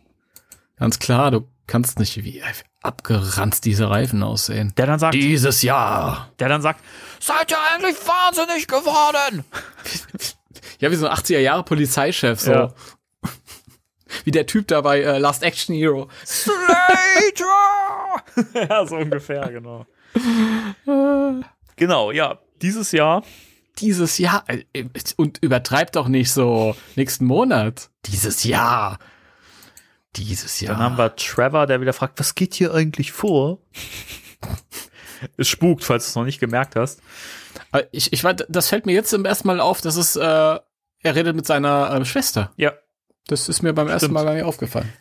Ganz 0.77 0.99
klar, 0.99 1.31
du 1.31 1.49
kannst 1.67 1.99
nicht, 1.99 2.23
wie 2.25 2.43
abgeranzt 2.83 3.65
diese 3.65 3.91
Reifen 3.91 4.23
aussehen. 4.23 4.73
Der 4.77 4.87
dann 4.87 4.99
sagt, 4.99 5.15
Dieses 5.15 5.63
Jahr. 5.63 6.31
der 6.39 6.49
dann 6.49 6.63
sagt, 6.63 6.81
seid 7.21 7.51
ihr 7.51 7.59
eigentlich 7.75 7.97
wahnsinnig 8.07 8.67
geworden? 8.69 9.45
Ja, 10.79 10.91
wie 10.91 10.97
so 10.97 11.07
ein 11.07 11.17
80er 11.17 11.39
Jahre 11.39 11.63
Polizeichef, 11.63 12.39
so. 12.41 12.51
Ja. 12.53 12.75
Wie 14.25 14.31
der 14.31 14.47
Typ 14.47 14.69
da 14.69 14.83
bei 14.83 15.01
äh, 15.01 15.17
Last 15.19 15.43
Action 15.43 15.75
Hero. 15.75 16.09
Slater! 16.25 16.67
ja, 18.69 18.87
so 18.87 18.97
ungefähr, 18.97 19.49
genau. 19.51 19.87
genau, 21.77 22.11
ja. 22.11 22.39
Dieses 22.61 22.93
Jahr, 22.93 23.23
Dieses 23.79 24.19
Jahr. 24.19 24.45
äh, 24.49 24.85
Und 25.17 25.39
übertreibt 25.43 25.97
doch 25.97 26.09
nicht 26.09 26.31
so. 26.33 26.77
Nächsten 26.95 27.25
Monat. 27.25 27.89
Dieses 28.07 28.45
Jahr. 28.45 28.99
Dieses 30.17 30.61
Jahr. 30.61 30.75
dann 30.75 30.83
haben 30.83 30.99
wir 30.99 31.15
Trevor, 31.17 31.67
der 31.67 31.81
wieder 31.81 31.93
fragt, 31.93 32.19
was 32.19 32.35
geht 32.35 32.55
hier 32.55 32.73
eigentlich 32.75 33.13
vor? 33.13 33.59
es 35.37 35.49
spukt, 35.49 35.85
falls 35.85 36.05
du 36.05 36.09
es 36.11 36.15
noch 36.15 36.25
nicht 36.25 36.41
gemerkt 36.41 36.77
hast. 36.77 37.01
Äh, 37.73 37.85
Ich, 37.93 38.13
ich 38.13 38.25
war, 38.25 38.35
das 38.35 38.69
fällt 38.69 38.87
mir 38.87 38.93
jetzt 38.93 39.11
zum 39.11 39.25
ersten 39.25 39.47
Mal 39.49 39.61
auf, 39.61 39.81
dass 39.81 39.97
es, 39.97 40.17
äh, 40.17 40.21
er 40.23 40.63
redet 41.03 41.37
mit 41.37 41.47
seiner 41.47 41.91
äh, 41.93 42.05
Schwester. 42.05 42.53
Ja. 42.57 42.73
Das 43.29 43.49
ist 43.49 43.63
mir 43.63 43.73
beim 43.73 43.89
ersten 43.89 44.07
Stimmt. 44.07 44.15
Mal 44.15 44.25
gar 44.25 44.35
nicht 44.35 44.45
aufgefallen. 44.45 44.93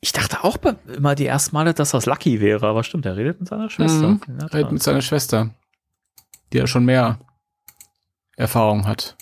Ich 0.00 0.12
dachte 0.12 0.42
auch 0.42 0.56
immer 0.88 1.14
die 1.14 1.26
ersten 1.26 1.54
Male, 1.54 1.74
dass 1.74 1.90
das 1.92 2.06
Lucky 2.06 2.40
wäre, 2.40 2.66
aber 2.66 2.82
stimmt, 2.82 3.06
er 3.06 3.16
redet 3.16 3.38
mit 3.40 3.48
seiner 3.48 3.70
Schwester. 3.70 4.08
Mhm. 4.08 4.20
Der 4.26 4.52
Redet 4.52 4.72
mit 4.72 4.82
seiner 4.82 5.02
Schwester, 5.02 5.50
die 6.52 6.58
ja 6.58 6.66
schon 6.66 6.84
mehr 6.84 7.20
Erfahrung 8.36 8.86
hat. 8.86 9.16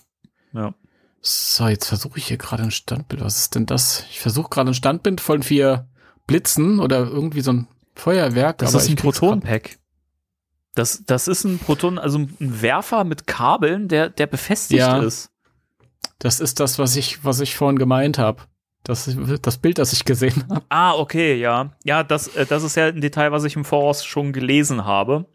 Ja. 0.54 0.74
So, 1.22 1.68
jetzt 1.68 1.86
versuche 1.86 2.18
ich 2.18 2.26
hier 2.26 2.38
gerade 2.38 2.62
ein 2.62 2.70
Standbild. 2.70 3.22
Was 3.22 3.38
ist 3.38 3.54
denn 3.54 3.66
das? 3.66 4.04
Ich 4.10 4.20
versuche 4.20 4.48
gerade 4.48 4.70
ein 4.70 4.74
Standbild 4.74 5.20
von 5.20 5.42
vier 5.42 5.86
Blitzen 6.26 6.80
oder 6.80 6.98
irgendwie 7.00 7.42
so 7.42 7.52
ein 7.52 7.68
Feuerwerk. 7.94 8.58
Das 8.58 8.74
ist 8.74 8.88
ein 8.88 8.96
Proton-Pack. 8.96 9.78
Das, 10.74 11.02
das 11.04 11.28
ist 11.28 11.44
ein 11.44 11.58
Proton, 11.58 11.98
also 11.98 12.18
ein 12.18 12.34
Werfer 12.38 13.04
mit 13.04 13.26
Kabeln, 13.26 13.88
der, 13.88 14.08
der 14.08 14.26
befestigt 14.26 14.78
Ja. 14.78 15.02
ist. 15.02 15.30
Das 16.18 16.38
ist 16.40 16.60
das, 16.60 16.78
was 16.78 16.96
ich, 16.96 17.24
was 17.24 17.40
ich 17.40 17.56
vorhin 17.56 17.78
gemeint 17.78 18.18
habe. 18.18 18.42
Das 18.84 19.06
ist 19.08 19.18
das 19.46 19.58
Bild, 19.58 19.78
das 19.78 19.92
ich 19.92 20.04
gesehen 20.04 20.44
habe. 20.48 20.62
Ah, 20.70 20.94
okay, 20.94 21.34
ja. 21.38 21.70
Ja, 21.84 22.02
das, 22.02 22.28
äh, 22.28 22.46
das 22.46 22.62
ist 22.62 22.76
ja 22.76 22.86
ein 22.86 23.00
Detail, 23.00 23.32
was 23.32 23.44
ich 23.44 23.56
im 23.56 23.64
Voraus 23.64 24.04
schon 24.04 24.32
gelesen 24.32 24.84
habe. 24.84 25.26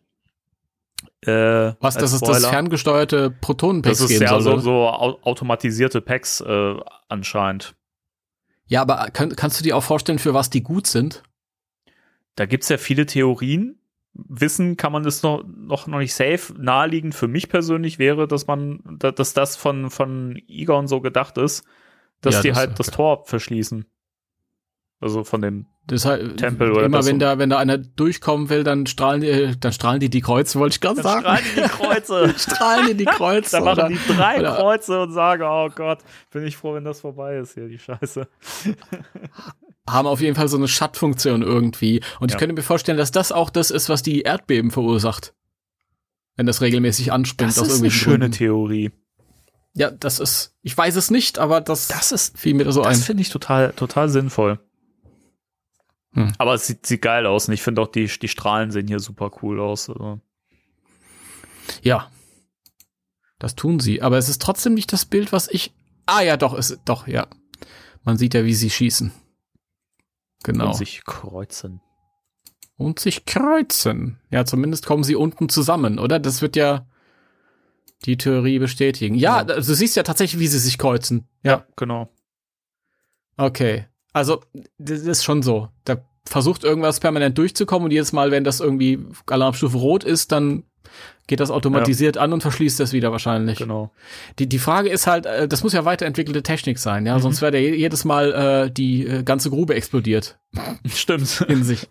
Äh, 1.22 1.74
Was, 1.80 1.96
als 1.96 2.04
dass 2.04 2.14
es 2.14 2.20
das 2.22 2.38
Spoiler. 2.38 2.50
ferngesteuerte 2.50 3.32
Protonenpacks 3.32 3.98
Das 4.00 4.10
ist 4.12 4.20
ja 4.22 4.40
so, 4.40 4.58
so 4.60 4.88
au- 4.88 5.20
automatisierte 5.24 6.02
Packs 6.02 6.42
äh, 6.42 6.76
anscheinend. 7.10 7.76
Ja, 8.68 8.82
aber 8.82 9.08
kann, 9.12 9.36
kannst 9.36 9.60
du 9.60 9.64
dir 9.64 9.76
auch 9.78 9.84
vorstellen, 9.84 10.20
für 10.20 10.34
was 10.34 10.50
die 10.50 10.62
gut 10.64 10.88
sind? 10.88 11.24
Da 12.36 12.46
gibt's 12.46 12.70
ja 12.70 12.78
viele 12.78 13.06
Theorien. 13.06 13.80
Wissen 14.14 14.78
kann 14.78 14.92
man 14.92 15.04
das 15.04 15.24
noch, 15.24 15.44
noch, 15.46 15.88
noch 15.88 16.00
nicht 16.00 16.14
safe. 16.14 16.54
Naheliegend 16.58 17.16
für 17.16 17.28
mich 17.28 17.50
persönlich 17.50 18.00
wäre, 18.00 18.28
dass 18.28 18.48
man, 18.48 18.80
da- 19.00 19.12
dass 19.12 19.34
das 19.34 19.56
von, 19.56 19.90
von 19.90 20.42
Egon 20.48 20.88
so 20.88 21.02
gedacht 21.02 21.38
ist, 21.38 21.66
dass 22.22 22.36
Ja, 22.36 22.42
die 22.42 22.48
das- 22.50 22.58
halt 22.58 22.80
das 22.80 22.88
Tor 22.92 23.26
verschließen. 23.26 23.86
Also 25.06 25.24
von 25.24 25.40
dem, 25.44 25.68
Deshalb, 25.88 26.36
Tempel 26.38 26.72
oder 26.72 26.86
immer 26.88 26.98
das 26.98 27.06
wenn 27.06 27.18
so. 27.18 27.20
da, 27.20 27.38
wenn 27.38 27.52
da 27.52 27.60
einer 27.60 27.78
durchkommen 27.78 28.50
will, 28.50 28.64
dann 28.64 28.88
strahlen 28.88 29.22
die, 29.22 29.52
dann 29.60 29.72
strahlen 29.72 30.00
die 30.00 30.10
die 30.10 30.22
Kreuze, 30.22 30.58
wollte 30.58 30.74
ich 30.74 30.82
gerade 30.82 31.04
sagen. 31.04 31.22
strahlen 31.22 31.44
die 31.56 31.62
die 31.62 31.68
Kreuze. 31.70 32.34
strahlen 32.40 32.88
die 32.88 32.94
die 32.96 33.06
Kreuze. 33.06 33.52
Da 33.52 33.62
machen 33.62 33.90
die 33.90 34.14
drei 34.16 34.40
oder- 34.40 34.56
Kreuze 34.56 35.00
und 35.04 35.12
sagen, 35.12 35.44
oh 35.44 35.70
Gott, 35.76 36.00
bin 36.32 36.44
ich 36.48 36.58
froh, 36.58 36.74
wenn 36.74 36.84
das 36.86 37.02
vorbei 37.02 37.38
ist 37.38 37.54
hier, 37.54 37.68
die 37.68 37.78
Scheiße. 37.78 38.28
haben 39.88 40.08
auf 40.08 40.22
jeden 40.22 40.36
Fall 40.36 40.48
so 40.48 40.58
eine 40.58 40.68
Schattfunktion 40.68 41.44
irgendwie. 41.44 42.02
Und 42.20 42.30
ich 42.32 42.34
Ja. 42.34 42.40
könnte 42.40 42.56
mir 42.56 42.64
vorstellen, 42.64 42.98
dass 42.98 43.12
das 43.12 43.32
auch 43.32 43.52
das 43.52 43.70
ist, 43.70 43.88
was 43.88 44.02
die 44.02 44.22
Erdbeben 44.22 44.72
verursacht. 44.72 45.36
Wenn 46.36 46.48
das 46.48 46.62
regelmäßig 46.62 47.14
anspringt 47.14 47.52
Das 47.52 47.60
aus 47.60 47.68
ist 47.68 47.74
eine 47.74 47.88
irgendwelchen 47.90 48.00
schöne 48.04 48.18
Gründen. 48.26 48.38
Theorie. 48.38 48.92
Ja, 49.76 49.92
das 49.92 50.20
ist, 50.20 50.56
ich 50.64 50.76
weiß 50.76 50.96
es 50.96 51.12
nicht, 51.12 51.38
aber 51.38 51.62
das, 51.62 51.90
Das 51.90 52.12
ist, 52.12 52.40
fiel 52.40 52.56
mir 52.56 52.64
da 52.64 52.72
so 52.72 52.82
das 52.82 52.98
ein. 52.98 53.04
finde 53.04 53.22
ich 53.22 53.30
total, 53.30 53.74
total 53.74 54.10
sinnvoll. 54.10 54.60
Hm. 56.16 56.34
Aber 56.38 56.54
es 56.56 56.68
sieht, 56.68 56.86
sieht 56.86 57.02
geil 57.02 57.26
aus 57.26 57.48
und 57.48 57.54
ich 57.54 57.62
finde 57.62 57.82
auch 57.82 57.88
die, 57.88 58.08
die 58.08 58.28
Strahlen 58.28 58.72
sehen 58.72 58.88
hier 58.88 59.00
super 59.00 59.32
cool 59.42 59.60
aus. 59.60 59.90
Also. 59.90 60.20
Ja. 61.82 62.10
Das 63.38 63.56
tun 63.56 63.80
sie. 63.80 64.02
Aber 64.02 64.18
es 64.18 64.30
ist 64.30 64.42
trotzdem 64.42 64.74
nicht 64.74 64.92
das 64.94 65.06
Bild, 65.06 65.32
was 65.32 65.48
ich. 65.50 65.74
Ah 66.06 66.22
ja, 66.22 66.38
doch, 66.38 66.54
es 66.54 66.80
doch, 66.86 67.08
ja. 67.08 67.28
Man 68.04 68.18
sieht 68.18 68.34
ja, 68.34 68.46
wie 68.46 68.54
sie 68.54 68.70
schießen. 68.70 69.12
Genau. 70.44 70.68
Und 70.68 70.76
sich 70.76 71.04
kreuzen. 71.04 71.82
und 72.78 73.00
sich 73.00 73.26
kreuzen. 73.26 74.20
Ja, 74.30 74.46
zumindest 74.46 74.86
kommen 74.86 75.04
sie 75.04 75.16
unten 75.16 75.50
zusammen, 75.50 76.00
oder? 76.00 76.20
Das 76.20 76.42
wird 76.42 76.56
ja 76.56 76.88
die 78.06 78.18
Theorie 78.18 78.60
bestätigen. 78.60 79.16
Ja, 79.16 79.38
also 79.38 79.72
du 79.72 79.76
siehst 79.76 79.96
ja 79.96 80.04
tatsächlich, 80.04 80.40
wie 80.40 80.48
sie 80.48 80.60
sich 80.60 80.78
kreuzen. 80.78 81.28
Ja, 81.44 81.66
genau. 81.76 82.14
Okay. 83.38 83.88
Also, 84.16 84.42
das 84.78 85.02
ist 85.02 85.24
schon 85.26 85.44
so. 85.44 85.68
Da 85.84 85.98
versucht 86.26 86.64
irgendwas 86.64 87.00
permanent 87.02 87.38
durchzukommen 87.38 87.86
und 87.86 87.92
jedes 87.92 88.14
Mal, 88.14 88.32
wenn 88.32 88.44
das 88.46 88.62
irgendwie 88.62 89.00
Alarmstufe 89.28 89.78
rot 89.78 90.04
ist, 90.06 90.32
dann 90.32 90.64
geht 91.28 91.40
das 91.40 91.52
automatisiert 91.52 92.18
an 92.18 92.32
und 92.32 92.42
verschließt 92.42 92.80
das 92.80 92.94
wieder 92.94 93.12
wahrscheinlich. 93.12 93.58
Genau. 93.58 93.92
Die, 94.40 94.48
die 94.48 94.60
Frage 94.60 94.90
ist 94.90 95.06
halt, 95.08 95.26
äh, 95.26 95.48
das 95.48 95.64
muss 95.64 95.74
ja 95.74 95.84
weiterentwickelte 95.84 96.44
Technik 96.44 96.80
sein, 96.80 97.06
ja, 97.06 97.18
Mhm. 97.18 97.22
sonst 97.24 97.42
wäre 97.42 97.58
jedes 97.60 98.06
Mal 98.06 98.32
äh, 98.68 98.72
die 98.72 99.06
äh, 99.06 99.24
ganze 99.24 99.50
Grube 99.50 99.76
explodiert 99.76 100.40
Stimmt. 100.86 101.42
in 101.50 101.64
sich. 101.64 101.88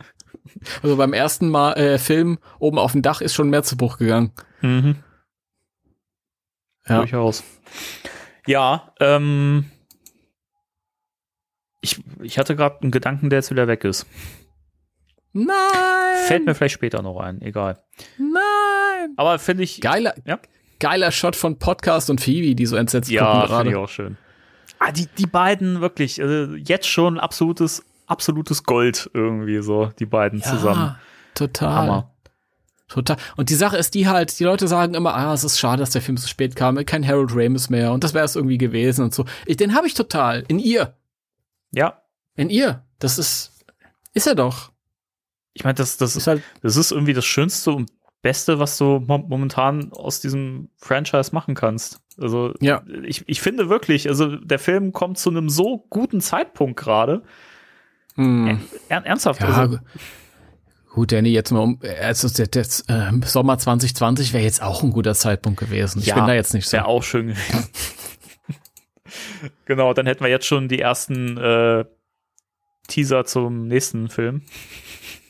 Also 0.82 0.96
beim 0.96 1.12
ersten 1.12 1.48
Mal 1.50 1.72
äh, 1.74 1.98
Film 1.98 2.38
oben 2.58 2.78
auf 2.78 2.92
dem 2.92 3.02
Dach 3.02 3.20
ist 3.20 3.34
schon 3.34 3.50
mehr 3.50 3.64
zu 3.64 3.76
Bruch 3.76 3.98
gegangen. 3.98 4.32
mhm. 4.62 4.96
Ja. 6.88 6.98
Durchaus. 6.98 7.42
Ja, 8.46 8.92
ähm, 9.00 9.64
ich, 11.84 12.00
ich 12.22 12.38
hatte 12.38 12.56
gerade 12.56 12.80
einen 12.82 12.90
Gedanken, 12.90 13.30
der 13.30 13.38
jetzt 13.38 13.50
wieder 13.50 13.68
weg 13.68 13.84
ist. 13.84 14.06
Nein! 15.32 15.46
Fällt 16.26 16.46
mir 16.46 16.54
vielleicht 16.54 16.74
später 16.74 17.02
noch 17.02 17.18
ein, 17.20 17.42
egal. 17.42 17.78
Nein! 18.18 19.12
Aber 19.16 19.38
finde 19.38 19.64
ich. 19.64 19.80
Geiler, 19.80 20.14
Ja. 20.24 20.38
geiler 20.80 21.10
Shot 21.10 21.36
von 21.36 21.58
Podcast 21.58 22.08
und 22.10 22.20
Phoebe, 22.20 22.54
die 22.54 22.66
so 22.66 22.76
entsetzt 22.76 23.10
Ja, 23.10 23.24
gucken 23.42 23.56
finde 23.56 23.68
ich 23.70 23.74
gerade. 23.74 23.84
auch 23.84 23.88
schön. 23.88 24.16
Ah, 24.78 24.92
die, 24.92 25.06
die 25.18 25.26
beiden 25.26 25.80
wirklich, 25.80 26.20
also 26.22 26.54
jetzt 26.54 26.86
schon 26.88 27.18
absolutes, 27.18 27.84
absolutes 28.06 28.64
Gold 28.64 29.10
irgendwie 29.14 29.60
so, 29.62 29.90
die 29.98 30.06
beiden 30.06 30.42
zusammen. 30.42 30.96
Total. 31.34 31.74
Hammer. 31.74 32.10
Total. 32.88 33.16
Und 33.36 33.50
die 33.50 33.54
Sache 33.54 33.76
ist 33.76 33.94
die 33.94 34.06
halt, 34.08 34.38
die 34.38 34.44
Leute 34.44 34.68
sagen 34.68 34.94
immer, 34.94 35.14
ah, 35.14 35.32
es 35.32 35.42
ist 35.42 35.58
schade, 35.58 35.80
dass 35.80 35.90
der 35.90 36.02
Film 36.02 36.16
so 36.16 36.28
spät 36.28 36.54
kam, 36.54 36.76
kein 36.86 37.06
Harold 37.06 37.30
Ramis 37.34 37.70
mehr 37.70 37.92
und 37.92 38.04
das 38.04 38.14
wäre 38.14 38.24
es 38.24 38.36
irgendwie 38.36 38.58
gewesen 38.58 39.02
und 39.04 39.14
so. 39.14 39.24
Ich, 39.46 39.56
den 39.56 39.74
habe 39.74 39.86
ich 39.86 39.94
total. 39.94 40.44
In 40.48 40.58
ihr. 40.58 40.94
Ja, 41.74 42.02
In 42.36 42.50
ihr. 42.50 42.84
Das 42.98 43.18
ist, 43.18 43.64
ist 44.12 44.26
er 44.26 44.34
doch. 44.34 44.72
ich 45.52 45.64
meine, 45.64 45.74
das, 45.74 45.96
das, 45.96 46.16
Ist 46.16 46.26
halt, 46.26 46.42
das 46.62 46.76
ist 46.76 46.90
irgendwie 46.92 47.12
das 47.14 47.24
Schönste 47.24 47.72
und 47.72 47.90
Beste, 48.22 48.58
was 48.58 48.78
du 48.78 49.00
mo- 49.00 49.18
momentan 49.28 49.92
aus 49.92 50.20
diesem 50.20 50.70
Franchise 50.76 51.30
machen 51.34 51.54
kannst. 51.54 52.00
Also 52.18 52.54
ja. 52.60 52.82
ich, 53.02 53.22
ich 53.28 53.40
finde 53.42 53.68
wirklich, 53.68 54.08
also 54.08 54.36
der 54.36 54.58
Film 54.58 54.92
kommt 54.92 55.18
zu 55.18 55.28
einem 55.30 55.50
so 55.50 55.84
guten 55.90 56.20
Zeitpunkt 56.22 56.78
gerade. 56.80 57.22
Hm. 58.14 58.60
Er, 58.88 59.04
ernsthaft. 59.04 59.40
Ja, 59.42 59.48
also, 59.48 59.76
gu- 59.76 59.82
gut, 60.94 61.12
Danny, 61.12 61.30
jetzt 61.30 61.50
mal 61.50 61.60
um, 61.60 61.80
also 62.00 62.28
der, 62.28 62.46
der, 62.46 62.62
äh, 62.62 63.26
Sommer 63.26 63.58
2020 63.58 64.32
wäre 64.32 64.42
jetzt 64.44 64.62
auch 64.62 64.82
ein 64.82 64.90
guter 64.90 65.14
Zeitpunkt 65.14 65.60
gewesen. 65.60 65.98
Ich 65.98 66.06
Ja, 66.06 66.14
bin 66.14 66.26
da 66.26 66.32
jetzt 66.34 66.54
nicht 66.54 66.66
so. 66.66 66.72
wäre 66.72 66.86
auch 66.86 67.02
schön 67.02 67.26
gewesen. 67.28 67.68
genau, 69.66 69.92
dann 69.94 70.06
hätten 70.06 70.22
wir 70.24 70.30
jetzt 70.30 70.46
schon 70.46 70.68
die 70.68 70.80
ersten 70.80 71.36
äh, 71.38 71.84
Teaser 72.88 73.24
zum 73.24 73.66
nächsten 73.66 74.08
Film. 74.08 74.42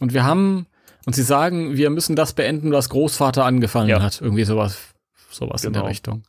Und 0.00 0.12
wir 0.12 0.24
haben, 0.24 0.66
und 1.06 1.14
sie 1.14 1.22
sagen, 1.22 1.76
wir 1.76 1.90
müssen 1.90 2.16
das 2.16 2.32
beenden, 2.32 2.72
was 2.72 2.88
Großvater 2.88 3.44
angefangen 3.44 3.88
Ja. 3.88 4.02
hat. 4.02 4.20
Irgendwie 4.20 4.44
sowas, 4.44 4.94
sowas 5.30 5.64
in 5.64 5.72
der 5.72 5.82
Genau. 5.82 5.90
Richtung. 5.90 6.22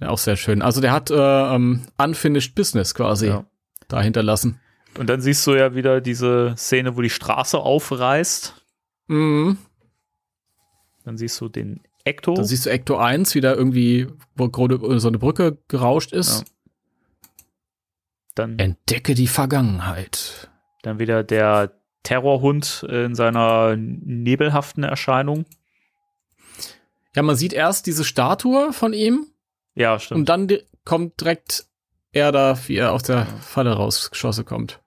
Ja, 0.00 0.08
auch 0.10 0.18
sehr 0.18 0.36
schön. 0.36 0.60
Also 0.62 0.80
der 0.80 0.92
hat 0.92 1.10
äh, 1.10 1.14
ähm, 1.54 1.82
Unfinished 1.98 2.54
Business 2.54 2.94
quasi 2.94 3.28
Ja. 3.28 3.44
da 3.88 4.02
hinterlassen. 4.02 4.60
Und 4.98 5.08
dann 5.08 5.20
siehst 5.20 5.46
du 5.46 5.54
ja 5.54 5.74
wieder 5.74 6.00
diese 6.00 6.54
Szene, 6.56 6.96
wo 6.96 7.02
die 7.02 7.10
Straße 7.10 7.58
aufreißt. 7.58 8.54
Mhm. 9.08 9.58
Dann 11.04 11.16
siehst 11.18 11.40
du 11.40 11.48
den 11.48 11.80
Ecto. 12.04 12.34
Dann 12.34 12.44
siehst 12.44 12.66
du 12.66 12.70
Ecto 12.70 12.96
1 12.96 13.34
wieder 13.34 13.56
irgendwie, 13.56 14.06
wo 14.36 14.48
gerade 14.48 14.78
so 15.00 15.08
eine 15.08 15.18
Brücke 15.18 15.58
gerauscht 15.68 16.12
ist. 16.12 16.44
Dann, 18.34 18.58
Entdecke 18.58 19.14
die 19.14 19.28
Vergangenheit. 19.28 20.50
dann 20.82 20.98
wieder 20.98 21.22
der 21.22 21.72
Terrorhund 22.02 22.84
in 22.88 23.14
seiner 23.14 23.76
nebelhaften 23.76 24.82
Erscheinung. 24.84 25.46
Ja, 27.14 27.22
man 27.22 27.36
sieht 27.36 27.52
erst 27.52 27.86
diese 27.86 28.04
Statue 28.04 28.72
von 28.72 28.92
ihm 28.92 29.26
Ja, 29.74 29.98
stimmt. 29.98 30.18
und 30.18 30.28
dann 30.28 30.48
kommt 30.84 31.20
direkt 31.20 31.66
er 32.12 32.30
da, 32.32 32.58
wie 32.66 32.76
er 32.76 32.92
aus 32.92 33.04
der 33.04 33.26
Falle 33.26 33.72
rausgeschossen 33.72 34.44
kommt. 34.44 34.80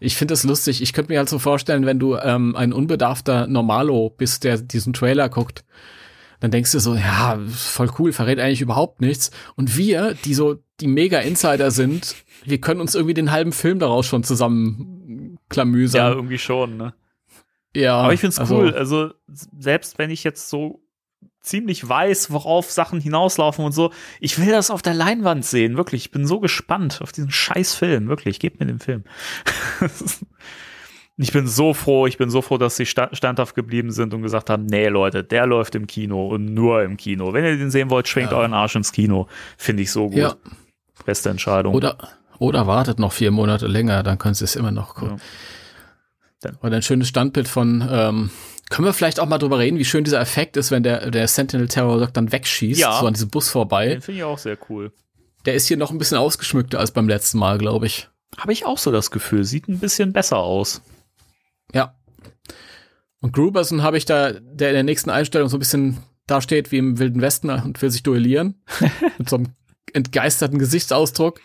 Ich 0.00 0.16
finde 0.16 0.32
das 0.32 0.44
lustig. 0.44 0.82
Ich 0.82 0.92
könnte 0.92 1.12
mir 1.12 1.18
halt 1.18 1.28
so 1.28 1.38
vorstellen, 1.38 1.84
wenn 1.86 1.98
du 1.98 2.16
ähm, 2.16 2.56
ein 2.56 2.72
unbedarfter 2.72 3.46
Normalo 3.46 4.10
bist, 4.10 4.44
der 4.44 4.58
diesen 4.58 4.92
Trailer 4.92 5.28
guckt, 5.28 5.64
dann 6.40 6.50
denkst 6.50 6.72
du 6.72 6.80
so, 6.80 6.94
ja, 6.94 7.38
voll 7.48 7.90
cool, 7.98 8.12
verrät 8.12 8.38
eigentlich 8.38 8.60
überhaupt 8.60 9.00
nichts. 9.00 9.30
Und 9.56 9.76
wir, 9.76 10.14
die 10.24 10.34
so 10.34 10.56
die 10.80 10.86
Mega-Insider 10.86 11.70
sind, 11.70 12.16
wir 12.44 12.60
können 12.60 12.80
uns 12.80 12.94
irgendwie 12.94 13.14
den 13.14 13.30
halben 13.32 13.52
Film 13.52 13.78
daraus 13.78 14.06
schon 14.06 14.22
zusammen 14.24 15.32
ja, 15.32 15.38
klamüsern. 15.48 16.12
irgendwie 16.12 16.38
schon, 16.38 16.76
ne? 16.76 16.94
Ja, 17.74 17.96
Aber 17.98 18.12
ich 18.14 18.20
find's 18.20 18.38
also- 18.38 18.56
cool. 18.58 18.74
Also, 18.74 19.12
selbst 19.58 19.98
wenn 19.98 20.10
ich 20.10 20.24
jetzt 20.24 20.48
so 20.48 20.82
ziemlich 21.40 21.88
weiß, 21.88 22.32
worauf 22.32 22.70
Sachen 22.70 23.00
hinauslaufen 23.00 23.64
und 23.64 23.72
so, 23.72 23.92
ich 24.20 24.38
will 24.38 24.50
das 24.50 24.70
auf 24.70 24.82
der 24.82 24.94
Leinwand 24.94 25.44
sehen, 25.44 25.76
wirklich. 25.76 26.06
Ich 26.06 26.10
bin 26.10 26.26
so 26.26 26.40
gespannt 26.40 27.00
auf 27.02 27.12
diesen 27.12 27.30
scheiß 27.30 27.74
Film, 27.74 28.08
wirklich. 28.08 28.40
Gebt 28.40 28.58
mir 28.60 28.66
den 28.66 28.80
Film. 28.80 29.04
ich 31.18 31.32
bin 31.32 31.46
so 31.46 31.72
froh, 31.74 32.06
ich 32.06 32.18
bin 32.18 32.28
so 32.30 32.42
froh, 32.42 32.58
dass 32.58 32.76
sie 32.76 32.84
sta 32.86 33.08
standhaft 33.14 33.54
geblieben 33.54 33.90
sind 33.90 34.12
und 34.14 34.22
gesagt 34.22 34.50
haben, 34.50 34.66
nee, 34.66 34.88
Leute, 34.88 35.24
der 35.24 35.46
läuft 35.46 35.74
im 35.74 35.86
Kino 35.86 36.28
und 36.28 36.52
nur 36.52 36.82
im 36.82 36.96
Kino. 36.96 37.32
Wenn 37.32 37.44
ihr 37.44 37.56
den 37.56 37.70
sehen 37.70 37.88
wollt, 37.90 38.06
schwenkt 38.08 38.32
Ja. 38.32 38.38
euren 38.38 38.52
Arsch 38.54 38.76
ins 38.76 38.92
Kino. 38.92 39.26
Finde 39.56 39.82
ich 39.82 39.90
so 39.92 40.06
gut. 40.08 40.16
Ja. 40.18 40.34
Beste 41.04 41.30
Entscheidung. 41.30 41.74
Oder, 41.74 41.96
oder 42.38 42.66
wartet 42.66 42.98
noch 42.98 43.12
vier 43.12 43.30
Monate 43.30 43.66
länger, 43.66 44.02
dann 44.02 44.18
könnt 44.18 44.40
ihr 44.40 44.44
es 44.44 44.56
immer 44.56 44.70
noch 44.72 44.94
gucken. 44.94 45.16
Ja. 45.18 45.24
Dann- 46.42 46.56
Oder 46.62 46.76
ein 46.76 46.82
schönes 46.82 47.08
Standbild 47.08 47.48
von, 47.48 47.86
ähm, 47.90 48.30
können 48.68 48.86
wir 48.86 48.92
vielleicht 48.92 49.20
auch 49.20 49.26
mal 49.26 49.38
drüber 49.38 49.58
reden, 49.58 49.78
wie 49.78 49.84
schön 49.84 50.04
dieser 50.04 50.20
Effekt 50.20 50.56
ist, 50.56 50.70
wenn 50.70 50.82
der, 50.82 51.10
der 51.10 51.28
Sentinel 51.28 51.68
Terror 51.68 51.98
Dog 52.00 52.12
dann 52.12 52.30
wegschießt, 52.32 52.80
Ja. 52.80 52.98
so 53.00 53.06
an 53.06 53.14
diesem 53.14 53.30
Bus 53.30 53.48
vorbei. 53.48 53.88
den 53.88 54.02
finde 54.02 54.18
ich 54.18 54.24
auch 54.24 54.38
sehr 54.38 54.58
cool. 54.68 54.92
Der 55.46 55.54
ist 55.54 55.68
hier 55.68 55.76
noch 55.76 55.92
ein 55.92 55.98
bisschen 55.98 56.18
ausgeschmückter 56.18 56.78
als 56.80 56.90
beim 56.90 57.08
letzten 57.08 57.38
Mal, 57.38 57.56
glaube 57.58 57.86
ich. 57.86 58.08
Habe 58.36 58.52
ich 58.52 58.66
auch 58.66 58.76
so 58.78 58.90
das 58.92 59.10
Gefühl. 59.12 59.44
Sieht 59.44 59.68
ein 59.68 59.78
bisschen 59.78 60.12
besser 60.12 60.38
aus. 60.38 60.82
Ja. 61.74 61.94
Und 63.20 63.32
Gruberson 63.32 63.82
habe 63.82 63.96
ich 63.96 64.04
da, 64.04 64.32
der 64.32 64.68
in 64.70 64.74
der 64.74 64.82
nächsten 64.82 65.10
Einstellung 65.10 65.48
so 65.48 65.56
ein 65.56 65.60
bisschen 65.60 65.98
dasteht 66.26 66.72
wie 66.72 66.78
im 66.78 66.98
Wilden 66.98 67.20
Westen 67.22 67.50
und 67.50 67.80
will 67.80 67.90
sich 67.90 68.02
duellieren. 68.02 68.62
Mit 69.18 69.28
so 69.28 69.36
einem 69.36 69.48
entgeisterten 69.92 70.58
Gesichtsausdruck. 70.58 71.40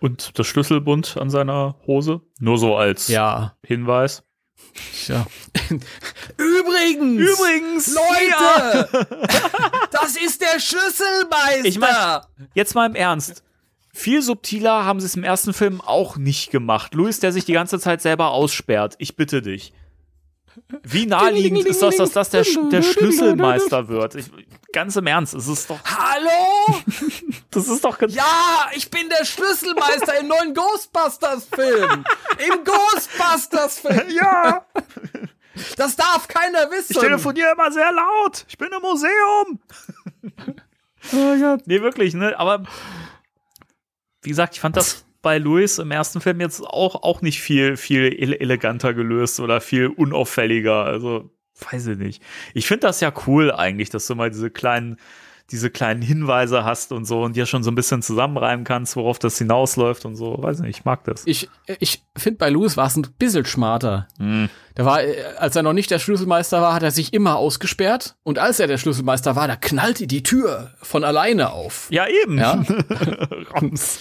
Und 0.00 0.38
das 0.38 0.46
Schlüsselbund 0.46 1.16
an 1.16 1.30
seiner 1.30 1.76
Hose. 1.86 2.20
Nur 2.38 2.58
so 2.58 2.76
als 2.76 3.08
Ja. 3.08 3.56
Hinweis. 3.64 4.22
Ja. 5.06 5.26
Übrigens! 6.36 7.20
Übrigens, 7.20 7.94
Leute! 7.94 9.06
das 9.90 10.16
ist 10.16 10.40
der 10.40 10.60
Schlüsselmeister! 10.60 11.64
Ich 11.64 11.78
mein, 11.78 12.20
jetzt 12.54 12.74
mal 12.74 12.86
im 12.86 12.94
Ernst. 12.94 13.42
Viel 13.96 14.20
subtiler 14.20 14.84
haben 14.84 15.00
sie 15.00 15.06
es 15.06 15.16
im 15.16 15.24
ersten 15.24 15.54
Film 15.54 15.80
auch 15.80 16.18
nicht 16.18 16.50
gemacht. 16.50 16.92
Louis, 16.92 17.18
der 17.18 17.32
sich 17.32 17.46
die 17.46 17.54
ganze 17.54 17.80
Zeit 17.80 18.02
selber 18.02 18.28
aussperrt. 18.28 18.94
Ich 18.98 19.16
bitte 19.16 19.40
dich. 19.40 19.72
Wie 20.82 21.06
naheliegend 21.06 21.64
ist 21.64 21.80
das, 21.80 21.96
dass 21.96 22.10
das 22.10 22.28
der, 22.28 22.44
der 22.70 22.82
Schlüsselmeister 22.82 23.88
wird? 23.88 24.16
Ich, 24.16 24.26
ganz 24.70 24.96
im 24.96 25.06
Ernst, 25.06 25.32
es 25.32 25.48
ist 25.48 25.70
doch, 25.70 25.78
Hallo? 25.82 26.78
das 27.50 27.68
ist 27.68 27.82
doch, 27.86 27.98
Ja, 28.08 28.68
ich 28.74 28.90
bin 28.90 29.08
der 29.08 29.24
Schlüsselmeister 29.24 30.20
im 30.20 30.28
neuen 30.28 30.52
Ghostbusters-Film. 30.52 32.04
Im 32.52 32.64
Ghostbusters-Film. 32.64 34.10
ja, 34.14 34.66
Das 35.78 35.96
darf 35.96 36.28
keiner 36.28 36.70
wissen. 36.70 36.92
ich 36.92 36.98
telefoniere 36.98 37.52
immer 37.52 37.72
sehr 37.72 37.92
laut. 37.92 38.44
Ich 38.46 38.58
bin 38.58 38.68
im 38.68 38.82
Museum. 38.82 39.58
Nee, 41.64 41.80
wirklich, 41.80 42.12
ne? 42.12 42.38
Aber 42.38 42.64
wie 44.26 44.30
gesagt, 44.30 44.54
ich 44.54 44.60
fand 44.60 44.76
das 44.76 45.06
bei 45.22 45.38
Louis 45.38 45.78
im 45.78 45.90
ersten 45.90 46.20
Film 46.20 46.40
jetzt 46.40 46.60
auch, 46.60 47.02
auch 47.02 47.22
nicht 47.22 47.40
viel, 47.40 47.76
viel 47.76 48.12
ele 48.12 48.38
eleganter 48.38 48.94
gelöst 48.94 49.40
oder 49.40 49.60
viel 49.60 49.86
unauffälliger. 49.86 50.84
Also, 50.84 51.30
weiß 51.70 51.86
ich 51.88 51.98
nicht. 51.98 52.22
Ich 52.54 52.66
finde 52.66 52.86
das 52.86 53.00
ja 53.00 53.12
cool 53.26 53.50
eigentlich, 53.50 53.90
dass 53.90 54.06
du 54.06 54.14
mal 54.14 54.30
diese 54.30 54.50
kleinen, 54.50 54.98
diese 55.50 55.70
kleinen 55.70 56.02
Hinweise 56.02 56.64
hast 56.64 56.92
und 56.92 57.06
so 57.06 57.22
und 57.22 57.36
dir 57.36 57.46
schon 57.46 57.62
so 57.62 57.70
ein 57.70 57.74
bisschen 57.74 58.02
zusammenreimen 58.02 58.64
kannst, 58.64 58.96
worauf 58.96 59.18
das 59.18 59.38
hinausläuft 59.38 60.04
und 60.04 60.16
so. 60.16 60.42
Weiß 60.42 60.60
nicht, 60.60 60.78
ich 60.78 60.84
mag 60.84 61.04
das. 61.04 61.22
Ich, 61.26 61.48
ich 61.78 62.02
finde, 62.16 62.38
bei 62.38 62.50
Louis 62.50 62.76
war 62.76 62.86
es 62.86 62.96
ein 62.96 63.06
bisschen 63.18 63.44
schmarter. 63.44 64.08
Der 64.76 64.84
war, 64.84 65.02
äh, 65.02 65.16
als 65.38 65.56
er 65.56 65.62
noch 65.62 65.72
nicht 65.72 65.90
der 65.90 65.98
Schlüsselmeister 65.98 66.60
war, 66.60 66.74
hat 66.74 66.82
er 66.82 66.90
sich 66.90 67.12
immer 67.14 67.36
ausgesperrt. 67.36 68.16
Und 68.22 68.38
als 68.38 68.60
er 68.60 68.66
der 68.66 68.78
Schlüsselmeister 68.78 69.34
war, 69.34 69.48
da 69.48 69.56
knallte 69.56 70.06
die 70.06 70.22
Tür 70.22 70.74
von 70.82 71.02
alleine 71.04 71.50
auf. 71.52 71.88
Ja, 71.90 72.06
eben. 72.06 72.38
Ja? 72.38 72.62
Rams. 73.54 73.98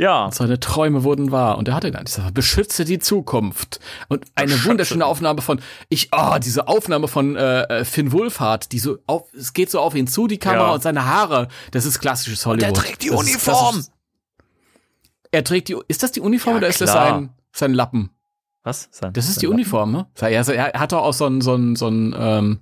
Ja. 0.00 0.30
Seine 0.32 0.58
Träume 0.58 1.04
wurden 1.04 1.30
wahr. 1.30 1.58
Und 1.58 1.68
er 1.68 1.74
hatte 1.74 1.90
gar 1.92 2.00
nichts. 2.00 2.18
Beschütze 2.32 2.86
die 2.86 2.98
Zukunft. 2.98 3.80
Und 4.08 4.24
eine 4.34 4.64
wunderschöne 4.64 5.04
Aufnahme 5.04 5.42
von, 5.42 5.60
ich, 5.90 6.08
oh, 6.12 6.38
diese 6.42 6.68
Aufnahme 6.68 7.06
von 7.06 7.36
äh, 7.36 7.62
äh, 7.64 7.84
Finn 7.84 8.10
Wolfhard, 8.10 8.72
die 8.72 8.78
so 8.78 8.96
auf, 9.06 9.24
es 9.34 9.52
geht 9.52 9.70
so 9.70 9.78
auf 9.78 9.94
ihn 9.94 10.06
zu, 10.06 10.26
die 10.26 10.38
Kamera 10.38 10.68
Ja. 10.68 10.72
und 10.74 10.82
seine 10.82 11.04
Haare. 11.04 11.48
Das 11.72 11.84
ist 11.84 12.00
klassisches 12.00 12.46
Hollywood. 12.46 12.62
Der 12.68 12.72
trägt 12.72 13.02
die 13.02 13.10
Das 13.10 13.20
ist 13.22 13.28
Uniform. 13.28 13.84
Er 15.32 15.44
trägt 15.44 15.68
die, 15.68 15.76
ist 15.88 16.02
das 16.02 16.12
die 16.12 16.20
Uniform 16.20 16.54
Ja, 16.54 16.58
oder 16.58 16.68
ist 16.68 16.80
das 16.80 16.90
klar. 16.92 17.08
sein, 17.10 17.30
sein 17.52 17.74
Lappen? 17.74 18.08
Was? 18.62 18.88
Sein, 18.90 19.12
Das 19.12 19.28
ist 19.28 19.42
die 19.42 19.46
Lappen? 19.46 19.56
Uniform, 19.56 19.92
ne? 19.92 20.06
Also 20.18 20.52
er 20.52 20.72
hat 20.80 20.92
doch 20.92 21.02
auch 21.02 21.12
so 21.14 21.26
ein, 21.26 21.42
so 21.42 21.54
ein, 21.54 21.76
so 21.76 21.88
ein, 21.88 22.14
ähm, 22.18 22.60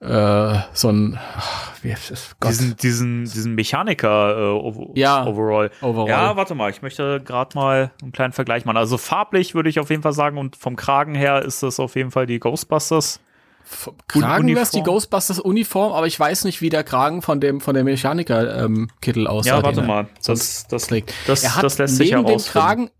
äh, 0.00 0.58
so 0.74 0.90
ein, 0.90 1.18
ach, 1.36 1.72
wie 1.82 1.90
ist 1.90 2.10
das? 2.10 2.36
Gott. 2.38 2.50
Diesen, 2.50 2.76
diesen, 2.76 3.24
diesen 3.24 3.54
Mechaniker 3.54 4.36
äh, 4.36 4.50
Over 4.50 4.90
Ja, 4.94 5.26
Overall. 5.26 5.70
Overall. 5.80 6.08
Ja, 6.08 6.36
warte 6.36 6.54
mal, 6.54 6.70
ich 6.70 6.82
möchte 6.82 7.22
gerade 7.24 7.56
mal 7.56 7.90
einen 8.02 8.12
kleinen 8.12 8.32
Vergleich 8.32 8.66
machen. 8.66 8.76
Also 8.76 8.98
farblich 8.98 9.54
würde 9.54 9.70
ich 9.70 9.80
auf 9.80 9.88
jeden 9.88 10.02
Fall 10.02 10.12
sagen 10.12 10.36
und 10.36 10.56
vom 10.56 10.76
Kragen 10.76 11.14
her 11.14 11.42
ist 11.42 11.62
das 11.62 11.80
auf 11.80 11.96
jeden 11.96 12.10
Fall 12.10 12.26
die 12.26 12.38
Ghostbusters. 12.38 13.20
Vom 13.64 13.96
Kragen 14.06 14.46
wäre 14.54 14.68
die. 14.72 14.82
Ghostbusters 14.82 15.40
Uniform, 15.40 15.92
aber 15.92 16.06
ich 16.06 16.20
weiß 16.20 16.44
nicht, 16.44 16.60
wie 16.60 16.68
der 16.68 16.84
Kragen 16.84 17.20
von 17.20 17.40
dem 17.40 17.60
von 17.60 17.74
der 17.74 17.82
Mechaniker 17.82 18.64
ähm, 18.64 18.88
Kittel 19.00 19.26
aussah. 19.26 19.56
Ja, 19.56 19.62
warte 19.62 19.82
mal. 19.82 20.08
Das, 20.24 20.68
das, 20.68 20.86
trägt. 20.86 21.12
das, 21.26 21.42
er 21.42 21.56
hat 21.56 21.64
das 21.64 21.78
lässt 21.78 21.96
sich 21.96 22.12
neben 22.12 22.26
dem. 22.26 22.38
Kragen 22.38 22.90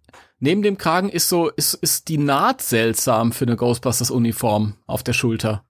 neben 0.41 0.63
dem 0.63 0.77
Kragen 0.77 1.09
ist 1.09 1.29
so 1.29 1.51
ist 1.51 1.75
ist 1.75 2.09
die 2.09 2.19
Naht 2.19 2.63
seltsam 2.63 3.31
für 3.31 3.45
eine 3.45 3.55
Ghostbusters 3.55 4.11
Uniform 4.11 4.75
auf 4.87 5.05
der 5.05 5.13
Schulter. 5.13 5.66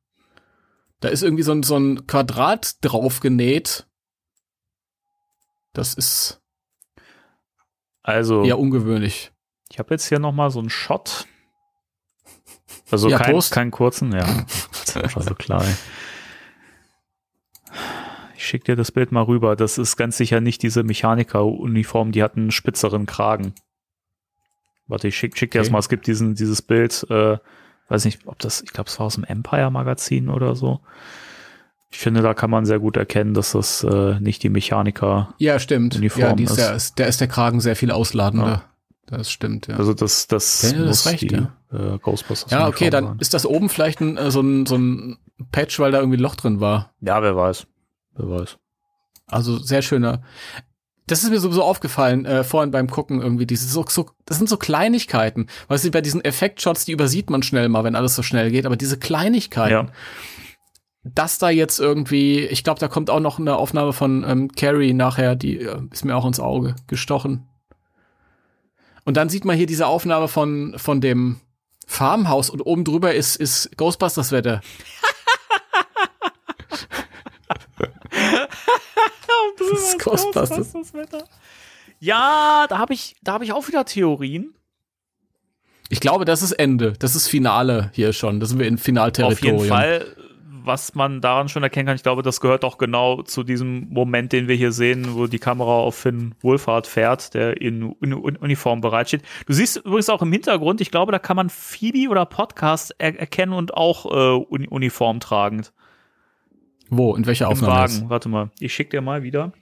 Da 1.01 1.09
ist 1.09 1.23
irgendwie 1.23 1.43
so 1.43 1.53
ein 1.53 1.63
so 1.63 1.77
ein 1.77 2.07
Quadrat 2.07 2.77
drauf 2.85 3.21
genäht. 3.21 3.87
Das 5.73 5.93
ist 5.95 6.41
Also, 8.03 8.45
eher 8.45 8.59
ungewöhnlich. 8.59 9.33
ich 9.71 9.79
habe 9.79 9.93
jetzt 9.95 10.07
hier 10.09 10.19
noch 10.19 10.33
mal 10.33 10.51
so 10.51 10.59
einen 10.61 10.71
Shot. 10.71 11.27
Also 12.91 13.09
Ja, 13.11 13.19
kein, 13.19 13.33
Prost. 13.33 13.53
keinen 13.53 13.71
kurzen, 13.71 14.13
ja. 14.13 14.45
Das 14.73 14.97
ist 14.97 15.13
schon 15.13 15.23
so 15.23 15.35
klar. 15.35 15.65
ey. 15.65 15.75
Ich 18.37 18.47
schicke 18.47 18.65
dir 18.67 18.77
das 18.77 18.93
Bild 18.93 19.13
mal 19.13 19.23
rüber. 19.23 19.57
Das 19.57 19.77
ist 19.79 19.97
ganz 19.97 20.17
sicher 20.17 20.41
nicht 20.41 20.63
diese 20.63 20.83
Mechaniker-Uniform, 20.83 22.13
die 22.13 22.23
hat 22.23 22.37
einen 22.37 22.51
spitzeren 22.51 23.07
Kragen. 23.07 23.55
Warte, 24.87 25.09
ich 25.09 25.17
schick, 25.19 25.37
schick 25.37 25.51
dir 25.51 25.59
das 25.59 25.67
Okay. 25.69 25.73
mal. 25.73 25.79
Es 25.81 25.89
gibt 25.89 26.07
diesen, 26.07 26.35
dieses 26.37 26.63
Bild, 26.63 27.05
äh, 27.11 27.39
weiß 27.89 28.05
nicht, 28.05 28.27
ob 28.27 28.39
das, 28.39 28.63
ich 28.63 28.73
glaube, 28.73 28.89
es 28.89 28.99
war 28.99 29.07
aus 29.07 29.15
dem 29.15 29.25
Empire-Magazin 29.25 30.29
oder 30.29 30.57
so. 30.57 30.81
Ich 31.91 31.99
finde, 31.99 32.21
da 32.21 32.35
kann 32.35 32.51
man 32.51 32.67
sehr 32.67 32.79
gut 32.79 32.97
erkennen, 32.97 33.33
dass 33.33 33.53
das 33.53 33.85
äh, 33.85 34.19
nicht 34.21 34.43
die 34.43 34.49
Mechaniker, 34.49 35.35
Ja, 35.39 35.59
stimmt. 35.59 35.97
Uniform 35.97 36.21
ja, 36.31 36.33
die 36.35 36.45
ist, 36.45 36.51
ist. 36.51 36.57
der, 36.59 36.75
ist, 36.75 36.99
der 36.99 37.07
ist 37.09 37.21
der 37.21 37.29
Kragen 37.29 37.61
sehr 37.61 37.77
viel 37.77 37.91
ausladender. 37.91 38.47
Ja. 38.47 38.65
Das 39.09 39.31
stimmt, 39.31 39.69
ja. 39.69 39.77
also 39.77 39.95
das, 39.95 40.27
das 40.27 40.63
Ja, 40.63 40.79
das 40.79 40.87
muss 40.87 41.07
reicht, 41.07 41.21
die 41.23 41.29
ja. 41.29 41.53
äh, 41.73 41.99
Ghostbusters 41.99 42.51
ja, 42.51 42.67
okay, 42.67 42.91
dann 42.91 43.05
sein. 43.05 43.17
ist 43.21 43.35
das 43.35 43.47
oben 43.47 43.69
vielleicht 43.69 44.01
ein, 44.01 44.17
äh, 44.17 44.33
so, 44.33 44.41
ein, 44.41 44.67
so 44.67 44.77
ein 44.77 45.19
Patch, 45.53 45.79
weil 45.79 45.93
da 45.93 46.01
irgendwie 46.01 46.19
ein 46.19 46.23
Loch 46.23 46.35
drin 46.35 46.59
war. 46.59 46.93
Ja, 47.01 47.23
wer 47.23 47.37
weiß. 47.37 47.69
Wer 48.17 48.29
weiß. 48.29 48.59
Also 49.29 49.59
sehr 49.59 49.83
schöner. 49.83 50.23
Das 51.09 51.23
ist 51.23 51.31
mir 51.31 51.39
sowieso 51.39 51.63
aufgefallen, 51.63 52.25
äh, 52.25 52.43
vorhin 52.43 52.73
beim 52.73 52.91
Gucken 52.91 53.23
irgendwie, 53.23 53.47
diese 53.47 53.69
so, 53.69 53.85
so, 53.89 54.11
das 54.25 54.39
sind 54.39 54.49
so 54.49 54.57
Kleinigkeiten. 54.57 55.47
Weißt 55.69 55.85
du, 55.85 55.91
bei 55.93 56.01
diesen 56.01 56.25
Effektshots, 56.25 56.85
die 56.85 56.93
übersieht 56.93 57.31
man 57.31 57.45
schnell 57.45 57.69
mal, 57.69 57.85
wenn 57.85 57.95
alles 57.95 58.17
so 58.17 58.23
schnell 58.23 58.51
geht, 58.51 58.67
aber 58.67 58.77
diese 58.77 58.99
Kleinigkeiten. 58.99 59.87
Ja. 59.89 59.93
Das 61.05 61.39
da 61.39 61.49
jetzt 61.49 61.79
irgendwie, 61.79 62.41
ich 62.41 62.65
glaube, 62.65 62.81
da 62.81 62.89
kommt 62.89 63.11
auch 63.11 63.21
noch 63.21 63.39
eine 63.39 63.57
Aufnahme 63.57 63.93
von 63.93 64.25
ähm, 64.27 64.51
Carrie 64.51 64.93
nachher, 64.93 65.37
die 65.37 65.61
äh, 65.61 65.81
ist 65.93 66.05
mir 66.05 66.17
auch 66.17 66.27
ins 66.27 66.41
Auge 66.41 66.75
gestochen. 66.89 67.47
Und 69.05 69.17
dann 69.17 69.29
sieht 69.29 69.45
man 69.45 69.57
hier 69.57 69.67
diese 69.67 69.87
Aufnahme 69.87 70.27
von, 70.27 70.75
von 70.77 71.01
dem 71.01 71.41
Farmhaus 71.87 72.51
und 72.51 72.63
oben 72.63 72.83
drüber 72.83 73.15
ist, 73.15 73.37
ist 73.37 73.77
Ghostbusters 73.77 74.33
Wetter. 74.33 74.61
das 79.59 79.79
ist 79.79 80.05
Ghostbusters. 80.05 80.93
Ja, 81.99 82.67
da 82.69 82.79
habe 82.79 82.95
ich, 82.95 83.17
da 83.23 83.33
habe 83.33 83.45
ich 83.45 83.53
auch 83.53 83.69
wieder 83.69 83.85
Theorien. 83.85 84.55
Ich 85.89 86.01
glaube, 86.01 86.25
das 86.25 86.43
ist 86.43 86.53
Ende. 86.53 86.95
Das 86.99 87.15
ist 87.15 87.29
Finale 87.29 87.91
hier 87.95 88.13
schon. 88.13 88.41
Das 88.41 88.51
sind 88.51 88.59
wir 88.59 88.67
in 88.67 88.79
Finalterritorium. 88.79 89.57
Auf 89.57 89.63
jeden 89.63 89.69
Fall, 89.69 90.17
was 90.65 90.95
man 90.95 91.21
daran 91.21 91.49
schon 91.49 91.63
erkennen 91.63 91.87
kann, 91.87 91.97
ich 91.97 92.03
glaube, 92.03 92.23
das 92.23 92.41
gehört 92.41 92.65
auch 92.65 92.77
genau 92.77 93.23
zu 93.23 93.45
diesem 93.45 93.89
Moment, 93.89 94.33
den 94.33 94.49
wir 94.49 94.57
hier 94.57 94.73
sehen, 94.73 95.15
wo 95.15 95.29
die 95.29 95.39
Kamera 95.39 95.71
auf 95.71 95.95
Finn 95.95 96.35
Wohlfahrt 96.41 96.89
fährt, 96.89 97.35
der 97.35 97.61
in, 97.61 97.93
in, 98.03 98.13
in 98.13 98.37
Uniform 98.37 98.81
bereitsteht. 98.81 99.23
Du 99.47 99.53
siehst 99.53 99.77
übrigens 99.77 100.11
auch 100.11 100.23
im 100.23 100.33
Hintergrund, 100.33 100.81
ich 100.81 100.91
glaube, 100.91 101.13
da 101.13 101.21
kann 101.21 101.37
man 101.37 101.51
Phoebe 101.51 102.11
oder 102.11 102.27
Podcast 102.27 102.95
er 102.99 103.19
erkennen 103.19 103.53
und 103.53 103.75
auch 103.75 104.07
äh, 104.07 104.45
Uni 104.45 104.67
Uniform 104.67 105.21
tragend. 105.21 105.73
Wo? 106.89 107.15
In 107.17 107.27
welcher 107.27 107.47
Im 107.47 107.53
Aufnahme? 107.53 107.73
Wagen. 107.75 108.11
Warte 108.11 108.29
mal, 108.29 108.51
ich 108.61 108.73
schick 108.75 108.91
dir 108.91 109.01
mal 109.01 109.23
wieder 109.23 109.53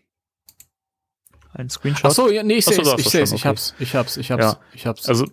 einen 1.52 1.70
Screenshot. 1.70 2.10
Ach 2.10 2.14
so, 2.14 2.28
ja, 2.30 2.42
nee, 2.42 2.54
ich 2.54 2.64
sehe 2.64 2.80
es, 2.80 2.94
ich 2.98 3.08
sehe 3.08 3.22
es, 3.22 3.32
ich 3.32 3.40
okay. 3.42 3.48
hab's, 3.48 3.74
ich 3.78 3.94
hab's, 3.94 4.16
ich 4.16 4.30
hab's, 4.30 4.42
Ja. 4.44 4.60
ich 4.72 4.86
hab's. 4.86 5.08
Also, 5.08 5.26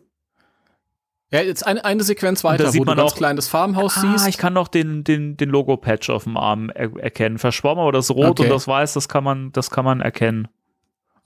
ja, 1.32 1.42
jetzt 1.42 1.66
eine, 1.66 1.84
eine 1.86 2.04
Sequenz 2.04 2.44
weiter, 2.44 2.66
da 2.66 2.72
sieht 2.72 2.82
wo 2.82 2.86
man 2.86 2.98
du 2.98 3.04
ganz 3.04 3.14
auch- 3.14 3.18
klein 3.18 3.36
das 3.38 3.48
Farmhaus 3.48 3.98
ah, 3.98 4.02
siehst. 4.02 4.28
ich 4.28 4.38
kann 4.38 4.54
noch 4.54 4.68
den, 4.68 5.04
den, 5.04 5.38
den 5.38 5.50
Logo-Patch 5.50 6.10
auf 6.10 6.26
dem 6.26 6.38
Arm 6.38 6.70
er 6.70 6.96
erkennen. 6.98 7.38
Verschwommen, 7.40 7.80
aber 7.82 7.92
das 7.92 8.12
Rot 8.12 8.32
Okay. 8.32 8.44
und 8.44 8.50
das 8.50 8.68
Weiß, 8.68 8.94
das 8.94 9.08
kann 9.10 9.24
man, 9.24 9.52
das 9.54 9.70
kann 9.72 9.86
man 9.86 10.02
erkennen. 10.02 10.48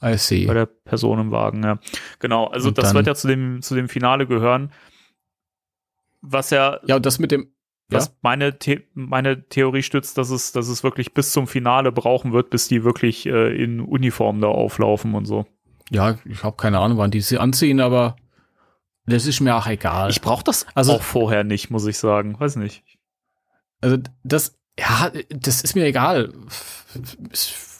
I 0.04 0.18
see. 0.18 0.46
bei 0.46 0.54
der 0.54 0.66
Person 0.68 1.20
im 1.20 1.32
Wagen, 1.32 1.64
ja. 1.64 1.80
Genau, 2.20 2.46
also 2.48 2.68
Und 2.70 2.78
das 2.78 2.94
wird 2.94 3.08
ja 3.08 3.16
zu 3.16 3.28
dem, 3.28 3.62
zu 3.62 3.76
dem 3.76 3.90
Finale 3.90 4.28
gehören. 4.28 4.72
Was 6.22 6.50
ja, 6.52 6.80
Ja, 6.86 6.98
und 6.98 7.06
das 7.06 7.18
mit 7.20 7.32
dem, 7.32 7.52
was 7.90 8.06
ja. 8.08 8.12
meine, 8.22 8.56
The 8.64 8.82
meine 8.94 9.48
Theorie 9.48 9.84
stützt, 9.84 10.18
dass 10.18 10.30
es, 10.32 10.52
dass 10.52 10.68
es 10.68 10.84
wirklich 10.84 11.14
bis 11.14 11.32
zum 11.32 11.48
Finale 11.48 11.92
brauchen 11.92 12.34
wird, 12.34 12.50
bis 12.50 12.68
die 12.68 12.84
wirklich 12.84 13.26
äh, 13.28 13.56
in 13.64 13.80
Uniform 13.80 14.42
da 14.42 14.48
auflaufen 14.48 15.14
und 15.16 15.26
so. 15.26 15.46
ja, 15.92 16.18
ich 16.26 16.44
habe 16.44 16.56
keine 16.58 16.80
Ahnung, 16.80 16.98
wann 16.98 17.12
die 17.12 17.22
sie 17.22 17.38
anziehen, 17.38 17.80
aber 17.80 18.16
das 19.06 19.28
ist 19.28 19.40
mir 19.40 19.56
auch 19.56 19.68
egal. 19.68 20.10
Ich 20.10 20.22
brauche 20.22 20.44
das 20.44 20.66
Also- 20.74 20.94
auch 20.94 21.04
vorher 21.04 21.44
nicht, 21.44 21.70
muss 21.70 21.86
ich 21.86 21.98
sagen. 22.00 22.40
Weiß 22.40 22.56
nicht. 22.56 22.84
Also 23.82 23.98
das, 24.24 24.58
ja, 24.80 25.12
das 25.30 25.62
ist 25.62 25.76
mir 25.76 25.86
egal. 25.86 26.34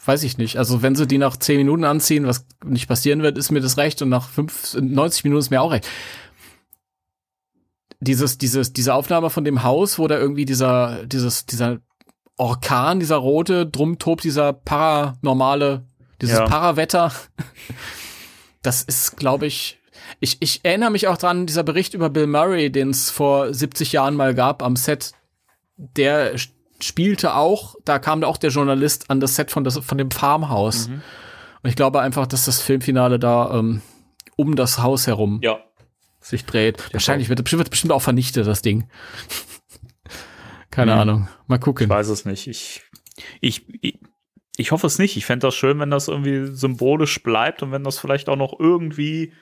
Weiß 0.04 0.22
ich 0.22 0.38
nicht. 0.38 0.56
Also 0.56 0.82
wenn 0.82 0.94
sie 0.94 1.08
die 1.08 1.18
nach 1.18 1.36
10 1.36 1.56
Minuten 1.56 1.82
anziehen, 1.82 2.26
was 2.28 2.46
nicht 2.64 2.86
passieren 2.86 3.22
wird, 3.22 3.36
ist 3.38 3.50
mir 3.50 3.60
das 3.60 3.76
recht 3.76 4.02
und 4.02 4.08
nach 4.08 4.28
5, 4.28 4.76
90 4.80 5.24
Minuten 5.24 5.40
ist 5.40 5.50
mir 5.50 5.60
auch 5.60 5.72
recht. 5.72 5.88
Dieses, 8.00 8.38
dieses, 8.38 8.72
diese 8.72 8.94
Aufnahme 8.94 9.30
von 9.30 9.44
dem 9.44 9.62
Haus, 9.62 9.98
wo 9.98 10.06
da 10.06 10.18
irgendwie 10.18 10.44
dieser, 10.44 11.04
dieses, 11.06 11.46
dieser 11.46 11.78
Orkan, 12.36 13.00
dieser 13.00 13.16
rote, 13.16 13.66
drum 13.66 13.98
tobt 13.98 14.24
dieser 14.24 14.52
paranormale, 14.52 15.86
dieses 16.20 16.38
Ja. 16.38 16.44
Parawetter. 16.46 17.12
Das 18.62 18.82
ist, 18.82 19.16
glaube 19.16 19.46
ich, 19.46 19.78
ich, 20.20 20.36
ich 20.40 20.64
erinnere 20.64 20.90
mich 20.90 21.08
auch 21.08 21.16
dran, 21.16 21.46
dieser 21.46 21.62
Bericht 21.62 21.94
über 21.94 22.10
Bill 22.10 22.26
Murray, 22.26 22.70
den 22.70 22.90
es 22.90 23.10
vor 23.10 23.52
70 23.52 23.92
Jahren 23.92 24.14
mal 24.14 24.34
gab 24.34 24.62
am 24.62 24.76
Set, 24.76 25.12
der 25.76 26.32
spielte 26.80 27.34
auch, 27.34 27.74
da 27.84 27.98
kam 27.98 28.22
auch 28.24 28.36
der 28.36 28.50
Journalist 28.50 29.10
an 29.10 29.20
das 29.20 29.36
Set 29.36 29.50
von, 29.50 29.64
das, 29.64 29.78
von 29.78 29.98
dem 29.98 30.10
Farmhaus. 30.10 30.86
Und 30.88 31.68
ich 31.70 31.76
glaube 31.76 32.00
einfach, 32.00 32.26
dass 32.26 32.44
das 32.44 32.60
Filmfinale 32.60 33.18
da 33.18 33.58
ähm, 33.58 33.80
um 34.36 34.56
das 34.56 34.82
Haus 34.82 35.06
herum 35.06 35.40
Ja. 35.42 35.58
Sich 36.28 36.44
dreht. 36.44 36.92
Wahrscheinlich 36.92 37.28
wird, 37.28 37.50
wird 37.50 37.70
bestimmt 37.70 37.92
auch 37.92 38.02
vernichtet, 38.02 38.46
das 38.46 38.62
Ding. 38.62 38.88
Keine 40.70 40.92
Hm. 40.92 40.98
Ahnung. 41.00 41.28
Mal 41.46 41.56
Ich 41.56 41.60
gucken. 41.62 41.88
weiß 41.88 42.08
es 42.08 42.24
nicht. 42.24 42.46
Ich, 42.48 42.82
ich, 43.40 43.64
ich, 43.80 43.98
ich 44.56 44.72
hoffe 44.72 44.86
es 44.86 44.98
nicht. 44.98 45.16
Ich 45.16 45.26
fände 45.26 45.46
das 45.46 45.54
schön, 45.54 45.78
wenn 45.78 45.90
das 45.90 46.08
irgendwie 46.08 46.46
symbolisch 46.54 47.22
bleibt 47.22 47.62
und 47.62 47.72
wenn 47.72 47.84
das 47.84 47.98
vielleicht 47.98 48.28
auch 48.28 48.36
noch 48.36 48.58
irgendwie 48.58 49.32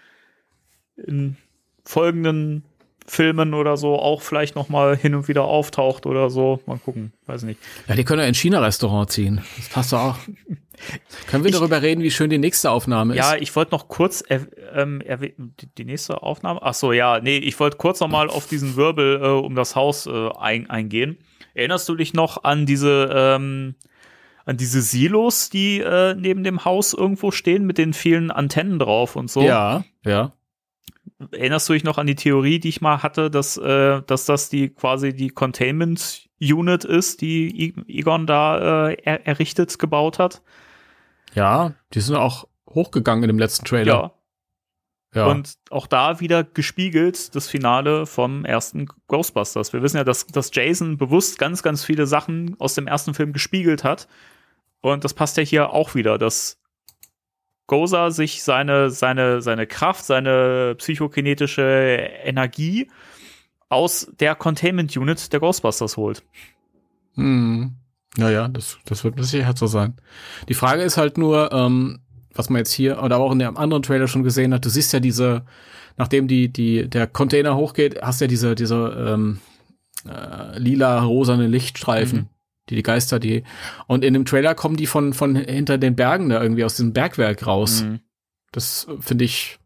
in 0.96 1.36
folgenden 1.84 2.64
Filmen 3.06 3.52
oder 3.54 3.76
so 3.76 3.98
auch 3.98 4.22
vielleicht 4.22 4.56
noch 4.56 4.68
mal 4.68 4.96
hin 4.96 5.14
und 5.14 5.28
wieder 5.28 5.44
auftaucht 5.44 6.06
oder 6.06 6.30
so. 6.30 6.60
Mal 6.66 6.78
gucken. 6.78 7.12
Weiß 7.26 7.42
nicht. 7.42 7.60
Ja, 7.86 7.94
die 7.96 8.04
können 8.04 8.20
ja 8.22 8.26
in 8.26 8.34
China-Restaurant 8.34 9.10
ziehen. 9.10 9.42
Das 9.58 9.68
passt 9.68 9.92
doch 9.92 9.98
auch. 10.00 10.16
Können 11.28 11.44
wir 11.44 11.50
Ich- 11.50 11.56
darüber 11.56 11.82
reden, 11.82 12.02
wie 12.02 12.10
schön 12.10 12.30
die 12.30 12.38
nächste 12.38 12.70
Aufnahme 12.70 13.14
Ja, 13.14 13.34
ist? 13.34 13.42
ich 13.42 13.54
wollte 13.56 13.72
noch 13.72 13.88
kurz 13.88 14.24
ähm, 14.74 15.02
die 15.78 15.84
nächste 15.84 16.22
Aufnahme. 16.22 16.60
Ach 16.62 16.74
so, 16.74 16.92
ja, 16.92 17.20
nee, 17.20 17.36
ich 17.36 17.58
wollte 17.60 17.76
kurz 17.76 18.00
noch 18.00 18.08
mal 18.08 18.28
auf 18.28 18.46
diesen 18.48 18.74
Wirbel 18.76 19.20
äh, 19.22 19.26
um 19.28 19.54
das 19.54 19.76
Haus 19.76 20.06
äh, 20.06 20.30
ein, 20.38 20.68
eingehen. 20.70 21.18
Erinnerst 21.54 21.88
du 21.88 21.94
dich 21.94 22.14
noch 22.14 22.42
an 22.44 22.66
diese 22.66 23.10
ähm, 23.14 23.74
an 24.46 24.56
diese 24.58 24.82
Silos, 24.82 25.48
die 25.48 25.80
äh, 25.80 26.14
neben 26.14 26.42
dem 26.44 26.64
Haus 26.66 26.92
irgendwo 26.92 27.30
stehen 27.30 27.64
mit 27.64 27.78
den 27.78 27.92
vielen 27.94 28.30
Antennen 28.30 28.78
drauf 28.78 29.14
und 29.16 29.30
so? 29.30 29.42
Ja, 29.42 29.84
ja. 30.04 30.32
Erinnerst 31.32 31.68
du 31.68 31.72
dich 31.72 31.84
noch 31.84 31.98
an 31.98 32.06
die 32.06 32.14
Theorie, 32.14 32.58
die 32.58 32.68
ich 32.68 32.80
mal 32.80 33.02
hatte, 33.02 33.30
dass 33.30 33.56
äh, 33.56 34.02
dass 34.02 34.24
das 34.26 34.48
die 34.48 34.70
quasi 34.70 35.14
die 35.14 35.30
Containment 35.30 36.28
Unit 36.40 36.84
ist, 36.84 37.20
die 37.20 37.66
I 37.66 37.74
Egon 37.88 38.26
da 38.26 38.88
äh, 38.88 38.96
er 39.02 39.26
errichtet 39.26 39.78
gebaut 39.78 40.18
hat? 40.18 40.42
Ja, 41.34 41.72
die 41.92 42.00
sind 42.00 42.16
auch 42.16 42.46
hochgegangen 42.68 43.24
in 43.24 43.28
dem 43.28 43.38
letzten 43.38 43.64
Trailer. 43.64 44.14
Ja. 45.14 45.26
Und 45.26 45.54
auch 45.70 45.86
da 45.86 46.18
wieder 46.18 46.42
gespiegelt 46.42 47.36
das 47.36 47.48
Finale 47.48 48.04
vom 48.04 48.44
ersten 48.44 48.88
Ghostbusters. 49.06 49.72
Wir 49.72 49.80
wissen 49.80 49.96
ja, 49.96 50.04
dass, 50.04 50.26
dass 50.26 50.50
Jason 50.52 50.98
bewusst 50.98 51.38
ganz, 51.38 51.62
ganz 51.62 51.84
viele 51.84 52.06
Sachen 52.06 52.56
aus 52.58 52.74
dem 52.74 52.88
ersten 52.88 53.14
Film 53.14 53.32
gespiegelt 53.32 53.84
hat. 53.84 54.08
Und 54.80 55.04
das 55.04 55.14
passt 55.14 55.36
ja 55.36 55.44
hier 55.44 55.70
auch 55.70 55.94
wieder, 55.94 56.18
dass 56.18 56.60
Gozer 57.66 58.10
sich 58.10 58.42
seine, 58.42 58.90
seine, 58.90 59.40
seine 59.40 59.66
Kraft, 59.66 60.04
seine 60.04 60.74
psychokinetische 60.76 61.62
Energie 62.24 62.90
aus 63.68 64.08
der 64.20 64.34
Containment 64.34 64.96
Unit 64.96 65.32
der 65.32 65.40
Ghostbusters 65.40 65.96
holt. 65.96 66.22
Hm. 67.14 67.74
Naja, 68.16 68.48
das, 68.48 68.78
das 68.84 69.02
wird 69.02 69.16
mit 69.16 69.24
Sicherheit 69.24 69.58
so 69.58 69.66
sein. 69.66 69.94
Die 70.48 70.54
Frage 70.54 70.82
ist 70.82 70.96
halt 70.96 71.18
nur, 71.18 71.50
ähm, 71.52 72.00
was 72.34 72.50
man 72.50 72.58
jetzt 72.58 72.72
hier 72.72 73.02
oder 73.02 73.18
auch 73.18 73.32
in 73.32 73.38
dem 73.38 73.56
anderen 73.56 73.82
Trailer 73.82 74.08
schon 74.08 74.22
gesehen 74.22 74.54
hat, 74.54 74.64
du 74.64 74.68
siehst 74.68 74.92
ja 74.92 75.00
diese, 75.00 75.44
nachdem 75.96 76.28
die, 76.28 76.52
die, 76.52 76.88
der 76.88 77.06
Container 77.06 77.56
hochgeht, 77.56 78.00
hast 78.02 78.20
ja 78.20 78.26
diese, 78.26 78.54
diese 78.54 78.76
ähm, 78.76 79.40
äh, 80.08 80.58
lila-rosane 80.58 81.46
Lichtstreifen, 81.46 82.18
Mhm. 82.20 82.28
Die 82.68 82.76
die 82.76 82.82
Geister, 82.82 83.18
die. 83.18 83.44
Und 83.86 84.04
in 84.04 84.14
dem 84.14 84.24
Trailer 84.24 84.54
kommen 84.54 84.76
die 84.76 84.86
von, 84.86 85.12
von 85.12 85.36
hinter 85.36 85.78
den 85.78 85.96
Bergen 85.96 86.28
da 86.28 86.42
irgendwie 86.42 86.64
aus 86.64 86.76
diesem 86.76 86.92
Bergwerk 86.92 87.46
raus. 87.46 87.82
Mhm. 87.82 88.00
Das 88.52 88.86
finde 89.00 89.24
ich 89.24 89.58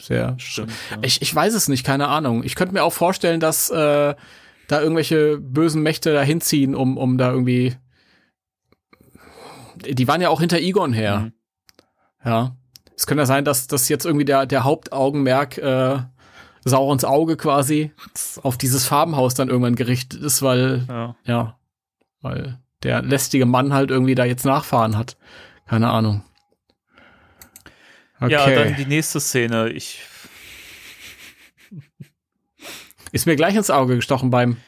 sehr 0.00 0.34
Stimmt. 0.38 0.72
Ja. 0.90 0.98
ich, 1.02 1.22
ich 1.22 1.34
weiß 1.34 1.54
es 1.54 1.68
nicht, 1.68 1.84
keine 1.84 2.08
Ahnung. 2.08 2.42
Ich 2.42 2.54
könnte 2.54 2.74
mir 2.74 2.82
auch 2.82 2.92
vorstellen, 2.92 3.40
dass 3.40 3.70
äh, 3.70 4.14
da 4.68 4.80
irgendwelche 4.80 5.38
bösen 5.38 5.82
Mächte 5.82 6.12
da 6.12 6.22
hinziehen, 6.22 6.74
um, 6.74 6.96
um 6.96 7.18
da 7.18 7.30
irgendwie. 7.30 7.76
Die 9.76 10.08
waren 10.08 10.20
ja 10.20 10.28
auch 10.28 10.40
hinter 10.40 10.58
Egon 10.58 10.92
her. 10.92 11.18
Mhm. 11.18 11.32
Ja. 12.24 12.56
Es 12.96 13.06
könnte 13.06 13.22
ja 13.22 13.26
sein, 13.26 13.44
dass 13.44 13.66
das 13.66 13.88
jetzt 13.88 14.04
irgendwie 14.04 14.26
der, 14.26 14.46
der 14.46 14.64
Hauptaugenmerk 14.64 15.58
äh, 15.58 15.98
Saurons 16.64 17.04
Auge 17.04 17.36
quasi 17.36 17.92
auf 18.42 18.58
dieses 18.58 18.86
Farbenhaus 18.86 19.34
dann 19.34 19.48
irgendwann 19.48 19.74
gerichtet 19.74 20.20
ist, 20.22 20.42
weil, 20.42 20.84
ja. 20.88 21.16
ja, 21.24 21.58
weil 22.20 22.58
der 22.82 23.02
lästige 23.02 23.46
Mann 23.46 23.72
halt 23.72 23.90
irgendwie 23.90 24.14
da 24.14 24.24
jetzt 24.24 24.44
Nachfahren 24.44 24.96
hat. 24.96 25.16
Keine 25.66 25.90
Ahnung. 25.90 26.24
Okay. 28.20 28.32
ja, 28.32 28.50
dann 28.50 28.76
die 28.76 28.86
nächste 28.86 29.20
Szene. 29.20 29.70
Ich, 29.70 30.02
ist 33.12 33.26
mir 33.26 33.36
gleich 33.36 33.54
ins 33.54 33.70
Auge 33.70 33.96
gestochen 33.96 34.30
beim, 34.30 34.58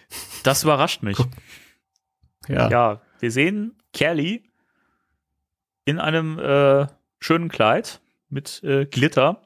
das 0.42 0.62
überrascht 0.62 1.02
mich. 1.02 1.18
ja. 2.48 2.70
Ja, 2.70 3.02
wir 3.20 3.30
sehen 3.30 3.76
Kelly 3.92 4.50
in 5.84 5.98
einem 5.98 6.38
äh, 6.38 6.86
schönen 7.18 7.48
Kleid 7.48 8.00
mit 8.28 8.62
äh, 8.62 8.86
Glitter. 8.86 9.42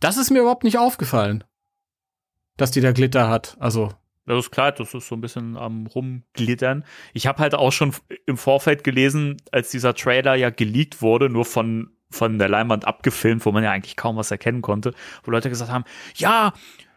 Das 0.00 0.16
ist 0.16 0.30
mir 0.30 0.40
überhaupt 0.40 0.64
nicht 0.64 0.78
aufgefallen, 0.78 1.44
dass 2.56 2.70
die 2.70 2.80
da 2.80 2.92
Glitter 2.92 3.28
hat. 3.28 3.56
Also 3.60 3.92
Das 4.36 4.50
Kleid, 4.50 4.80
das 4.80 4.94
ist 4.94 5.08
so 5.08 5.14
ein 5.14 5.20
bisschen 5.20 5.56
am 5.56 5.86
rumglittern. 5.86 6.84
Ich 7.14 7.26
habe 7.26 7.38
halt 7.38 7.54
auch 7.54 7.72
schon 7.72 7.94
im 8.26 8.36
Vorfeld 8.36 8.84
gelesen, 8.84 9.36
als 9.52 9.70
dieser 9.70 9.94
Trailer 9.94 10.34
ja 10.34 10.50
geleakt 10.50 11.02
wurde, 11.02 11.28
nur 11.28 11.44
von 11.44 11.90
von 12.10 12.38
der 12.38 12.48
Leinwand 12.48 12.86
abgefilmt, 12.86 13.44
wo 13.44 13.52
man 13.52 13.62
ja 13.62 13.70
eigentlich 13.70 13.96
kaum 13.96 14.16
was 14.16 14.30
erkennen 14.30 14.62
konnte, 14.62 14.94
wo 15.24 15.30
Leute 15.30 15.50
gesagt 15.50 15.70
haben, 15.70 15.84
ja, 16.14 16.54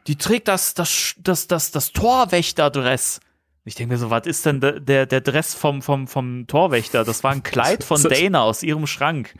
die 0.08 0.16
trägt 0.16 0.48
das 0.48 0.74
das 0.74 1.16
das 1.18 1.48
das 1.48 1.72
das 1.72 1.92
Torwächterdress. 1.92 3.20
Ich 3.64 3.76
denke 3.76 3.94
mir 3.94 4.00
so, 4.00 4.10
was 4.10 4.26
ist 4.26 4.46
denn 4.46 4.60
der, 4.60 4.80
der, 4.80 5.06
der 5.06 5.22
Dress 5.22 5.54
vom, 5.54 5.84
vom, 5.84 6.08
vom 6.08 6.48
Torwächter? 6.48 7.04
Das 7.04 7.24
war 7.24 7.32
ein 7.32 7.44
Kleid 7.44 7.84
von 7.84 8.02
Dana 8.10 8.42
aus 8.42 8.64
ihrem 8.64 8.88
Schrank. 8.88 9.36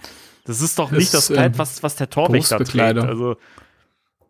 Das 0.46 0.62
ist 0.62 0.78
doch 0.78 0.92
nicht 0.92 1.14
das, 1.14 1.28
das 1.28 1.36
Kleid, 1.36 1.54
ähm, 1.54 1.58
was, 1.58 1.82
was 1.82 1.96
der 1.96 2.10
Torwächter 2.10 2.64
trägt. 2.64 3.00
Also, 3.00 3.38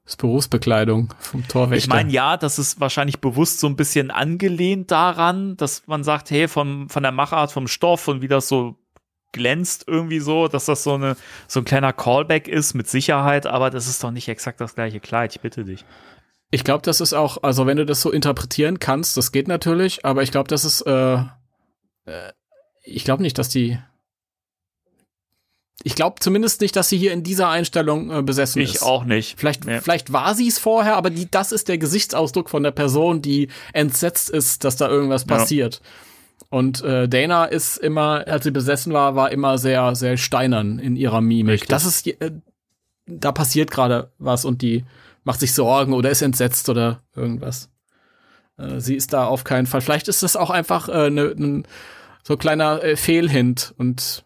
ist 0.06 0.18
Berufsbekleidung 0.18 1.14
vom 1.20 1.48
Torwächter. 1.48 1.78
Ich 1.78 1.88
meine, 1.88 2.12
ja, 2.12 2.38
das 2.38 2.60
ist 2.60 2.80
wahrscheinlich 2.80 3.20
bewusst 3.20 3.60
so 3.60 3.68
ein 3.68 3.76
bisschen 3.76 4.12
angelehnt 4.12 4.92
daran, 4.92 5.56
dass 5.58 5.88
man 5.88 6.04
sagt, 6.04 6.32
hey, 6.32 6.48
vom, 6.48 6.90
von 6.90 7.04
der 7.04 7.12
Machart 7.12 7.52
vom 7.52 7.68
Stoff 7.68 8.08
und 8.08 8.22
wie 8.22 8.28
das 8.28 8.48
so 8.48 8.78
glänzt 9.32 9.86
irgendwie 9.88 10.20
so, 10.20 10.48
dass 10.48 10.66
das 10.66 10.84
so, 10.84 10.96
eine, 10.96 11.16
so 11.48 11.62
ein 11.62 11.66
kleiner 11.66 11.94
Callback 11.94 12.48
ist, 12.48 12.74
mit 12.74 12.88
Sicherheit, 12.88 13.46
aber 13.46 13.70
das 13.70 13.88
ist 13.88 14.04
doch 14.04 14.12
nicht 14.12 14.28
exakt 14.28 14.60
das 14.60 14.76
gleiche 14.76 15.00
Kleid, 15.00 15.36
ich 15.36 15.42
bitte 15.42 15.64
dich. 15.64 15.86
Ich 16.50 16.66
glaube, 16.66 16.82
das 16.82 17.00
ist 17.00 17.14
auch, 17.14 17.42
also 17.44 17.66
wenn 17.66 17.78
du 17.78 17.86
das 17.86 18.02
so 18.02 18.12
interpretieren 18.12 18.80
kannst, 18.80 19.16
das 19.16 19.32
geht 19.32 19.48
natürlich, 19.48 20.04
aber 20.04 20.22
ich 20.24 20.32
glaube, 20.32 20.50
das 20.50 20.66
ist, 20.66 20.82
äh, 20.82 21.16
äh, 21.16 22.34
ich 22.84 23.06
glaube 23.06 23.24
nicht, 23.24 23.38
dass 23.38 23.48
die, 23.48 23.80
ich 25.84 25.96
glaube 25.96 26.18
zumindest 26.20 26.62
nicht, 26.62 26.76
dass 26.76 26.90
sie 26.90 26.98
hier 26.98 27.14
in 27.14 27.24
dieser 27.24 27.50
Einstellung 27.50 28.12
äh, 28.12 28.22
besessen 28.22 28.62
ich 28.62 28.70
ist. 28.70 28.76
Ich 28.78 28.82
auch 28.84 29.04
nicht. 29.04 29.40
Vielleicht, 29.40 29.66
nee. 29.66 29.80
vielleicht 29.82 30.14
war 30.14 30.36
sie 30.36 30.48
es 30.48 30.60
vorher, 30.60 30.96
aber 30.96 31.10
die, 31.10 31.30
das 31.30 31.52
ist 31.52 31.68
der 31.68 31.78
Gesichtsausdruck 31.78 32.50
von 32.50 32.64
der 32.64 32.72
Person, 32.72 33.22
die 33.22 33.50
entsetzt 33.74 34.30
ist, 34.30 34.64
dass 34.64 34.76
da 34.76 34.90
irgendwas 34.90 35.26
ja. 35.28 35.38
passiert. 35.38 35.82
Und 36.50 36.84
äh, 36.84 37.08
Dana 37.08 37.46
ist 37.46 37.78
immer, 37.78 38.28
als 38.28 38.44
sie 38.44 38.52
besessen 38.52 38.92
war, 38.94 39.16
war 39.16 39.32
immer 39.32 39.58
sehr, 39.58 39.96
sehr 39.96 40.18
steinern 40.18 40.80
in 40.80 40.96
ihrer 40.96 41.22
Mimik. 41.22 41.54
Richtig. 41.54 41.70
Das 41.70 41.86
ist, 41.86 42.08
äh, 42.08 42.32
da 43.06 43.32
passiert 43.32 43.72
gerade 43.72 44.12
was 44.18 44.46
und 44.46 44.62
die 44.62 44.84
macht 45.24 45.40
sich 45.40 45.54
Sorgen 45.54 45.94
oder 45.94 46.10
ist 46.10 46.22
entsetzt 46.22 46.68
oder 46.70 47.02
irgendwas. 47.16 47.70
Äh, 48.58 48.80
sie 48.80 48.96
ist 48.96 49.14
da 49.14 49.26
auf 49.26 49.44
keinen 49.44 49.66
Fall. 49.66 49.82
Vielleicht 49.82 50.08
ist 50.08 50.24
das 50.24 50.36
auch 50.36 50.50
einfach 50.50 50.90
äh, 50.90 51.10
ne, 51.10 51.34
ne, 51.36 51.64
so 52.24 52.34
ein 52.34 52.40
kleiner 52.40 52.84
äh, 52.84 52.96
Fehlhint 52.96 53.74
und 53.78 54.26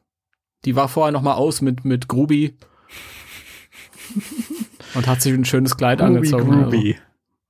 die 0.65 0.75
war 0.75 0.89
vorher 0.89 1.11
noch 1.11 1.21
mal 1.21 1.35
aus 1.35 1.61
mit 1.61 1.85
mit 1.85 2.07
Grubi 2.07 2.55
und 4.93 5.07
hat 5.07 5.21
sich 5.21 5.33
ein 5.33 5.45
schönes 5.45 5.77
Kleid 5.77 5.99
Grubi, 5.99 6.15
angezogen. 6.17 6.63
Grubi. 6.63 6.93
Also. 6.93 7.05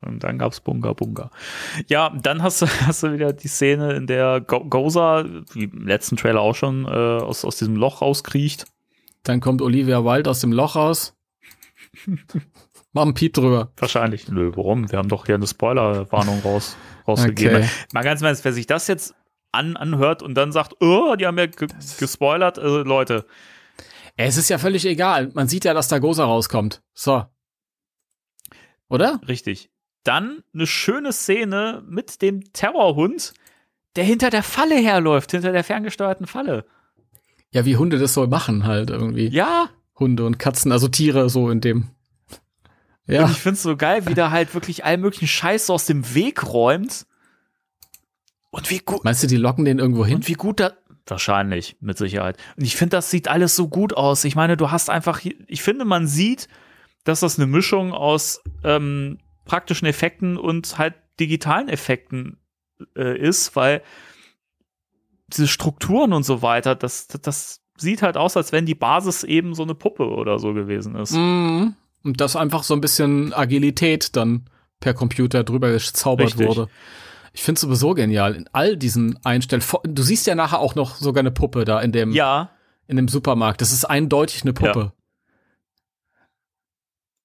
Und 0.06 0.24
dann 0.24 0.38
gab's 0.38 0.60
Bunga 0.60 0.94
Bunga. 0.94 1.32
Ja, 1.88 2.10
dann 2.22 2.44
hast 2.44 2.62
du, 2.62 2.68
hast 2.86 3.04
du 3.04 3.14
wieder 3.14 3.34
die 3.34 3.48
Szene, 3.48 3.94
in 3.94 4.08
der 4.08 4.42
Go 4.42 4.64
Goza, 4.66 5.26
wie 5.54 5.66
im 5.66 5.88
letzten 5.88 6.16
Trailer 6.16 6.42
auch 6.42 6.56
schon, 6.56 6.86
äh, 6.86 6.90
aus, 6.90 7.44
aus 7.44 7.58
diesem 7.58 7.76
Loch 7.76 8.02
rauskriecht. 8.02 8.66
Dann 9.24 9.40
kommt 9.40 9.62
Olivia 9.62 10.04
Wilde 10.04 10.30
aus 10.30 10.42
dem 10.42 10.52
Loch 10.52 10.76
raus. 10.76 11.16
Mach 12.94 13.02
einen 13.02 13.14
Piep 13.14 13.34
drüber. 13.34 13.72
Wahrscheinlich. 13.78 14.30
Nö, 14.30 14.52
warum? 14.56 14.90
Wir 14.92 15.00
haben 15.00 15.10
doch 15.10 15.26
hier 15.26 15.36
eine 15.36 15.48
Spoilerwarnung 15.48 16.40
raus, 16.42 16.78
rausgegeben. 17.06 17.58
Okay. 17.58 17.70
Mal 17.94 18.04
ganz 18.04 18.22
im 18.22 18.28
wer 18.28 18.54
sich 18.54 18.68
das 18.68 18.88
jetzt 18.88 19.16
an, 19.56 19.76
anhört 19.78 20.22
und 20.22 20.36
dann 20.36 20.52
sagt, 20.52 20.76
oh, 20.82 21.16
die 21.16 21.26
haben 21.26 21.38
ja 21.38 21.48
gespoilert, 21.48 22.60
also 22.60 22.84
Leute. 22.84 23.26
Es 24.18 24.38
ist 24.38 24.50
ja 24.50 24.58
völlig 24.58 24.86
egal. 24.86 25.32
Man 25.34 25.48
sieht 25.48 25.66
ja, 25.66 25.74
dass 25.74 25.88
da 25.88 26.00
Gosa 26.00 26.26
rauskommt. 26.26 26.82
So. 26.94 27.26
Oder? 28.90 29.20
Richtig. 29.28 29.70
Dann 30.04 30.44
eine 30.54 30.68
schöne 30.68 31.12
Szene 31.12 31.84
mit 31.88 32.22
dem 32.22 32.54
Terrorhund, 32.54 33.34
der 33.96 34.04
hinter 34.04 34.30
der 34.30 34.44
Falle 34.44 34.76
herläuft, 34.76 35.32
hinter 35.32 35.52
der 35.52 35.64
ferngesteuerten 35.64 36.28
Falle. 36.28 36.66
Ja, 37.52 37.66
wie 37.66 37.78
Hunde 37.78 37.98
das 37.98 38.14
so 38.14 38.28
machen 38.28 38.66
halt 38.66 38.90
irgendwie. 38.90 39.28
Ja. 39.28 39.70
Hunde 39.98 40.26
und 40.26 40.38
Katzen, 40.38 40.72
also 40.72 40.88
Tiere 40.88 41.30
so 41.30 41.50
in 41.50 41.62
dem 41.62 41.90
ja. 43.08 43.26
Und 43.26 43.32
ich 43.32 43.42
find's 43.42 43.64
so 43.64 43.78
geil, 43.78 44.08
wie 44.08 44.14
der 44.14 44.32
halt 44.32 44.54
wirklich 44.54 44.84
allen 44.84 45.02
möglichen 45.02 45.28
Scheiß 45.28 45.68
so 45.68 45.74
aus 45.74 45.86
dem 45.86 46.16
Weg 46.16 46.44
räumt. 46.52 47.06
Und 48.56 48.70
wie 48.70 48.80
gut. 48.80 49.04
Meinst 49.04 49.22
du, 49.22 49.28
die 49.28 49.36
locken 49.36 49.66
den 49.66 49.80
irgendwo 49.80 50.06
hin? 50.06 50.16
Und 50.16 50.28
wie 50.30 50.34
gut 50.34 50.62
da. 50.62 50.72
Wahrscheinlich, 51.08 51.76
mit 51.82 51.98
Sicherheit. 51.98 52.38
Und 52.56 52.64
ich 52.64 52.78
finde, 52.78 52.96
das 52.96 53.12
sieht 53.12 53.28
alles 53.28 53.54
so 53.56 53.68
gut 53.68 53.94
aus. 53.94 54.24
Ich 54.24 54.36
meine, 54.38 54.56
du 54.56 54.72
hast 54.72 54.90
einfach, 54.90 55.20
ich 55.24 55.62
finde, 55.62 55.84
man 55.84 56.08
sieht, 56.08 56.48
dass 57.04 57.20
das 57.20 57.38
eine 57.38 57.48
Mischung 57.48 57.92
aus 57.92 58.42
ähm, 58.64 59.20
praktischen 59.44 59.88
Effekten 59.88 60.38
und 60.38 60.78
halt 60.78 60.96
digitalen 61.20 61.68
Effekten 61.68 62.38
äh, 62.96 63.20
ist, 63.20 63.58
weil 63.58 63.84
diese 65.28 65.50
Strukturen 65.50 66.14
und 66.14 66.24
so 66.24 66.42
weiter, 66.42 66.76
das, 66.76 67.08
das 67.08 67.62
sieht 67.78 68.02
halt 68.02 68.16
aus, 68.16 68.38
als 68.38 68.54
wenn 68.54 68.66
die 68.66 68.74
Basis 68.74 69.24
eben 69.24 69.54
so 69.54 69.64
eine 69.64 69.76
Puppe 69.76 70.08
oder 70.08 70.40
so 70.40 70.54
gewesen 70.54 70.96
ist. 70.96 71.12
Mhm. 71.12 71.76
Und 72.04 72.22
dass 72.22 72.38
einfach 72.38 72.64
so 72.64 72.74
ein 72.74 72.82
bisschen 72.82 73.34
Agilität 73.34 74.16
dann 74.16 74.50
per 74.80 74.94
Computer 74.94 75.44
drüber 75.44 75.72
gezaubert 75.72 76.28
Richtig. 76.28 76.48
wurde. 76.48 76.70
Ich 77.36 77.44
finde 77.44 77.60
sowieso 77.60 77.94
genial. 77.94 78.34
In 78.34 78.50
all 78.54 78.78
diesen 78.78 79.20
Einstellungen. 79.26 79.94
Du 79.94 80.04
siehst 80.04 80.26
ja 80.26 80.36
nachher 80.36 80.60
auch 80.60 80.74
noch 80.74 80.96
sogar 80.96 81.20
eine 81.20 81.32
Puppe 81.32 81.66
da 81.66 81.82
in 81.82 81.92
dem, 81.92 82.14
ja. 82.14 82.50
in 82.88 82.96
dem 82.96 83.10
Supermarkt. 83.10 83.60
Das 83.60 83.74
ist 83.74 83.84
eindeutig 83.84 84.44
eine 84.44 84.54
Puppe. 84.54 84.80
Ja. 84.80 84.94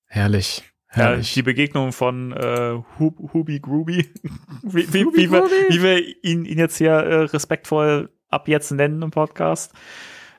Herrlich. 0.07 0.65
Herrlich. 0.89 1.29
Ja, 1.29 1.35
die 1.35 1.43
Begegnung 1.45 1.93
von 1.93 2.33
äh, 2.33 2.83
Hub, 2.99 3.33
Hubi 3.33 3.61
Grubi, 3.61 4.13
wie, 4.65 4.93
wie, 4.93 5.05
wie, 5.05 5.31
wir, 5.31 5.45
wie 5.69 5.81
wir 5.81 6.25
ihn, 6.25 6.45
ihn 6.45 6.59
jetzt 6.59 6.79
hier 6.79 6.91
äh, 6.91 7.23
respektvoll 7.27 8.11
ab 8.31 8.49
jetzt 8.49 8.73
nennen 8.73 9.01
im 9.03 9.13
Podcast, 9.13 9.73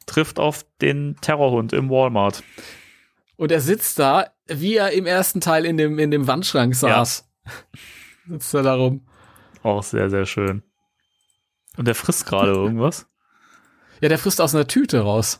trifft 0.06 0.38
auf 0.38 0.66
den 0.82 1.16
Terrorhund 1.22 1.72
im 1.72 1.90
Walmart. 1.90 2.44
Und 3.38 3.54
er 3.54 3.62
sitzt 3.62 4.00
da, 4.00 4.32
wie 4.48 4.76
er 4.76 4.92
im 4.92 5.06
ersten 5.06 5.40
Teil 5.40 5.64
in 5.66 5.78
dem, 5.78 5.98
in 5.98 6.12
dem 6.12 6.28
Wandschrank 6.28 6.76
saß. 6.76 7.26
Ja. 7.46 7.52
sitzt 8.28 8.54
er 8.54 8.64
da 8.64 8.76
rum. 8.76 9.08
Auch 9.64 9.84
sehr, 9.84 10.10
sehr 10.10 10.26
schön. 10.26 10.64
Und 11.78 11.88
der 11.88 11.96
frisst 11.96 12.26
gerade 12.26 12.52
irgendwas. 12.54 13.08
Ja, 14.02 14.10
der 14.10 14.18
frisst 14.18 14.42
aus 14.42 14.56
einer 14.56 14.68
Tüte 14.68 15.02
raus. 15.02 15.40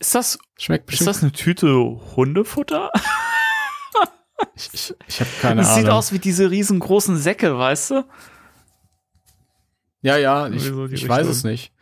Ist 0.00 0.14
das, 0.14 0.38
Schmeckt 0.58 0.86
bestimmt. 0.86 1.08
ist 1.08 1.16
das 1.16 1.22
eine 1.22 1.32
Tüte 1.32 1.72
Hundefutter? 2.16 2.90
ich 4.56 4.70
ich, 4.72 4.94
ich 5.06 5.20
habe 5.20 5.30
keine 5.40 5.60
das 5.60 5.68
Ahnung. 5.68 5.84
Das 5.84 5.84
sieht 5.84 5.88
aus 5.88 6.12
wie 6.12 6.18
diese 6.18 6.50
riesengroßen 6.50 7.16
Säcke, 7.16 7.56
weißt 7.56 7.90
du? 7.92 8.04
Ja, 10.04 10.16
ja, 10.16 10.48
ich, 10.48 10.64
so 10.64 10.86
ich 10.86 11.08
weiß 11.08 11.28
es 11.28 11.44
nicht. 11.44 11.72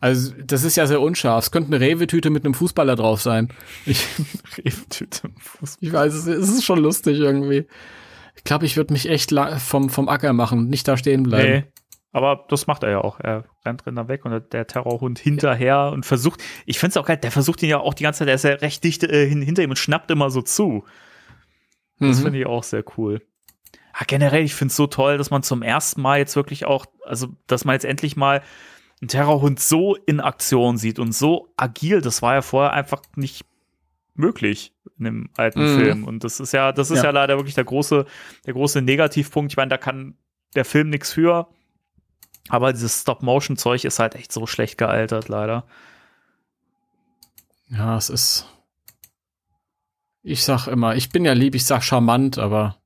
Also, 0.00 0.32
das 0.42 0.64
ist 0.64 0.76
ja 0.76 0.86
sehr 0.86 1.02
unscharf. 1.02 1.44
Es 1.44 1.50
könnte 1.50 1.74
eine 1.74 1.84
Rewe-Tüte 1.84 2.30
mit 2.30 2.46
einem 2.46 2.54
Fußballer 2.54 2.96
drauf 2.96 3.20
sein. 3.20 3.52
Ich, 3.84 4.06
Rewe-Tüte 4.56 5.30
Ich 5.80 5.92
weiß 5.92 6.14
es, 6.14 6.26
es 6.26 6.48
ist 6.48 6.64
schon 6.64 6.78
lustig 6.78 7.18
irgendwie. 7.18 7.66
Ich 8.46 8.48
glaube, 8.48 8.64
ich 8.64 8.76
würde 8.76 8.92
mich 8.92 9.08
echt 9.08 9.34
vom, 9.58 9.90
vom 9.90 10.08
Acker 10.08 10.32
machen, 10.32 10.68
nicht 10.68 10.86
da 10.86 10.96
stehen 10.96 11.24
bleiben. 11.24 11.52
Nee, 11.52 11.64
aber 12.12 12.44
das 12.48 12.66
macht 12.66 12.82
er 12.84 12.90
ja 12.90 13.00
auch. 13.00 13.18
Er 13.20 13.44
rennt, 13.64 13.86
rennt 13.86 13.98
dann 13.98 14.08
weg 14.08 14.24
und 14.24 14.52
der 14.52 14.66
Terrorhund 14.66 15.18
hinterher 15.18 15.90
und 15.92 16.06
versucht, 16.06 16.42
ich 16.64 16.78
finde 16.78 16.90
es 16.90 16.96
auch 16.96 17.06
geil, 17.06 17.16
der 17.16 17.32
versucht 17.32 17.62
ihn 17.62 17.68
ja 17.68 17.78
auch 17.78 17.94
die 17.94 18.04
ganze 18.04 18.20
Zeit, 18.20 18.28
der 18.28 18.34
ist 18.36 18.44
ja 18.44 18.52
recht 18.52 18.84
dicht 18.84 19.02
äh, 19.04 19.28
hinter 19.28 19.62
ihm 19.62 19.70
und 19.70 19.78
schnappt 19.78 20.10
immer 20.10 20.30
so 20.30 20.42
zu. 20.42 20.84
Das 21.98 22.18
mhm. 22.18 22.24
finde 22.24 22.38
ich 22.38 22.46
auch 22.46 22.62
sehr 22.62 22.84
cool 22.96 23.20
ja, 23.98 24.04
generell, 24.06 24.44
ich 24.44 24.54
finde 24.54 24.70
es 24.70 24.76
so 24.76 24.86
toll, 24.86 25.16
dass 25.16 25.30
man 25.30 25.42
zum 25.42 25.62
ersten 25.62 26.02
Mal 26.02 26.18
jetzt 26.18 26.36
wirklich 26.36 26.66
auch, 26.66 26.86
also 27.04 27.28
dass 27.46 27.64
man 27.64 27.74
jetzt 27.74 27.84
endlich 27.84 28.16
mal 28.16 28.42
einen 29.00 29.08
Terrorhund 29.08 29.58
so 29.58 29.94
in 29.94 30.20
Aktion 30.20 30.76
sieht 30.76 30.98
und 30.98 31.12
so 31.12 31.52
agil. 31.56 32.00
Das 32.00 32.20
war 32.22 32.34
ja 32.34 32.42
vorher 32.42 32.72
einfach 32.72 33.02
nicht 33.14 33.44
möglich 34.18 34.74
in 34.98 35.04
dem 35.04 35.30
alten 35.36 35.60
mhm. 35.60 35.78
Film. 35.78 36.04
Und 36.04 36.24
das 36.24 36.40
ist 36.40 36.52
ja, 36.52 36.72
das 36.72 36.90
ist 36.90 36.98
ja. 36.98 37.04
ja 37.04 37.10
leider 37.10 37.36
wirklich 37.36 37.54
der 37.54 37.64
große, 37.64 38.06
der 38.46 38.52
große 38.54 38.82
Negativpunkt. 38.82 39.52
Ich 39.52 39.56
meine, 39.56 39.70
da 39.70 39.78
kann 39.78 40.16
der 40.54 40.64
Film 40.64 40.90
nichts 40.90 41.12
für. 41.12 41.48
Aber 42.48 42.72
dieses 42.72 43.00
Stop-Motion-Zeug 43.00 43.84
ist 43.84 43.98
halt 43.98 44.14
echt 44.14 44.32
so 44.32 44.46
schlecht 44.46 44.78
gealtert, 44.78 45.28
leider. 45.28 45.66
Ja, 47.68 47.96
es 47.96 48.10
ist. 48.10 48.46
Ich 50.22 50.44
sag 50.44 50.66
immer, 50.66 50.96
ich 50.96 51.10
bin 51.10 51.24
ja 51.24 51.32
lieb, 51.32 51.54
ich 51.54 51.64
sag 51.64 51.82
charmant, 51.82 52.38
aber 52.38 52.76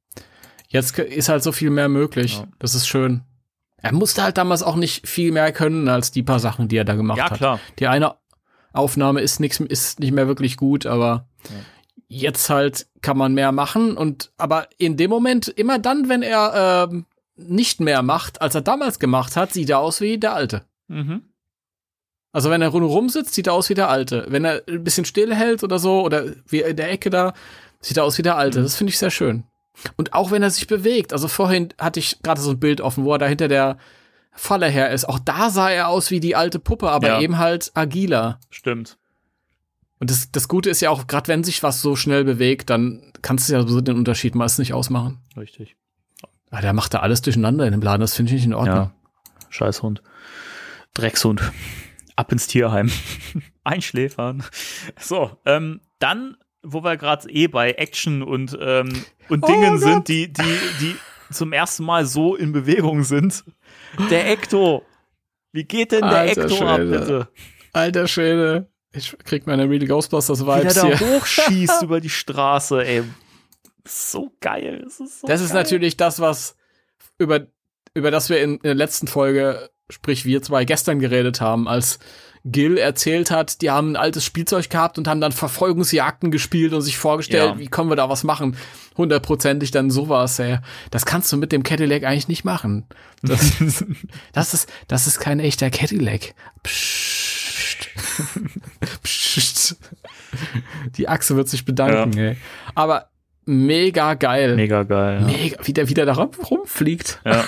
Jetzt 0.70 0.96
ist 1.00 1.28
halt 1.28 1.42
so 1.42 1.50
viel 1.50 1.70
mehr 1.70 1.88
möglich. 1.88 2.38
Ja. 2.38 2.46
Das 2.60 2.76
ist 2.76 2.86
schön. 2.86 3.22
Er 3.78 3.92
musste 3.92 4.22
halt 4.22 4.38
damals 4.38 4.62
auch 4.62 4.76
nicht 4.76 5.06
viel 5.06 5.32
mehr 5.32 5.52
können 5.52 5.88
als 5.88 6.12
die 6.12 6.22
paar 6.22 6.38
Sachen, 6.38 6.68
die 6.68 6.76
er 6.76 6.84
da 6.84 6.94
gemacht 6.94 7.20
hat. 7.20 7.30
Ja, 7.32 7.36
klar. 7.36 7.60
Die 7.80 7.88
eine 7.88 8.14
Aufnahme 8.72 9.20
ist 9.20 9.40
nichts, 9.40 9.60
ist 9.60 10.00
nicht 10.00 10.12
mehr 10.12 10.26
wirklich 10.26 10.56
gut, 10.56 10.86
aber 10.86 11.28
ja. 11.48 11.56
jetzt 12.08 12.50
halt 12.50 12.86
kann 13.02 13.16
man 13.16 13.34
mehr 13.34 13.52
machen 13.52 13.96
und 13.96 14.32
aber 14.36 14.68
in 14.78 14.96
dem 14.96 15.10
Moment 15.10 15.48
immer 15.48 15.78
dann, 15.78 16.08
wenn 16.08 16.22
er 16.22 16.88
äh, 16.90 17.02
nicht 17.36 17.80
mehr 17.80 18.02
macht, 18.02 18.42
als 18.42 18.54
er 18.54 18.60
damals 18.60 18.98
gemacht 18.98 19.36
hat, 19.36 19.52
sieht 19.52 19.70
er 19.70 19.78
aus 19.78 20.00
wie 20.00 20.18
der 20.18 20.34
Alte. 20.34 20.64
Mhm. 20.88 21.22
Also 22.32 22.50
wenn 22.50 22.62
er 22.62 22.68
rundherum 22.68 23.08
sitzt, 23.08 23.34
sieht 23.34 23.48
er 23.48 23.54
aus 23.54 23.70
wie 23.70 23.74
der 23.74 23.88
Alte. 23.88 24.26
Wenn 24.28 24.44
er 24.44 24.62
ein 24.68 24.84
bisschen 24.84 25.04
still 25.04 25.34
hält 25.34 25.64
oder 25.64 25.78
so 25.78 26.02
oder 26.02 26.26
wie 26.46 26.60
in 26.60 26.76
der 26.76 26.90
Ecke 26.90 27.10
da, 27.10 27.32
sieht 27.80 27.96
er 27.96 28.04
aus 28.04 28.18
wie 28.18 28.22
der 28.22 28.36
Alte. 28.36 28.60
Mhm. 28.60 28.64
Das 28.64 28.76
finde 28.76 28.92
ich 28.92 28.98
sehr 28.98 29.10
schön. 29.10 29.44
Und 29.96 30.12
auch 30.12 30.30
wenn 30.30 30.42
er 30.42 30.50
sich 30.50 30.66
bewegt, 30.66 31.12
also 31.12 31.26
vorhin 31.26 31.72
hatte 31.78 32.00
ich 32.00 32.22
gerade 32.22 32.40
so 32.40 32.50
ein 32.50 32.60
Bild 32.60 32.80
offen, 32.80 33.04
wo 33.04 33.12
er 33.12 33.18
da 33.18 33.26
hinter 33.26 33.48
der 33.48 33.78
Falle 34.40 34.68
her 34.68 34.90
ist. 34.90 35.04
Auch 35.08 35.18
da 35.18 35.50
sah 35.50 35.70
er 35.70 35.88
aus 35.88 36.10
wie 36.10 36.18
die 36.20 36.34
alte 36.34 36.58
Puppe, 36.58 36.90
aber 36.90 37.08
Ja. 37.08 37.20
eben 37.20 37.38
halt 37.38 37.70
agiler. 37.74 38.40
Stimmt. 38.50 38.96
Und 39.98 40.10
das, 40.10 40.32
das 40.32 40.48
Gute 40.48 40.70
ist 40.70 40.80
ja 40.80 40.88
auch, 40.90 41.06
gerade 41.06 41.28
wenn 41.28 41.44
sich 41.44 41.62
was 41.62 41.82
so 41.82 41.94
schnell 41.94 42.24
bewegt, 42.24 42.70
dann 42.70 43.12
kannst 43.20 43.48
du 43.48 43.52
ja 43.52 43.66
so 43.66 43.82
den 43.82 43.96
Unterschied 43.96 44.34
meist 44.34 44.58
nicht 44.58 44.72
ausmachen. 44.72 45.18
Richtig. 45.36 45.76
Aber 46.50 46.62
der 46.62 46.72
macht 46.72 46.94
da 46.94 47.00
alles 47.00 47.20
durcheinander 47.20 47.66
in 47.66 47.72
dem 47.72 47.82
Laden, 47.82 48.00
das 48.00 48.14
finde 48.14 48.30
ich 48.30 48.36
nicht 48.36 48.46
in 48.46 48.54
Ordnung. 48.54 48.74
Ja. 48.76 48.94
Scheißhund. 49.50 50.02
Dreckshund. 50.94 51.42
Ab 52.16 52.32
ins 52.32 52.46
Tierheim. 52.46 52.90
Einschläfern. 53.64 54.42
So, 54.98 55.36
ähm, 55.44 55.80
dann, 55.98 56.36
wo 56.62 56.82
wir 56.82 56.96
gerade 56.96 57.28
eh 57.30 57.46
bei 57.46 57.72
Action 57.72 58.22
und, 58.22 58.56
ähm, 58.60 59.04
und 59.28 59.44
Oh 59.44 59.46
Dingen 59.46 59.72
Gott. 59.74 59.80
sind, 59.82 60.08
die, 60.08 60.32
die, 60.32 60.58
die 60.80 60.96
zum 61.32 61.52
ersten 61.52 61.84
Mal 61.84 62.06
so 62.06 62.34
in 62.36 62.52
Bewegung 62.52 63.02
sind. 63.04 63.44
Der 64.10 64.28
Ecto. 64.30 64.84
Wie 65.52 65.64
geht 65.64 65.92
denn 65.92 66.00
der 66.02 66.10
Alter 66.18 66.44
Ecto 66.44 66.66
ab, 66.66 66.78
bitte? 66.78 67.28
Alter 67.72 68.08
Schwede. 68.08 68.68
Ich 68.92 69.16
krieg 69.24 69.46
meine 69.46 69.68
Real 69.70 69.86
Ghostbusters 69.86 70.40
Wie 70.40 70.46
der 70.46 70.56
Vibes 70.62 70.74
da 70.74 70.86
hier. 70.86 71.00
hochschießt 71.00 71.82
über 71.82 72.00
die 72.00 72.10
Straße, 72.10 72.84
ey. 72.84 73.04
So 73.86 74.32
geil. 74.40 74.80
Das 74.84 75.00
ist, 75.00 75.20
so 75.20 75.26
Das 75.26 75.40
ist 75.40 75.52
geil. 75.52 75.62
natürlich 75.62 75.96
das, 75.96 76.20
was 76.20 76.56
über, 77.18 77.46
über 77.94 78.10
das 78.10 78.28
wir 78.28 78.40
in, 78.42 78.54
in 78.56 78.62
der 78.62 78.74
letzten 78.74 79.06
Folge, 79.06 79.70
sprich 79.88 80.24
wir 80.24 80.42
zwei 80.42 80.64
gestern 80.64 80.98
geredet 80.98 81.40
haben, 81.40 81.68
als 81.68 81.98
Gil 82.44 82.78
erzählt 82.78 83.30
hat, 83.30 83.60
die 83.60 83.70
haben 83.70 83.92
ein 83.92 83.96
altes 83.96 84.24
Spielzeug 84.24 84.70
gehabt 84.70 84.96
und 84.98 85.06
haben 85.06 85.20
dann 85.20 85.32
Verfolgungsjagden 85.32 86.30
gespielt 86.30 86.72
und 86.72 86.80
sich 86.82 86.96
vorgestellt, 86.96 87.52
Ja. 87.54 87.58
wie 87.58 87.68
können 87.68 87.90
wir 87.90 87.96
da 87.96 88.08
was 88.08 88.24
machen. 88.24 88.56
Hundertprozentig 88.96 89.70
dann 89.72 89.90
sowas, 89.90 90.38
ey. 90.38 90.58
Das 90.90 91.04
kannst 91.04 91.30
du 91.32 91.36
mit 91.36 91.52
dem 91.52 91.62
Cadillac 91.62 92.04
eigentlich 92.04 92.28
nicht 92.28 92.44
machen. 92.44 92.86
Das, 93.22 93.52
das 94.32 94.54
ist, 94.54 94.68
das 94.88 95.06
ist 95.06 95.18
kein 95.20 95.38
echter 95.40 95.70
Cadillac. 95.70 96.34
Psst. 96.62 97.88
Psst. 99.02 99.76
Die 100.96 101.08
Achse 101.08 101.36
wird 101.36 101.48
sich 101.48 101.64
bedanken, 101.64 102.16
ey. 102.18 102.36
Aber 102.74 103.10
mega 103.44 104.14
geil. 104.14 104.56
Mega 104.56 104.82
geil. 104.84 105.20
Ja. 105.20 105.26
Mega, 105.26 105.58
wie 105.64 105.72
der 105.72 105.88
wieder 105.88 106.06
da 106.06 106.12
rum- 106.14 106.30
rumfliegt. 106.50 107.20
Ja. 107.24 107.44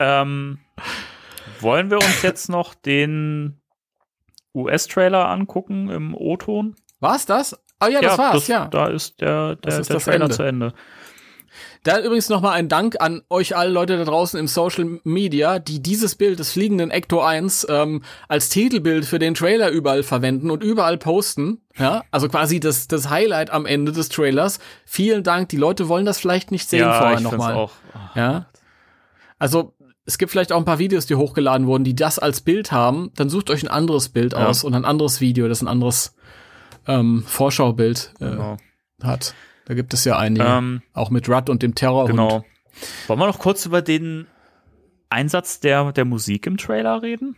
ähm, 0.22 0.58
wollen 1.62 1.90
wir 1.90 1.98
uns 1.98 2.22
jetzt 2.22 2.48
noch 2.48 2.74
den 2.74 3.60
US-Trailer 4.54 5.28
angucken 5.28 5.88
im 5.88 6.14
O-Ton? 6.14 6.76
War's 7.00 7.26
das? 7.26 7.58
Ah 7.78 7.88
ja, 7.88 8.00
das 8.00 8.18
war's, 8.18 8.34
das, 8.34 8.48
ja. 8.48 8.68
Da 8.68 8.86
ist 8.86 9.20
der, 9.20 9.56
Das 9.56 9.74
der, 9.74 9.80
ist 9.80 9.90
der 9.90 9.98
Trailer 9.98 10.24
Ende. 10.24 10.36
zu 10.36 10.42
Ende. 10.42 10.74
Da 11.84 11.98
übrigens 11.98 12.28
nochmal 12.28 12.52
ein 12.52 12.68
Dank 12.68 13.00
an 13.00 13.22
euch 13.28 13.56
alle 13.56 13.70
Leute 13.70 13.98
da 13.98 14.04
draußen 14.04 14.38
im 14.38 14.46
Social 14.46 15.00
Media, 15.02 15.58
die 15.58 15.82
dieses 15.82 16.14
Bild 16.14 16.38
des 16.38 16.52
fliegenden 16.52 16.90
Ecto 16.90 17.20
1 17.20 17.66
ähm, 17.68 18.02
als 18.28 18.50
Titelbild 18.50 19.04
für 19.04 19.18
den 19.18 19.34
Trailer 19.34 19.70
überall 19.70 20.04
verwenden 20.04 20.50
und 20.50 20.62
überall 20.62 20.96
posten. 20.96 21.60
Ja, 21.76 22.04
also 22.12 22.28
quasi 22.28 22.60
das, 22.60 22.86
das 22.86 23.10
Highlight 23.10 23.50
am 23.50 23.66
Ende 23.66 23.90
des 23.90 24.08
Trailers. 24.10 24.60
Vielen 24.86 25.24
Dank. 25.24 25.48
Die 25.48 25.56
Leute 25.56 25.88
wollen 25.88 26.06
das 26.06 26.20
vielleicht 26.20 26.52
nicht 26.52 26.68
sehen 26.68 26.80
ja, 26.80 26.98
vorher 26.98 27.20
nochmal. 27.20 27.68
Ja. 28.14 28.46
Also, 29.40 29.74
es 30.04 30.18
gibt 30.18 30.30
vielleicht 30.32 30.52
auch 30.52 30.58
ein 30.58 30.64
paar 30.64 30.78
Videos, 30.78 31.06
die 31.06 31.14
hochgeladen 31.14 31.66
wurden, 31.66 31.84
die 31.84 31.94
das 31.94 32.18
als 32.18 32.40
Bild 32.40 32.72
haben. 32.72 33.10
Dann 33.16 33.28
sucht 33.30 33.50
euch 33.50 33.62
ein 33.62 33.68
anderes 33.68 34.08
Bild 34.08 34.32
Ja. 34.32 34.46
aus 34.48 34.64
und 34.64 34.74
ein 34.74 34.84
anderes 34.84 35.20
Video, 35.20 35.48
das 35.48 35.62
ein 35.62 35.68
anderes 35.68 36.14
ähm, 36.86 37.22
Vorschaubild 37.26 38.12
äh, 38.20 38.24
Genau. 38.30 38.56
hat. 39.02 39.34
Da 39.66 39.74
gibt 39.74 39.94
es 39.94 40.04
ja 40.04 40.18
einige. 40.18 40.44
Ähm, 40.44 40.82
auch 40.92 41.10
mit 41.10 41.28
Rudd 41.28 41.48
und 41.48 41.62
dem 41.62 41.74
Terror. 41.76 42.06
genau. 42.06 42.44
Wollen 43.06 43.20
wir 43.20 43.26
noch 43.26 43.38
kurz 43.38 43.64
über 43.66 43.82
den 43.82 44.26
Einsatz 45.10 45.60
der, 45.60 45.92
der 45.92 46.04
Musik 46.04 46.46
im 46.46 46.56
Trailer 46.56 47.02
reden? 47.02 47.36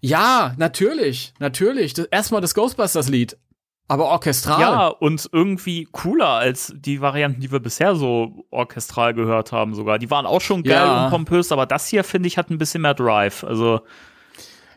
Ja, 0.00 0.54
natürlich, 0.58 1.34
natürlich. 1.38 1.94
Das, 1.94 2.06
erstmal 2.06 2.40
das 2.40 2.54
Ghostbusters-Lied. 2.54 3.36
Aber 3.88 4.06
orchestral. 4.06 4.60
Ja, 4.60 4.86
und 4.88 5.28
irgendwie 5.32 5.86
cooler 5.92 6.28
als 6.30 6.72
die 6.76 7.00
Varianten, 7.00 7.40
die 7.40 7.52
wir 7.52 7.60
bisher 7.60 7.94
so 7.94 8.44
orchestral 8.50 9.14
gehört 9.14 9.52
haben 9.52 9.74
sogar. 9.74 9.98
Die 10.00 10.10
waren 10.10 10.26
auch 10.26 10.40
schon 10.40 10.64
geil 10.64 10.74
Ja. 10.74 11.04
und 11.04 11.10
pompös, 11.10 11.52
aber 11.52 11.66
das 11.66 11.86
hier, 11.86 12.02
finde 12.02 12.26
ich, 12.26 12.36
hat 12.36 12.50
ein 12.50 12.58
bisschen 12.58 12.82
mehr 12.82 12.94
Drive. 12.94 13.44
Also, 13.44 13.80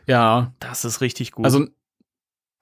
ja. 0.06 0.52
das 0.60 0.84
ist 0.84 1.00
richtig 1.00 1.32
gut. 1.32 1.44
Also 1.44 1.66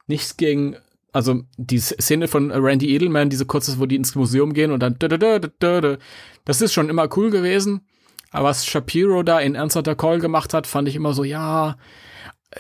nichts 0.07 0.39
gegen, 0.39 0.77
also 1.13 1.43
die 1.59 1.79
Szene 1.81 2.29
von 2.29 2.51
Randy 2.51 2.95
Edelman, 2.95 3.29
diese 3.29 3.45
kurze, 3.45 3.79
wo 3.79 3.85
die 3.85 3.97
ins 3.97 4.15
Museum 4.15 4.55
gehen 4.55 4.73
und 4.73 4.81
dann 4.81 4.97
das 4.99 6.61
ist 6.63 6.73
schon 6.73 6.89
immer 6.89 7.09
cool 7.17 7.31
gewesen. 7.31 7.87
Aber 8.31 8.49
was 8.49 8.67
Shapiro 8.67 9.23
da 9.23 9.39
in 9.41 9.55
Ernster 9.55 9.83
Call 9.95 10.19
gemacht 10.19 10.53
hat, 10.55 10.67
fand 10.67 10.89
ich 10.89 10.97
immer 10.97 11.13
so, 11.13 11.25
ja, 11.25 11.77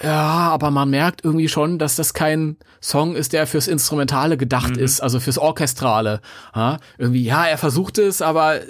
ja, 0.02 0.12
aber 0.50 0.70
man 0.70 0.90
merkt 0.90 1.24
irgendwie 1.24 1.48
schon, 1.48 1.78
dass 1.78 1.96
das 1.96 2.12
kein 2.14 2.56
Song 2.82 3.16
ist, 3.16 3.32
der 3.32 3.46
fürs 3.46 3.68
Instrumentale 3.68 4.36
gedacht 4.36 4.76
Mhm. 4.76 4.82
ist, 4.82 5.00
also 5.00 5.18
fürs 5.20 5.38
Orchestrale. 5.38 6.20
Ja, 6.54 6.78
irgendwie, 6.98 7.24
ja, 7.24 7.46
er 7.46 7.56
versucht 7.58 7.98
es, 7.98 8.20
aber 8.22 8.60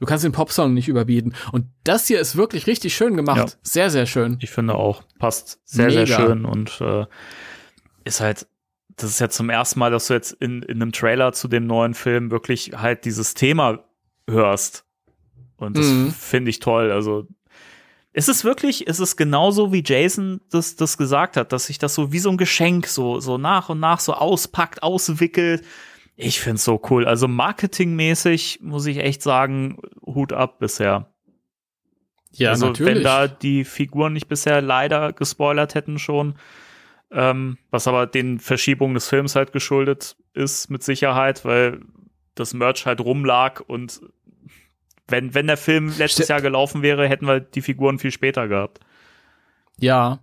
du 0.00 0.06
kannst 0.06 0.24
den 0.24 0.32
Popsong 0.32 0.74
nicht 0.74 0.88
überbieten. 0.88 1.34
Und 1.52 1.66
das 1.84 2.06
hier 2.08 2.20
ist 2.20 2.36
wirklich 2.36 2.66
richtig 2.66 2.94
schön 2.96 3.16
gemacht. 3.16 3.38
Ja. 3.38 3.46
Sehr, 3.62 3.90
sehr 3.90 4.06
schön. 4.06 4.38
Ich 4.40 4.50
finde 4.50 4.74
auch, 4.74 5.02
passt 5.18 5.60
sehr, 5.64 5.90
sehr 5.90 6.02
Mega. 6.04 6.16
schön 6.16 6.44
und 6.44 6.80
äh, 6.80 7.06
ist 8.04 8.20
halt, 8.20 8.46
das 8.96 9.10
ist 9.10 9.20
ja 9.20 9.28
zum 9.28 9.48
ersten 9.50 9.78
Mal, 9.78 9.90
dass 9.90 10.08
du 10.08 10.14
jetzt 10.14 10.32
in, 10.32 10.62
in 10.62 10.82
einem 10.82 10.92
Trailer 10.92 11.32
zu 11.32 11.48
dem 11.48 11.66
neuen 11.66 11.94
Film 11.94 12.30
wirklich 12.30 12.72
halt 12.76 13.04
dieses 13.04 13.34
Thema 13.34 13.84
hörst. 14.28 14.84
Und 15.56 15.78
das 15.78 15.86
Mhm. 15.86 16.10
finde 16.10 16.50
ich 16.50 16.58
toll. 16.60 16.90
Also 16.90 17.26
ist 18.16 18.30
es 18.30 18.44
wirklich, 18.44 18.86
ist 18.86 18.98
es 18.98 19.18
genauso 19.18 19.74
wie 19.74 19.82
Jason 19.84 20.40
das, 20.50 20.74
das 20.74 20.96
gesagt 20.96 21.36
hat, 21.36 21.52
dass 21.52 21.66
sich 21.66 21.76
das 21.76 21.94
so 21.94 22.12
wie 22.12 22.18
so 22.18 22.30
ein 22.30 22.38
Geschenk 22.38 22.86
so, 22.86 23.20
so 23.20 23.36
nach 23.36 23.68
und 23.68 23.78
nach 23.78 24.00
so 24.00 24.14
auspackt, 24.14 24.82
auswickelt. 24.82 25.62
Ich 26.16 26.40
finde 26.40 26.56
es 26.56 26.64
so 26.64 26.80
cool. 26.88 27.06
Also 27.06 27.28
marketingmäßig 27.28 28.60
muss 28.62 28.86
ich 28.86 29.00
echt 29.00 29.20
sagen, 29.20 29.82
Hut 30.02 30.32
ab 30.32 30.58
bisher. 30.58 31.12
Ja, 32.32 32.50
also 32.50 32.68
natürlich. 32.68 32.94
wenn 32.94 33.02
da 33.02 33.28
die 33.28 33.64
Figuren 33.64 34.14
nicht 34.14 34.28
bisher 34.28 34.62
leider 34.62 35.12
gespoilert 35.12 35.74
hätten 35.74 35.98
schon, 35.98 36.36
ähm, 37.10 37.58
was 37.70 37.86
aber 37.86 38.06
den 38.06 38.38
Verschiebungen 38.38 38.94
des 38.94 39.10
Films 39.10 39.36
halt 39.36 39.52
geschuldet 39.52 40.16
ist 40.32 40.70
mit 40.70 40.82
Sicherheit, 40.82 41.44
weil 41.44 41.82
das 42.34 42.54
Merch 42.54 42.86
halt 42.86 43.02
rumlag 43.02 43.60
und 43.60 44.00
wenn, 45.08 45.34
wenn 45.34 45.46
der 45.46 45.56
Film 45.56 45.92
letztes 45.98 46.24
Ste- 46.24 46.32
Jahr 46.34 46.42
gelaufen 46.42 46.82
wäre, 46.82 47.08
hätten 47.08 47.26
wir 47.26 47.40
die 47.40 47.62
Figuren 47.62 47.98
viel 47.98 48.10
später 48.10 48.48
gehabt. 48.48 48.80
Ja. 49.78 50.20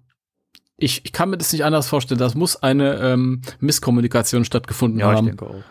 Ich, 0.78 1.06
ich 1.06 1.14
kann 1.14 1.30
mir 1.30 1.38
das 1.38 1.54
nicht 1.54 1.64
anders 1.64 1.88
vorstellen. 1.88 2.20
Das 2.20 2.36
muss 2.36 2.62
eine 2.62 2.96
ähm, 3.00 3.42
Misskommunikation 3.60 4.44
stattgefunden 4.44 5.00
Ja, 5.00 5.12
ich 5.12 5.18
haben. 5.18 5.28
denke 5.28 5.46
auch. 5.48 5.64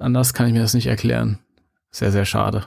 Anders 0.00 0.34
kann 0.34 0.46
ich 0.48 0.52
mir 0.52 0.60
das 0.60 0.74
nicht 0.74 0.86
erklären. 0.86 1.38
Sehr, 1.90 2.10
sehr 2.10 2.24
schade. 2.24 2.66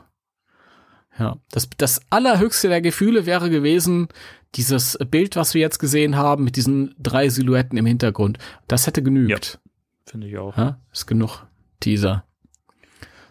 Ja. 1.20 1.38
Das, 1.52 1.70
das 1.78 2.02
allerhöchste 2.10 2.70
der 2.70 2.82
Gefühle 2.82 3.26
wäre 3.26 3.50
gewesen, 3.50 4.08
dieses 4.56 4.98
Bild, 5.12 5.36
was 5.36 5.54
wir 5.54 5.62
jetzt 5.62 5.80
gesehen 5.80 6.16
haben, 6.16 6.44
mit 6.44 6.56
diesen 6.56 6.96
drei 6.98 7.30
Silhouetten 7.30 7.78
im 7.78 7.86
Hintergrund. 7.86 8.38
Das 8.68 8.88
hätte 8.88 9.04
genügt. 9.04 9.60
Finde 10.06 10.28
ich 10.28 10.38
auch. 10.38 10.56
Ja, 10.58 10.80
ist 10.92 11.08
genug 11.08 11.46
Teaser. 11.80 12.26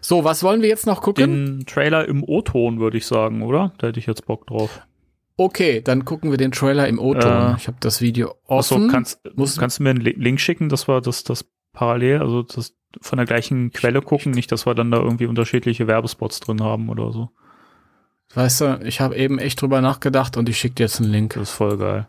So, 0.06 0.22
was 0.22 0.42
wollen 0.42 0.60
wir 0.60 0.68
jetzt 0.68 0.86
noch 0.86 1.00
gucken? 1.00 1.24
Den 1.60 1.66
Trailer 1.66 2.06
im 2.06 2.22
O-Ton, 2.22 2.78
würde 2.78 2.98
ich 2.98 3.06
sagen, 3.06 3.40
oder? 3.40 3.72
Da 3.78 3.86
hätte 3.86 3.98
ich 3.98 4.04
jetzt 4.04 4.26
Bock 4.26 4.46
drauf. 4.46 4.82
Okay, 5.38 5.80
dann 5.80 6.04
gucken 6.04 6.30
wir 6.30 6.36
den 6.36 6.52
Trailer 6.52 6.86
im 6.88 6.98
O-Ton. 6.98 7.52
Äh, 7.52 7.56
ich 7.56 7.68
habe 7.68 7.78
das 7.80 8.02
Video 8.02 8.34
Achso, 8.46 8.74
offen. 8.74 8.88
kannst, 8.90 9.20
Muss- 9.34 9.56
kannst 9.56 9.78
du 9.78 9.82
mir 9.82 9.90
einen 9.90 10.02
Li- 10.02 10.14
Link 10.18 10.40
schicken, 10.40 10.68
dass 10.68 10.88
wir 10.88 11.00
das, 11.00 11.24
das 11.24 11.46
parallel, 11.72 12.18
also 12.20 12.42
das 12.42 12.74
von 13.00 13.16
der 13.16 13.24
gleichen 13.24 13.70
Quelle 13.72 14.02
gucken, 14.02 14.32
nicht, 14.32 14.52
dass 14.52 14.66
wir 14.66 14.74
dann 14.74 14.90
da 14.90 14.98
irgendwie 14.98 15.24
unterschiedliche 15.26 15.86
Werbespots 15.86 16.40
drin 16.40 16.60
haben 16.62 16.90
oder 16.90 17.10
so. 17.10 17.30
Weißt 18.34 18.60
du, 18.60 18.80
ich 18.84 19.00
habe 19.00 19.16
eben 19.16 19.38
echt 19.38 19.62
drüber 19.62 19.80
nachgedacht 19.80 20.36
und 20.36 20.50
ich 20.50 20.58
schicke 20.58 20.74
dir 20.74 20.82
jetzt 20.84 21.00
einen 21.00 21.10
Link. 21.12 21.32
Das 21.32 21.44
ist 21.48 21.54
voll 21.54 21.78
geil. 21.78 22.08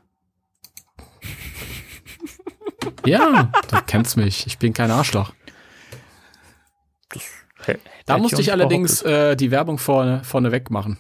Ja, 3.06 3.52
du 3.72 3.78
kennst 3.88 4.18
mich. 4.18 4.46
Ich 4.48 4.58
bin 4.58 4.74
kein 4.74 4.92
Arschloch. 4.92 5.32
Da 8.06 8.18
musste 8.18 8.36
ich 8.42 8.48
nicht 8.48 8.52
allerdings 8.52 9.02
äh, 9.02 9.36
die 9.36 9.52
Werbung 9.52 9.78
vorne, 9.78 10.24
vorne 10.24 10.52
weg 10.52 10.70
machen. 10.70 10.98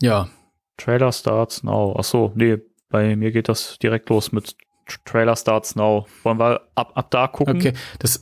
Ja, 0.00 0.28
Trailer 0.76 1.12
starts 1.12 1.62
now. 1.62 1.96
Achso, 1.98 2.32
nee, 2.34 2.58
bei 2.90 3.16
mir 3.16 3.32
geht 3.32 3.48
das 3.48 3.78
direkt 3.78 4.08
los 4.10 4.32
mit 4.32 4.56
Tr- 4.86 4.98
Trailer 5.04 5.36
starts 5.36 5.74
now. 5.74 6.06
Wollen 6.22 6.38
wir 6.38 6.60
ab, 6.74 6.92
ab 6.94 7.10
da 7.10 7.26
gucken? 7.28 7.56
okay. 7.56 7.72
Das, 7.98 8.20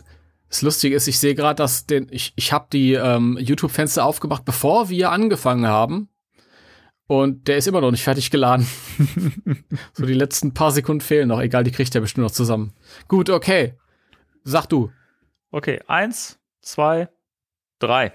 das 0.49 0.63
Lustige 0.63 0.95
ist, 0.95 1.09
ich 1.09 1.19
sehe 1.19 1.35
gerade, 1.35 1.57
dass 1.57 1.87
den, 1.87 2.07
ich, 2.11 2.33
ich 2.37 2.53
habe 2.53 2.67
die 2.73 2.93
ähm, 2.95 3.37
YouTube-Fenster 3.41 4.05
aufgemacht, 4.05 4.45
bevor 4.45 4.89
wir 4.89 5.11
angefangen 5.11 5.67
haben. 5.67 6.09
Und 7.07 7.49
der 7.49 7.59
ist 7.59 7.67
immer 7.67 7.83
noch 7.83 7.91
nicht 7.91 8.05
fertig 8.05 8.31
geladen. 8.31 8.67
so 9.93 10.07
die 10.07 10.15
letzten 10.15 10.55
paar 10.55 10.71
Sekunden 10.71 11.03
fehlen 11.03 11.29
noch. 11.29 11.41
Egal, 11.41 11.65
die 11.65 11.71
kriegt 11.71 11.95
er 11.95 12.01
bestimmt 12.01 12.25
noch 12.25 12.31
zusammen. 12.31 12.73
Gut, 13.09 13.29
okay. 13.29 13.75
Sag 14.45 14.67
du. 14.67 14.91
Okay, 15.55 15.79
eins, 15.87 16.37
zwei, 16.63 17.09
drei. 17.79 18.13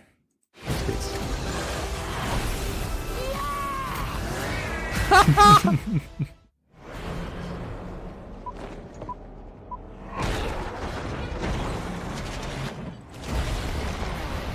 Los 0.67 0.85
geht's. 0.85 1.09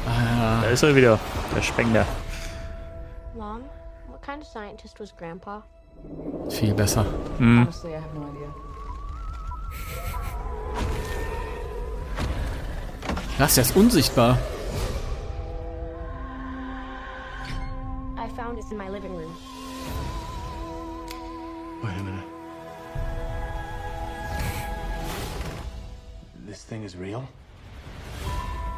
Da 0.04 0.68
ist 0.68 0.82
er 0.82 0.94
wieder, 0.94 1.18
der 1.56 1.62
Spengler. 1.62 2.04
Mom, 3.34 3.62
what 4.08 4.20
kind 4.20 4.42
of 4.42 4.46
scientist 4.46 5.00
was 5.00 5.16
Grandpa? 5.16 5.62
Viel 6.50 6.74
besser. 6.74 7.06
Honestly, 7.38 7.92
I 7.92 7.94
have 7.94 8.14
no 8.14 8.26
idea. 8.28 8.63
Das, 13.36 13.58
ist 13.58 13.74
unsichtbar. 13.74 14.38
I 18.16 18.28
found 18.36 18.58
it 18.58 18.64
in 18.70 18.76
my 18.76 18.88
living 18.88 19.12
room. 19.16 19.34
Wait 21.82 21.98
a 21.98 22.02
minute. 22.02 22.24
This 26.46 26.62
thing 26.64 26.84
is 26.84 26.96
real? 26.96 27.26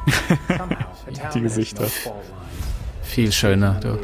Die 1.35 1.41
Gesichter. 1.41 1.87
Viel 3.03 3.33
schöner, 3.33 3.79
du. 3.81 3.99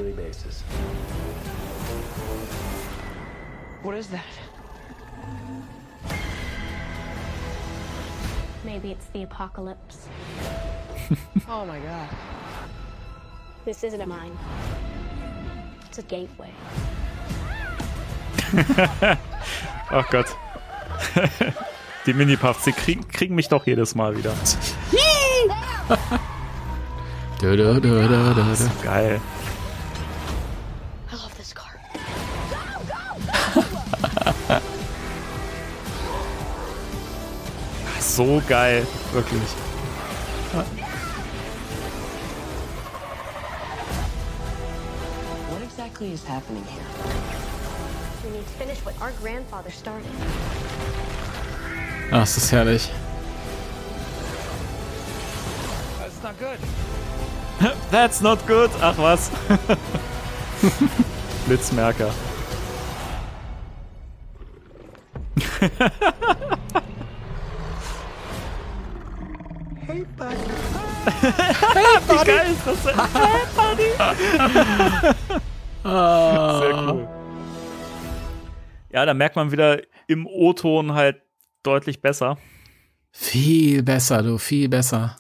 What 3.83 3.97
is 3.97 4.09
that? 4.09 4.42
Maybe 8.65 8.91
it's 8.93 9.07
the 9.13 9.23
apocalypse. 9.23 10.09
Oh 11.49 11.67
my 11.67 11.79
god. 11.81 12.09
This 13.67 13.85
isn't 13.85 14.01
a 14.01 14.07
mine. 14.07 14.37
It's 15.87 15.99
a 15.99 16.03
gateway. 16.03 16.51
Ach 19.91 20.09
Gott. 20.11 20.35
Die 22.07 22.15
Mini-Puffs, 22.15 22.65
die 22.65 22.73
kriegen, 22.73 23.07
kriegen 23.09 23.35
mich 23.35 23.49
doch 23.49 23.67
jedes 23.67 23.95
Mal 23.95 24.17
wieder. 24.17 24.33
Dö, 27.41 27.57
dö, 27.57 27.81
dö, 27.81 28.09
dö, 28.09 28.35
dö. 28.35 28.45
Geil. 28.83 29.21
So 38.13 38.43
geil. 38.47 38.85
Wirklich. 39.15 39.41
What 45.49 45.63
exactly 45.63 46.13
is 46.13 46.23
happening 46.23 46.63
here? 46.65 46.83
We 48.23 48.33
need 48.37 48.47
to 48.47 48.53
finish 48.59 48.85
what 48.85 49.01
our 49.01 49.13
grandfather 49.13 49.71
started. 49.71 50.11
Ach, 52.11 52.21
das 52.21 52.37
ist 52.37 52.53
herrlich. 52.53 52.91
That's 55.99 56.23
not 56.23 56.39
good. 56.39 56.59
That's 57.91 58.21
not 58.21 58.47
good. 58.47 58.71
Ach 58.83 58.99
was. 58.99 59.31
Blitzmerker. 61.47 62.13
Wie 69.93 70.05
geil 72.25 72.47
ist 72.51 72.67
das 72.67 72.83
denn? 72.85 72.97
Sehr 75.83 76.75
cool. 76.93 77.09
Ja, 78.93 79.07
da 79.07 79.15
merkt 79.15 79.37
man 79.37 79.53
wieder 79.53 79.81
im 80.07 80.27
O-Ton 80.27 80.93
halt 80.95 81.23
deutlich 81.63 82.01
besser. 82.03 82.39
Viel 83.11 83.83
besser, 83.83 84.23
du, 84.23 84.39
viel 84.39 84.69
besser. 84.69 85.17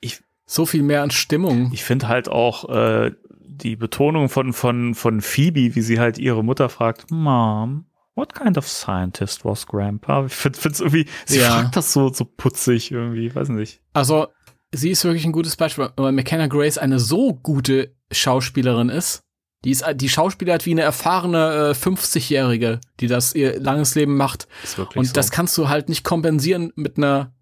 Ich- 0.00 0.20
so 0.46 0.66
viel 0.66 0.82
mehr 0.82 1.02
an 1.02 1.10
Stimmung. 1.10 1.70
Ich 1.72 1.82
finde 1.84 2.08
halt 2.08 2.28
auch 2.28 2.68
äh, 2.68 3.12
die 3.40 3.76
Betonung 3.76 4.28
von, 4.28 4.52
von, 4.52 4.94
von 4.94 5.20
Phoebe, 5.20 5.74
wie 5.74 5.80
sie 5.82 5.98
halt 6.00 6.18
ihre 6.18 6.44
Mutter 6.44 6.68
fragt, 6.68 7.10
Mom, 7.10 7.84
what 8.14 8.34
kind 8.34 8.58
of 8.58 8.66
scientist 8.68 9.44
was 9.44 9.66
Grandpa? 9.66 10.26
Ich 10.26 10.32
finde 10.34 10.58
es 10.70 10.80
irgendwie, 10.80 11.06
sie 11.26 11.38
Ja. 11.40 11.50
fragt 11.60 11.76
das 11.76 11.92
so, 11.92 12.12
so 12.12 12.24
putzig 12.24 12.90
irgendwie, 12.90 13.34
weiß 13.34 13.48
nicht. 13.50 13.80
Also, 13.92 14.28
sie 14.72 14.90
ist 14.90 15.04
wirklich 15.04 15.24
ein 15.24 15.32
gutes 15.32 15.56
Beispiel, 15.56 15.90
weil 15.96 16.12
McKenna 16.12 16.46
Grace 16.46 16.78
eine 16.78 16.98
so 16.98 17.34
gute 17.34 17.94
Schauspielerin 18.10 18.88
ist. 18.88 19.20
Die 19.64 19.70
ist, 19.70 19.84
die 19.94 20.08
Schauspieler 20.08 20.54
hat 20.54 20.66
wie 20.66 20.72
eine 20.72 20.82
erfahrene 20.82 21.70
äh, 21.70 21.70
50-Jährige, 21.72 22.80
die 22.98 23.06
das 23.06 23.32
ihr 23.34 23.60
langes 23.60 23.94
Leben 23.94 24.16
macht. 24.16 24.48
Ist 24.64 24.76
Und 24.78 25.06
so. 25.06 25.12
das 25.12 25.30
kannst 25.30 25.56
du 25.56 25.68
halt 25.68 25.88
nicht 25.88 26.02
kompensieren 26.04 26.72
mit 26.74 26.96
einer 26.98 27.32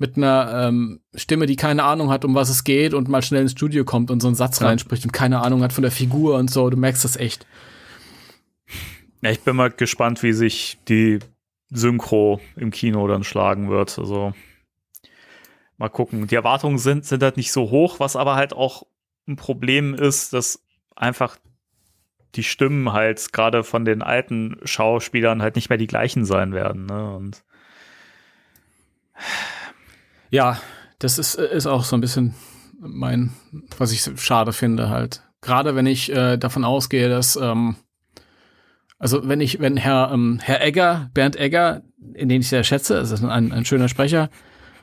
mit 0.00 0.16
einer 0.16 0.68
ähm, 0.68 1.00
Stimme, 1.16 1.46
die 1.46 1.56
keine 1.56 1.82
Ahnung 1.82 2.08
hat, 2.10 2.24
um 2.24 2.34
was 2.36 2.50
es 2.50 2.62
geht 2.62 2.94
und 2.94 3.08
mal 3.08 3.20
schnell 3.22 3.42
ins 3.42 3.50
Studio 3.50 3.84
kommt 3.84 4.12
und 4.12 4.20
so 4.20 4.28
einen 4.28 4.36
Satz 4.36 4.60
Ja. 4.60 4.68
reinspricht 4.68 5.04
und 5.04 5.12
keine 5.12 5.40
Ahnung 5.42 5.60
hat 5.62 5.72
von 5.72 5.82
der 5.82 5.90
Figur 5.90 6.36
und 6.36 6.50
so. 6.52 6.70
Du 6.70 6.76
merkst 6.76 7.02
das 7.04 7.16
echt. 7.16 7.46
Ja, 9.22 9.30
ich 9.30 9.40
bin 9.40 9.56
mal 9.56 9.70
gespannt, 9.70 10.22
wie 10.22 10.32
sich 10.32 10.78
die 10.88 11.18
Synchro 11.70 12.40
im 12.56 12.70
Kino 12.70 13.06
dann 13.08 13.24
schlagen 13.24 13.68
wird. 13.68 13.98
Also 13.98 14.32
mal 15.76 15.88
gucken. 15.88 16.26
Die 16.26 16.34
Erwartungen 16.34 16.78
sind, 16.78 17.04
sind 17.04 17.22
halt 17.22 17.36
nicht 17.36 17.52
so 17.52 17.70
hoch, 17.70 18.00
was 18.00 18.16
aber 18.16 18.36
halt 18.36 18.52
auch 18.52 18.84
ein 19.26 19.36
Problem 19.36 19.94
ist, 19.94 20.32
dass 20.32 20.64
einfach 20.96 21.36
die 22.34 22.42
Stimmen 22.42 22.92
halt 22.92 23.32
gerade 23.32 23.64
von 23.64 23.84
den 23.84 24.02
alten 24.02 24.56
Schauspielern 24.64 25.42
halt 25.42 25.56
nicht 25.56 25.68
mehr 25.68 25.78
die 25.78 25.86
gleichen 25.86 26.24
sein 26.24 26.52
werden. 26.52 26.86
Ne? 26.86 27.16
Und 27.16 27.42
Ja, 30.30 30.60
das 30.98 31.18
ist, 31.18 31.34
ist 31.34 31.66
auch 31.66 31.84
so 31.84 31.96
ein 31.96 32.00
bisschen 32.00 32.34
mein, 32.80 33.32
was 33.78 33.92
ich 33.92 34.08
schade 34.20 34.52
finde 34.52 34.88
halt. 34.88 35.22
Gerade 35.40 35.74
wenn 35.74 35.86
ich 35.86 36.12
äh, 36.12 36.36
davon 36.36 36.64
ausgehe, 36.64 37.08
dass, 37.08 37.36
ähm, 37.36 37.76
also 38.98 39.28
wenn 39.28 39.40
ich, 39.40 39.60
wenn 39.60 39.76
Herr, 39.76 40.10
ähm, 40.12 40.40
Herr 40.42 40.62
Egger, 40.62 41.10
Bernd 41.14 41.36
Egger, 41.36 41.82
in 42.14 42.28
den 42.28 42.40
ich 42.40 42.48
sehr 42.48 42.64
schätze, 42.64 42.94
das 42.94 43.12
ist 43.12 43.22
ein, 43.22 43.52
ein 43.52 43.64
schöner 43.64 43.88
Sprecher, 43.88 44.28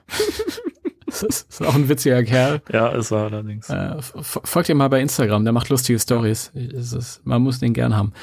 das 1.05 1.23
ist, 1.23 1.49
ist 1.49 1.65
auch 1.65 1.75
ein 1.75 1.89
witziger 1.89 2.23
Kerl. 2.23 2.61
ja, 2.71 2.89
ist 2.89 3.11
er 3.11 3.25
allerdings. 3.25 3.69
Äh, 3.69 3.95
folgt 4.21 4.69
ihr 4.69 4.75
mal 4.75 4.87
bei 4.87 5.01
Instagram, 5.01 5.43
der 5.43 5.53
macht 5.53 5.69
lustige 5.69 5.99
Stories. 5.99 6.51
Es 6.55 7.21
Man 7.23 7.41
muss 7.41 7.59
den 7.59 7.73
gern 7.73 7.95
haben. 7.95 8.13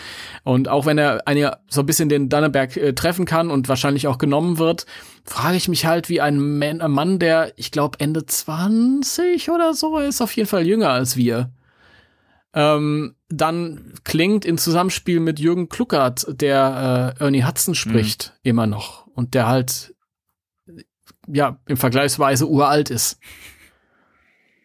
Und 0.44 0.68
auch 0.68 0.86
wenn 0.86 0.98
er 0.98 1.26
eine, 1.26 1.58
so 1.68 1.80
ein 1.80 1.86
bisschen 1.86 2.08
den 2.08 2.28
Danneberg 2.28 2.76
äh, 2.76 2.94
treffen 2.94 3.26
kann 3.26 3.50
und 3.50 3.68
wahrscheinlich 3.68 4.06
auch 4.06 4.18
genommen 4.18 4.58
wird, 4.58 4.86
frage 5.24 5.56
ich 5.56 5.68
mich 5.68 5.84
halt, 5.84 6.08
wie 6.08 6.20
ein, 6.20 6.58
Man, 6.58 6.80
ein 6.80 6.90
Mann, 6.90 7.18
der, 7.18 7.52
ich 7.56 7.70
glaube, 7.70 8.00
Ende 8.00 8.24
20 8.24 9.50
oder 9.50 9.74
so 9.74 9.98
ist, 9.98 10.20
auf 10.22 10.34
jeden 10.36 10.48
Fall 10.48 10.66
jünger 10.66 10.90
als 10.90 11.16
wir, 11.16 11.50
ähm, 12.54 13.14
dann 13.28 13.94
klingt 14.04 14.44
in 14.44 14.58
Zusammenspiel 14.58 15.20
mit 15.20 15.40
Jürgen 15.40 15.68
Kluckert, 15.68 16.26
der 16.28 17.14
äh, 17.18 17.24
Ernie 17.24 17.44
Hudson 17.44 17.74
spricht, 17.74 18.38
immer 18.42 18.66
noch. 18.66 19.06
Und 19.08 19.34
der 19.34 19.46
halt, 19.46 19.94
ja, 21.26 21.58
im 21.66 21.76
Vergleichsweise 21.76 22.48
uralt 22.48 22.90
ist. 22.90 23.18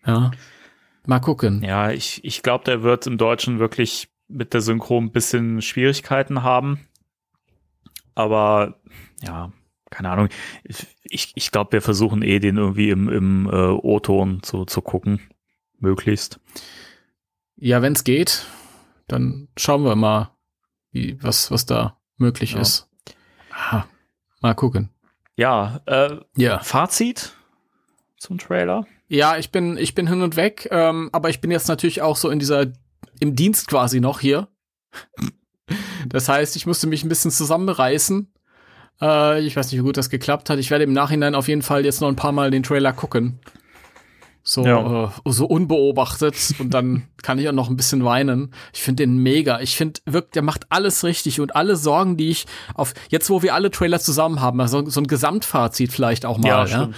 Ja. 0.06 0.32
Mal 1.06 1.20
gucken. 1.20 1.64
Ja, 1.64 1.92
ich, 1.92 2.24
ich 2.26 2.44
glaube, 2.44 2.66
der 2.66 2.84
wird 2.84 3.08
im 3.08 3.18
Deutschen 3.18 3.60
wirklich 3.60 4.10
mit 4.28 4.54
der 4.54 4.62
Synchro 4.62 5.00
ein 5.00 5.12
bisschen 5.12 5.62
Schwierigkeiten 5.62 6.44
haben. 6.44 6.82
Aber 8.14 8.80
ja, 9.22 9.54
keine 9.90 10.10
Ahnung. 10.10 10.30
Ich, 11.04 11.32
ich 11.36 11.52
glaube, 11.52 11.72
wir 11.72 11.82
versuchen 11.82 12.22
eh, 12.22 12.40
den 12.40 12.58
irgendwie 12.58 12.90
im, 12.90 13.08
im 13.08 13.48
äh, 13.48 13.70
O-Ton 13.70 14.44
zu, 14.44 14.66
zu 14.66 14.82
gucken. 14.82 15.22
Möglichst. 15.80 16.40
Ja, 17.58 17.82
wenn 17.82 17.94
es 17.94 18.04
geht, 18.04 18.46
dann 19.08 19.48
schauen 19.58 19.84
wir 19.84 19.96
mal, 19.96 20.32
wie, 20.92 21.18
was, 21.22 21.52
was 21.52 21.66
da 21.66 21.98
möglich 22.18 22.54
Ja. 22.54 22.62
ist. 22.62 22.88
Ah, 23.52 23.84
mal 24.42 24.54
gucken. 24.54 24.90
Ja, 25.36 25.82
äh, 25.86 26.18
Ja. 26.36 26.60
Fazit 26.60 27.34
zum 28.18 28.38
Trailer. 28.38 28.86
Ja, 29.08 29.38
ich 29.38 29.52
bin, 29.52 29.78
ich 29.78 29.96
bin 29.96 30.08
hin 30.08 30.22
und 30.22 30.36
weg, 30.36 30.68
ähm, 30.72 31.10
aber 31.14 31.30
ich 31.30 31.40
bin 31.42 31.50
jetzt 31.52 31.68
natürlich 31.68 32.02
auch 32.02 32.18
so 32.18 32.30
in 32.30 32.40
dieser, 32.40 32.68
im 33.20 33.36
Dienst 33.36 33.68
quasi 33.68 34.00
noch 34.00 34.20
hier. 34.20 34.48
Das 36.08 36.30
heißt, 36.30 36.56
ich 36.56 36.66
musste 36.66 36.88
mich 36.88 37.04
ein 37.04 37.10
bisschen 37.10 37.32
zusammenreißen. 37.32 38.32
Äh, 39.02 39.42
ich 39.46 39.58
weiß 39.58 39.70
nicht, 39.70 39.82
wie 39.82 39.84
gut 39.84 39.98
das 39.98 40.10
geklappt 40.10 40.50
hat. 40.50 40.58
Ich 40.60 40.72
werde 40.72 40.86
im 40.86 40.94
Nachhinein 40.94 41.36
auf 41.36 41.50
jeden 41.50 41.62
Fall 41.64 41.84
jetzt 41.84 42.00
noch 42.00 42.08
ein 42.08 42.16
paar 42.16 42.32
Mal 42.32 42.50
den 42.52 42.64
Trailer 42.64 42.94
gucken. 42.94 43.40
So, 44.50 44.66
Ja. 44.66 45.06
äh, 45.26 45.32
so 45.32 45.46
unbeobachtet 45.46 46.56
und 46.60 46.74
dann 46.74 47.04
kann 47.22 47.38
ich 47.38 47.50
auch 47.50 47.54
noch 47.54 47.70
ein 47.70 47.76
bisschen 47.76 48.06
weinen. 48.06 48.54
Ich 48.74 48.82
finde 48.82 49.04
den 49.04 49.18
mega. 49.18 49.60
Ich 49.60 49.76
finde 49.76 50.00
wirklich, 50.06 50.32
der 50.32 50.42
macht 50.42 50.68
alles 50.70 51.04
richtig 51.04 51.42
und 51.42 51.54
alle 51.58 51.76
Sorgen, 51.76 52.16
die 52.16 52.30
ich 52.30 52.46
auf, 52.74 52.94
jetzt 53.10 53.30
wo 53.30 53.42
wir 53.42 53.54
alle 53.56 53.72
Trailer 53.72 54.00
zusammen 54.00 54.40
haben, 54.40 54.62
also 54.62 54.90
so 54.90 55.02
ein 55.02 55.08
Gesamtfazit 55.08 55.92
vielleicht 55.92 56.26
auch 56.26 56.38
mal, 56.38 56.48
Ja, 56.48 56.66
ja, 56.66 56.90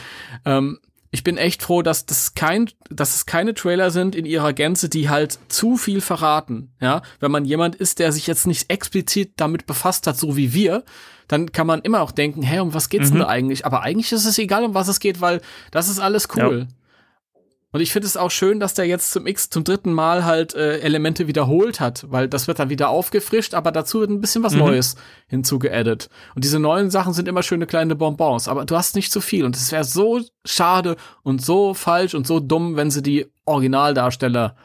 ähm, 0.46 0.78
ich 1.10 1.24
bin 1.24 1.38
echt 1.38 1.64
froh, 1.64 1.82
dass 1.82 2.06
das 2.06 2.36
kein, 2.36 2.70
dass 2.92 3.16
es 3.16 3.26
keine 3.26 3.56
Trailer 3.56 3.90
sind 3.90 4.14
in 4.14 4.26
ihrer 4.26 4.54
Gänze, 4.54 4.88
die 4.90 5.10
halt 5.10 5.40
zu 5.48 5.76
viel 5.76 6.02
verraten. 6.02 6.72
Ja, 6.80 7.02
wenn 7.20 7.32
man 7.32 7.46
jemand 7.46 7.74
ist, 7.76 7.98
der 7.98 8.12
sich 8.12 8.28
jetzt 8.28 8.46
nicht 8.46 8.70
explizit 8.72 9.32
damit 9.38 9.66
befasst 9.66 10.06
hat, 10.06 10.18
so 10.18 10.38
wie 10.38 10.54
wir, 10.54 10.84
dann 11.28 11.52
kann 11.52 11.66
man 11.66 11.82
immer 11.82 12.02
auch 12.02 12.12
denken, 12.12 12.44
hey, 12.44 12.60
um 12.60 12.76
was 12.76 12.90
geht's 12.90 13.10
Mhm. 13.10 13.14
denn 13.16 13.22
da 13.22 13.28
eigentlich? 13.28 13.66
Aber 13.66 13.82
eigentlich 13.82 14.12
ist 14.12 14.26
es 14.26 14.38
egal, 14.38 14.64
um 14.64 14.76
was 14.76 14.88
es 14.88 15.00
geht, 15.00 15.20
weil 15.20 15.42
das 15.72 15.90
ist 15.90 15.98
alles 16.00 16.28
cool. 16.36 16.68
Und 17.72 17.82
ich 17.82 17.92
finde 17.92 18.08
es 18.08 18.18
auch 18.18 18.32
schön, 18.32 18.60
dass 18.60 18.74
der 18.74 18.86
jetzt 18.86 19.12
zum 19.12 19.28
X 19.28 19.52
zum 19.52 19.64
dritten 19.64 19.94
Mal 19.94 20.26
halt 20.26 20.56
äh, 20.56 20.80
Elemente 20.80 21.28
wiederholt 21.28 21.80
hat, 21.80 22.04
weil 22.10 22.28
das 22.28 22.48
wird 22.48 22.58
dann 22.58 22.70
wieder 22.72 22.90
aufgefrischt, 22.90 23.54
aber 23.54 23.72
dazu 23.72 24.00
wird 24.00 24.10
ein 24.10 24.22
bisschen 24.22 24.42
was 24.42 24.54
Mhm. 24.54 24.60
Neues 24.60 24.96
hinzugeaddet. 25.28 26.10
Und 26.34 26.44
diese 26.44 26.60
neuen 26.60 26.90
Sachen 26.90 27.14
sind 27.14 27.28
immer 27.28 27.44
schöne 27.44 27.68
kleine 27.68 27.96
Bonbons, 27.96 28.48
aber 28.48 28.66
du 28.66 28.76
hast 28.76 28.96
nicht 28.96 29.12
zu 29.12 29.22
viel. 29.22 29.46
Und 29.46 29.56
es 29.56 29.72
wäre 29.72 29.84
so 29.84 30.20
schade 30.46 30.96
und 31.22 31.44
so 31.46 31.76
falsch 31.76 32.16
und 32.16 32.26
so 32.26 32.40
dumm, 32.40 32.76
wenn 32.76 32.90
sie 32.90 33.04
die 33.04 33.28
Originaldarsteller 33.46 34.56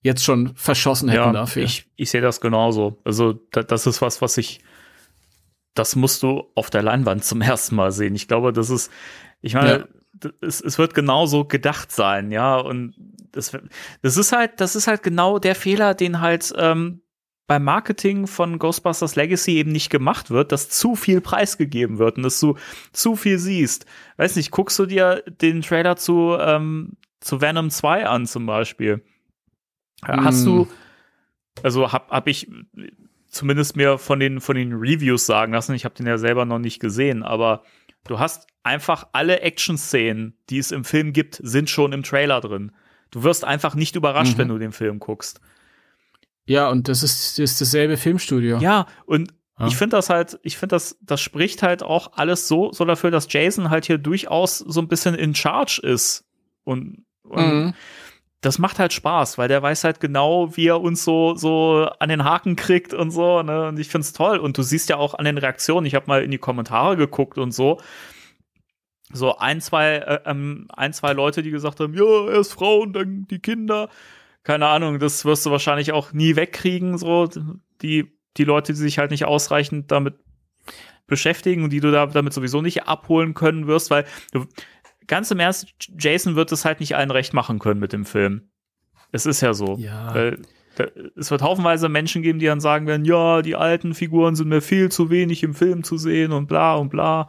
jetzt 0.00 0.24
schon 0.24 0.52
verschossen 0.54 1.08
hätten 1.10 1.22
Ja, 1.22 1.32
dafür. 1.32 1.64
ich, 1.64 1.86
ich 1.96 2.10
sehe 2.10 2.20
das 2.22 2.40
genauso. 2.40 2.98
Also 3.04 3.34
da, 3.52 3.62
das 3.62 3.86
ist 3.86 4.00
was, 4.00 4.22
was 4.22 4.36
ich, 4.38 4.60
das 5.74 5.96
musst 5.96 6.22
du 6.22 6.44
auf 6.54 6.70
der 6.70 6.82
Leinwand 6.82 7.24
zum 7.24 7.40
ersten 7.42 7.74
Mal 7.74 7.92
sehen. 7.92 8.14
Ich 8.14 8.28
glaube, 8.28 8.52
das 8.52 8.70
ist, 8.70 8.90
ich 9.42 9.54
meine, 9.54 9.70
Ja. 9.70 9.84
Es, 10.40 10.60
es 10.60 10.78
wird 10.78 10.94
genauso 10.94 11.44
gedacht 11.44 11.92
sein, 11.92 12.30
ja. 12.30 12.56
Und 12.56 12.94
das, 13.32 13.56
das 14.02 14.16
ist 14.16 14.32
halt, 14.32 14.60
das 14.60 14.76
ist 14.76 14.86
halt 14.86 15.02
genau 15.02 15.38
der 15.38 15.54
Fehler, 15.54 15.94
den 15.94 16.20
halt 16.20 16.52
ähm, 16.56 17.00
beim 17.46 17.64
Marketing 17.64 18.26
von 18.26 18.58
Ghostbusters 18.58 19.16
Legacy 19.16 19.56
eben 19.56 19.70
nicht 19.72 19.90
gemacht 19.90 20.30
wird, 20.30 20.50
dass 20.52 20.70
zu 20.70 20.94
viel 20.94 21.20
preisgegeben 21.20 21.98
wird 21.98 22.16
und 22.16 22.22
dass 22.22 22.40
du 22.40 22.56
zu 22.92 23.16
viel 23.16 23.38
siehst. 23.38 23.86
Weiß 24.16 24.36
nicht, 24.36 24.50
guckst 24.50 24.78
du 24.78 24.86
dir 24.86 25.22
den 25.26 25.60
Trailer 25.60 25.96
zu, 25.96 26.36
ähm, 26.40 26.96
zu 27.20 27.40
Venom 27.40 27.70
2 27.70 28.06
an 28.06 28.26
zum 28.26 28.46
Beispiel? 28.46 29.04
Hast 30.02 30.42
Mm. 30.42 30.46
du, 30.46 30.68
also 31.62 31.92
hab, 31.92 32.10
hab 32.10 32.26
ich 32.28 32.50
zumindest 33.28 33.76
mir 33.76 33.98
von 33.98 34.20
den, 34.20 34.40
von 34.40 34.56
den 34.56 34.72
Reviews 34.72 35.26
sagen 35.26 35.52
lassen, 35.52 35.74
ich 35.74 35.84
habe 35.84 35.94
den 35.94 36.06
ja 36.06 36.18
selber 36.18 36.44
noch 36.44 36.58
nicht 36.58 36.80
gesehen, 36.80 37.22
aber 37.22 37.62
du 38.04 38.18
hast 38.18 38.46
einfach 38.62 39.08
alle 39.12 39.40
Action-Szenen, 39.40 40.36
die 40.50 40.58
es 40.58 40.70
im 40.72 40.84
Film 40.84 41.12
gibt, 41.12 41.40
sind 41.42 41.68
schon 41.70 41.92
im 41.92 42.02
Trailer 42.02 42.40
drin. 42.40 42.72
Du 43.10 43.22
wirst 43.22 43.44
einfach 43.44 43.74
nicht 43.74 43.96
überrascht, 43.96 44.34
Mhm. 44.34 44.38
wenn 44.38 44.48
du 44.48 44.58
den 44.58 44.72
Film 44.72 44.98
guckst. 44.98 45.40
ja, 46.46 46.68
und 46.68 46.88
das 46.88 47.02
ist, 47.02 47.38
ist 47.38 47.60
dasselbe 47.60 47.96
Filmstudio. 47.96 48.58
Ja, 48.58 48.86
und 49.06 49.32
Ja. 49.58 49.66
ich 49.68 49.76
finde 49.76 49.96
das 49.96 50.10
halt, 50.10 50.38
ich 50.42 50.58
finde 50.58 50.74
das, 50.76 50.98
das 51.00 51.20
spricht 51.20 51.62
halt 51.62 51.82
auch 51.82 52.12
alles 52.16 52.48
so, 52.48 52.72
so 52.72 52.84
dafür, 52.84 53.10
dass 53.10 53.32
Jason 53.32 53.70
halt 53.70 53.86
hier 53.86 53.98
durchaus 53.98 54.58
so 54.58 54.80
ein 54.80 54.88
bisschen 54.88 55.14
in 55.14 55.34
charge 55.34 55.80
ist. 55.82 56.24
Und, 56.64 57.04
und 57.22 57.46
Mhm. 57.66 57.74
Das 58.44 58.58
macht 58.58 58.78
halt 58.78 58.92
Spaß, 58.92 59.38
weil 59.38 59.48
der 59.48 59.62
weiß 59.62 59.84
halt 59.84 60.00
genau, 60.00 60.56
wie 60.56 60.66
er 60.66 60.80
uns 60.80 61.02
so, 61.04 61.34
so 61.34 61.88
an 61.98 62.08
den 62.10 62.24
Haken 62.24 62.56
kriegt 62.56 62.92
und 62.92 63.10
so, 63.10 63.42
ne? 63.42 63.68
Und 63.68 63.78
ich 63.78 63.88
find's 63.88 64.12
toll. 64.12 64.38
Und 64.38 64.58
du 64.58 64.62
siehst 64.62 64.90
ja 64.90 64.96
auch 64.96 65.14
an 65.14 65.24
den 65.24 65.38
Reaktionen, 65.38 65.86
ich 65.86 65.94
habe 65.94 66.06
mal 66.06 66.22
in 66.22 66.30
die 66.30 66.38
Kommentare 66.38 66.96
geguckt 66.96 67.38
und 67.38 67.52
so. 67.52 67.80
So 69.12 69.38
ein, 69.38 69.60
zwei, 69.60 69.96
äh, 69.96 70.20
ähm, 70.26 70.68
ein, 70.74 70.92
zwei 70.92 71.12
Leute, 71.12 71.42
die 71.42 71.50
gesagt 71.50 71.80
haben, 71.80 71.94
ja, 71.94 72.30
erst 72.30 72.54
Frauen, 72.54 72.92
dann 72.92 73.26
die 73.30 73.38
Kinder. 73.38 73.88
Keine 74.42 74.66
Ahnung, 74.68 74.98
das 74.98 75.24
wirst 75.24 75.46
du 75.46 75.50
wahrscheinlich 75.50 75.92
auch 75.92 76.12
nie 76.12 76.36
wegkriegen, 76.36 76.98
so 76.98 77.28
die, 77.80 78.12
die 78.36 78.44
Leute, 78.44 78.72
die 78.72 78.78
sich 78.78 78.98
halt 78.98 79.10
nicht 79.10 79.24
ausreichend 79.24 79.90
damit 79.90 80.16
beschäftigen 81.06 81.64
und 81.64 81.70
die 81.70 81.80
du 81.80 81.90
da 81.90 82.06
damit 82.06 82.32
sowieso 82.32 82.60
nicht 82.62 82.84
abholen 82.84 83.34
können 83.34 83.66
wirst, 83.66 83.90
weil 83.90 84.04
du, 84.32 84.46
ganz 85.06 85.30
im 85.30 85.40
Ernst, 85.40 85.74
Jason 85.98 86.36
wird 86.36 86.52
es 86.52 86.64
halt 86.64 86.80
nicht 86.80 86.96
allen 86.96 87.10
recht 87.10 87.34
machen 87.34 87.58
können 87.58 87.80
mit 87.80 87.92
dem 87.92 88.04
Film. 88.04 88.50
Es 89.12 89.26
ist 89.26 89.40
ja 89.40 89.54
so. 89.54 89.76
Ja. 89.78 90.14
Weil, 90.14 90.42
da, 90.76 90.86
es 91.16 91.30
wird 91.30 91.42
haufenweise 91.42 91.88
Menschen 91.88 92.22
geben, 92.22 92.38
die 92.38 92.46
dann 92.46 92.60
sagen 92.60 92.86
werden, 92.86 93.04
ja, 93.04 93.42
die 93.42 93.56
alten 93.56 93.94
Figuren 93.94 94.34
sind 94.34 94.48
mir 94.48 94.60
viel 94.60 94.90
zu 94.90 95.10
wenig 95.10 95.42
im 95.42 95.54
Film 95.54 95.84
zu 95.84 95.98
sehen 95.98 96.32
und 96.32 96.46
bla 96.46 96.74
und 96.74 96.88
bla. 96.88 97.28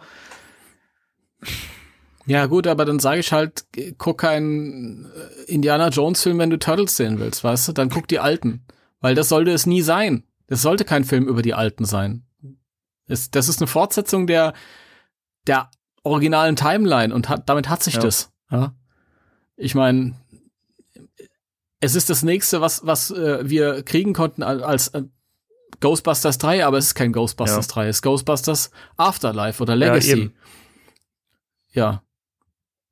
Ja, 2.26 2.48
gut, 2.48 2.66
aber 2.66 2.86
dann 2.86 3.00
sage 3.00 3.20
ich 3.20 3.32
halt, 3.32 3.66
guck 3.98 4.22
keinen 4.22 5.06
äh, 5.06 5.52
Indiana 5.52 5.90
Jones 5.90 6.24
Film, 6.24 6.40
wenn 6.40 6.50
du 6.50 6.58
Turtles 6.58 6.98
sehen 6.98 7.20
willst, 7.20 7.44
weißt 7.44 7.68
du? 7.68 7.72
Dann 7.74 7.90
guck 7.90 8.08
die 8.08 8.20
alten. 8.20 8.66
Weil 9.00 9.14
das 9.14 9.30
sollte 9.30 9.52
es 9.52 9.68
nie 9.68 9.82
sein. 9.82 10.24
Das 10.48 10.64
sollte 10.64 10.86
kein 10.86 11.04
Film 11.04 11.28
über 11.28 11.44
die 11.44 11.54
alten 11.54 11.86
sein. 11.86 12.26
Es, 13.08 13.30
das 13.30 13.48
ist 13.48 13.62
eine 13.62 13.68
Fortsetzung 13.68 14.26
der, 14.26 14.54
der 15.46 15.70
originalen 16.06 16.56
Timeline 16.56 17.14
und 17.14 17.30
hat, 17.30 17.50
damit 17.50 17.70
hat 17.70 17.84
sich 17.84 17.96
Ja. 17.96 18.02
das. 18.02 18.32
Ja? 18.52 18.74
Ich 19.58 19.76
meine, 19.76 20.16
es 21.80 21.96
ist 21.96 22.10
das 22.10 22.24
nächste, 22.24 22.62
was, 22.62 22.86
was 22.86 23.12
äh, 23.12 23.48
wir 23.50 23.84
kriegen 23.84 24.14
konnten 24.14 24.44
al- 24.44 24.64
als 24.64 24.90
äh, 24.90 25.04
Ghostbusters 25.82 26.38
3, 26.38 26.66
aber 26.66 26.78
es 26.78 26.88
ist 26.88 26.96
kein 26.96 27.12
Ghostbusters 27.12 27.68
Ja. 27.68 27.74
3, 27.74 27.88
es 27.90 27.98
ist 27.98 28.02
Ghostbusters 28.02 28.72
Afterlife 28.98 29.62
oder 29.62 29.76
Legacy. 29.76 30.12
eben. 30.12 30.34
Ja. 31.74 32.02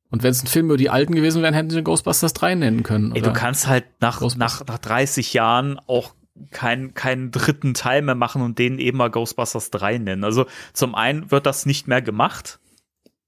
Und 0.09 0.21
wenn 0.21 0.31
es 0.31 0.43
ein 0.43 0.47
Film 0.47 0.67
über 0.67 0.77
die 0.77 0.89
Alten 0.91 1.15
gewesen 1.15 1.41
wäre, 1.41 1.55
hätten 1.55 1.69
sie 1.71 1.81
Ghostbusters 1.81 2.33
3 2.33 2.55
nennen 2.55 2.83
können. 2.83 3.15
Ey, 3.15 3.21
du 3.21 3.33
kannst 3.33 3.67
halt 3.67 3.85
nach, 3.99 4.21
nach, 4.35 4.65
nach 4.65 4.77
30 4.77 5.33
Jahren 5.33 5.79
auch 5.87 6.13
keinen 6.51 6.93
keinen 6.93 7.31
dritten 7.31 7.73
Teil 7.73 8.01
mehr 8.01 8.15
machen 8.15 8.41
und 8.41 8.59
den 8.59 8.79
eben 8.79 8.97
mal 8.97 9.09
Ghostbusters 9.09 9.71
3 9.71 9.97
nennen. 9.99 10.23
Also 10.23 10.45
zum 10.73 10.93
einen 10.93 11.31
wird 11.31 11.45
das 11.45 11.65
nicht 11.65 11.87
mehr 11.87 12.01
gemacht. 12.01 12.59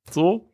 So. 0.09 0.51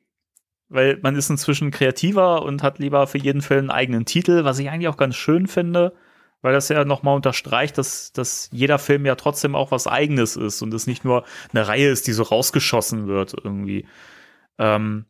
Weil 0.70 1.00
man 1.02 1.16
ist 1.16 1.30
inzwischen 1.30 1.72
kreativer 1.72 2.44
und 2.44 2.64
hat 2.64 2.80
lieber 2.80 3.06
für 3.08 3.18
jeden 3.18 3.42
Film 3.42 3.60
einen 3.62 3.72
eigenen 3.72 4.06
Titel, 4.06 4.46
was 4.46 4.60
ich 4.60 4.70
eigentlich 4.70 4.88
auch 4.88 4.98
ganz 4.98 5.16
schön 5.18 5.48
finde, 5.48 5.94
weil 6.42 6.54
das 6.54 6.70
ja 6.70 6.86
nochmal 6.86 7.16
unterstreicht, 7.16 7.78
dass, 7.78 8.14
dass 8.14 8.50
jeder 8.54 8.80
Film 8.80 9.06
ja 9.06 9.16
trotzdem 9.16 9.54
auch 9.54 9.72
was 9.72 9.88
eigenes 9.88 10.38
ist 10.38 10.62
und 10.62 10.74
es 10.74 10.88
nicht 10.88 11.04
nur 11.04 11.26
eine 11.52 11.68
Reihe 11.68 11.90
ist, 11.90 12.08
die 12.08 12.14
so 12.14 12.24
rausgeschossen 12.24 13.08
wird 13.08 13.36
irgendwie. 13.44 13.86
Ähm, 14.58 15.06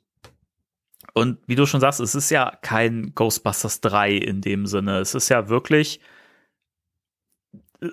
und 1.14 1.40
wie 1.48 1.56
du 1.56 1.66
schon 1.66 1.82
sagst, 1.82 2.00
es 2.00 2.16
ist 2.16 2.30
ja 2.30 2.58
kein 2.62 3.14
Ghostbusters 3.16 3.82
3 3.82 4.14
in 4.14 4.42
dem 4.42 4.66
Sinne. 4.66 5.00
Es 5.00 5.14
ist 5.14 5.30
ja 5.30 5.50
wirklich. 5.50 6.00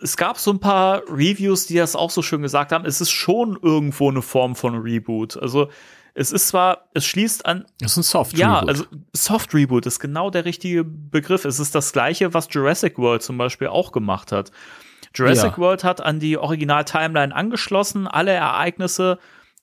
Es 0.03 0.17
gab 0.17 0.39
so 0.39 0.53
ein 0.53 0.61
paar 0.61 1.03
Reviews, 1.09 1.67
die 1.67 1.77
das 1.77 1.97
auch 1.97 2.11
so 2.11 2.23
schön 2.23 2.43
gesagt 2.43 2.73
haben. 2.73 2.85
Es 2.85 3.01
ist 3.01 3.11
schon 3.11 3.59
irgendwo 3.61 4.11
eine 4.11 4.23
Form 4.23 4.55
von 4.55 4.77
Reboot. 4.77 5.37
Also 5.37 5.71
es 6.19 6.33
ist 6.33 6.49
zwar, 6.49 6.89
es 6.95 7.05
schließt 7.07 7.47
an. 7.47 7.65
Das 7.81 7.93
ist 7.93 7.97
ein 7.99 8.03
Soft 8.03 8.37
Ja, 8.37 8.57
Reboot. 8.59 8.69
also 8.69 8.85
Soft 9.15 9.55
Reboot 9.55 9.87
ist 9.87 10.01
genau 10.01 10.31
der 10.31 10.45
richtige 10.45 10.85
Begriff. 10.85 11.45
Es 11.45 11.59
ist 11.61 11.75
das 11.75 11.93
gleiche, 11.93 12.35
was 12.35 12.49
Jurassic 12.51 12.99
World 12.99 13.23
zum 13.23 13.39
Beispiel 13.39 13.69
auch 13.69 13.93
gemacht 13.93 14.33
hat. 14.33 14.51
Jurassic 15.15 15.53
Ja. 15.53 15.59
World 15.59 15.85
hat 15.85 16.01
an 16.01 16.21
die 16.21 16.37
Original-Timeline 16.37 17.35
angeschlossen. 17.35 18.07
Alle 18.07 18.33
Ereignisse, 18.33 19.19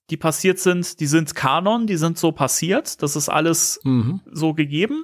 die 0.09 0.17
passiert 0.17 0.59
sind, 0.59 0.99
die 0.99 1.07
sind 1.07 1.35
Kanon, 1.35 1.87
die 1.87 1.97
sind 1.97 2.17
so 2.17 2.31
passiert. 2.31 3.01
Das 3.03 3.15
ist 3.15 3.27
alles 3.29 3.79
Mhm. 3.83 4.21
so 4.31 4.53
gegeben. 4.53 5.03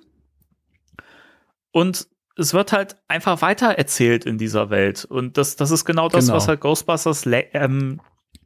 Und 1.72 2.08
es 2.38 2.54
wird 2.54 2.72
halt 2.72 2.96
einfach 3.08 3.42
weiter 3.42 3.68
erzählt 3.78 4.26
in 4.26 4.38
dieser 4.38 4.70
Welt. 4.70 5.06
Und 5.06 5.38
das, 5.38 5.56
das 5.56 5.72
ist 5.72 5.86
genau 5.86 6.10
das, 6.10 6.26
Genau. 6.26 6.38
was 6.38 6.48
halt 6.48 6.62
Ghostbusters 6.62 7.26
Le 7.26 7.46
ähm, 7.54 8.00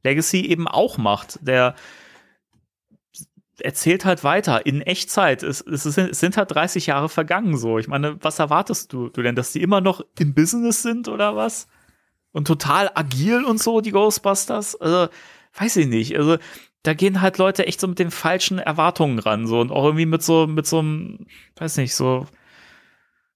Legacy 0.03 0.41
eben 0.41 0.67
auch 0.67 0.97
macht. 0.97 1.39
Der 1.41 1.75
erzählt 3.59 4.05
halt 4.05 4.23
weiter 4.23 4.65
in 4.65 4.81
Echtzeit. 4.81 5.43
Es, 5.43 5.61
es, 5.61 5.85
es 5.85 6.19
sind 6.19 6.37
halt 6.37 6.51
30 6.51 6.87
Jahre 6.87 7.09
vergangen 7.09 7.57
so. 7.57 7.77
Ich 7.79 7.87
meine, 7.87 8.17
was 8.23 8.39
erwartest 8.39 8.91
du, 8.93 9.09
du 9.09 9.21
denn, 9.21 9.35
dass 9.35 9.51
die 9.51 9.61
immer 9.61 9.81
noch 9.81 10.01
im 10.19 10.33
Business 10.33 10.81
sind 10.81 11.07
oder 11.07 11.35
was? 11.35 11.67
Und 12.31 12.47
total 12.47 12.91
agil 12.95 13.43
und 13.43 13.61
so, 13.61 13.81
die 13.81 13.91
Ghostbusters? 13.91 14.75
Also, 14.75 15.09
weiß 15.57 15.77
ich 15.77 15.87
nicht. 15.87 16.17
Also, 16.17 16.37
da 16.83 16.93
gehen 16.93 17.21
halt 17.21 17.37
Leute 17.37 17.65
echt 17.65 17.79
so 17.79 17.87
mit 17.87 17.99
den 17.99 18.11
falschen 18.11 18.59
Erwartungen 18.59 19.19
ran, 19.19 19.47
so 19.47 19.59
und 19.59 19.71
auch 19.71 19.85
irgendwie 19.85 20.05
mit 20.05 20.21
so, 20.21 20.45
mit 20.47 20.67
so 20.67 20.79
einem, 20.79 21.25
weiß 21.55 21.77
nicht, 21.77 21.95
so, 21.95 22.27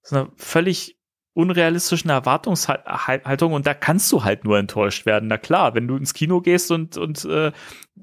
so 0.04 0.16
einer 0.16 0.30
völlig 0.36 0.98
unrealistischen 1.34 2.10
Erwartungshaltung 2.10 3.54
und 3.54 3.66
da 3.66 3.74
kannst 3.74 4.12
du 4.12 4.24
halt 4.24 4.44
nur 4.44 4.60
enttäuscht 4.60 5.06
werden. 5.06 5.30
Na 5.30 5.38
klar, 5.38 5.74
wenn 5.74 5.88
du 5.88 5.96
ins 5.96 6.14
Kino 6.14 6.42
gehst 6.42 6.70
und, 6.72 6.98
und, 6.98 7.24
äh, 7.26 7.52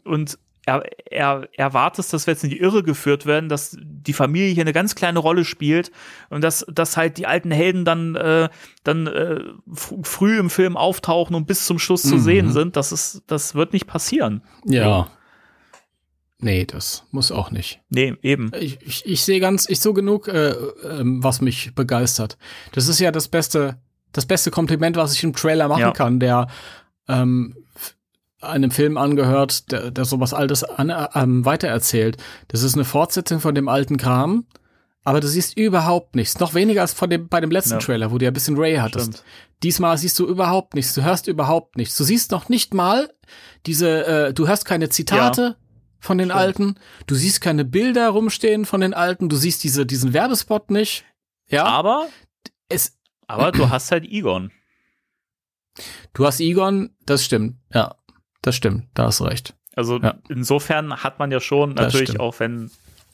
und 0.04 0.38
er, 0.66 0.82
er, 1.10 1.48
erwartest, 1.56 2.12
dass 2.12 2.26
wir 2.26 2.32
jetzt 2.34 2.44
in 2.44 2.50
die 2.50 2.58
Irre 2.58 2.82
geführt 2.82 3.24
werden, 3.24 3.48
dass 3.48 3.76
die 3.80 4.12
Familie 4.12 4.52
hier 4.52 4.64
eine 4.64 4.72
ganz 4.72 4.94
kleine 4.94 5.20
Rolle 5.20 5.44
spielt 5.44 5.90
und 6.28 6.42
dass, 6.42 6.66
dass 6.70 6.96
halt 6.96 7.16
die 7.16 7.26
alten 7.26 7.50
Helden 7.52 7.84
dann, 7.84 8.14
äh, 8.16 8.48
dann 8.84 9.06
äh, 9.06 9.40
fr 9.72 9.94
früh 10.02 10.38
im 10.38 10.50
Film 10.50 10.76
auftauchen 10.76 11.34
und 11.36 11.46
bis 11.46 11.64
zum 11.66 11.78
Schluss 11.78 12.02
zu 12.02 12.16
Mhm. 12.16 12.20
sehen 12.20 12.52
sind, 12.52 12.76
das 12.76 12.92
ist, 12.92 13.22
das 13.28 13.54
wird 13.54 13.72
nicht 13.72 13.86
passieren. 13.86 14.42
Ja. 14.64 15.06
Nee, 16.38 16.66
das 16.66 17.04
muss 17.12 17.32
auch 17.32 17.50
nicht. 17.50 17.80
Nee, 17.88 18.14
eben. 18.20 18.50
Ich, 18.60 18.78
ich, 18.82 19.06
ich 19.06 19.24
sehe 19.24 19.40
ganz, 19.40 19.68
ich 19.70 19.80
so 19.80 19.94
genug, 19.94 20.28
äh, 20.28 20.50
ähm, 20.84 21.22
was 21.24 21.40
mich 21.40 21.74
begeistert. 21.74 22.36
Das 22.72 22.88
ist 22.88 23.00
ja 23.00 23.10
das 23.10 23.28
beste, 23.28 23.78
das 24.12 24.26
beste 24.26 24.50
Kompliment, 24.50 24.96
was 24.96 25.14
ich 25.14 25.24
im 25.24 25.32
Trailer 25.32 25.68
machen 25.68 25.80
Ja. 25.80 25.92
kann, 25.92 26.20
der 26.20 26.48
ähm, 27.08 27.56
einem 28.48 28.70
Film 28.70 28.96
angehört, 28.96 29.70
der, 29.72 29.90
der 29.90 30.04
sowas 30.04 30.32
Altes 30.34 30.64
an, 30.64 30.92
ähm, 31.14 31.44
weitererzählt. 31.44 32.16
Das 32.48 32.62
ist 32.62 32.74
eine 32.74 32.84
Fortsetzung 32.84 33.40
von 33.40 33.54
dem 33.54 33.68
alten 33.68 33.96
Kram, 33.96 34.46
aber 35.04 35.20
du 35.20 35.28
siehst 35.28 35.56
überhaupt 35.56 36.16
nichts. 36.16 36.38
Noch 36.40 36.54
weniger 36.54 36.80
als 36.82 36.92
von 36.92 37.08
dem, 37.10 37.28
bei 37.28 37.40
dem 37.40 37.50
letzten 37.50 37.74
Ja. 37.74 37.78
Trailer, 37.78 38.10
wo 38.10 38.18
du 38.18 38.24
ja 38.24 38.30
ein 38.30 38.34
bisschen 38.34 38.56
Ray 38.58 38.76
hattest. 38.76 39.12
Stimmt. 39.18 39.24
Diesmal 39.62 39.96
siehst 39.98 40.18
du 40.18 40.26
überhaupt 40.26 40.74
nichts, 40.74 40.94
du 40.94 41.02
hörst 41.02 41.28
überhaupt 41.28 41.76
nichts. 41.76 41.96
Du 41.96 42.04
siehst 42.04 42.30
noch 42.30 42.48
nicht 42.48 42.74
mal 42.74 43.10
diese, 43.66 44.06
äh, 44.06 44.34
du 44.34 44.46
hörst 44.48 44.64
keine 44.64 44.88
Zitate 44.88 45.56
von 45.98 46.18
den 46.18 46.28
Stimmt. 46.28 46.40
alten, 46.40 46.74
du 47.06 47.14
siehst 47.14 47.40
keine 47.40 47.64
Bilder 47.64 48.10
rumstehen 48.10 48.64
von 48.66 48.80
den 48.80 48.94
alten, 48.94 49.28
du 49.28 49.36
siehst 49.36 49.64
diese, 49.64 49.86
diesen 49.86 50.12
Werbespot 50.12 50.70
nicht. 50.70 51.04
Ja, 51.48 51.64
Aber, 51.64 52.06
es, 52.68 52.98
aber 53.28 53.50
du 53.52 53.70
hast 53.70 53.90
halt 53.92 54.04
Egon. 54.04 54.50
du 56.12 56.26
hast 56.26 56.40
Egon, 56.40 56.90
das 57.06 57.24
stimmt, 57.24 57.56
ja, 57.72 57.94
das 58.46 58.56
stimmt, 58.56 58.84
da 58.94 59.04
hast 59.06 59.20
du 59.20 59.24
recht. 59.24 59.54
Also 59.74 59.98
Ja. 60.00 60.14
insofern 60.28 61.02
hat 61.02 61.18
man 61.18 61.30
ja 61.30 61.40
schon, 61.40 61.74
Das 61.74 61.86
natürlich 61.86 62.08
stimmt. 62.10 62.20
auch 62.20 62.38
wenn 62.40 62.70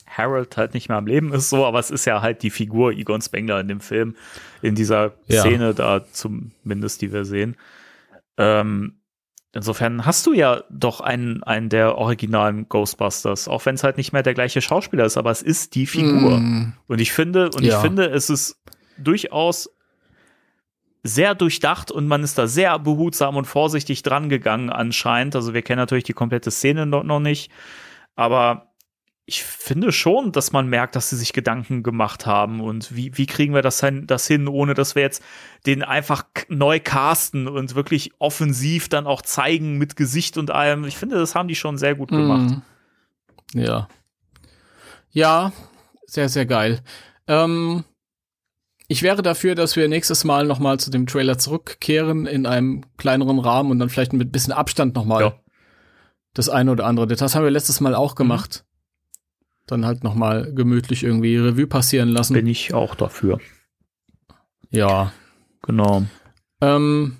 Harold 0.07 0.55
halt 0.57 0.73
nicht 0.75 0.89
mehr 0.89 0.97
am 0.97 1.07
Leben 1.07 1.33
ist, 1.33 1.49
so, 1.49 1.65
aber 1.65 1.79
es 1.79 1.89
ist 1.91 2.05
ja 2.05 2.21
halt 2.21 2.43
die 2.43 2.51
Figur 2.51 2.91
Egon 2.91 3.21
Spengler 3.21 3.59
in 3.59 3.67
dem 3.67 3.79
Film, 3.81 4.15
in 4.61 4.75
dieser 4.75 5.13
Ja. 5.27 5.41
Szene 5.41 5.73
da 5.73 6.05
zumindest, 6.11 7.01
die 7.01 7.11
wir 7.11 7.25
sehen. 7.25 7.55
Ähm, 8.37 8.99
insofern 9.53 10.05
hast 10.05 10.25
du 10.25 10.33
ja 10.33 10.63
doch 10.69 11.01
einen, 11.01 11.43
einen 11.43 11.69
der 11.69 11.97
originalen 11.97 12.69
Ghostbusters, 12.69 13.47
auch 13.47 13.65
wenn 13.65 13.75
es 13.75 13.83
halt 13.83 13.97
nicht 13.97 14.13
mehr 14.13 14.23
der 14.23 14.33
gleiche 14.33 14.61
Schauspieler 14.61 15.05
ist, 15.05 15.17
aber 15.17 15.31
es 15.31 15.41
ist 15.41 15.75
die 15.75 15.85
Figur. 15.87 16.39
Mm, 16.39 16.73
Und 16.87 17.01
ich 17.01 17.11
finde, 17.11 17.45
und 17.49 17.63
Ja. 17.63 17.75
ich 17.77 17.81
finde, 17.81 18.05
es 18.05 18.29
ist 18.29 18.61
durchaus 18.97 19.69
sehr 21.03 21.35
durchdacht 21.35 21.91
und 21.91 22.07
man 22.07 22.23
ist 22.23 22.37
da 22.37 22.47
sehr 22.47 22.79
behutsam 22.79 23.35
und 23.35 23.45
vorsichtig 23.45 24.03
dran 24.03 24.29
gegangen 24.29 24.69
anscheinend. 24.69 25.35
Also 25.35 25.53
wir 25.53 25.61
kennen 25.61 25.79
natürlich 25.79 26.05
die 26.05 26.13
komplette 26.13 26.49
Szene 26.49 26.85
noch, 26.85 27.03
noch 27.03 27.19
nicht, 27.19 27.51
aber 28.15 28.73
ich 29.25 29.43
finde 29.43 29.93
schon, 29.93 30.33
dass 30.33 30.51
man 30.51 30.67
merkt, 30.67 30.95
dass 30.95 31.09
sie 31.09 31.15
sich 31.15 31.31
Gedanken 31.31 31.81
gemacht 31.81 32.25
haben 32.25 32.59
und 32.59 32.93
wie, 32.95 33.17
wie 33.17 33.25
kriegen 33.25 33.53
wir 33.53 33.61
das 33.61 33.79
hin, 33.79 34.05
das 34.05 34.27
hin, 34.27 34.49
ohne 34.49 34.73
dass 34.73 34.95
wir 34.95 35.01
jetzt 35.01 35.23
den 35.65 35.81
einfach 35.81 36.25
neu 36.49 36.81
casten 36.81 37.47
und 37.47 37.75
wirklich 37.75 38.11
offensiv 38.19 38.89
dann 38.89 39.07
auch 39.07 39.21
zeigen 39.21 39.77
mit 39.77 39.95
Gesicht 39.95 40.37
und 40.37 40.51
allem. 40.51 40.83
Ich 40.83 40.97
finde, 40.97 41.15
das 41.15 41.35
haben 41.35 41.47
die 41.47 41.55
schon 41.55 41.77
sehr 41.77 41.95
gut 41.95 42.09
gemacht. 42.09 42.57
mm. 43.53 43.59
Ja. 43.59 43.87
Ja, 45.11 45.53
sehr, 46.05 46.27
sehr 46.27 46.45
geil. 46.45 46.81
Ähm, 47.27 47.85
ich 48.87 49.01
wäre 49.03 49.21
dafür, 49.21 49.55
dass 49.55 49.75
wir 49.75 49.87
nächstes 49.87 50.23
Mal 50.23 50.45
nochmal 50.45 50.79
zu 50.79 50.91
dem 50.91 51.07
Trailer 51.07 51.37
zurückkehren 51.37 52.25
in 52.25 52.45
einem 52.45 52.83
kleineren 52.97 53.39
Rahmen 53.39 53.71
und 53.71 53.79
dann 53.79 53.89
vielleicht 53.89 54.13
mit 54.13 54.27
ein 54.27 54.31
bisschen 54.31 54.53
Abstand 54.53 54.95
nochmal 54.95 55.21
Ja. 55.21 55.35
das 56.33 56.49
eine 56.49 56.71
oder 56.71 56.85
andere. 56.85 57.07
Das 57.07 57.35
haben 57.35 57.43
wir 57.43 57.51
letztes 57.51 57.79
Mal 57.81 57.95
auch 57.95 58.15
gemacht. 58.15 58.65
Dann 59.67 59.85
halt 59.85 60.03
nochmal 60.03 60.53
gemütlich 60.53 61.03
irgendwie 61.03 61.37
Revue 61.37 61.67
passieren 61.67 62.09
lassen. 62.09 62.33
Bin 62.33 62.47
ich 62.47 62.73
auch 62.73 62.95
dafür. 62.95 63.39
ja. 64.69 65.11
Genau. 65.65 66.03
Ähm, 66.59 67.15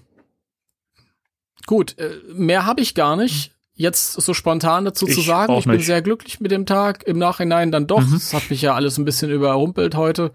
gut, 1.65 1.97
äh, 1.97 2.11
mehr 2.33 2.65
habe 2.65 2.81
ich 2.81 2.93
gar 2.93 3.15
nicht. 3.15 3.51
Jetzt 3.75 4.13
so 4.21 4.33
spontan 4.33 4.83
dazu 4.85 5.05
zu 5.07 5.21
Ich 5.21 5.25
sagen. 5.25 5.51
auch 5.53 5.59
Ich 5.59 5.65
bin 5.65 5.77
nicht. 5.77 5.85
sehr 5.85 6.01
glücklich 6.01 6.39
mit 6.41 6.51
dem 6.51 6.65
Tag. 6.65 7.03
Im 7.07 7.17
Nachhinein 7.17 7.71
dann 7.71 7.87
doch. 7.87 8.01
Mhm. 8.05 8.15
Es 8.15 8.33
hat 8.33 8.49
mich 8.49 8.61
ja 8.61 8.75
alles 8.75 8.97
ein 8.97 9.05
bisschen 9.05 9.31
überrumpelt 9.31 9.95
heute. 9.95 10.31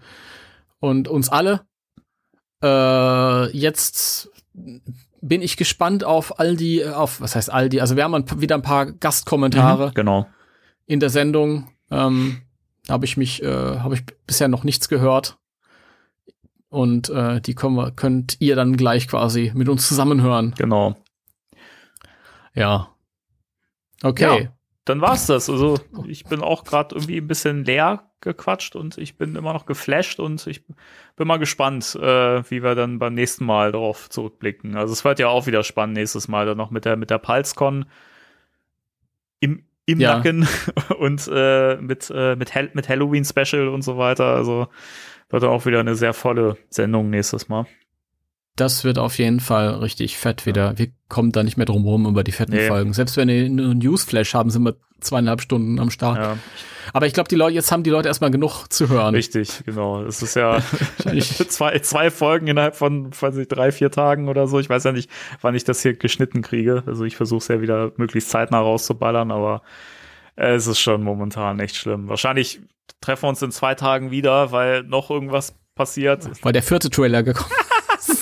Und 0.79 1.07
uns 1.07 1.29
alle. 1.29 1.61
Äh, 2.63 3.57
jetzt 3.57 4.29
bin 5.21 5.41
ich 5.41 5.57
gespannt 5.57 6.03
auf 6.03 6.39
all 6.39 6.55
die, 6.55 6.85
auf, 6.85 7.21
was 7.21 7.35
heißt 7.35 7.51
all 7.51 7.69
die? 7.69 7.81
Also 7.81 7.95
wir 7.95 8.03
haben 8.03 8.15
ein, 8.15 8.25
wieder 8.41 8.55
ein 8.55 8.61
paar 8.61 8.85
Gastkommentare 8.91 9.89
Mhm, 9.89 9.93
genau. 9.93 10.27
in 10.85 10.99
der 10.99 11.09
Sendung. 11.09 11.69
Ähm, 11.91 12.41
habe 12.89 13.05
ich 13.05 13.17
mich, 13.17 13.43
äh, 13.43 13.79
habe 13.79 13.95
ich 13.95 14.05
bisher 14.25 14.47
noch 14.47 14.63
nichts 14.63 14.89
gehört. 14.89 15.37
Und 16.69 17.09
äh, 17.09 17.41
die 17.41 17.55
können 17.55 17.75
wir, 17.75 17.91
könnt 17.91 18.37
ihr 18.39 18.55
dann 18.55 18.77
gleich 18.77 19.07
quasi 19.07 19.51
mit 19.55 19.69
uns 19.69 19.87
zusammenhören. 19.87 20.53
Genau. 20.57 20.95
Ja. 22.53 22.89
Okay. 24.03 24.43
Ja. 24.43 24.51
Dann 24.85 25.01
war's 25.01 25.27
das. 25.27 25.49
Also 25.49 25.77
ich 26.07 26.23
bin 26.23 26.41
auch 26.41 26.63
gerade 26.63 26.95
irgendwie 26.95 27.17
ein 27.17 27.27
bisschen 27.27 27.63
leer 27.63 28.09
gequatscht 28.21 28.75
und 28.75 28.97
ich 28.97 29.17
bin 29.17 29.35
immer 29.35 29.53
noch 29.53 29.65
geflasht 29.65 30.19
und 30.19 30.45
ich 30.47 30.65
bin 31.15 31.27
mal 31.27 31.37
gespannt, 31.37 31.95
äh, 31.95 32.49
wie 32.49 32.63
wir 32.63 32.75
dann 32.75 32.99
beim 32.99 33.13
nächsten 33.13 33.45
Mal 33.45 33.71
darauf 33.71 34.09
zurückblicken. 34.09 34.75
Also 34.75 34.93
es 34.93 35.05
wird 35.05 35.19
ja 35.19 35.27
auch 35.27 35.47
wieder 35.47 35.63
spannend 35.63 35.95
nächstes 35.95 36.27
Mal 36.27 36.45
dann 36.45 36.57
noch 36.57 36.71
mit 36.71 36.85
der 36.85 36.97
mit 36.97 37.09
der 37.09 37.19
PulseCon 37.19 37.85
im 39.39 39.63
im 39.85 39.99
Ja. 39.99 40.17
Nacken 40.17 40.47
und 40.99 41.29
äh, 41.31 41.77
mit 41.77 42.11
äh, 42.13 42.35
mit, 42.35 42.53
Hal 42.55 42.69
mit 42.73 42.89
Halloween 42.89 43.25
Special 43.25 43.67
und 43.69 43.83
so 43.83 43.97
weiter. 43.97 44.35
Also 44.35 44.67
wird 45.29 45.43
auch 45.43 45.65
wieder 45.65 45.79
eine 45.79 45.95
sehr 45.95 46.13
volle 46.13 46.57
Sendung 46.69 47.09
nächstes 47.09 47.47
Mal. 47.49 47.67
Das 48.59 48.83
wird 48.83 48.99
auf 48.99 49.17
jeden 49.17 49.39
Fall 49.39 49.69
richtig 49.75 50.17
fett 50.17 50.45
wieder. 50.45 50.77
Wir 50.77 50.87
kommen 51.07 51.31
da 51.31 51.43
nicht 51.43 51.55
mehr 51.57 51.65
drum 51.65 51.85
rum 51.85 52.05
über 52.05 52.23
die 52.23 52.31
fetten 52.31 52.51
Nee. 52.51 52.67
Folgen. 52.67 52.93
Selbst 52.93 53.15
wenn 53.15 53.29
wir 53.29 53.45
eine 53.45 53.75
Newsflash 53.75 54.33
haben, 54.33 54.49
sind 54.49 54.63
wir 54.63 54.75
zweieinhalb 54.99 55.41
Stunden 55.41 55.79
am 55.79 55.89
Start. 55.89 56.17
Ja, 56.17 56.37
Aber 56.91 57.07
ich 57.07 57.13
glaube, 57.13 57.29
die 57.29 57.35
Leute, 57.35 57.55
jetzt 57.55 57.71
haben 57.71 57.83
die 57.83 57.89
Leute 57.89 58.09
erstmal 58.09 58.31
genug 58.31 58.65
zu 58.67 58.89
hören. 58.89 59.15
richtig, 59.15 59.63
genau. 59.65 60.03
Es 60.03 60.21
ist 60.21 60.35
ja 60.35 60.61
zwei, 61.47 61.79
zwei 61.79 62.11
Folgen 62.11 62.47
innerhalb 62.47 62.75
von, 62.75 63.11
weiß 63.17 63.37
ich, 63.37 63.47
drei, 63.47 63.71
vier 63.71 63.91
Tagen 63.91 64.27
oder 64.27 64.47
so. 64.47 64.59
Ich 64.59 64.69
weiß 64.69 64.83
ja 64.83 64.91
nicht, 64.91 65.09
wann 65.41 65.55
ich 65.55 65.63
das 65.63 65.81
hier 65.81 65.93
geschnitten 65.93 66.41
kriege. 66.41 66.83
Also 66.85 67.05
ich 67.05 67.15
versuche 67.15 67.39
es 67.39 67.47
ja 67.47 67.61
wieder 67.61 67.93
möglichst 67.95 68.29
zeitnah 68.29 68.59
rauszuballern, 68.59 69.31
aber 69.31 69.61
es 70.35 70.67
ist 70.67 70.79
schon 70.79 71.01
momentan 71.03 71.59
echt 71.59 71.77
schlimm. 71.77 72.09
Wahrscheinlich 72.09 72.59
treffen 72.99 73.23
wir 73.23 73.29
uns 73.29 73.41
in 73.41 73.51
zwei 73.51 73.75
Tagen 73.75 74.11
wieder, 74.11 74.51
weil 74.51 74.83
noch 74.83 75.09
irgendwas 75.09 75.55
passiert. 75.75 76.29
Weil 76.43 76.51
der 76.51 76.63
vierte 76.63 76.89
Trailer 76.89 77.23
gekommen 77.23 77.51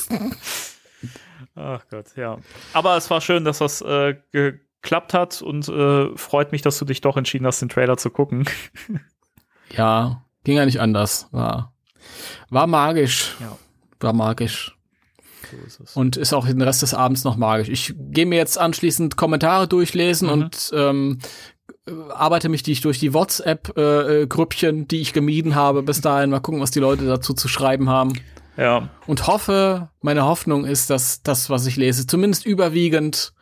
Ach 1.55 1.81
Gott, 1.89 2.05
ja. 2.15 2.37
Aber 2.73 2.97
es 2.97 3.09
war 3.09 3.21
schön, 3.21 3.43
dass 3.45 3.59
das 3.59 3.81
äh, 3.81 4.15
geklappt 4.31 5.13
hat 5.13 5.41
und 5.41 5.67
äh, 5.67 6.15
freut 6.15 6.51
mich, 6.51 6.61
dass 6.61 6.77
du 6.77 6.85
dich 6.85 7.01
doch 7.01 7.17
entschieden 7.17 7.45
hast, 7.47 7.61
den 7.61 7.69
Trailer 7.69 7.97
zu 7.97 8.09
gucken. 8.09 8.47
Ja, 9.75 10.23
ging 10.45 10.55
ja 10.55 10.65
nicht 10.65 10.79
anders. 10.79 11.27
War, 11.31 11.73
war 12.49 12.67
magisch. 12.67 13.35
Ja. 13.41 13.57
War 13.99 14.13
magisch. 14.13 14.77
So 15.51 15.57
ist 15.67 15.79
es. 15.81 15.93
Und 15.97 16.15
ist 16.15 16.31
auch 16.31 16.45
den 16.47 16.61
Rest 16.61 16.83
des 16.83 16.93
Abends 16.93 17.25
noch 17.25 17.35
magisch. 17.35 17.67
Ich 17.67 17.93
gehe 17.97 18.25
mir 18.25 18.37
jetzt 18.37 18.57
anschließend 18.57 19.17
Kommentare 19.17 19.67
durchlesen 19.67 20.27
Mhm. 20.29 20.33
und 20.33 20.71
ähm, 20.73 21.19
äh, 21.85 21.91
arbeite 22.11 22.47
mich 22.47 22.63
die, 22.63 22.75
durch 22.79 22.99
die 22.99 23.13
WhatsApp-Grüppchen, 23.13 24.87
die 24.87 25.01
ich 25.01 25.11
gemieden 25.11 25.55
habe 25.55 25.83
bis 25.83 25.99
dahin. 25.99 26.29
Mal 26.29 26.39
gucken, 26.39 26.61
was 26.61 26.71
die 26.71 26.79
Leute 26.79 27.05
dazu 27.05 27.33
zu 27.33 27.49
schreiben 27.49 27.89
haben. 27.89 28.13
Ja, 28.57 28.89
Und 29.05 29.27
hoffe, 29.27 29.89
meine 30.01 30.25
Hoffnung 30.25 30.65
ist, 30.65 30.89
dass 30.89 31.21
das, 31.21 31.49
was 31.49 31.67
ich 31.67 31.75
lese, 31.75 32.07
zumindest 32.07 32.45
überwiegend 32.45 33.33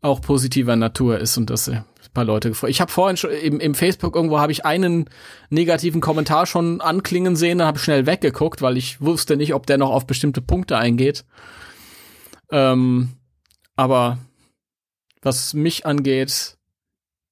auch 0.00 0.20
positiver 0.22 0.74
Natur 0.74 1.18
ist 1.18 1.36
und 1.36 1.50
dass 1.50 1.68
ein 1.68 1.84
paar 2.14 2.24
Leute 2.24 2.48
gefreut. 2.48 2.70
Ich 2.70 2.80
habe 2.80 2.90
vorhin 2.90 3.16
schon 3.16 3.30
im, 3.30 3.60
im 3.60 3.74
Facebook 3.74 4.14
irgendwo 4.16 4.38
habe 4.38 4.52
ich 4.52 4.64
einen 4.64 5.10
negativen 5.50 6.00
Kommentar 6.00 6.46
schon 6.46 6.80
anklingen 6.80 7.36
sehen, 7.36 7.58
dann 7.58 7.66
habe 7.66 7.78
ich 7.78 7.84
schnell 7.84 8.06
weggeguckt, 8.06 8.62
weil 8.62 8.76
ich 8.76 9.00
wusste 9.00 9.36
nicht, 9.36 9.54
ob 9.54 9.66
der 9.66 9.76
noch 9.76 9.90
auf 9.90 10.06
bestimmte 10.06 10.40
Punkte 10.40 10.78
eingeht. 10.78 11.24
Ähm, 12.50 13.10
aber 13.76 14.18
was 15.20 15.52
mich 15.52 15.84
angeht, 15.84 16.56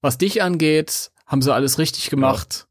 was 0.02 0.18
dich 0.18 0.43
angeht, 0.43 1.12
haben 1.26 1.40
sie 1.40 1.55
alles 1.55 1.78
richtig 1.78 2.10
gemacht. 2.10 2.66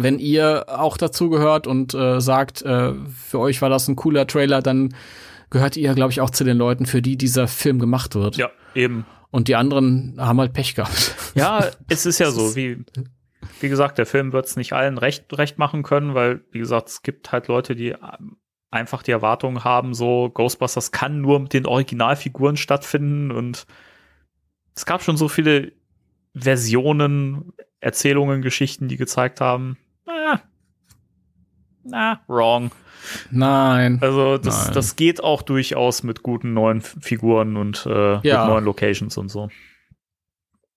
Wenn 0.00 0.18
ihr 0.18 0.66
auch 0.68 0.96
dazu 0.96 1.28
gehört 1.28 1.66
und 1.66 1.92
äh, 1.92 2.20
sagt, 2.20 2.62
äh, 2.62 2.92
für 2.94 3.40
euch 3.40 3.60
war 3.60 3.68
das 3.68 3.88
ein 3.88 3.96
cooler 3.96 4.26
Trailer, 4.26 4.62
dann 4.62 4.94
gehört 5.50 5.76
ihr, 5.76 5.94
glaube 5.94 6.12
ich, 6.12 6.20
auch 6.20 6.30
zu 6.30 6.44
den 6.44 6.56
Leuten, 6.56 6.86
für 6.86 7.02
die 7.02 7.16
dieser 7.16 7.48
Film 7.48 7.78
gemacht 7.78 8.14
wird. 8.14 8.36
ja, 8.36 8.50
eben. 8.74 9.06
Und 9.30 9.48
die 9.48 9.56
anderen 9.56 10.14
haben 10.18 10.40
halt 10.40 10.52
Pech 10.52 10.74
gehabt. 10.74 11.14
Ja, 11.34 11.66
es 11.88 12.06
ist 12.06 12.18
ja 12.18 12.30
so, 12.30 12.54
wie, 12.56 12.84
wie 13.60 13.68
gesagt, 13.68 13.98
der 13.98 14.06
Film 14.06 14.32
wird 14.32 14.46
es 14.46 14.56
nicht 14.56 14.72
allen 14.72 14.98
recht, 14.98 15.36
recht 15.36 15.58
machen 15.58 15.82
können, 15.82 16.14
weil, 16.14 16.42
wie 16.52 16.60
gesagt, 16.60 16.88
es 16.88 17.02
gibt 17.02 17.32
halt 17.32 17.48
Leute, 17.48 17.74
die 17.74 17.88
ähm, 17.88 18.36
einfach 18.70 19.02
die 19.02 19.10
Erwartung 19.10 19.64
haben, 19.64 19.94
so 19.94 20.30
Ghostbusters 20.30 20.92
kann 20.92 21.20
nur 21.20 21.40
mit 21.40 21.52
den 21.52 21.66
Originalfiguren 21.66 22.56
stattfinden 22.56 23.30
und 23.30 23.66
es 24.74 24.86
gab 24.86 25.02
schon 25.02 25.16
so 25.16 25.28
viele 25.28 25.72
Versionen, 26.34 27.52
Erzählungen, 27.80 28.42
Geschichten, 28.42 28.88
die 28.88 28.96
gezeigt 28.96 29.40
haben, 29.40 29.76
na, 30.08 30.42
na, 31.84 32.20
wrong. 32.26 32.70
Nein. 33.30 33.98
Also 34.02 34.38
das, 34.38 34.64
Nein. 34.66 34.74
das 34.74 34.96
geht 34.96 35.22
auch 35.22 35.42
durchaus 35.42 36.02
mit 36.02 36.22
guten 36.22 36.52
neuen 36.52 36.80
Figuren 36.82 37.56
und 37.56 37.86
äh, 37.86 38.20
Ja. 38.26 38.40
mit 38.44 38.48
neuen 38.54 38.64
Locations 38.64 39.16
und 39.16 39.28
so. 39.28 39.48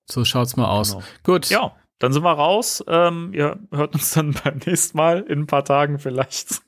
So 0.10 0.24
schaut's 0.26 0.56
mal 0.56 0.68
aus. 0.68 0.92
Genau. 0.94 1.04
Gut. 1.24 1.50
Ja, 1.50 1.76
dann 2.00 2.14
sind 2.14 2.24
wir 2.24 2.32
raus. 2.34 2.84
Ähm, 2.88 3.32
ihr 3.34 3.60
hört 3.72 3.96
uns 3.96 4.12
dann 4.12 4.34
beim 4.44 4.60
nächsten 4.66 4.98
Mal 4.98 5.22
in 5.22 5.42
ein 5.42 5.48
paar 5.48 5.66
Tagen 5.66 6.00
vielleicht. 6.00 6.62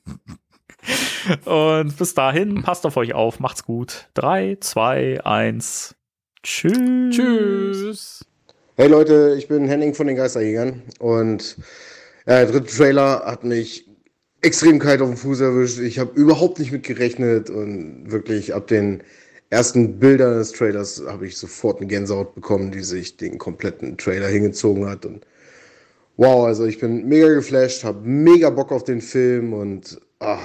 Und 1.46 1.96
bis 1.96 2.12
dahin, 2.14 2.62
passt 2.62 2.84
auf 2.84 2.96
euch 2.98 3.14
auf, 3.14 3.40
macht's 3.40 3.64
gut. 3.64 4.08
Drei, 4.12 4.58
zwei, 4.60 5.24
eins, 5.24 5.96
Tschüss. 6.42 7.16
Tschüss. 7.16 8.26
Hey 8.76 8.88
Leute, 8.88 9.34
ich 9.38 9.48
bin 9.48 9.66
Henning 9.66 9.94
von 9.94 10.06
den 10.06 10.16
Geisterjägern 10.16 10.82
und 10.98 11.56
ja, 12.26 12.44
der 12.44 12.46
dritte 12.46 12.74
Trailer 12.76 13.24
hat 13.26 13.44
mich 13.44 13.88
extrem 14.42 14.78
kalt 14.78 15.00
auf 15.00 15.08
den 15.08 15.16
Fuß 15.16 15.40
erwischt. 15.40 15.78
Ich 15.80 15.98
habe 15.98 16.18
überhaupt 16.18 16.58
nicht 16.58 16.72
mit 16.72 16.84
gerechnet 16.84 17.50
und 17.50 18.10
wirklich 18.10 18.54
ab 18.54 18.66
den 18.66 19.02
ersten 19.50 19.98
Bildern 19.98 20.38
des 20.38 20.52
Trailers 20.52 21.02
habe 21.06 21.26
ich 21.26 21.36
sofort 21.36 21.78
eine 21.78 21.86
Gänsehaut 21.86 22.34
bekommen, 22.34 22.70
die 22.70 22.82
sich 22.82 23.16
den 23.16 23.38
kompletten 23.38 23.96
Trailer 23.96 24.28
hingezogen 24.28 24.86
hat 24.86 25.06
und 25.06 25.26
wow, 26.16 26.46
also 26.46 26.64
ich 26.64 26.78
bin 26.78 27.06
mega 27.08 27.28
geflasht, 27.28 27.84
habe 27.84 28.06
mega 28.06 28.50
Bock 28.50 28.72
auf 28.72 28.84
den 28.84 29.00
Film 29.00 29.52
und 29.52 30.00
ach, 30.18 30.40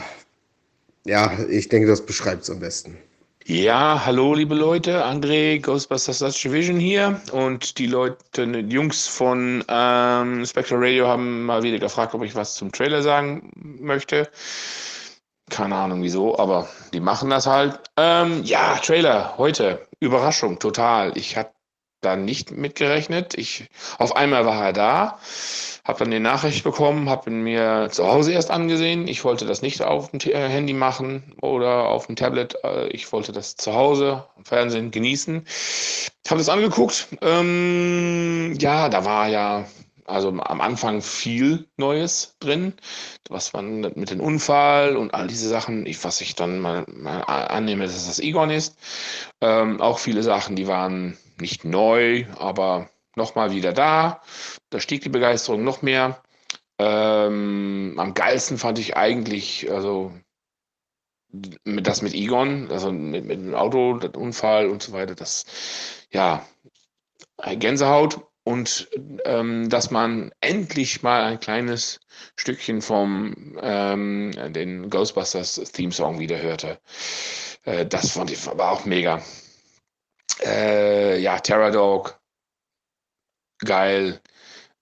ja, 1.05 1.37
ich 1.49 1.69
denke, 1.69 1.87
das 1.87 2.05
beschreibt 2.05 2.43
es 2.43 2.49
am 2.49 2.59
besten. 2.59 2.97
Ja, 3.45 4.03
hallo 4.05 4.33
liebe 4.35 4.53
Leute, 4.53 5.05
André, 5.05 5.59
Ghostbusters 5.59 6.19
Dutch 6.19 6.43
Division 6.43 6.77
hier 6.77 7.21
und 7.31 7.77
die 7.79 7.87
Leute, 7.87 8.45
die 8.45 8.73
Jungs 8.73 9.07
von 9.07 9.63
ähm, 9.67 10.45
Spectral 10.45 10.79
Radio 10.83 11.07
haben 11.07 11.45
mal 11.45 11.63
wieder 11.63 11.79
gefragt, 11.79 12.13
ob 12.13 12.23
ich 12.23 12.35
was 12.35 12.55
zum 12.55 12.71
Trailer 12.71 13.01
sagen 13.01 13.49
möchte. 13.55 14.29
Keine 15.49 15.75
Ahnung 15.75 16.03
wieso, 16.03 16.37
aber 16.37 16.67
die 16.93 16.99
machen 16.99 17.29
das 17.29 17.47
halt. 17.47 17.79
Ähm, 17.97 18.43
ja, 18.43 18.75
Trailer 18.77 19.35
heute, 19.37 19.87
Überraschung, 19.99 20.59
total. 20.59 21.17
Ich 21.17 21.37
hatte 21.37 21.53
da 22.01 22.15
nicht 22.15 22.51
mitgerechnet. 22.51 23.35
Ich, 23.35 23.67
auf 23.97 24.15
einmal 24.15 24.45
war 24.45 24.65
er 24.65 24.73
da, 24.73 25.19
habe 25.89 25.99
dann 25.99 26.11
die 26.11 26.19
Nachricht 26.19 26.63
bekommen, 26.63 27.09
habe 27.09 27.31
mir 27.31 27.89
zu 27.91 28.07
Hause 28.07 28.31
erst 28.31 28.51
angesehen. 28.51 29.07
Ich 29.07 29.23
wollte 29.23 29.45
das 29.45 29.63
nicht 29.63 29.81
auf 29.81 30.11
dem 30.11 30.19
äh, 30.31 30.47
Handy 30.47 30.73
machen 30.73 31.33
oder 31.41 31.89
auf 31.89 32.05
dem 32.05 32.15
Tablet. 32.15 32.55
Äh, 32.63 32.89
ich 32.89 33.11
wollte 33.11 33.31
das 33.31 33.55
zu 33.55 33.73
Hause 33.73 34.25
am 34.37 34.45
Fernsehen 34.45 34.91
genießen. 34.91 35.45
Habe 36.27 36.37
das 36.37 36.49
angeguckt. 36.49 37.07
Ähm, 37.21 38.55
ja, 38.59 38.87
da 38.89 39.03
war 39.03 39.29
ja 39.29 39.65
also 40.05 40.29
am 40.29 40.61
Anfang 40.61 41.01
viel 41.01 41.67
Neues 41.77 42.35
drin, 42.39 42.73
was 43.27 43.53
man 43.53 43.81
mit 43.81 44.11
dem 44.11 44.21
Unfall 44.21 44.95
und 44.95 45.13
all 45.13 45.27
diese 45.27 45.49
Sachen, 45.49 45.87
ich, 45.87 46.03
was 46.03 46.21
ich 46.21 46.35
dann 46.35 46.59
mal, 46.59 46.85
mal 46.87 47.21
annehme, 47.21 47.85
dass 47.85 48.07
das 48.07 48.19
Egon 48.19 48.51
ist. 48.51 48.77
Ähm, 49.41 49.81
auch 49.81 49.97
viele 49.97 50.21
Sachen, 50.21 50.55
die 50.55 50.67
waren 50.67 51.17
nicht 51.39 51.65
neu, 51.65 52.25
aber 52.37 52.89
nochmal 53.15 53.51
wieder 53.51 53.73
da. 53.73 54.21
Da 54.69 54.79
stieg 54.79 55.01
die 55.01 55.09
Begeisterung 55.09 55.63
noch 55.63 55.81
mehr. 55.81 56.21
Ähm, 56.77 57.95
am 57.97 58.13
geilsten 58.13 58.57
fand 58.57 58.79
ich 58.79 58.95
eigentlich, 58.95 59.69
also 59.69 60.13
das 61.31 62.01
mit 62.01 62.13
Egon, 62.13 62.71
also 62.71 62.91
mit, 62.91 63.25
mit 63.25 63.39
dem 63.39 63.53
Auto, 63.53 63.97
der 63.97 64.15
Unfall 64.15 64.67
und 64.67 64.81
so 64.81 64.93
weiter, 64.93 65.15
das, 65.15 65.45
ja, 66.11 66.45
Gänsehaut 67.57 68.21
und 68.43 68.89
ähm, 69.25 69.69
dass 69.69 69.91
man 69.91 70.31
endlich 70.41 71.03
mal 71.03 71.23
ein 71.23 71.39
kleines 71.39 71.99
Stückchen 72.35 72.81
vom 72.81 73.57
ähm, 73.61 74.31
den 74.53 74.89
Ghostbusters 74.89 75.55
Theme 75.71 75.91
Song 75.91 76.19
wieder 76.19 76.41
hörte. 76.41 76.79
Äh, 77.63 77.85
das 77.85 78.11
fand 78.11 78.31
ich 78.31 78.45
war 78.45 78.71
auch 78.71 78.85
mega. 78.85 79.21
Äh, 80.43 81.19
ja, 81.19 81.39
Terror 81.39 81.71
Dog, 81.71 82.18
geil. 83.59 84.19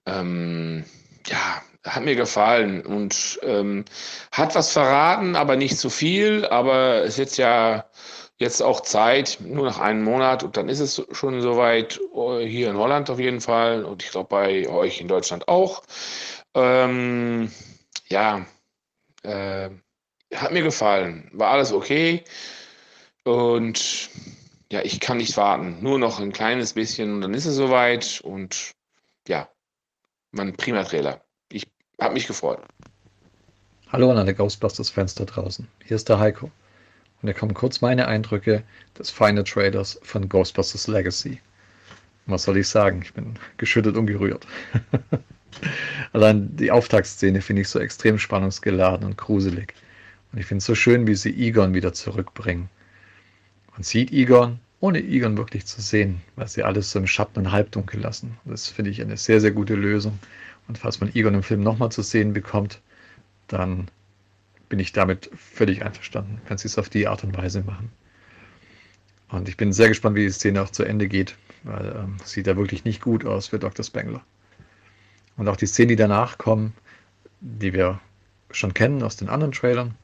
Ähm, 0.06 0.84
ja, 1.26 1.62
hat 1.84 2.04
mir 2.04 2.16
gefallen 2.16 2.84
und 2.84 3.38
ähm, 3.42 3.84
hat 4.32 4.54
was 4.54 4.72
verraten, 4.72 5.36
aber 5.36 5.56
nicht 5.56 5.78
zu 5.78 5.90
viel. 5.90 6.46
Aber 6.46 7.02
es 7.04 7.10
ist 7.14 7.18
jetzt 7.18 7.38
ja 7.38 7.84
jetzt 8.38 8.62
auch 8.62 8.80
Zeit, 8.82 9.38
nur 9.40 9.66
nach 9.66 9.78
einem 9.80 10.02
Monat 10.04 10.44
und 10.44 10.56
dann 10.56 10.68
ist 10.68 10.80
es 10.80 11.04
schon 11.12 11.40
soweit, 11.40 12.00
äh, 12.14 12.46
hier 12.46 12.70
in 12.70 12.76
Holland 12.76 13.10
auf 13.10 13.18
jeden 13.18 13.40
Fall 13.40 13.84
und 13.84 14.02
ich 14.02 14.10
glaube 14.10 14.28
bei 14.28 14.68
euch 14.68 15.00
in 15.00 15.08
Deutschland 15.08 15.48
auch. 15.48 15.82
Ähm, 16.54 17.50
ja, 18.08 18.46
äh, 19.22 19.70
hat 20.34 20.52
mir 20.52 20.62
gefallen, 20.62 21.30
war 21.32 21.50
alles 21.50 21.72
okay 21.72 22.22
und 23.24 24.10
ja, 24.70 24.82
ich 24.82 25.00
kann 25.00 25.16
nicht 25.16 25.36
warten, 25.36 25.78
nur 25.82 25.98
noch 25.98 26.20
ein 26.20 26.32
kleines 26.32 26.74
bisschen 26.74 27.14
und 27.14 27.20
dann 27.22 27.34
ist 27.34 27.46
es 27.46 27.56
soweit 27.56 28.20
und 28.22 28.72
ja, 29.26 29.48
mein 30.32 30.54
prima 30.56 30.84
Trailer. 30.84 31.22
Ich 31.50 31.66
habe 32.00 32.14
mich 32.14 32.26
gefreut. 32.26 32.60
Hallo 33.90 34.10
an 34.10 34.18
alle 34.18 34.34
Ghostbusters-Fans 34.34 35.14
da 35.14 35.24
draußen. 35.24 35.66
Hier 35.84 35.96
ist 35.96 36.08
der 36.08 36.18
Heiko. 36.18 36.50
Und 37.20 37.28
hier 37.28 37.34
kommen 37.34 37.54
kurz 37.54 37.80
meine 37.80 38.06
Eindrücke 38.06 38.62
des 38.98 39.10
Final 39.10 39.44
Traders 39.44 39.98
von 40.02 40.28
Ghostbusters 40.28 40.86
Legacy. 40.86 41.40
Was 42.26 42.42
soll 42.42 42.58
ich 42.58 42.68
sagen? 42.68 43.00
Ich 43.02 43.14
bin 43.14 43.38
geschüttelt 43.56 43.96
und 43.96 44.06
gerührt. 44.06 44.46
Allein 46.12 46.54
die 46.56 46.70
Auftaktszene 46.70 47.40
finde 47.40 47.62
ich 47.62 47.68
so 47.70 47.78
extrem 47.78 48.18
spannungsgeladen 48.18 49.06
und 49.06 49.16
gruselig. 49.16 49.74
Und 50.32 50.38
ich 50.38 50.46
finde 50.46 50.58
es 50.58 50.66
so 50.66 50.74
schön, 50.74 51.06
wie 51.06 51.14
sie 51.14 51.30
Egon 51.30 51.72
wieder 51.72 51.94
zurückbringen. 51.94 52.68
Man 53.78 53.84
sieht 53.84 54.10
Egon, 54.10 54.58
ohne 54.80 54.98
Egon 54.98 55.36
wirklich 55.36 55.64
zu 55.64 55.80
sehen, 55.80 56.20
weil 56.34 56.48
sie 56.48 56.64
alles 56.64 56.90
so 56.90 56.98
im 56.98 57.06
Schatten 57.06 57.38
und 57.38 57.52
Halbdunkel 57.52 58.00
lassen. 58.00 58.36
Das 58.44 58.66
finde 58.66 58.90
ich 58.90 59.00
eine 59.00 59.16
sehr, 59.16 59.40
sehr 59.40 59.52
gute 59.52 59.76
Lösung. 59.76 60.18
Und 60.66 60.78
falls 60.78 60.98
man 60.98 61.14
Egon 61.14 61.34
im 61.34 61.44
Film 61.44 61.60
nochmal 61.60 61.92
zu 61.92 62.02
sehen 62.02 62.32
bekommt, 62.32 62.80
dann 63.46 63.86
bin 64.68 64.80
ich 64.80 64.92
damit 64.92 65.30
völlig 65.36 65.84
einverstanden. 65.84 66.40
Kannst 66.46 66.64
du 66.64 66.66
es 66.66 66.76
auf 66.76 66.88
die 66.88 67.06
Art 67.06 67.22
und 67.22 67.36
Weise 67.36 67.62
machen. 67.62 67.92
Und 69.28 69.48
ich 69.48 69.56
bin 69.56 69.72
sehr 69.72 69.86
gespannt, 69.86 70.16
wie 70.16 70.26
die 70.26 70.32
Szene 70.32 70.60
auch 70.60 70.70
zu 70.70 70.82
Ende 70.82 71.06
geht, 71.06 71.36
weil 71.62 71.94
ähm, 72.00 72.16
sieht 72.24 72.48
da 72.48 72.56
wirklich 72.56 72.84
nicht 72.84 73.00
gut 73.00 73.24
aus 73.24 73.46
für 73.46 73.60
Dr. 73.60 73.84
Spengler. 73.84 74.24
Und 75.36 75.46
auch 75.46 75.56
die 75.56 75.66
Szenen, 75.66 75.90
die 75.90 75.96
danach 75.96 76.36
kommen, 76.36 76.72
die 77.40 77.72
wir 77.72 78.00
schon 78.50 78.74
kennen 78.74 79.04
aus 79.04 79.14
den 79.14 79.28
anderen 79.28 79.52
Trailern, 79.52 79.94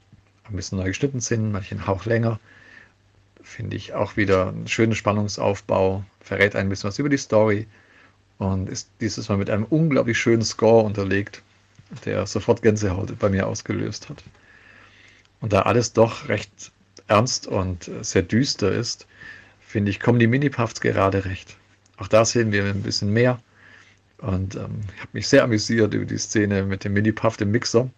ein 0.45 0.55
bisschen 0.55 0.79
neu 0.79 0.87
geschnitten 0.87 1.19
sind, 1.19 1.51
manche 1.51 1.75
einen 1.75 1.89
Hauch 1.89 2.05
länger, 2.05 2.39
finde 3.45 3.77
ich 3.77 3.93
auch 3.95 4.17
wieder 4.17 4.49
einen 4.49 4.67
schönen 4.67 4.95
Spannungsaufbau, 4.95 6.03
verrät 6.21 6.57
ein 6.57 6.69
bisschen 6.69 6.89
was 6.89 6.99
über 6.99 7.09
die 7.09 7.19
Story 7.19 7.69
und 8.39 8.69
ist 8.69 8.91
dieses 9.01 9.29
Mal 9.29 9.39
mit 9.39 9.51
einem 9.51 9.65
unglaublich 9.65 10.19
schönen 10.19 10.43
Score 10.43 10.85
unterlegt, 10.85 11.43
der 12.05 12.27
sofort 12.27 12.63
Gänsehaut 12.63 13.17
bei 13.19 13.29
mir 13.29 13.47
ausgelöst 13.47 14.09
hat. 14.09 14.25
Und 15.41 15.53
da 15.53 15.63
alles 15.63 15.93
doch 15.93 16.29
recht 16.29 16.73
ernst 17.07 17.47
und 17.47 17.91
sehr 18.01 18.23
düster 18.23 18.73
ist, 18.73 19.07
finde 19.61 19.91
ich, 19.91 20.01
kommen 20.01 20.19
die 20.19 20.27
Mini-Puffs 20.27 20.81
gerade 20.81 21.25
recht. 21.27 21.57
Auch 21.99 22.09
da 22.09 22.25
sehen 22.25 22.51
wir 22.51 22.65
ein 22.65 22.83
bisschen 22.83 23.13
mehr. 23.13 23.41
Und 24.19 24.55
ähm, 24.57 24.81
ich 24.95 25.01
habe 25.01 25.11
mich 25.13 25.29
sehr 25.29 25.45
amüsiert 25.45 25.93
über 25.93 26.07
die 26.07 26.19
Szene 26.19 26.63
mit 26.63 26.85
dem 26.85 26.95
Mini-Puff, 26.95 27.37
dem 27.37 27.51
Mixer. 27.51 27.91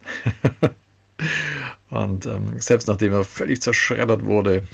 und 1.91 2.27
ähm, 2.27 2.59
selbst 2.61 2.89
nachdem 2.89 3.13
er 3.13 3.25
völlig 3.25 3.63
zerschreddert 3.63 4.25
wurde, 4.25 4.65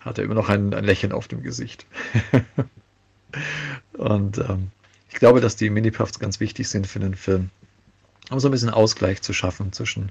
hat 0.00 0.18
er 0.18 0.24
immer 0.24 0.34
noch 0.34 0.48
ein, 0.48 0.74
ein 0.74 0.84
Lächeln 0.84 1.12
auf 1.12 1.28
dem 1.28 1.42
Gesicht. 1.42 1.86
und 3.92 4.38
ähm, 4.38 4.70
ich 5.08 5.14
glaube, 5.14 5.40
dass 5.40 5.56
die 5.56 5.70
Mini-Puffs 5.70 6.18
ganz 6.18 6.40
wichtig 6.40 6.68
sind 6.68 6.86
für 6.86 6.98
den 6.98 7.14
Film, 7.14 7.50
um 8.30 8.40
so 8.40 8.48
ein 8.48 8.50
bisschen 8.50 8.70
Ausgleich 8.70 9.22
zu 9.22 9.32
schaffen 9.32 9.72
zwischen 9.72 10.10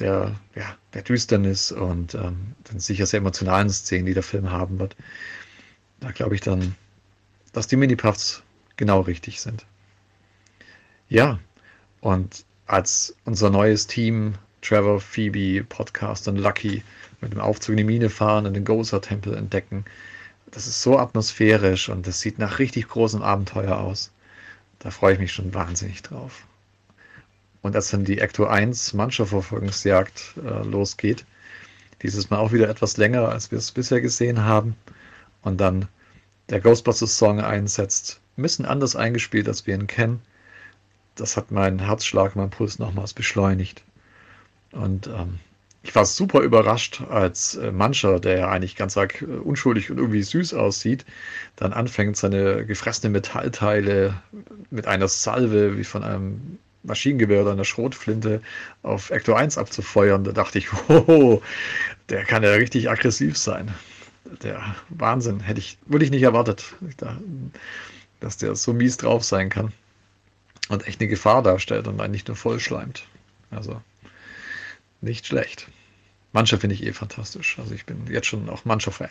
der, 0.00 0.34
ja, 0.54 0.76
der 0.94 1.02
Düsternis 1.02 1.72
und 1.72 2.14
ähm, 2.14 2.54
den 2.70 2.80
sicher 2.80 3.06
sehr 3.06 3.18
emotionalen 3.18 3.70
Szenen, 3.70 4.06
die 4.06 4.14
der 4.14 4.22
Film 4.22 4.50
haben 4.50 4.78
wird. 4.78 4.96
Da 6.00 6.10
glaube 6.10 6.34
ich 6.34 6.40
dann, 6.40 6.74
dass 7.52 7.68
die 7.68 7.76
Mini-Puffs 7.76 8.42
genau 8.76 9.00
richtig 9.00 9.40
sind. 9.40 9.66
Ja, 11.08 11.38
und 12.00 12.44
als 12.66 13.16
unser 13.24 13.50
neues 13.50 13.86
Team, 13.86 14.34
Trevor, 14.62 15.00
Phoebe, 15.00 15.64
Podcast 15.64 16.28
und 16.28 16.36
Lucky, 16.36 16.82
mit 17.20 17.32
dem 17.32 17.40
Aufzug 17.40 17.72
in 17.72 17.78
die 17.78 17.84
Mine 17.84 18.10
fahren 18.10 18.46
und 18.46 18.54
den 18.54 18.64
Gozer-Tempel 18.64 19.34
entdecken, 19.34 19.84
das 20.50 20.66
ist 20.66 20.82
so 20.82 20.98
atmosphärisch 20.98 21.88
und 21.88 22.06
das 22.06 22.20
sieht 22.20 22.38
nach 22.38 22.58
richtig 22.58 22.88
großem 22.88 23.22
Abenteuer 23.22 23.78
aus. 23.78 24.10
Da 24.80 24.90
freue 24.90 25.14
ich 25.14 25.20
mich 25.20 25.32
schon 25.32 25.54
wahnsinnig 25.54 26.02
drauf. 26.02 26.44
Und 27.62 27.76
als 27.76 27.90
dann 27.90 28.04
die 28.04 28.18
Ecto 28.18 28.46
1 28.46 28.94
Mannschaftsverfolgungsjagd 28.94 30.34
äh, 30.44 30.64
losgeht, 30.64 31.24
dieses 32.02 32.30
Mal 32.30 32.38
auch 32.38 32.52
wieder 32.52 32.68
etwas 32.68 32.96
länger, 32.96 33.28
als 33.28 33.50
wir 33.50 33.58
es 33.58 33.70
bisher 33.70 34.00
gesehen 34.00 34.44
haben, 34.44 34.76
und 35.42 35.60
dann 35.60 35.88
der 36.48 36.60
Ghostbusters-Song 36.60 37.40
einsetzt, 37.40 38.20
ein 38.36 38.42
bisschen 38.42 38.64
anders 38.64 38.96
eingespielt, 38.96 39.46
als 39.48 39.66
wir 39.66 39.74
ihn 39.74 39.86
kennen. 39.86 40.20
Das 41.14 41.36
hat 41.36 41.50
meinen 41.50 41.78
Herzschlag, 41.78 42.34
meinen 42.34 42.50
Puls 42.50 42.78
nochmals 42.78 43.12
beschleunigt. 43.12 43.82
Und 44.72 45.06
ähm, 45.08 45.38
ich 45.82 45.94
war 45.94 46.04
super 46.04 46.40
überrascht, 46.40 47.02
als 47.08 47.56
äh, 47.56 47.72
Mancher, 47.72 48.20
der 48.20 48.38
ja 48.38 48.50
eigentlich 48.50 48.76
ganz 48.76 48.96
arg 48.96 49.22
äh, 49.22 49.24
unschuldig 49.24 49.90
und 49.90 49.98
irgendwie 49.98 50.22
süß 50.22 50.54
aussieht, 50.54 51.06
dann 51.56 51.72
anfängt, 51.72 52.16
seine 52.16 52.66
gefressenen 52.66 53.12
Metallteile 53.12 54.14
mit 54.70 54.86
einer 54.86 55.08
Salve 55.08 55.78
wie 55.78 55.84
von 55.84 56.04
einem 56.04 56.58
Maschinengewehr 56.82 57.42
oder 57.42 57.52
einer 57.52 57.64
Schrotflinte 57.64 58.42
auf 58.82 59.10
Ecto 59.10 59.34
1 59.34 59.58
abzufeuern. 59.58 60.24
Da 60.24 60.32
dachte 60.32 60.58
ich, 60.58 60.72
wow, 60.88 61.42
der 62.08 62.24
kann 62.24 62.42
ja 62.42 62.50
richtig 62.52 62.90
aggressiv 62.90 63.36
sein. 63.38 63.74
der 64.42 64.62
Wahnsinn. 64.90 65.40
Hätte 65.40 65.60
ich, 65.60 65.78
würde 65.86 66.04
ich 66.04 66.10
nicht 66.10 66.22
erwartet, 66.22 66.74
dass 68.20 68.36
der 68.36 68.54
so 68.54 68.72
mies 68.72 68.98
drauf 68.98 69.24
sein 69.24 69.48
kann 69.48 69.72
und 70.68 70.86
echt 70.86 71.00
eine 71.00 71.08
Gefahr 71.08 71.42
darstellt 71.42 71.88
und 71.88 72.00
einen 72.00 72.12
nicht 72.12 72.28
nur 72.28 72.36
vollschleimt. 72.36 73.04
Also 73.50 73.80
nicht 75.00 75.26
schlecht. 75.26 75.68
Mancher 76.32 76.58
finde 76.58 76.74
ich 76.74 76.84
eh 76.84 76.92
fantastisch. 76.92 77.58
Also 77.58 77.74
ich 77.74 77.86
bin 77.86 78.06
jetzt 78.08 78.26
schon 78.26 78.48
auch 78.48 78.64
mancher 78.64 78.92
Fan. 78.92 79.10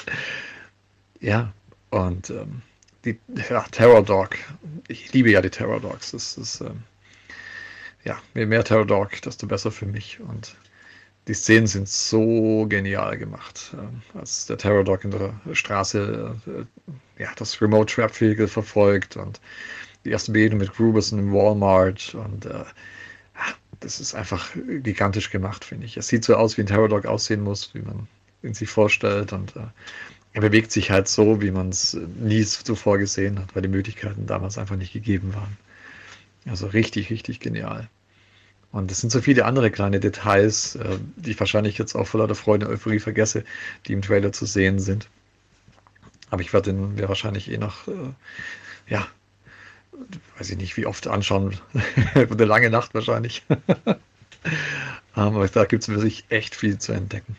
ja, 1.20 1.52
und 1.90 2.30
ähm, 2.30 2.62
die 3.04 3.18
ja, 3.50 3.62
Terror 3.70 4.02
Dog. 4.02 4.36
Ich 4.88 5.12
liebe 5.12 5.30
ja 5.30 5.42
die 5.42 5.50
Terror 5.50 5.80
Dogs. 5.80 6.12
Das 6.12 6.36
ist 6.36 6.60
ähm, 6.60 6.82
ja, 8.04 8.18
je 8.34 8.46
mehr 8.46 8.64
Terror 8.64 8.86
Dog, 8.86 9.20
desto 9.22 9.46
besser 9.46 9.70
für 9.70 9.86
mich. 9.86 10.18
Und 10.20 10.56
die 11.26 11.34
Szenen 11.34 11.66
sind 11.66 11.88
so 11.88 12.66
genial 12.68 13.18
gemacht. 13.18 13.74
Ähm, 13.74 14.02
als 14.14 14.46
der 14.46 14.56
Terror 14.56 14.84
Dog 14.84 15.04
in 15.04 15.10
der 15.10 15.34
Straße 15.52 16.36
äh, 16.46 17.22
ja, 17.22 17.30
das 17.36 17.60
Remote 17.60 17.94
Trap 17.94 18.18
Vehicle 18.18 18.48
verfolgt 18.48 19.16
und 19.16 19.40
die 20.04 20.10
erste 20.10 20.32
Begegnung 20.32 20.60
mit 20.60 20.72
Gruberson 20.72 21.18
im 21.18 21.32
Walmart 21.32 22.14
und 22.14 22.46
äh, 22.46 22.64
das 23.80 24.00
ist 24.00 24.14
einfach 24.14 24.50
gigantisch 24.82 25.30
gemacht, 25.30 25.64
finde 25.64 25.86
ich. 25.86 25.96
Es 25.96 26.08
sieht 26.08 26.24
so 26.24 26.36
aus, 26.36 26.56
wie 26.56 26.62
ein 26.62 26.66
Terror 26.66 26.88
Dog 26.88 27.06
aussehen 27.06 27.42
muss, 27.42 27.74
wie 27.74 27.82
man 27.82 28.08
ihn 28.42 28.54
sich 28.54 28.68
vorstellt 28.68 29.32
und 29.32 29.56
äh, 29.56 29.60
er 30.32 30.40
bewegt 30.40 30.70
sich 30.70 30.90
halt 30.90 31.08
so, 31.08 31.40
wie 31.40 31.50
man 31.50 31.70
es 31.70 31.94
nie 31.94 32.44
zuvor 32.44 32.98
gesehen 32.98 33.38
hat, 33.38 33.54
weil 33.54 33.62
die 33.62 33.68
Möglichkeiten 33.68 34.26
damals 34.26 34.58
einfach 34.58 34.76
nicht 34.76 34.92
gegeben 34.92 35.34
waren. 35.34 35.56
Also 36.46 36.66
richtig, 36.66 37.10
richtig 37.10 37.40
genial. 37.40 37.88
Und 38.70 38.90
es 38.90 39.00
sind 39.00 39.10
so 39.10 39.22
viele 39.22 39.46
andere 39.46 39.70
kleine 39.70 39.98
Details, 39.98 40.76
äh, 40.76 40.98
die 41.16 41.30
ich 41.32 41.40
wahrscheinlich 41.40 41.78
jetzt 41.78 41.94
auch 41.94 42.06
voller 42.06 42.26
der 42.26 42.36
Freude 42.36 42.66
und 42.66 42.74
Euphorie 42.74 43.00
vergesse, 43.00 43.44
die 43.86 43.94
im 43.94 44.02
Trailer 44.02 44.32
zu 44.32 44.44
sehen 44.44 44.78
sind. 44.78 45.08
Aber 46.30 46.42
ich 46.42 46.52
werde 46.52 46.72
den 46.72 46.94
mir 46.94 47.08
wahrscheinlich 47.08 47.50
eh 47.50 47.56
noch, 47.56 47.88
äh, 47.88 48.12
ja, 48.88 49.08
weiß 50.38 50.50
ich 50.50 50.56
nicht, 50.56 50.76
wie 50.76 50.86
oft 50.86 51.06
anschauen. 51.06 51.58
Eine 52.14 52.44
lange 52.44 52.70
Nacht 52.70 52.94
wahrscheinlich. 52.94 53.42
Aber 55.14 55.48
da 55.48 55.64
gibt 55.64 55.82
es 55.82 55.88
wirklich 55.88 56.24
echt 56.28 56.54
viel 56.54 56.78
zu 56.78 56.92
entdecken. 56.92 57.36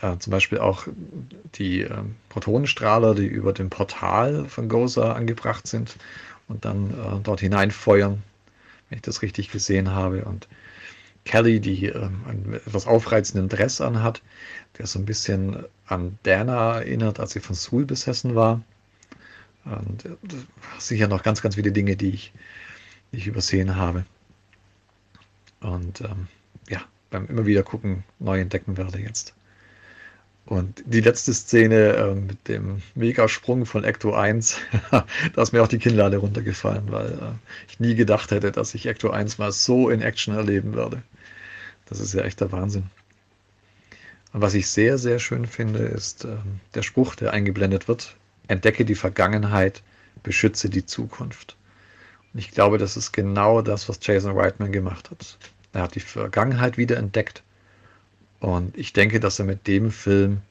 Äh, 0.00 0.18
zum 0.18 0.30
Beispiel 0.30 0.58
auch 0.58 0.86
die 1.54 1.82
äh, 1.82 1.90
Protonenstrahler, 2.28 3.14
die 3.14 3.26
über 3.26 3.52
dem 3.52 3.70
Portal 3.70 4.46
von 4.48 4.68
Goza 4.68 5.12
angebracht 5.12 5.66
sind 5.66 5.96
und 6.48 6.64
dann 6.64 6.90
äh, 6.90 7.20
dort 7.22 7.40
hineinfeuern, 7.40 8.22
wenn 8.88 8.96
ich 8.96 9.02
das 9.02 9.22
richtig 9.22 9.50
gesehen 9.50 9.90
habe. 9.90 10.24
Und 10.24 10.48
Kelly, 11.24 11.60
die 11.60 11.86
ähm, 11.86 12.20
einen 12.28 12.54
etwas 12.54 12.86
aufreizenden 12.86 13.48
Dress 13.48 13.80
anhat, 13.80 14.22
der 14.78 14.86
so 14.86 14.98
ein 14.98 15.06
bisschen 15.06 15.64
an 15.86 16.18
Dana 16.22 16.80
erinnert, 16.80 17.20
als 17.20 17.32
sie 17.32 17.40
von 17.40 17.56
Sul 17.56 17.84
besessen 17.84 18.34
war. 18.34 18.60
Und 19.66 20.04
äh, 20.04 20.16
sicher 20.78 21.08
noch 21.08 21.22
ganz, 21.22 21.42
ganz 21.42 21.56
viele 21.56 21.72
Dinge, 21.72 21.96
die 21.96 22.10
ich, 22.10 22.32
die 23.12 23.18
ich 23.18 23.26
übersehen 23.26 23.76
habe. 23.76 24.04
Und 25.60 26.00
ähm, 26.00 26.28
ja, 26.68 26.82
beim 27.10 27.26
immer 27.26 27.46
wieder 27.46 27.62
gucken 27.62 28.04
neu 28.18 28.40
entdecken 28.40 28.76
werde 28.76 28.98
jetzt. 28.98 29.34
Und 30.46 30.84
die 30.86 31.00
letzte 31.00 31.34
Szene 31.34 31.94
äh, 31.94 32.14
mit 32.14 32.46
dem 32.46 32.80
Megasprung 32.94 33.66
von 33.66 33.82
Ecto 33.82 34.14
1, 34.14 34.58
da 34.90 35.42
ist 35.42 35.52
mir 35.52 35.62
auch 35.62 35.68
die 35.68 35.78
Kinnlade 35.78 36.18
runtergefallen, 36.18 36.92
weil 36.92 37.12
äh, 37.12 37.68
ich 37.68 37.80
nie 37.80 37.96
gedacht 37.96 38.30
hätte, 38.30 38.52
dass 38.52 38.74
ich 38.74 38.86
Ecto 38.86 39.10
1 39.10 39.38
mal 39.38 39.50
so 39.50 39.90
in 39.90 40.02
Action 40.02 40.36
erleben 40.36 40.74
würde. 40.74 41.02
Das 41.86 41.98
ist 41.98 42.14
ja 42.14 42.22
echt 42.22 42.40
der 42.40 42.52
Wahnsinn. 42.52 42.84
Und 44.32 44.40
was 44.42 44.54
ich 44.54 44.68
sehr, 44.68 44.98
sehr 44.98 45.18
schön 45.18 45.46
finde, 45.46 45.80
ist 45.80 46.24
äh, 46.24 46.36
der 46.74 46.82
Spruch, 46.82 47.16
der 47.16 47.32
eingeblendet 47.32 47.88
wird. 47.88 48.14
Entdecke 48.48 48.84
die 48.84 48.94
Vergangenheit, 48.94 49.82
beschütze 50.22 50.68
die 50.68 50.86
Zukunft. 50.86 51.56
Und 52.32 52.40
ich 52.40 52.50
glaube, 52.50 52.78
das 52.78 52.96
ist 52.96 53.12
genau 53.12 53.62
das, 53.62 53.88
was 53.88 53.98
Jason 54.02 54.38
Reitman 54.38 54.72
gemacht 54.72 55.10
hat. 55.10 55.38
Er 55.72 55.82
hat 55.82 55.94
die 55.94 56.00
Vergangenheit 56.00 56.78
wieder 56.78 56.96
entdeckt 56.96 57.42
und 58.40 58.76
ich 58.76 58.92
denke, 58.92 59.20
dass 59.20 59.38
er 59.38 59.44
mit 59.44 59.66
dem 59.66 59.90
Film 59.90 60.42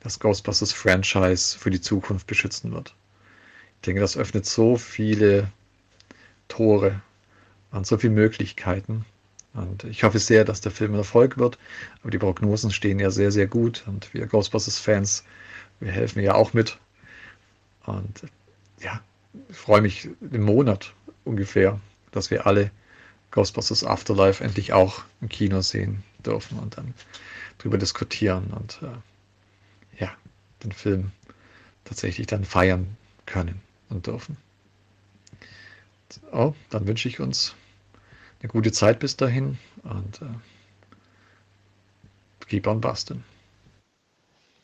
das 0.00 0.20
Ghostbusters 0.20 0.72
Franchise 0.72 1.58
für 1.58 1.70
die 1.70 1.80
Zukunft 1.80 2.26
beschützen 2.26 2.72
wird. 2.72 2.94
Ich 3.76 3.86
denke, 3.86 4.00
das 4.00 4.16
öffnet 4.16 4.46
so 4.46 4.76
viele 4.76 5.50
Tore 6.48 7.00
und 7.72 7.86
so 7.86 7.98
viele 7.98 8.12
Möglichkeiten. 8.14 9.04
Und 9.54 9.84
ich 9.84 10.04
hoffe 10.04 10.18
sehr, 10.18 10.44
dass 10.44 10.60
der 10.60 10.72
Film 10.72 10.92
ein 10.92 10.98
Erfolg 10.98 11.38
wird. 11.38 11.58
Aber 12.02 12.10
die 12.10 12.18
Prognosen 12.18 12.70
stehen 12.70 12.98
ja 12.98 13.10
sehr, 13.10 13.32
sehr 13.32 13.46
gut. 13.46 13.84
Und 13.86 14.12
wir 14.12 14.26
Ghostbusters-Fans, 14.26 15.24
wir 15.80 15.90
helfen 15.90 16.22
ja 16.22 16.34
auch 16.34 16.52
mit. 16.52 16.78
Und 17.86 18.22
ja, 18.80 19.00
ich 19.48 19.56
freue 19.56 19.80
mich 19.80 20.08
im 20.20 20.42
Monat 20.42 20.92
ungefähr, 21.24 21.80
dass 22.10 22.30
wir 22.30 22.46
alle 22.46 22.70
Ghostbusters 23.30 23.84
Afterlife 23.84 24.42
endlich 24.42 24.72
auch 24.72 25.04
im 25.20 25.28
Kino 25.28 25.60
sehen 25.60 26.02
dürfen 26.24 26.58
und 26.58 26.76
dann 26.76 26.94
drüber 27.58 27.78
diskutieren 27.78 28.52
und 28.52 28.80
äh, 28.82 30.00
ja, 30.00 30.10
den 30.62 30.72
Film 30.72 31.12
tatsächlich 31.84 32.26
dann 32.26 32.44
feiern 32.44 32.96
können 33.26 33.60
und 33.88 34.06
dürfen. 34.06 34.36
Oh, 36.32 36.54
dann 36.70 36.86
wünsche 36.86 37.08
ich 37.08 37.20
uns 37.20 37.54
eine 38.40 38.48
gute 38.48 38.72
Zeit 38.72 39.00
bis 39.00 39.16
dahin 39.16 39.58
und 39.82 40.22
äh, 40.22 40.26
keep 42.46 42.66
on 42.66 42.80
busting. 42.80 43.22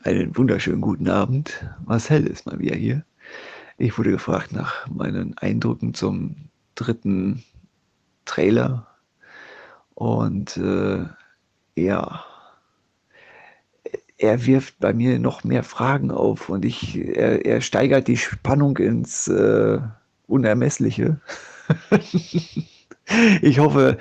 Einen 0.04 0.36
wunderschönen 0.36 0.80
guten 0.80 1.08
Abend. 1.08 1.64
Marcel 1.84 2.26
ist 2.26 2.46
mal 2.46 2.58
wieder 2.58 2.76
hier. 2.76 3.04
Ich 3.82 3.98
wurde 3.98 4.12
gefragt 4.12 4.52
nach 4.52 4.86
meinen 4.86 5.36
Eindrücken 5.38 5.92
zum 5.92 6.36
dritten 6.76 7.42
Trailer 8.26 8.86
und 9.94 10.56
äh, 10.56 11.04
ja, 11.74 12.24
er 14.18 14.46
wirft 14.46 14.78
bei 14.78 14.92
mir 14.92 15.18
noch 15.18 15.42
mehr 15.42 15.64
Fragen 15.64 16.12
auf 16.12 16.48
und 16.48 16.64
ich, 16.64 16.96
er, 16.96 17.44
er 17.44 17.60
steigert 17.60 18.06
die 18.06 18.16
Spannung 18.16 18.76
ins 18.76 19.26
äh, 19.26 19.80
Unermessliche. 20.28 21.20
ich 23.42 23.58
hoffe 23.58 23.98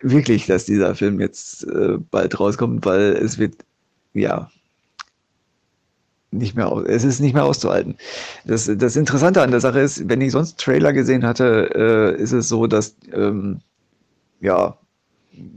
wirklich, 0.00 0.46
dass 0.46 0.64
dieser 0.64 0.94
Film 0.94 1.20
jetzt 1.20 1.64
äh, 1.64 1.98
bald 1.98 2.40
rauskommt, 2.40 2.86
weil 2.86 3.12
es 3.12 3.36
wird, 3.36 3.56
ja, 4.14 4.50
nicht 6.30 6.54
mehr, 6.54 6.70
es 6.86 7.04
ist 7.04 7.20
nicht 7.20 7.34
mehr 7.34 7.44
auszuhalten. 7.44 7.96
Das, 8.44 8.70
das 8.76 8.96
Interessante 8.96 9.42
an 9.42 9.50
der 9.50 9.60
Sache 9.60 9.80
ist, 9.80 10.08
wenn 10.08 10.20
ich 10.20 10.32
sonst 10.32 10.58
Trailer 10.58 10.92
gesehen 10.92 11.24
hatte, 11.24 11.70
äh, 12.18 12.22
ist 12.22 12.32
es 12.32 12.48
so, 12.48 12.66
dass, 12.66 12.96
ähm, 13.12 13.60
ja, 14.40 14.76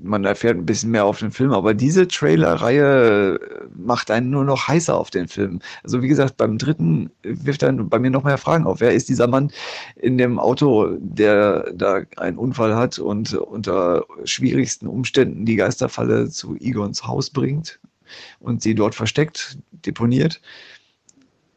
man 0.02 0.26
erfährt 0.26 0.58
ein 0.58 0.66
bisschen 0.66 0.92
mehr 0.92 1.06
auf 1.06 1.20
den 1.20 1.32
Film, 1.32 1.52
aber 1.54 1.74
diese 1.74 2.08
Trailer-Reihe 2.08 3.40
macht 3.76 4.12
einen 4.12 4.30
nur 4.30 4.46
noch 4.46 4.68
heißer 4.68 4.96
auf 4.96 5.10
den 5.10 5.28
Film. 5.28 5.60
Also 5.84 6.02
wie 6.02 6.08
gesagt, 6.08 6.38
beim 6.38 6.58
dritten 6.58 7.10
wirft 7.24 7.64
dann 7.64 7.90
bei 7.90 7.98
mir 7.98 8.12
noch 8.12 8.24
mehr 8.24 8.38
Fragen 8.38 8.66
auf. 8.66 8.80
Wer 8.80 8.94
ist 8.94 9.10
dieser 9.10 9.28
Mann 9.28 9.52
in 9.96 10.18
dem 10.18 10.40
Auto, 10.40 10.96
der 11.00 11.72
da 11.74 12.02
einen 12.18 12.38
Unfall 12.38 12.76
hat 12.76 13.00
und 13.00 13.34
unter 13.34 14.06
schwierigsten 14.24 14.88
Umständen 14.88 15.46
die 15.46 15.56
Geisterfalle 15.56 16.30
zu 16.30 16.56
Egons 16.56 17.08
Haus 17.08 17.30
bringt 17.30 17.80
und 18.40 18.62
sie 18.62 18.76
dort 18.76 18.96
versteckt, 18.96 19.58
deponiert, 19.72 20.42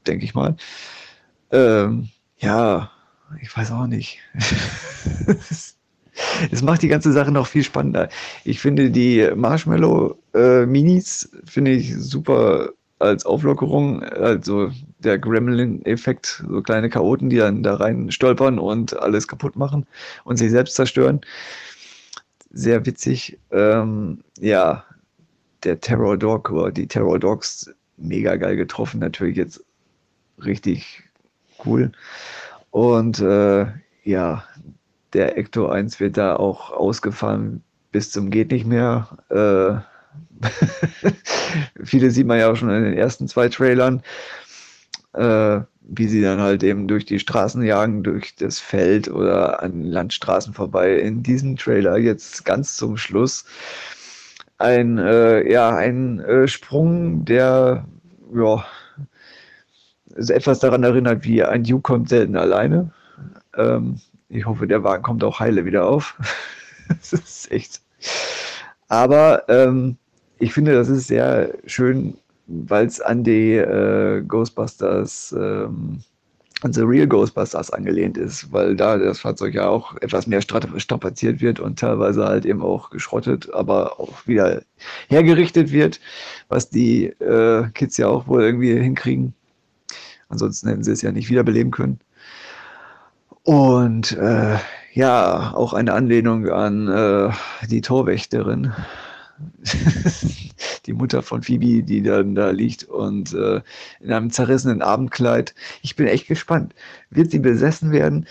denke 0.07 0.25
ich 0.25 0.35
mal. 0.35 0.57
Ähm, 1.51 2.09
ja, 2.39 2.91
ich 3.41 3.57
weiß 3.57 3.73
auch 3.73 3.87
nicht. 3.87 4.19
Es 6.51 6.63
macht 6.63 6.83
die 6.83 6.89
ganze 6.89 7.13
Sache 7.13 7.33
noch 7.33 7.47
viel 7.47 7.65
spannender. 7.65 8.09
Ich 8.45 8.61
finde 8.61 8.91
die 8.91 9.29
Marshmallow-Minis 9.35 11.25
äh, 11.25 11.39
finde 11.45 11.73
ich 11.73 11.97
super 11.97 12.71
als 12.99 13.27
Auflockerung. 13.27 14.03
Also 14.03 14.71
der 14.99 15.19
Gremlin-Effekt, 15.19 16.45
so 16.49 16.63
kleine 16.63 16.89
Chaoten, 16.89 17.31
die 17.31 17.37
dann 17.37 17.63
da 17.63 17.75
rein 17.77 18.11
stolpern 18.11 18.59
und 18.59 18.97
alles 18.97 19.29
kaputt 19.29 19.57
machen 19.57 19.87
und 20.25 20.37
sich 20.37 20.51
selbst 20.51 20.77
zerstören. 20.77 21.21
Sehr 22.51 22.87
witzig. 22.87 23.39
Ähm, 23.51 24.23
ja, 24.39 24.85
der 25.65 25.81
Terror 25.81 26.17
Dog 26.17 26.51
oder 26.51 26.71
die 26.71 26.87
Terror 26.87 27.19
Dogs 27.19 27.71
mega 27.97 28.37
geil 28.37 28.57
getroffen. 28.57 29.01
Natürlich 29.01 29.37
jetzt 29.37 29.65
richtig 30.45 31.03
cool. 31.65 31.93
Und 32.71 33.21
äh, 33.21 33.67
ja, 34.03 34.45
der 35.13 35.39
Ecto 35.39 35.69
1 35.69 36.01
wird 36.01 36.17
da 36.17 36.37
auch 36.37 36.71
ausgefahren 36.71 37.63
bis 37.93 38.11
zum 38.11 38.31
geht 38.31 38.51
nicht 38.51 38.67
mehr. 38.67 39.09
Äh, 39.31 39.79
viele 41.85 42.11
sieht 42.11 42.27
man 42.27 42.39
ja 42.39 42.51
auch 42.51 42.57
schon 42.57 42.71
in 42.71 42.83
den 42.83 42.95
ersten 42.95 43.29
zwei 43.29 43.49
Trailern, 43.49 44.03
äh, 45.13 45.61
wie 45.83 46.09
sie 46.09 46.21
dann 46.21 46.41
halt 46.41 46.65
eben 46.65 46.89
durch 46.89 47.05
die 47.05 47.21
Straßen 47.21 47.63
jagen, 47.63 48.03
durch 48.03 48.35
das 48.35 48.59
Feld 48.59 49.09
oder 49.09 49.63
an 49.63 49.85
Landstraßen 49.85 50.55
vorbei. 50.55 50.97
In 50.97 51.23
diesem 51.23 51.57
Trailer 51.57 51.97
jetzt 51.99 52.45
ganz 52.45 52.77
zum 52.77 52.97
Schluss 52.97 53.45
ein, 54.59 54.99
äh, 54.99 55.51
ja, 55.51 55.75
ein 55.77 56.21
äh, 56.21 56.49
Sprung, 56.49 57.25
der 57.25 57.85
ja, 58.35 58.65
etwas 60.17 60.61
daran 60.61 60.85
erinnert, 60.85 61.25
wie 61.25 61.43
ein 61.43 61.65
Duke 61.65 61.83
kommt 61.83 62.09
selten 62.09 62.37
alleine. 62.37 62.91
Ähm, 63.57 64.01
ich 64.29 64.47
hoffe, 64.47 64.67
der 64.67 64.83
Wagen 64.85 65.03
kommt 65.03 65.25
auch 65.25 65.41
heile 65.41 65.65
wieder 65.65 65.87
auf. 65.87 66.19
das 66.89 67.13
ist 67.13 67.51
echt. 67.51 67.81
Aber 68.89 69.49
ähm, 69.49 69.97
ich 70.39 70.53
finde, 70.53 70.75
das 70.75 70.89
ist 70.89 71.07
sehr 71.09 71.55
schön, 71.67 72.17
weil 72.47 72.87
es 72.87 73.01
an 73.01 73.25
die 73.25 73.55
äh, 73.55 74.23
Ghostbusters, 74.23 75.35
ähm, 75.39 76.03
an 76.63 76.73
The 76.73 76.83
Real 76.83 77.07
Ghostbusters 77.07 77.71
angelehnt 77.71 78.17
ist, 78.17 78.51
weil 78.53 78.77
da 78.77 78.97
das 78.97 79.21
Fahrzeug 79.21 79.55
ja 79.55 79.69
auch 79.69 79.97
etwas 80.01 80.27
mehr 80.27 80.41
strapaziert 80.41 81.41
wird 81.41 81.61
und 81.61 81.79
teilweise 81.79 82.25
halt 82.25 82.47
eben 82.47 82.63
auch 82.63 82.91
geschrottet, 82.91 83.53
aber 83.53 84.01
auch 84.01 84.27
wieder 84.27 84.63
hergerichtet 85.09 85.73
wird, 85.73 86.01
was 86.49 86.71
die 86.71 87.07
äh, 87.07 87.69
Kids 87.75 87.97
ja 87.97 88.09
auch 88.09 88.27
wohl 88.27 88.43
irgendwie 88.43 88.79
hinkriegen. 88.79 89.35
Ansonsten 90.29 90.69
hätten 90.69 90.85
sie 90.85 90.93
es 90.93 91.03
ja 91.03 91.13
nicht 91.13 91.29
wiederbeleben 91.29 91.71
können. 91.71 92.01
Und 93.43 94.13
äh, 94.13 94.57
ja, 94.95 95.53
auch 95.55 95.75
eine 95.75 95.93
Anlehnung 95.93 96.49
an 96.49 96.89
äh, 96.89 97.31
die 97.69 97.83
Torwächterin, 97.83 98.73
die 100.87 100.93
Mutter 100.93 101.23
von 101.23 101.43
Phoebe, 101.43 101.83
die 101.83 102.03
dann 102.03 102.35
da 102.35 102.51
liegt 102.51 102.85
und 102.85 103.33
äh, 103.35 103.61
in 104.01 104.13
einem 104.13 104.31
zerrissenen 104.31 104.83
Abendkleid. 104.83 105.55
Ich 105.83 105.97
bin 105.97 106.07
echt 106.07 106.29
gespannt. 106.29 106.75
Wird 107.11 107.31
sie 107.31 107.39
besessen 107.39 107.93
werden? 107.93 108.27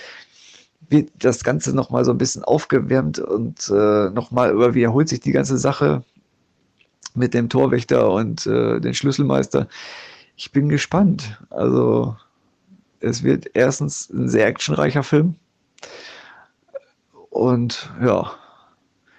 Wird 0.90 1.10
das 1.20 1.44
Ganze 1.44 1.76
nochmal 1.76 2.06
so 2.06 2.12
ein 2.12 2.18
bisschen 2.18 2.44
aufgewärmt 2.44 3.20
und 3.20 3.70
äh, 3.70 4.10
nochmal 4.10 4.52
über 4.52 4.74
wiederholt 4.74 5.10
sich 5.10 5.20
die 5.20 5.32
ganze 5.32 5.58
Sache 5.58 6.04
mit 7.16 7.34
dem 7.34 7.50
Torwächter 7.50 8.12
und 8.12 8.46
äh, 8.48 8.80
den 8.80 8.94
Schlüsselmeister? 8.94 9.68
Ich 10.36 10.52
bin 10.52 10.70
gespannt. 10.70 11.40
Also 11.50 12.16
es 13.00 13.24
wird 13.24 13.52
erstens 13.54 14.10
ein 14.10 14.30
sehr 14.30 14.48
actionreicher 14.48 15.04
Film. 15.04 15.36
Und 17.30 17.92
ja, 18.02 18.32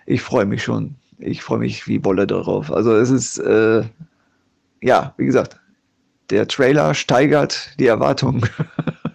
ich 0.07 0.23
freue 0.23 0.47
mich 0.47 0.63
schon. 0.63 0.97
Ich 1.19 1.43
freue 1.43 1.59
mich 1.59 1.87
wie 1.87 1.99
Bolle 1.99 2.27
darauf. 2.27 2.73
Also 2.73 2.97
es 2.97 3.11
ist, 3.11 3.39
äh, 3.39 3.85
ja, 4.83 5.15
wie 5.17 5.27
gesagt, 5.27 5.59
der 6.31 6.49
Trailer 6.49 6.95
steigert 6.95 7.71
die 7.79 7.87
Erwartungen. 7.87 8.49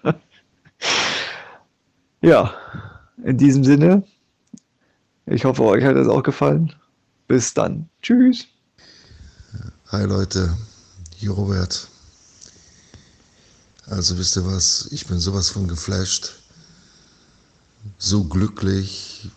ja, 2.22 2.54
in 3.24 3.38
diesem 3.38 3.64
Sinne, 3.64 4.04
ich 5.26 5.46
hoffe, 5.46 5.64
euch 5.64 5.84
hat 5.84 5.96
es 5.96 6.08
auch 6.08 6.24
gefallen. 6.24 6.74
Bis 7.28 7.54
dann. 7.54 7.90
Tschüss. 8.02 8.48
Hi 9.92 10.06
Leute, 10.06 10.56
hier 11.16 11.32
Robert. 11.32 11.88
Also 13.88 14.18
wisst 14.18 14.38
ihr 14.38 14.46
was, 14.46 14.88
ich 14.92 15.08
bin 15.08 15.20
sowas 15.20 15.50
von 15.50 15.68
geflasht, 15.68 16.34
so 17.98 18.24
glücklich. 18.24 19.32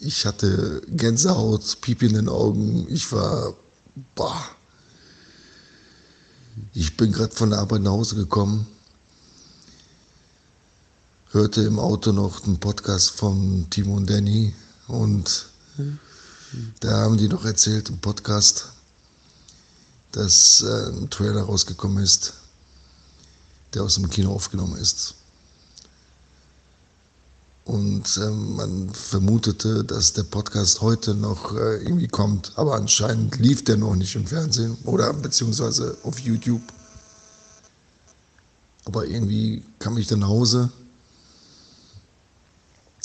Ich 0.00 0.26
hatte 0.26 0.82
Gänsehaut, 0.88 1.80
Piep 1.80 2.02
in 2.02 2.14
den 2.14 2.28
Augen. 2.28 2.86
Ich 2.88 3.10
war, 3.12 3.54
boah. 4.14 4.44
Ich 6.74 6.96
bin 6.96 7.12
gerade 7.12 7.34
von 7.34 7.50
der 7.50 7.60
Arbeit 7.60 7.82
nach 7.82 7.92
Hause 7.92 8.16
gekommen, 8.16 8.66
hörte 11.30 11.62
im 11.62 11.78
Auto 11.78 12.10
noch 12.10 12.44
einen 12.44 12.58
Podcast 12.58 13.10
von 13.10 13.66
Timo 13.70 13.96
und 13.96 14.10
Danny 14.10 14.54
und 14.88 15.46
da 16.80 17.02
haben 17.02 17.16
die 17.16 17.28
noch 17.28 17.44
erzählt 17.44 17.90
im 17.90 17.98
Podcast, 17.98 18.72
dass 20.10 20.62
äh, 20.62 20.88
ein 20.88 21.10
Trailer 21.10 21.42
rausgekommen 21.42 22.02
ist 22.02 22.34
der 23.74 23.82
aus 23.82 23.94
dem 23.94 24.08
Kino 24.08 24.32
aufgenommen 24.32 24.76
ist. 24.76 25.14
Und 27.68 28.16
äh, 28.16 28.30
man 28.30 28.88
vermutete, 28.94 29.84
dass 29.84 30.14
der 30.14 30.22
Podcast 30.22 30.80
heute 30.80 31.14
noch 31.14 31.54
äh, 31.54 31.76
irgendwie 31.82 32.08
kommt, 32.08 32.50
aber 32.56 32.74
anscheinend 32.76 33.38
lief 33.38 33.62
der 33.62 33.76
noch 33.76 33.94
nicht 33.94 34.14
im 34.16 34.26
Fernsehen 34.26 34.78
oder 34.84 35.12
beziehungsweise 35.12 35.98
auf 36.02 36.18
YouTube. 36.18 36.62
Aber 38.86 39.04
irgendwie 39.04 39.62
kam 39.80 39.98
ich 39.98 40.06
dann 40.06 40.20
nach 40.20 40.28
Hause 40.28 40.70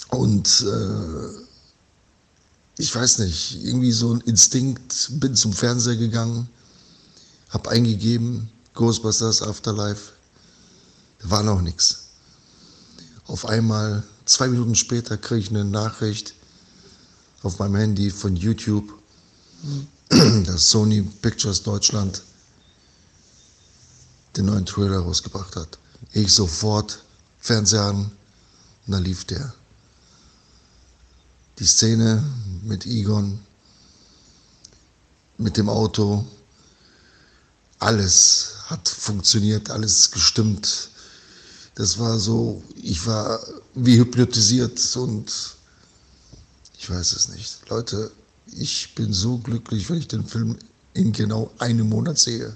und 0.08 0.62
äh, 0.62 1.44
ich 2.78 2.96
weiß 2.96 3.20
nicht, 3.20 3.62
irgendwie 3.66 3.92
so 3.92 4.14
ein 4.14 4.22
Instinkt, 4.22 5.10
bin 5.20 5.36
zum 5.36 5.52
Fernseher 5.52 5.98
gegangen, 5.98 6.48
habe 7.50 7.70
eingegeben, 7.70 8.50
Ghostbusters 8.76 9.42
Afterlife, 9.42 10.14
war 11.22 11.44
noch 11.44 11.60
nichts. 11.60 12.06
Auf 13.26 13.46
einmal, 13.46 14.04
zwei 14.26 14.48
Minuten 14.48 14.76
später, 14.76 15.18
kriege 15.18 15.42
ich 15.42 15.50
eine 15.50 15.66
Nachricht 15.66 16.34
auf 17.42 17.60
meinem 17.60 17.76
Handy 17.76 18.10
von 18.10 18.36
YouTube, 18.36 18.94
dass 20.10 20.70
Sony 20.70 21.02
Pictures 21.02 21.64
Deutschland 21.64 22.22
den 24.36 24.46
neuen 24.46 24.66
Trailer 24.66 25.00
rausgebracht 25.00 25.56
hat. 25.56 25.78
Ich 26.12 26.34
sofort 26.34 27.04
Fernseher 27.40 27.84
an 27.84 28.12
und 28.88 28.94
da 28.94 28.98
lief 28.98 29.26
der. 29.26 29.54
Die 31.60 31.66
Szene 31.66 32.24
mit 32.64 32.86
Egon, 32.86 33.40
mit 35.38 35.58
dem 35.58 35.70
Auto, 35.70 36.26
alles 37.80 38.56
hat 38.68 38.88
funktioniert, 38.88 39.70
alles 39.70 40.10
gestimmt 40.12 40.90
das 41.76 41.98
war 41.98 42.20
so, 42.20 42.64
ich 42.76 43.06
war 43.06 43.40
wie 43.74 43.98
hypnotisiert 43.98 44.96
und 44.96 45.56
ich 46.78 46.90
weiß 46.90 47.14
es 47.14 47.30
nicht. 47.30 47.70
Leute, 47.70 48.12
ich 48.48 48.94
bin 48.96 49.14
so 49.14 49.38
glücklich, 49.38 49.90
wenn 49.90 49.98
ich 49.98 50.08
den 50.08 50.26
Film 50.26 50.58
in 50.94 51.12
genau 51.12 51.52
einem 51.58 51.90
Monat 51.90 52.20
sehe. 52.20 52.56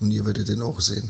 Und 0.00 0.10
ihr 0.10 0.24
werdet 0.24 0.48
den 0.48 0.62
auch 0.62 0.80
sehen. 0.80 1.08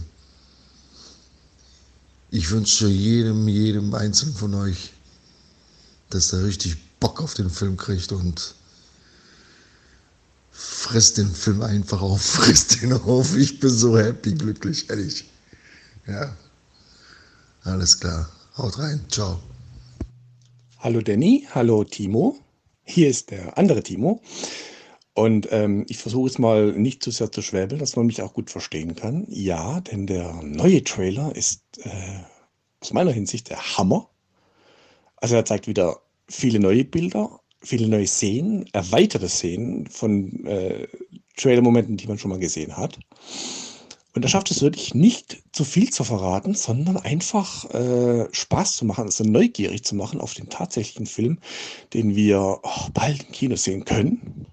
Ich 2.30 2.50
wünsche 2.50 2.88
jedem, 2.88 3.48
jedem 3.48 3.94
Einzelnen 3.94 4.34
von 4.34 4.54
euch, 4.54 4.92
dass 6.10 6.32
er 6.32 6.44
richtig 6.44 6.76
Bock 7.00 7.22
auf 7.22 7.34
den 7.34 7.48
Film 7.48 7.76
kriegt 7.76 8.12
und 8.12 8.54
frisst 10.50 11.16
den 11.16 11.34
Film 11.34 11.62
einfach 11.62 12.00
auf, 12.02 12.20
frisst 12.22 12.82
den 12.82 12.92
auf. 12.92 13.36
Ich 13.36 13.60
bin 13.60 13.70
so 13.70 13.96
happy, 13.96 14.34
glücklich, 14.34 14.90
ehrlich. 14.90 15.24
Ja, 16.06 16.36
alles 17.68 18.00
klar. 18.00 18.28
Haut 18.56 18.78
rein. 18.78 19.00
Ciao. 19.08 19.38
Hallo 20.78 21.00
Danny, 21.00 21.46
hallo 21.54 21.84
Timo. 21.84 22.36
Hier 22.84 23.08
ist 23.08 23.30
der 23.30 23.58
andere 23.58 23.82
Timo. 23.82 24.20
Und 25.14 25.48
ähm, 25.50 25.84
ich 25.88 25.98
versuche 25.98 26.28
es 26.28 26.38
mal 26.38 26.72
nicht 26.72 27.02
zu 27.02 27.10
sehr 27.10 27.32
zu 27.32 27.42
schwäbeln, 27.42 27.80
dass 27.80 27.96
man 27.96 28.06
mich 28.06 28.22
auch 28.22 28.32
gut 28.32 28.50
verstehen 28.50 28.94
kann. 28.94 29.26
Ja, 29.28 29.80
denn 29.80 30.06
der 30.06 30.40
neue 30.42 30.84
Trailer 30.84 31.34
ist 31.34 31.62
äh, 31.82 32.20
aus 32.80 32.92
meiner 32.92 33.10
Hinsicht 33.10 33.50
der 33.50 33.58
Hammer. 33.76 34.08
Also 35.16 35.34
er 35.34 35.44
zeigt 35.44 35.66
wieder 35.66 36.00
viele 36.28 36.60
neue 36.60 36.84
Bilder, 36.84 37.40
viele 37.60 37.88
neue 37.88 38.06
Szenen, 38.06 38.66
erweiterte 38.72 39.28
Szenen 39.28 39.88
von 39.88 40.46
äh, 40.46 40.86
Trailer-Momenten, 41.36 41.96
die 41.96 42.06
man 42.06 42.18
schon 42.18 42.30
mal 42.30 42.38
gesehen 42.38 42.76
hat. 42.76 42.98
Und 44.18 44.24
er 44.24 44.30
schafft 44.30 44.50
es 44.50 44.62
wirklich 44.62 44.96
nicht 44.96 45.44
zu 45.52 45.62
viel 45.62 45.90
zu 45.90 46.02
verraten, 46.02 46.52
sondern 46.52 46.96
einfach 46.96 47.72
äh, 47.72 48.26
Spaß 48.32 48.74
zu 48.74 48.84
machen, 48.84 49.04
also 49.04 49.22
neugierig 49.22 49.84
zu 49.84 49.94
machen 49.94 50.20
auf 50.20 50.34
den 50.34 50.48
tatsächlichen 50.48 51.06
Film, 51.06 51.38
den 51.94 52.16
wir 52.16 52.58
oh, 52.60 52.88
bald 52.92 53.22
im 53.22 53.30
Kino 53.30 53.54
sehen 53.54 53.84
können. 53.84 54.46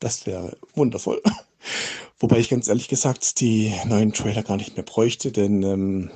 Das 0.00 0.24
wäre 0.24 0.56
wundervoll. 0.74 1.20
Wobei 2.18 2.38
ich 2.38 2.48
ganz 2.48 2.66
ehrlich 2.66 2.88
gesagt 2.88 3.40
die 3.40 3.74
neuen 3.84 4.14
Trailer 4.14 4.42
gar 4.42 4.56
nicht 4.56 4.74
mehr 4.74 4.86
bräuchte, 4.86 5.32
denn 5.32 5.62
ähm, 5.62 6.10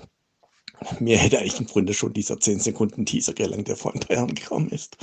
mir 0.98 1.18
hätte 1.18 1.40
eigentlich 1.40 1.60
im 1.60 1.66
Grunde 1.66 1.92
schon 1.92 2.14
dieser 2.14 2.40
10 2.40 2.60
Sekunden 2.60 3.04
Teaser 3.04 3.34
gelangt, 3.34 3.68
der 3.68 3.76
vor 3.76 3.92
ein 3.92 4.00
paar 4.00 4.16
Jahren 4.16 4.34
gekommen 4.34 4.70
ist. 4.70 4.96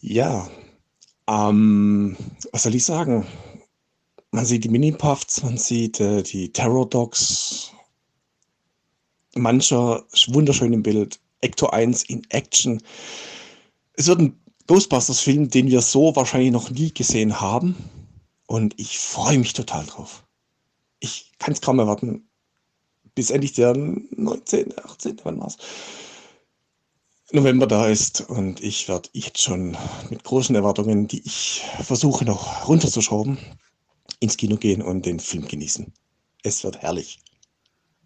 Ja, 0.00 0.50
ähm, 1.28 2.16
was 2.50 2.64
soll 2.64 2.74
ich 2.74 2.84
sagen? 2.84 3.24
Man 4.34 4.46
sieht 4.46 4.64
die 4.64 4.70
Mini-Puffs, 4.70 5.42
man 5.42 5.58
sieht 5.58 6.00
äh, 6.00 6.22
die 6.22 6.50
Terror 6.50 6.88
Dogs, 6.88 7.70
mancher 9.34 10.04
wunderschön 10.28 10.72
im 10.72 10.82
Bild, 10.82 11.20
Ecto 11.42 11.66
1 11.66 12.04
in 12.04 12.22
Action. 12.30 12.82
Es 13.92 14.06
wird 14.06 14.20
ein 14.20 14.40
Ghostbusters-Film, 14.68 15.50
den 15.50 15.68
wir 15.68 15.82
so 15.82 16.16
wahrscheinlich 16.16 16.50
noch 16.50 16.70
nie 16.70 16.94
gesehen 16.94 17.42
haben. 17.42 17.76
Und 18.46 18.72
ich 18.78 18.98
freue 18.98 19.38
mich 19.38 19.52
total 19.52 19.84
drauf. 19.84 20.24
Ich 20.98 21.32
kann 21.38 21.52
es 21.52 21.60
kaum 21.60 21.78
erwarten, 21.78 22.26
bis 23.14 23.28
endlich 23.28 23.52
der 23.52 23.76
19., 23.76 24.78
18., 24.78 25.20
wann 25.24 25.40
war's? 25.40 25.58
November 27.32 27.66
da 27.66 27.86
ist 27.86 28.22
und 28.22 28.62
ich 28.62 28.88
werde 28.88 29.10
jetzt 29.12 29.42
schon 29.42 29.76
mit 30.08 30.24
großen 30.24 30.54
Erwartungen, 30.54 31.06
die 31.06 31.20
ich 31.24 31.62
versuche 31.82 32.24
noch 32.24 32.66
runterzuschrauben, 32.68 33.36
ins 34.22 34.36
Kino 34.36 34.56
gehen 34.56 34.82
und 34.82 35.04
den 35.04 35.18
Film 35.18 35.46
genießen. 35.48 35.92
Es 36.44 36.62
wird 36.62 36.80
herrlich. 36.80 37.18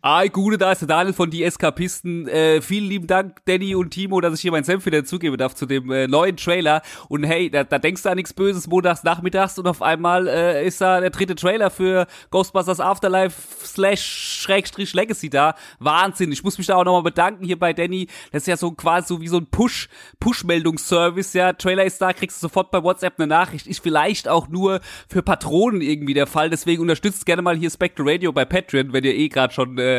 Hi, 0.08 0.28
Gute, 0.28 0.56
da 0.56 0.70
ist 0.70 0.82
der 0.82 0.86
Daniel 0.86 1.12
von 1.12 1.30
Die 1.30 1.42
Eskapisten. 1.42 2.28
Äh, 2.28 2.60
vielen 2.62 2.88
lieben 2.88 3.08
Dank, 3.08 3.44
Danny 3.44 3.74
und 3.74 3.90
Timo, 3.90 4.20
dass 4.20 4.34
ich 4.34 4.40
hier 4.40 4.52
mein 4.52 4.62
Senf 4.62 4.86
wieder 4.86 5.04
zugeben 5.04 5.36
darf 5.36 5.56
zu 5.56 5.66
dem 5.66 5.90
äh, 5.90 6.06
neuen 6.06 6.36
Trailer. 6.36 6.82
Und 7.08 7.24
hey, 7.24 7.50
da, 7.50 7.64
da 7.64 7.80
denkst 7.80 8.04
du 8.04 8.10
an 8.10 8.14
nichts 8.14 8.32
Böses 8.32 8.68
montags 8.68 9.02
nachmittags 9.02 9.58
und 9.58 9.66
auf 9.66 9.82
einmal 9.82 10.28
äh, 10.28 10.64
ist 10.64 10.80
da 10.80 11.00
der 11.00 11.10
dritte 11.10 11.34
Trailer 11.34 11.70
für 11.70 12.06
Ghostbusters 12.30 12.78
Afterlife 12.78 13.36
slash 13.64 14.00
Schrägstrich 14.42 14.94
Legacy 14.94 15.28
da. 15.28 15.56
Wahnsinn. 15.80 16.30
Ich 16.30 16.44
muss 16.44 16.56
mich 16.56 16.68
da 16.68 16.76
auch 16.76 16.84
nochmal 16.84 17.02
bedanken 17.02 17.44
hier 17.44 17.58
bei 17.58 17.72
Danny. 17.72 18.06
Das 18.30 18.44
ist 18.44 18.46
ja 18.46 18.56
so 18.56 18.70
quasi 18.70 19.08
so 19.08 19.20
wie 19.20 19.26
so 19.26 19.38
ein 19.38 19.46
Push, 19.46 19.88
Push-Meldungsservice. 20.20 21.32
Ja, 21.32 21.52
Trailer 21.52 21.84
ist 21.84 22.00
da, 22.00 22.12
kriegst 22.12 22.40
du 22.40 22.46
sofort 22.46 22.70
bei 22.70 22.80
WhatsApp 22.80 23.14
eine 23.18 23.26
Nachricht. 23.26 23.66
Ist 23.66 23.82
vielleicht 23.82 24.28
auch 24.28 24.46
nur 24.46 24.78
für 25.08 25.22
Patronen 25.22 25.80
irgendwie 25.80 26.14
der 26.14 26.28
Fall. 26.28 26.48
Deswegen 26.48 26.80
unterstützt 26.82 27.26
gerne 27.26 27.42
mal 27.42 27.56
hier 27.56 27.70
Spectre 27.70 28.04
Radio 28.06 28.30
bei 28.30 28.44
Patreon, 28.44 28.92
wenn 28.92 29.02
ihr 29.02 29.12
eh 29.12 29.28
gerade 29.28 29.52
schon 29.52 29.76
äh, 29.78 29.95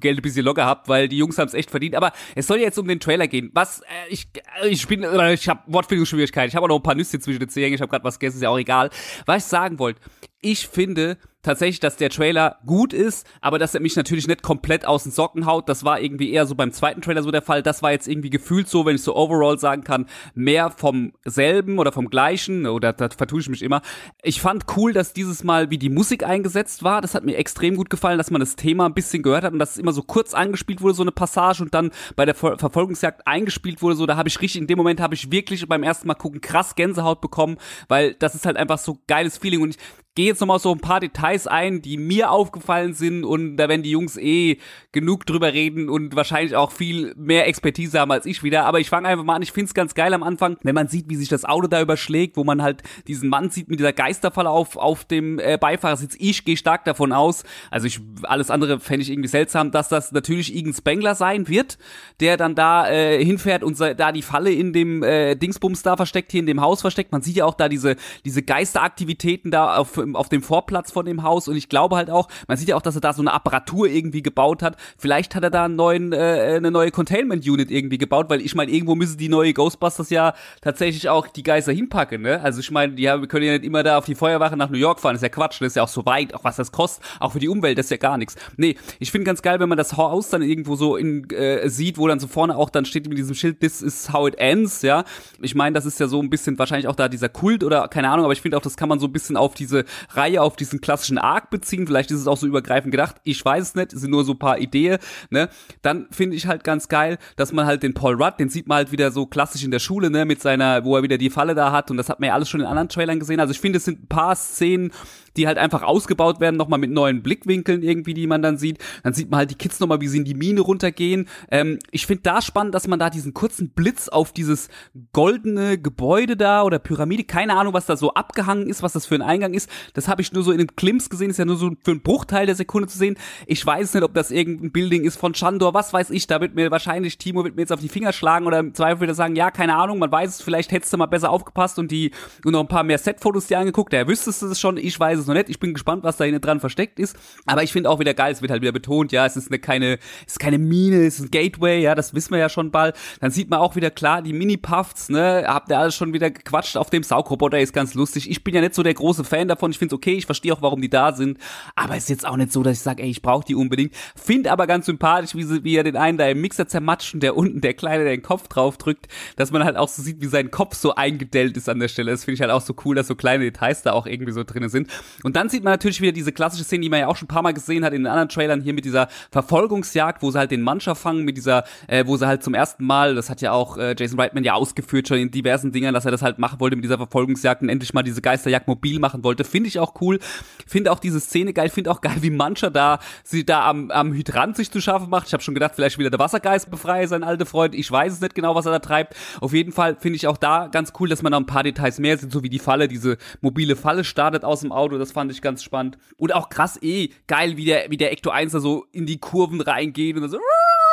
Geld 0.00 0.18
ein 0.18 0.22
bisschen 0.22 0.44
locker 0.44 0.66
habt, 0.66 0.88
weil 0.88 1.08
die 1.08 1.18
Jungs 1.18 1.38
haben 1.38 1.48
es 1.48 1.54
echt 1.54 1.70
verdient. 1.70 1.94
Aber 1.94 2.12
es 2.34 2.46
soll 2.46 2.58
ja 2.58 2.64
jetzt 2.64 2.78
um 2.78 2.88
den 2.88 3.00
Trailer 3.00 3.28
gehen. 3.28 3.50
Was, 3.54 3.80
äh, 3.80 3.84
ich, 4.08 4.28
äh, 4.62 4.68
ich 4.68 4.86
bin, 4.86 5.02
äh, 5.02 5.34
ich 5.34 5.48
habe 5.48 5.60
Wortfindungsschwierigkeiten. 5.66 6.48
Ich 6.48 6.56
habe 6.56 6.64
auch 6.64 6.68
noch 6.68 6.76
ein 6.76 6.82
paar 6.82 6.94
Nüsse 6.94 7.18
zwischen 7.18 7.40
den 7.40 7.48
Zähnen. 7.48 7.74
Ich 7.74 7.80
habe 7.80 7.90
gerade 7.90 8.04
was 8.04 8.18
gegessen, 8.18 8.36
ist 8.36 8.42
ja 8.42 8.50
auch 8.50 8.58
egal. 8.58 8.90
Was 9.26 9.44
ich 9.44 9.48
sagen 9.48 9.78
wollte, 9.78 10.00
ich 10.40 10.68
finde 10.68 11.18
tatsächlich, 11.48 11.80
dass 11.80 11.96
der 11.96 12.10
Trailer 12.10 12.58
gut 12.66 12.92
ist, 12.92 13.26
aber 13.40 13.58
dass 13.58 13.74
er 13.74 13.80
mich 13.80 13.96
natürlich 13.96 14.28
nicht 14.28 14.42
komplett 14.42 14.86
aus 14.86 15.04
den 15.04 15.12
Socken 15.12 15.46
haut. 15.46 15.68
Das 15.68 15.82
war 15.82 15.98
irgendwie 15.98 16.30
eher 16.30 16.44
so 16.44 16.54
beim 16.54 16.72
zweiten 16.72 17.00
Trailer 17.00 17.22
so 17.22 17.30
der 17.30 17.40
Fall. 17.40 17.62
Das 17.62 17.82
war 17.82 17.90
jetzt 17.90 18.06
irgendwie 18.06 18.28
gefühlt 18.28 18.68
so, 18.68 18.84
wenn 18.84 18.96
ich 18.96 19.02
so 19.02 19.16
overall 19.16 19.58
sagen 19.58 19.82
kann, 19.82 20.06
mehr 20.34 20.70
vom 20.70 21.12
selben 21.24 21.78
oder 21.78 21.90
vom 21.90 22.10
gleichen, 22.10 22.66
oder 22.66 22.92
da 22.92 23.08
vertue 23.08 23.40
ich 23.40 23.48
mich 23.48 23.62
immer. 23.62 23.80
Ich 24.22 24.42
fand 24.42 24.66
cool, 24.76 24.92
dass 24.92 25.14
dieses 25.14 25.42
Mal 25.42 25.70
wie 25.70 25.78
die 25.78 25.88
Musik 25.88 26.22
eingesetzt 26.22 26.82
war. 26.82 27.00
Das 27.00 27.14
hat 27.14 27.24
mir 27.24 27.36
extrem 27.36 27.76
gut 27.76 27.88
gefallen, 27.88 28.18
dass 28.18 28.30
man 28.30 28.40
das 28.40 28.56
Thema 28.56 28.84
ein 28.84 28.94
bisschen 28.94 29.22
gehört 29.22 29.44
hat 29.44 29.54
und 29.54 29.58
dass 29.58 29.72
es 29.72 29.78
immer 29.78 29.94
so 29.94 30.02
kurz 30.02 30.34
angespielt 30.34 30.82
wurde, 30.82 30.94
so 30.94 31.02
eine 31.02 31.12
Passage 31.12 31.62
und 31.62 31.72
dann 31.72 31.90
bei 32.14 32.26
der 32.26 32.34
Ver 32.34 32.58
Verfolgungsjagd 32.58 33.26
eingespielt 33.26 33.80
wurde. 33.80 33.96
So, 33.96 34.04
da 34.04 34.16
habe 34.16 34.28
ich 34.28 34.38
richtig, 34.42 34.60
in 34.60 34.66
dem 34.66 34.76
Moment 34.76 35.00
habe 35.00 35.14
ich 35.14 35.32
wirklich 35.32 35.66
beim 35.66 35.82
ersten 35.82 36.08
Mal 36.08 36.14
gucken 36.14 36.42
krass 36.42 36.74
Gänsehaut 36.74 37.22
bekommen, 37.22 37.56
weil 37.88 38.12
das 38.14 38.34
ist 38.34 38.44
halt 38.44 38.58
einfach 38.58 38.78
so 38.78 38.98
geiles 39.06 39.38
Feeling 39.38 39.62
und 39.62 39.70
ich 39.70 39.78
gehe 40.18 40.26
jetzt 40.26 40.40
nochmal 40.40 40.58
so 40.58 40.72
ein 40.72 40.80
paar 40.80 40.98
Details 40.98 41.46
ein, 41.46 41.80
die 41.80 41.96
mir 41.96 42.32
aufgefallen 42.32 42.92
sind 42.92 43.22
und 43.22 43.56
da 43.56 43.68
werden 43.68 43.84
die 43.84 43.92
Jungs 43.92 44.16
eh 44.16 44.58
genug 44.90 45.26
drüber 45.26 45.52
reden 45.52 45.88
und 45.88 46.16
wahrscheinlich 46.16 46.56
auch 46.56 46.72
viel 46.72 47.14
mehr 47.16 47.46
Expertise 47.46 48.00
haben 48.00 48.10
als 48.10 48.26
ich 48.26 48.42
wieder. 48.42 48.64
Aber 48.64 48.80
ich 48.80 48.88
fange 48.88 49.06
einfach 49.06 49.22
mal 49.22 49.36
an, 49.36 49.42
ich 49.42 49.52
finde 49.52 49.66
es 49.66 49.74
ganz 49.74 49.94
geil 49.94 50.12
am 50.12 50.24
Anfang, 50.24 50.56
wenn 50.64 50.74
man 50.74 50.88
sieht, 50.88 51.08
wie 51.08 51.14
sich 51.14 51.28
das 51.28 51.44
Auto 51.44 51.68
da 51.68 51.80
überschlägt, 51.80 52.36
wo 52.36 52.42
man 52.42 52.62
halt 52.62 52.82
diesen 53.06 53.28
Mann 53.28 53.50
sieht 53.50 53.68
mit 53.68 53.78
dieser 53.78 53.92
Geisterfalle 53.92 54.50
auf, 54.50 54.76
auf 54.76 55.04
dem 55.04 55.38
äh, 55.38 55.56
Beifahrersitz. 55.56 56.16
Ich 56.18 56.44
gehe 56.44 56.56
stark 56.56 56.84
davon 56.84 57.12
aus, 57.12 57.44
also 57.70 57.86
ich, 57.86 58.00
alles 58.24 58.50
andere 58.50 58.80
fände 58.80 59.02
ich 59.02 59.10
irgendwie 59.10 59.28
seltsam, 59.28 59.70
dass 59.70 59.88
das 59.88 60.10
natürlich 60.10 60.52
irgendein 60.52 60.78
Spengler 60.78 61.14
sein 61.14 61.46
wird, 61.46 61.78
der 62.18 62.36
dann 62.36 62.56
da 62.56 62.90
äh, 62.90 63.24
hinfährt 63.24 63.62
und 63.62 63.78
da 63.78 64.10
die 64.10 64.22
Falle 64.22 64.50
in 64.50 64.72
dem 64.72 65.04
äh, 65.04 65.36
Dingsbums 65.36 65.84
da 65.84 65.96
versteckt, 65.96 66.32
hier 66.32 66.40
in 66.40 66.46
dem 66.46 66.60
Haus 66.60 66.80
versteckt. 66.80 67.12
Man 67.12 67.22
sieht 67.22 67.36
ja 67.36 67.44
auch 67.44 67.54
da 67.54 67.68
diese, 67.68 67.94
diese 68.24 68.42
Geisteraktivitäten 68.42 69.52
da 69.52 69.76
auf 69.76 69.96
auf 70.16 70.28
dem 70.28 70.42
Vorplatz 70.42 70.92
von 70.92 71.06
dem 71.06 71.22
Haus 71.22 71.48
und 71.48 71.56
ich 71.56 71.68
glaube 71.68 71.96
halt 71.96 72.10
auch, 72.10 72.28
man 72.46 72.56
sieht 72.56 72.68
ja 72.68 72.76
auch, 72.76 72.82
dass 72.82 72.94
er 72.94 73.00
da 73.00 73.12
so 73.12 73.22
eine 73.22 73.32
Apparatur 73.32 73.86
irgendwie 73.88 74.22
gebaut 74.22 74.62
hat. 74.62 74.76
Vielleicht 74.96 75.34
hat 75.34 75.42
er 75.42 75.50
da 75.50 75.64
einen 75.64 75.76
neuen, 75.76 76.12
äh, 76.12 76.54
eine 76.56 76.70
neue 76.70 76.90
Containment 76.90 77.46
Unit 77.46 77.70
irgendwie 77.70 77.98
gebaut, 77.98 78.26
weil 78.28 78.40
ich 78.40 78.54
meine, 78.54 78.70
irgendwo 78.70 78.94
müssen 78.94 79.18
die 79.18 79.28
neue 79.28 79.52
Ghostbusters 79.52 80.10
ja 80.10 80.34
tatsächlich 80.60 81.08
auch 81.08 81.26
die 81.26 81.42
Geister 81.42 81.72
hinpacken, 81.72 82.22
ne? 82.22 82.40
Also 82.40 82.60
ich 82.60 82.70
meine, 82.70 82.94
die 82.94 83.08
haben, 83.08 83.28
können 83.28 83.44
ja 83.44 83.52
nicht 83.52 83.64
immer 83.64 83.82
da 83.82 83.98
auf 83.98 84.04
die 84.04 84.14
Feuerwache 84.14 84.56
nach 84.56 84.70
New 84.70 84.78
York 84.78 85.00
fahren, 85.00 85.14
das 85.14 85.20
ist 85.20 85.24
ja 85.24 85.28
Quatsch, 85.28 85.60
das 85.60 85.68
ist 85.68 85.76
ja 85.76 85.82
auch 85.82 85.88
so 85.88 86.04
weit, 86.06 86.34
auch 86.34 86.44
was 86.44 86.56
das 86.56 86.72
kostet, 86.72 87.04
auch 87.20 87.32
für 87.32 87.38
die 87.38 87.48
Umwelt, 87.48 87.78
das 87.78 87.86
ist 87.86 87.90
ja 87.90 87.96
gar 87.96 88.18
nichts. 88.18 88.36
Nee, 88.56 88.76
ich 88.98 89.10
finde 89.10 89.24
ganz 89.24 89.42
geil, 89.42 89.60
wenn 89.60 89.68
man 89.68 89.78
das 89.78 89.96
Haus 89.96 90.30
dann 90.30 90.42
irgendwo 90.42 90.76
so 90.76 90.96
in, 90.96 91.28
äh, 91.30 91.68
sieht, 91.68 91.98
wo 91.98 92.06
dann 92.06 92.20
so 92.20 92.26
vorne 92.26 92.56
auch 92.56 92.70
dann 92.70 92.84
steht 92.84 93.08
mit 93.08 93.18
diesem 93.18 93.34
Schild, 93.34 93.60
this 93.60 93.82
is 93.82 94.12
how 94.12 94.26
it 94.28 94.36
ends, 94.36 94.82
ja. 94.82 95.04
Ich 95.40 95.54
meine, 95.54 95.74
das 95.74 95.86
ist 95.86 96.00
ja 96.00 96.08
so 96.08 96.20
ein 96.20 96.30
bisschen 96.30 96.58
wahrscheinlich 96.58 96.88
auch 96.88 96.96
da 96.96 97.08
dieser 97.08 97.28
Kult 97.28 97.64
oder 97.64 97.88
keine 97.88 98.10
Ahnung, 98.10 98.24
aber 98.24 98.32
ich 98.32 98.40
finde 98.40 98.56
auch, 98.56 98.62
das 98.62 98.76
kann 98.76 98.88
man 98.88 98.98
so 98.98 99.06
ein 99.06 99.12
bisschen 99.12 99.36
auf 99.36 99.54
diese 99.54 99.84
Reihe, 100.10 100.42
auf 100.42 100.56
diesen 100.56 100.80
klassischen 100.80 101.18
Arc 101.18 101.50
beziehen. 101.50 101.86
Vielleicht 101.86 102.10
ist 102.10 102.20
es 102.20 102.26
auch 102.26 102.36
so 102.36 102.46
übergreifend 102.46 102.92
gedacht. 102.92 103.16
Ich 103.24 103.44
weiß 103.44 103.62
es 103.62 103.74
nicht, 103.74 103.92
es 103.92 104.00
sind 104.00 104.10
nur 104.10 104.24
so 104.24 104.34
paar 104.34 104.58
Ideen, 104.58 104.98
ne. 105.30 105.48
Dann 105.82 106.06
finde 106.10 106.36
ich 106.36 106.46
halt 106.46 106.64
ganz 106.64 106.88
geil, 106.88 107.18
dass 107.36 107.52
man 107.52 107.66
halt 107.66 107.82
den 107.82 107.94
Paul 107.94 108.22
Rudd, 108.22 108.38
den 108.38 108.48
sieht 108.48 108.68
man 108.68 108.76
halt 108.76 108.92
wieder 108.92 109.10
so 109.10 109.26
klassisch 109.26 109.64
in 109.64 109.70
der 109.70 109.78
Schule, 109.78 110.10
ne, 110.10 110.24
mit 110.24 110.40
seiner, 110.40 110.84
wo 110.84 110.96
er 110.96 111.02
wieder 111.02 111.18
die 111.18 111.30
Falle 111.30 111.54
da 111.54 111.72
hat 111.72 111.90
und 111.90 111.96
das 111.96 112.08
hat 112.08 112.20
man 112.20 112.28
ja 112.28 112.34
alles 112.34 112.48
schon 112.48 112.60
in 112.60 112.66
anderen 112.66 112.88
Trailern 112.88 113.18
gesehen. 113.18 113.40
Also 113.40 113.52
ich 113.52 113.60
finde, 113.60 113.78
es 113.78 113.84
sind 113.84 114.04
ein 114.04 114.08
paar 114.08 114.34
Szenen, 114.36 114.92
die 115.38 115.46
halt 115.46 115.56
einfach 115.56 115.82
ausgebaut 115.82 116.40
werden, 116.40 116.56
nochmal 116.56 116.78
mit 116.78 116.90
neuen 116.90 117.22
Blickwinkeln 117.22 117.82
irgendwie, 117.82 118.12
die 118.12 118.26
man 118.26 118.42
dann 118.42 118.58
sieht. 118.58 118.78
Dann 119.02 119.14
sieht 119.14 119.30
man 119.30 119.38
halt 119.38 119.50
die 119.50 119.54
Kids 119.54 119.80
nochmal, 119.80 120.00
wie 120.00 120.08
sie 120.08 120.18
in 120.18 120.24
die 120.24 120.34
Mine 120.34 120.60
runtergehen. 120.60 121.28
Ähm, 121.50 121.78
ich 121.90 122.06
finde 122.06 122.22
da 122.24 122.42
spannend, 122.42 122.74
dass 122.74 122.88
man 122.88 122.98
da 122.98 123.08
diesen 123.08 123.32
kurzen 123.32 123.70
Blitz 123.70 124.08
auf 124.08 124.32
dieses 124.32 124.68
goldene 125.12 125.78
Gebäude 125.78 126.36
da 126.36 126.62
oder 126.62 126.78
Pyramide, 126.78 127.24
keine 127.24 127.56
Ahnung, 127.56 127.72
was 127.72 127.86
da 127.86 127.96
so 127.96 128.14
abgehangen 128.14 128.68
ist, 128.68 128.82
was 128.82 128.92
das 128.92 129.06
für 129.06 129.14
ein 129.14 129.22
Eingang 129.22 129.54
ist. 129.54 129.70
Das 129.94 130.08
habe 130.08 130.20
ich 130.20 130.32
nur 130.32 130.42
so 130.42 130.50
in 130.50 130.58
den 130.58 130.74
Klimps 130.74 131.08
gesehen, 131.08 131.30
ist 131.30 131.38
ja 131.38 131.44
nur 131.44 131.56
so 131.56 131.70
für 131.82 131.92
einen 131.92 132.02
Bruchteil 132.02 132.46
der 132.46 132.56
Sekunde 132.56 132.88
zu 132.88 132.98
sehen. 132.98 133.16
Ich 133.46 133.64
weiß 133.64 133.94
nicht, 133.94 134.02
ob 134.02 134.14
das 134.14 134.30
irgendein 134.32 134.72
Building 134.72 135.04
ist 135.04 135.16
von 135.16 135.34
Chandor, 135.34 135.72
was 135.72 135.92
weiß 135.92 136.10
ich. 136.10 136.26
Da 136.26 136.40
wird 136.40 136.56
mir 136.56 136.70
wahrscheinlich, 136.70 137.18
Timo 137.18 137.44
wird 137.44 137.54
mir 137.54 137.62
jetzt 137.62 137.72
auf 137.72 137.80
die 137.80 137.88
Finger 137.88 138.12
schlagen 138.12 138.46
oder 138.46 138.58
im 138.58 138.74
Zweifel 138.74 139.02
wieder 139.02 139.14
sagen, 139.14 139.36
ja, 139.36 139.50
keine 139.52 139.76
Ahnung, 139.76 139.98
man 139.98 140.10
weiß 140.10 140.30
es, 140.30 140.42
vielleicht 140.42 140.72
hättest 140.72 140.92
du 140.92 140.96
mal 140.96 141.06
besser 141.06 141.30
aufgepasst 141.30 141.78
und 141.78 141.90
die 141.92 142.10
und 142.44 142.52
noch 142.52 142.60
ein 142.60 142.68
paar 142.68 142.82
mehr 142.82 142.98
Set-Fotos 142.98 143.46
dir 143.46 143.58
angeguckt. 143.58 143.92
Der 143.92 144.08
wüsstest 144.08 144.42
du 144.42 144.46
es 144.46 144.58
schon, 144.58 144.76
ich 144.76 144.98
weiß 144.98 145.20
es 145.20 145.27
noch 145.28 145.34
nicht. 145.34 145.48
Ich 145.48 145.60
bin 145.60 145.74
gespannt, 145.74 146.02
was 146.04 146.16
da 146.16 146.24
hinten 146.24 146.40
dran 146.40 146.60
versteckt 146.60 146.98
ist. 146.98 147.16
Aber 147.46 147.62
ich 147.62 147.72
finde 147.72 147.90
auch 147.90 148.00
wieder 148.00 148.14
geil, 148.14 148.32
es 148.32 148.42
wird 148.42 148.50
halt 148.50 148.62
wieder 148.62 148.72
betont, 148.72 149.12
ja, 149.12 149.26
es 149.26 149.36
ist 149.36 149.48
eine 149.48 149.58
keine, 149.58 149.98
es 150.26 150.32
ist 150.32 150.40
keine 150.40 150.58
Mine, 150.58 151.06
es 151.06 151.20
ist 151.20 151.26
ein 151.26 151.30
Gateway, 151.30 151.80
ja, 151.80 151.94
das 151.94 152.14
wissen 152.14 152.32
wir 152.32 152.38
ja 152.38 152.48
schon 152.48 152.70
bald. 152.70 152.96
Dann 153.20 153.30
sieht 153.30 153.50
man 153.50 153.60
auch 153.60 153.76
wieder 153.76 153.90
klar, 153.90 154.22
die 154.22 154.32
Mini-Puffs, 154.32 155.08
ne, 155.10 155.44
habt 155.46 155.70
ihr 155.70 155.78
alles 155.78 155.94
schon 155.94 156.12
wieder 156.12 156.30
gequatscht 156.30 156.76
auf 156.76 156.90
dem 156.90 157.02
Saugroboter, 157.02 157.60
ist 157.60 157.72
ganz 157.72 157.94
lustig. 157.94 158.30
Ich 158.30 158.42
bin 158.44 158.54
ja 158.54 158.60
nicht 158.60 158.74
so 158.74 158.82
der 158.82 158.94
große 158.94 159.24
Fan 159.24 159.48
davon. 159.48 159.70
Ich 159.70 159.78
finde 159.78 159.94
es 159.94 159.98
okay, 159.98 160.14
ich 160.14 160.26
verstehe 160.26 160.52
auch, 160.52 160.62
warum 160.62 160.80
die 160.80 160.90
da 160.90 161.12
sind. 161.12 161.38
Aber 161.76 161.96
es 161.96 162.04
ist 162.04 162.10
jetzt 162.10 162.26
auch 162.26 162.36
nicht 162.36 162.52
so, 162.52 162.62
dass 162.62 162.78
ich 162.78 162.82
sage, 162.82 163.02
ey, 163.02 163.10
ich 163.10 163.22
brauche 163.22 163.44
die 163.44 163.54
unbedingt. 163.54 163.94
Finde 164.16 164.50
aber 164.50 164.66
ganz 164.66 164.86
sympathisch, 164.86 165.34
wie, 165.34 165.44
sie, 165.44 165.64
wie 165.64 165.76
er 165.76 165.84
den 165.84 165.96
einen 165.96 166.18
da 166.18 166.28
im 166.28 166.40
Mixer 166.40 166.66
zermatscht 166.66 167.14
und 167.14 167.22
der 167.22 167.36
unten, 167.36 167.60
der 167.60 167.74
Kleine, 167.74 168.04
der 168.04 168.16
den 168.16 168.22
Kopf 168.22 168.48
drauf 168.48 168.78
drückt, 168.78 169.08
dass 169.36 169.50
man 169.50 169.64
halt 169.64 169.76
auch 169.76 169.88
so 169.88 170.02
sieht, 170.02 170.20
wie 170.20 170.26
sein 170.26 170.50
Kopf 170.50 170.74
so 170.74 170.94
eingedellt 170.94 171.56
ist 171.56 171.68
an 171.68 171.78
der 171.78 171.88
Stelle. 171.88 172.10
Das 172.10 172.24
finde 172.24 172.34
ich 172.36 172.40
halt 172.40 172.50
auch 172.50 172.60
so 172.60 172.74
cool, 172.84 172.94
dass 172.94 173.06
so 173.06 173.14
kleine 173.14 173.44
Details 173.44 173.82
da 173.82 173.92
auch 173.92 174.06
irgendwie 174.06 174.32
so 174.32 174.44
drin 174.44 174.68
sind. 174.68 174.88
Und 175.22 175.36
dann 175.36 175.48
sieht 175.48 175.64
man 175.64 175.72
natürlich 175.72 176.00
wieder 176.00 176.12
diese 176.12 176.32
klassische 176.32 176.64
Szene, 176.64 176.82
die 176.82 176.88
man 176.88 177.00
ja 177.00 177.08
auch 177.08 177.16
schon 177.16 177.26
ein 177.26 177.34
paar 177.34 177.42
Mal 177.42 177.54
gesehen 177.54 177.84
hat 177.84 177.92
in 177.92 178.02
den 178.02 178.06
anderen 178.06 178.28
Trailern 178.28 178.60
hier 178.60 178.72
mit 178.72 178.84
dieser 178.84 179.08
Verfolgungsjagd, 179.30 180.22
wo 180.22 180.30
sie 180.30 180.38
halt 180.38 180.50
den 180.50 180.62
Mancher 180.62 180.94
fangen, 180.94 181.24
mit 181.24 181.36
dieser, 181.36 181.64
äh, 181.86 182.04
wo 182.06 182.16
sie 182.16 182.26
halt 182.26 182.42
zum 182.42 182.54
ersten 182.54 182.84
Mal, 182.84 183.14
das 183.14 183.30
hat 183.30 183.40
ja 183.40 183.52
auch 183.52 183.76
äh, 183.76 183.94
Jason 183.98 184.18
Reitman 184.18 184.44
ja 184.44 184.54
ausgeführt 184.54 185.08
schon 185.08 185.18
in 185.18 185.30
diversen 185.30 185.72
Dingern, 185.72 185.94
dass 185.94 186.04
er 186.04 186.10
das 186.10 186.22
halt 186.22 186.38
machen 186.38 186.60
wollte 186.60 186.76
mit 186.76 186.84
dieser 186.84 186.96
Verfolgungsjagd 186.96 187.62
und 187.62 187.68
endlich 187.68 187.94
mal 187.94 188.02
diese 188.02 188.20
Geisterjagd 188.22 188.68
mobil 188.68 188.98
machen 188.98 189.24
wollte. 189.24 189.44
Finde 189.44 189.68
ich 189.68 189.78
auch 189.78 190.00
cool. 190.00 190.18
Finde 190.66 190.92
auch 190.92 190.98
diese 190.98 191.20
Szene 191.20 191.52
geil. 191.52 191.68
Finde 191.68 191.90
auch 191.90 192.00
geil, 192.00 192.16
wie 192.20 192.30
Mancher 192.30 192.70
da 192.70 192.98
sie 193.24 193.44
da 193.44 193.68
am, 193.68 193.90
am 193.90 194.12
Hydrant 194.12 194.56
sich 194.56 194.70
zu 194.70 194.80
schaffen 194.80 195.10
macht. 195.10 195.28
Ich 195.28 195.32
habe 195.32 195.42
schon 195.42 195.54
gedacht, 195.54 195.72
vielleicht 195.74 195.98
wieder 195.98 196.10
der 196.10 196.18
Wassergeist 196.18 196.70
befreie, 196.70 197.08
sein 197.08 197.24
alter 197.24 197.46
Freund. 197.46 197.74
Ich 197.74 197.90
weiß 197.90 198.12
es 198.12 198.20
nicht 198.20 198.34
genau, 198.34 198.54
was 198.54 198.66
er 198.66 198.72
da 198.72 198.78
treibt. 198.78 199.14
Auf 199.40 199.52
jeden 199.52 199.72
Fall 199.72 199.96
finde 199.98 200.16
ich 200.16 200.26
auch 200.26 200.36
da 200.36 200.68
ganz 200.68 200.92
cool, 201.00 201.08
dass 201.08 201.22
man 201.22 201.32
noch 201.32 201.40
ein 201.40 201.46
paar 201.46 201.62
Details 201.62 201.98
mehr 201.98 202.18
sieht, 202.18 202.32
so 202.32 202.42
wie 202.42 202.48
die 202.48 202.58
Falle, 202.58 202.88
diese 202.88 203.18
mobile 203.40 203.76
Falle 203.76 204.04
startet 204.04 204.44
aus 204.44 204.60
dem 204.60 204.72
Auto. 204.72 204.97
Das 204.98 205.12
fand 205.12 205.32
ich 205.32 205.42
ganz 205.42 205.62
spannend. 205.62 205.98
Und 206.16 206.34
auch 206.34 206.48
krass 206.48 206.80
eh 206.82 207.10
geil, 207.26 207.56
wie 207.56 207.64
der, 207.64 207.90
wie 207.90 207.96
der 207.96 208.12
Ecto 208.12 208.30
1 208.30 208.52
da 208.52 208.60
so 208.60 208.86
in 208.92 209.06
die 209.06 209.18
Kurven 209.18 209.60
reingeht 209.60 210.16
und 210.16 210.28
so 210.28 210.38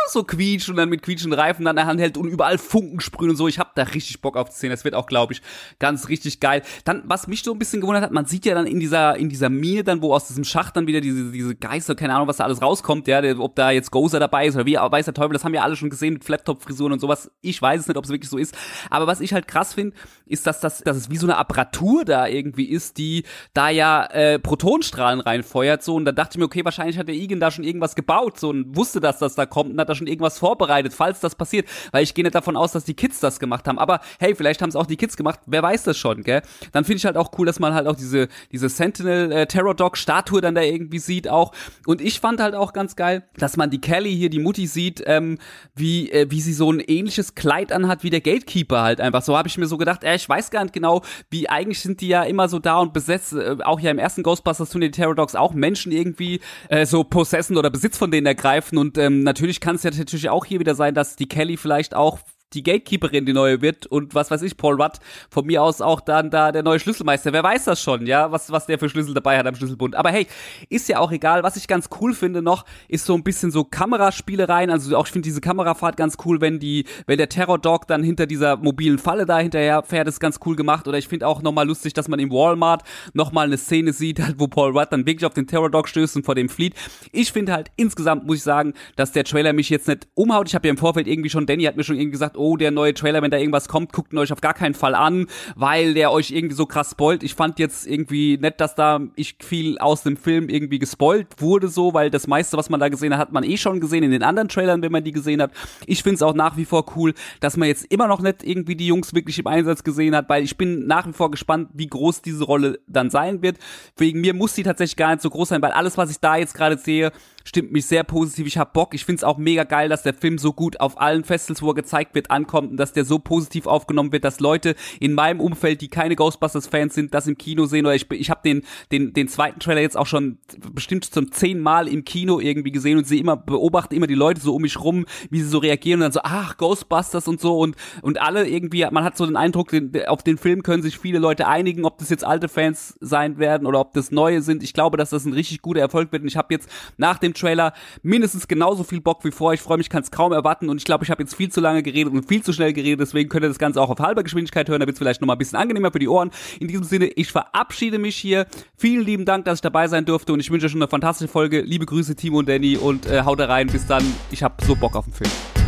so 0.08 0.24
quietscht 0.24 0.70
und 0.70 0.76
dann 0.76 0.90
mit 0.90 1.02
quietschenden 1.02 1.40
Reifen 1.40 1.68
an 1.68 1.76
der 1.76 1.86
Hand 1.86 2.00
hält 2.00 2.18
und 2.18 2.28
überall 2.28 2.58
Funken 2.58 3.00
sprühen 3.00 3.32
und 3.32 3.36
so. 3.38 3.48
Ich 3.48 3.60
hab 3.60 3.76
da 3.76 3.84
richtig 3.84 4.22
Bock 4.22 4.38
auf 4.38 4.50
die 4.50 4.56
Szene. 4.56 4.74
Das 4.74 4.84
wird 4.84 4.96
auch, 4.96 5.08
glaube 5.08 5.34
ich, 5.34 5.42
ganz 5.80 6.08
richtig 6.10 6.40
geil. 6.40 6.62
Dann, 6.84 7.04
was 7.06 7.28
mich 7.28 7.44
so 7.44 7.52
ein 7.52 7.60
bisschen 7.60 7.82
gewundert 7.82 8.04
hat, 8.04 8.12
man 8.12 8.26
sieht 8.26 8.46
ja 8.46 8.56
dann 8.56 8.68
in 8.68 8.80
dieser, 8.80 9.16
in 9.18 9.30
dieser 9.30 9.50
Mine 9.50 9.84
dann, 9.84 10.02
wo 10.02 10.14
aus 10.14 10.28
diesem 10.28 10.44
Schacht 10.44 10.76
dann 10.78 10.88
wieder 10.88 11.02
diese, 11.02 11.32
diese 11.32 11.56
Geister, 11.56 11.96
keine 11.96 12.16
Ahnung, 12.16 12.28
was 12.28 12.38
da 12.38 12.44
alles 12.44 12.62
rauskommt, 12.62 13.08
ja, 13.08 13.22
ob 13.40 13.56
da 13.56 13.72
jetzt 13.72 13.92
Gozer 13.92 14.20
dabei 14.20 14.48
ist 14.48 14.56
oder 14.56 14.66
wie, 14.66 14.76
weiß 14.76 15.06
der 15.06 15.14
Teufel, 15.14 15.34
das 15.34 15.44
haben 15.44 15.54
wir 15.54 15.64
alle 15.64 15.76
schon 15.76 15.90
gesehen 15.90 16.14
mit 16.14 16.24
Flattop-Frisuren 16.24 16.94
und 16.94 17.00
sowas. 17.00 17.32
Ich 17.42 17.62
weiß 17.62 17.82
es 17.82 17.88
nicht, 17.88 17.98
ob 17.98 18.06
es 18.06 18.12
wirklich 18.12 18.30
so 18.30 18.38
ist. 18.38 18.56
Aber 18.90 19.08
was 19.08 19.22
ich 19.22 19.34
halt 19.34 19.48
krass 19.48 19.74
finde, 19.74 19.96
ist, 20.26 20.48
dass 20.48 20.60
das, 20.60 20.82
dass 20.82 20.98
es 20.98 21.10
wie 21.10 21.18
so 21.18 21.28
eine 21.28 21.38
Apparatur 21.38 22.06
da 22.06 22.28
irgendwie 22.28 22.66
ist, 22.66 22.98
die 22.98 23.24
da 23.54 23.70
ja 23.70 24.06
äh, 24.06 24.40
Protonstrahlen 24.40 25.20
reinfeuert, 25.20 25.84
so. 25.84 25.96
Und 25.96 26.06
da 26.06 26.12
dachte 26.12 26.32
ich 26.34 26.40
mir, 26.40 26.46
okay, 26.46 26.66
wahrscheinlich 26.66 26.98
hat 26.98 27.08
der 27.08 27.16
Igen 27.16 27.40
da 27.40 27.52
schon 27.52 27.64
irgendwas 27.64 27.96
gebaut, 27.96 28.40
so, 28.40 28.50
und 28.50 28.76
wusste, 28.76 29.00
dass 29.00 29.20
das 29.20 29.36
da 29.36 29.46
kommt 29.46 29.72
und 29.72 29.80
hat 29.80 29.90
da 29.90 29.95
schon 29.96 30.08
irgendwas 30.08 30.40
vorbereitet, 30.40 30.94
falls 30.94 31.20
das 31.20 31.36
passiert, 31.36 31.68
weil 31.92 32.04
ich 32.04 32.14
gehe 32.14 32.24
nicht 32.24 32.36
davon 32.36 32.56
aus, 32.56 32.72
dass 32.72 32.84
die 32.84 32.94
Kids 32.94 33.20
das 33.20 33.40
gemacht 33.40 33.68
haben. 33.68 33.80
Aber 33.80 34.02
hey, 34.20 34.36
vielleicht 34.36 34.62
haben 34.62 34.70
es 34.70 34.76
auch 34.76 34.86
die 34.86 34.98
Kids 34.98 35.18
gemacht, 35.18 35.40
wer 35.46 35.64
weiß 35.64 35.84
das 35.84 35.98
schon, 35.98 36.24
gell? 36.24 36.42
Dann 36.72 36.86
finde 36.86 36.98
ich 36.98 37.06
halt 37.06 37.18
auch 37.18 37.32
cool, 37.38 37.46
dass 37.46 37.60
man 37.60 37.74
halt 37.74 37.88
auch 37.88 37.96
diese, 37.96 38.28
diese 38.52 38.70
Sentinel 38.70 39.32
äh, 39.32 39.48
Terror 39.48 39.76
Dog 39.76 39.98
Statue 39.98 40.42
dann 40.42 40.56
da 40.56 40.62
irgendwie 40.62 41.00
sieht 41.00 41.28
auch. 41.28 41.54
Und 41.86 42.02
ich 42.02 42.20
fand 42.20 42.40
halt 42.40 42.56
auch 42.56 42.74
ganz 42.74 42.96
geil, 42.96 43.24
dass 43.38 43.58
man 43.58 43.70
die 43.70 43.82
Kelly 43.82 44.16
hier, 44.16 44.30
die 44.30 44.40
Mutti 44.40 44.68
sieht, 44.68 45.04
ähm, 45.06 45.38
wie, 45.76 46.12
äh, 46.12 46.30
wie 46.30 46.42
sie 46.42 46.54
so 46.54 46.72
ein 46.72 46.80
ähnliches 46.80 47.36
Kleid 47.36 47.72
anhat 47.72 48.04
wie 48.04 48.10
der 48.10 48.22
Gatekeeper 48.22 48.82
halt 48.82 49.02
einfach. 49.02 49.22
So 49.22 49.38
habe 49.38 49.48
ich 49.48 49.58
mir 49.58 49.68
so 49.68 49.78
gedacht, 49.78 50.04
äh, 50.04 50.16
ich 50.16 50.28
weiß 50.28 50.52
gar 50.52 50.64
nicht 50.64 50.74
genau, 50.74 51.02
wie 51.30 51.50
eigentlich 51.50 51.80
sind 51.80 52.02
die 52.02 52.08
ja 52.08 52.24
immer 52.24 52.50
so 52.50 52.60
da 52.60 52.80
und 52.80 52.94
besetzt, 52.94 53.34
äh, 53.34 53.58
auch 53.64 53.80
ja 53.80 53.92
im 53.92 54.00
ersten 54.00 54.24
Ghostbusters 54.24 54.70
tun 54.70 54.82
die 54.82 54.92
Terror 54.92 55.16
Dogs 55.16 55.36
auch 55.36 55.54
Menschen 55.54 55.92
irgendwie 55.92 56.42
äh, 56.70 56.86
so 56.86 57.04
possessen 57.04 57.58
oder 57.58 57.70
Besitz 57.70 57.98
von 57.98 58.12
denen 58.12 58.28
ergreifen 58.28 58.78
und 58.78 58.98
ähm, 58.98 59.24
natürlich 59.24 59.60
kann 59.60 59.76
es 59.76 59.84
ja 59.86 59.92
natürlich 59.92 60.30
auch 60.30 60.46
hier 60.46 60.60
wieder 60.60 60.76
sein, 60.76 60.94
dass 60.94 61.16
die 61.16 61.28
Kelly 61.28 61.58
vielleicht 61.58 61.96
auch 61.96 62.20
die 62.54 62.64
Gatekeeperin 62.64 63.26
die 63.26 63.34
neue 63.34 63.62
wird 63.62 63.86
und 63.86 64.16
was 64.16 64.32
weiß 64.32 64.42
ich, 64.42 64.58
Paul 64.58 64.82
Rudd 64.82 65.00
von 65.30 65.46
mir 65.46 65.62
aus 65.62 65.82
auch 65.82 66.00
dann 66.00 66.30
da 66.30 66.52
der 66.52 66.64
neue 66.64 66.80
Schlüsselmeister. 66.80 67.34
Wer 67.34 67.44
weiß 67.44 67.66
das 67.66 67.82
schon, 67.82 68.06
ja, 68.06 68.32
was, 68.32 68.52
was 68.52 68.66
der 68.66 68.80
für 68.80 68.90
Schlüssel 68.90 69.14
dabei 69.14 69.38
hat 69.38 69.46
am 69.46 69.56
Schlüsselbund. 69.56 69.96
Aber 69.96 70.10
hey, 70.12 70.28
ist 70.70 70.88
ja 70.88 71.00
auch 71.00 71.12
egal. 71.12 71.44
Was 71.44 71.58
ich 71.58 71.68
ganz 71.68 71.90
cool 72.00 72.14
finde 72.14 72.42
noch, 72.42 72.66
ist 72.88 73.06
so 73.06 73.14
ein 73.16 73.24
bisschen 73.24 73.52
so 73.52 73.64
Kameraspielereien. 73.64 74.70
Also 74.70 74.96
auch 74.96 75.06
ich 75.06 75.12
finde 75.12 75.28
diese 75.28 75.42
Kamerafahrt 75.42 75.98
ganz 75.98 76.18
cool, 76.26 76.40
wenn 76.42 76.60
die, 76.60 76.86
wenn 77.08 77.18
der 77.18 77.30
Terror 77.30 77.60
Dog 77.60 77.88
dann 77.88 78.04
hinter 78.04 78.26
dieser 78.26 78.58
mobilen 78.58 79.00
Falle 79.00 79.26
da 79.26 79.40
hinterher 79.40 79.84
fährt, 79.84 80.08
ist 80.08 80.20
ganz 80.20 80.40
cool 80.46 80.56
gemacht. 80.56 80.88
Oder 80.88 80.98
ich 80.98 81.08
finde 81.08 81.28
auch 81.28 81.42
nochmal 81.42 81.68
lustig, 81.68 81.94
dass 81.94 82.08
man 82.08 82.20
im 82.20 82.32
Walmart 82.32 82.84
nochmal 83.14 83.48
eine 83.48 83.58
Szene 83.58 83.92
sieht, 83.92 84.22
halt, 84.22 84.40
wo 84.40 84.48
Paul 84.48 84.78
Rudd 84.78 84.88
dann 84.92 85.06
wirklich 85.06 85.26
auf 85.26 85.34
den 85.34 85.48
Terror 85.48 85.70
Dog 85.70 85.90
stößt 85.90 86.16
und 86.18 86.26
vor 86.26 86.36
dem 86.36 86.50
flieht. 86.50 86.76
Ich 87.12 87.32
finde 87.32 87.54
halt 87.54 87.72
insgesamt, 87.76 88.26
muss 88.26 88.38
ich 88.38 88.44
sagen, 88.44 88.74
dass 88.96 89.12
der 89.12 89.24
Trailer 89.24 89.54
mich 89.54 89.70
jetzt 89.70 89.88
nicht 89.88 90.08
umhaut. 90.14 90.48
Ich 90.48 90.56
habe 90.56 90.68
ja 90.68 90.72
im 90.72 90.78
Vorfeld 90.78 91.08
irgendwie 91.08 91.30
schon, 91.30 91.46
Danny 91.46 91.64
hat 91.64 91.76
mir 91.76 91.84
schon 91.84 91.96
irgendwie 91.96 92.12
gesagt, 92.12 92.35
oh, 92.38 92.58
der 92.58 92.72
neue 92.72 92.94
Trailer, 92.94 93.22
wenn 93.22 93.32
da 93.32 93.38
irgendwas 93.38 93.68
kommt, 93.68 93.94
guckt 93.94 94.14
ihn 94.14 94.20
euch 94.20 94.32
auf 94.32 94.42
gar 94.42 94.54
keinen 94.54 94.74
Fall 94.74 94.96
an, 94.96 95.28
weil 95.56 95.94
der 95.94 96.12
euch 96.12 96.32
irgendwie 96.32 96.56
so 96.56 96.66
krass 96.66 96.92
spoilt. 96.92 97.24
Ich 97.24 97.36
fand 97.36 97.60
jetzt 97.60 97.88
irgendwie 97.88 98.38
nett, 98.38 98.60
dass 98.60 98.76
da 98.76 99.02
ich 99.16 99.36
viel 99.40 99.78
aus 99.78 100.04
dem 100.04 100.18
Film 100.18 100.50
irgendwie 100.50 100.80
gespoilt 100.80 101.28
wurde 101.40 101.68
so, 101.68 101.94
weil 101.94 102.10
das 102.10 102.28
meiste, 102.28 102.58
was 102.58 102.70
man 102.70 102.80
da 102.80 102.90
gesehen 102.90 103.14
hat, 103.14 103.20
hat 103.20 103.32
man 103.32 103.44
eh 103.44 103.58
schon 103.58 103.80
gesehen 103.80 104.04
in 104.04 104.12
den 104.12 104.24
anderen 104.24 104.50
Trailern, 104.50 104.82
wenn 104.82 104.92
man 104.92 105.04
die 105.04 105.12
gesehen 105.12 105.42
hat. 105.42 105.52
Ich 105.86 106.04
finde 106.04 106.16
es 106.16 106.22
auch 106.22 106.34
nach 106.34 106.58
wie 106.58 106.66
vor 106.66 106.86
cool, 106.96 107.14
dass 107.40 107.58
man 107.58 107.68
jetzt 107.68 107.86
immer 107.92 108.08
noch 108.08 108.22
nicht 108.22 108.44
irgendwie 108.44 108.76
die 108.76 108.88
Jungs 108.88 109.14
wirklich 109.14 109.40
im 109.40 109.48
Einsatz 109.48 109.84
gesehen 109.84 110.16
hat, 110.16 110.30
weil 110.30 110.44
ich 110.44 110.58
bin 110.58 110.88
nach 110.88 111.08
wie 111.08 111.14
vor 111.14 111.32
gespannt, 111.32 111.70
wie 111.74 111.88
groß 111.88 112.22
diese 112.22 112.44
Rolle 112.44 112.80
dann 112.88 113.10
sein 113.10 113.42
wird. 113.42 113.58
Wegen 113.98 114.22
mir 114.22 114.34
muss 114.34 114.54
die 114.54 114.64
tatsächlich 114.64 114.98
gar 114.98 115.12
nicht 115.12 115.22
so 115.22 115.30
groß 115.30 115.50
sein, 115.50 115.62
weil 115.62 115.72
alles, 115.72 115.98
was 115.98 116.12
ich 116.12 116.20
da 116.20 116.38
jetzt 116.38 116.54
gerade 116.54 116.78
sehe, 116.78 117.12
stimmt 117.46 117.72
mich 117.72 117.86
sehr 117.86 118.04
positiv. 118.04 118.48
Ich 118.48 118.58
hab 118.58 118.74
Bock. 118.74 118.94
Ich 118.94 119.06
find's 119.06 119.24
auch 119.24 119.38
mega 119.38 119.64
geil, 119.64 119.88
dass 119.88 120.04
der 120.04 120.14
Film 120.14 120.38
so 120.38 120.52
gut 120.52 120.80
auf 120.80 121.00
allen 121.00 121.24
Festivals, 121.24 121.62
wo 121.62 121.70
er 121.70 121.76
gezeigt 121.76 122.16
wird, 122.16 122.25
ankommt 122.30 122.72
und 122.72 122.78
dass 122.78 122.94
der 122.94 123.06
so 123.06 123.20
positiv 123.20 123.68
aufgenommen 123.68 124.12
wird, 124.12 124.24
dass 124.24 124.40
Leute 124.40 124.76
in 125.00 125.14
meinem 125.14 125.40
Umfeld, 125.40 125.82
die 125.82 125.88
keine 125.88 126.16
Ghostbusters-Fans 126.16 126.94
sind, 126.94 127.14
das 127.14 127.28
im 127.28 127.38
Kino 127.38 127.66
sehen. 127.66 127.86
Oder 127.86 127.96
ich, 127.96 128.10
ich 128.12 128.30
habe 128.30 128.42
den, 128.44 128.64
den, 128.92 129.14
den 129.14 129.28
zweiten 129.28 129.60
Trailer 129.60 129.82
jetzt 129.82 129.98
auch 129.98 130.06
schon 130.06 130.40
bestimmt 130.74 131.06
zum 131.06 131.32
zehnten 131.32 131.64
Mal 131.64 131.88
im 131.88 132.06
Kino 132.06 132.40
irgendwie 132.40 132.72
gesehen 132.72 132.98
und 132.98 133.08
sehe 133.08 133.20
immer, 133.20 133.38
beobachte 133.38 133.96
immer 133.96 134.08
die 134.08 134.16
Leute 134.16 134.42
so 134.42 134.56
um 134.56 134.62
mich 134.62 134.80
rum, 134.80 135.06
wie 135.30 135.42
sie 135.42 135.48
so 135.48 135.58
reagieren 135.60 136.00
und 136.00 136.04
dann 136.04 136.12
so, 136.12 136.22
ach, 136.24 136.58
Ghostbusters 136.58 137.28
und 137.28 137.40
so 137.40 137.60
und, 137.60 137.76
und 138.02 138.22
alle 138.22 138.48
irgendwie, 138.48 138.86
man 138.92 139.04
hat 139.04 139.18
so 139.18 139.26
den 139.26 139.36
Eindruck, 139.36 139.70
den, 139.70 139.92
auf 140.08 140.24
den 140.24 140.38
Film 140.38 140.64
können 140.64 140.84
sich 140.84 140.98
viele 140.98 141.20
Leute 141.20 141.48
einigen, 141.48 141.86
ob 141.86 141.98
das 141.98 142.10
jetzt 142.10 142.24
alte 142.24 142.48
Fans 142.48 142.96
sein 143.00 143.38
werden 143.38 143.68
oder 143.68 143.80
ob 143.80 143.94
das 143.94 144.12
neue 144.12 144.42
sind. 144.42 144.64
Ich 144.64 144.74
glaube, 144.74 144.98
dass 144.98 145.10
das 145.10 145.26
ein 145.26 145.34
richtig 145.34 145.62
guter 145.62 145.82
Erfolg 145.82 146.12
wird 146.12 146.22
und 146.24 146.28
ich 146.28 146.38
habe 146.38 146.54
jetzt 146.54 146.70
nach 146.98 147.18
dem 147.18 147.34
Trailer 147.34 147.74
mindestens 148.04 148.48
genauso 148.48 148.84
viel 148.84 149.02
Bock 149.02 149.24
wie 149.24 149.32
vor. 149.32 149.54
Ich 149.54 149.62
freue 149.62 149.78
mich, 149.78 149.90
kann 149.90 150.04
es 150.04 150.12
kaum 150.12 150.32
erwarten 150.32 150.70
und 150.70 150.78
ich 150.78 150.86
glaube, 150.86 151.04
ich 151.04 151.12
habe 151.12 151.24
jetzt 151.24 151.36
viel 151.36 151.52
zu 151.52 151.62
lange 151.62 151.84
geredet 151.84 152.14
viel 152.24 152.44
zu 152.44 152.54
schnell 152.54 152.74
geredet, 152.74 153.02
deswegen 153.02 153.30
könnt 153.30 153.46
ihr 153.46 153.50
das 153.50 153.60
Ganze 153.60 153.82
auch 153.82 153.90
auf 153.90 154.00
halber 154.00 154.24
Geschwindigkeit 154.24 154.70
hören, 154.70 154.80
damit 154.80 154.94
es 154.94 155.00
vielleicht 155.00 155.22
nochmal 155.22 155.36
ein 155.36 155.40
bisschen 155.40 155.58
angenehmer 155.58 155.92
für 155.92 156.00
die 156.00 156.08
Ohren. 156.08 156.32
In 156.60 156.68
diesem 156.68 156.84
Sinne, 156.84 157.08
ich 157.08 157.32
verabschiede 157.32 158.00
mich 158.00 158.16
hier. 158.16 158.48
Vielen 158.78 159.06
lieben 159.06 159.26
Dank, 159.26 159.46
dass 159.46 159.58
ich 159.58 159.62
dabei 159.62 159.88
sein 159.88 160.06
durfte 160.06 160.34
und 160.34 160.40
ich 160.40 160.52
wünsche 160.52 160.66
euch 160.66 160.72
schon 160.72 160.82
eine 160.82 160.90
fantastische 160.90 161.28
Folge. 161.28 161.62
Liebe 161.62 161.86
Grüße, 161.86 162.16
Timo 162.16 162.40
und 162.40 162.50
Danny 162.50 162.78
und 162.78 163.06
äh, 163.06 163.22
haut 163.24 163.40
rein. 163.40 163.68
Bis 163.68 163.86
dann. 163.86 164.04
Ich 164.32 164.44
habe 164.44 164.56
so 164.66 164.76
Bock 164.76 164.96
auf 164.96 165.06
den 165.06 165.14
Film. 165.14 165.65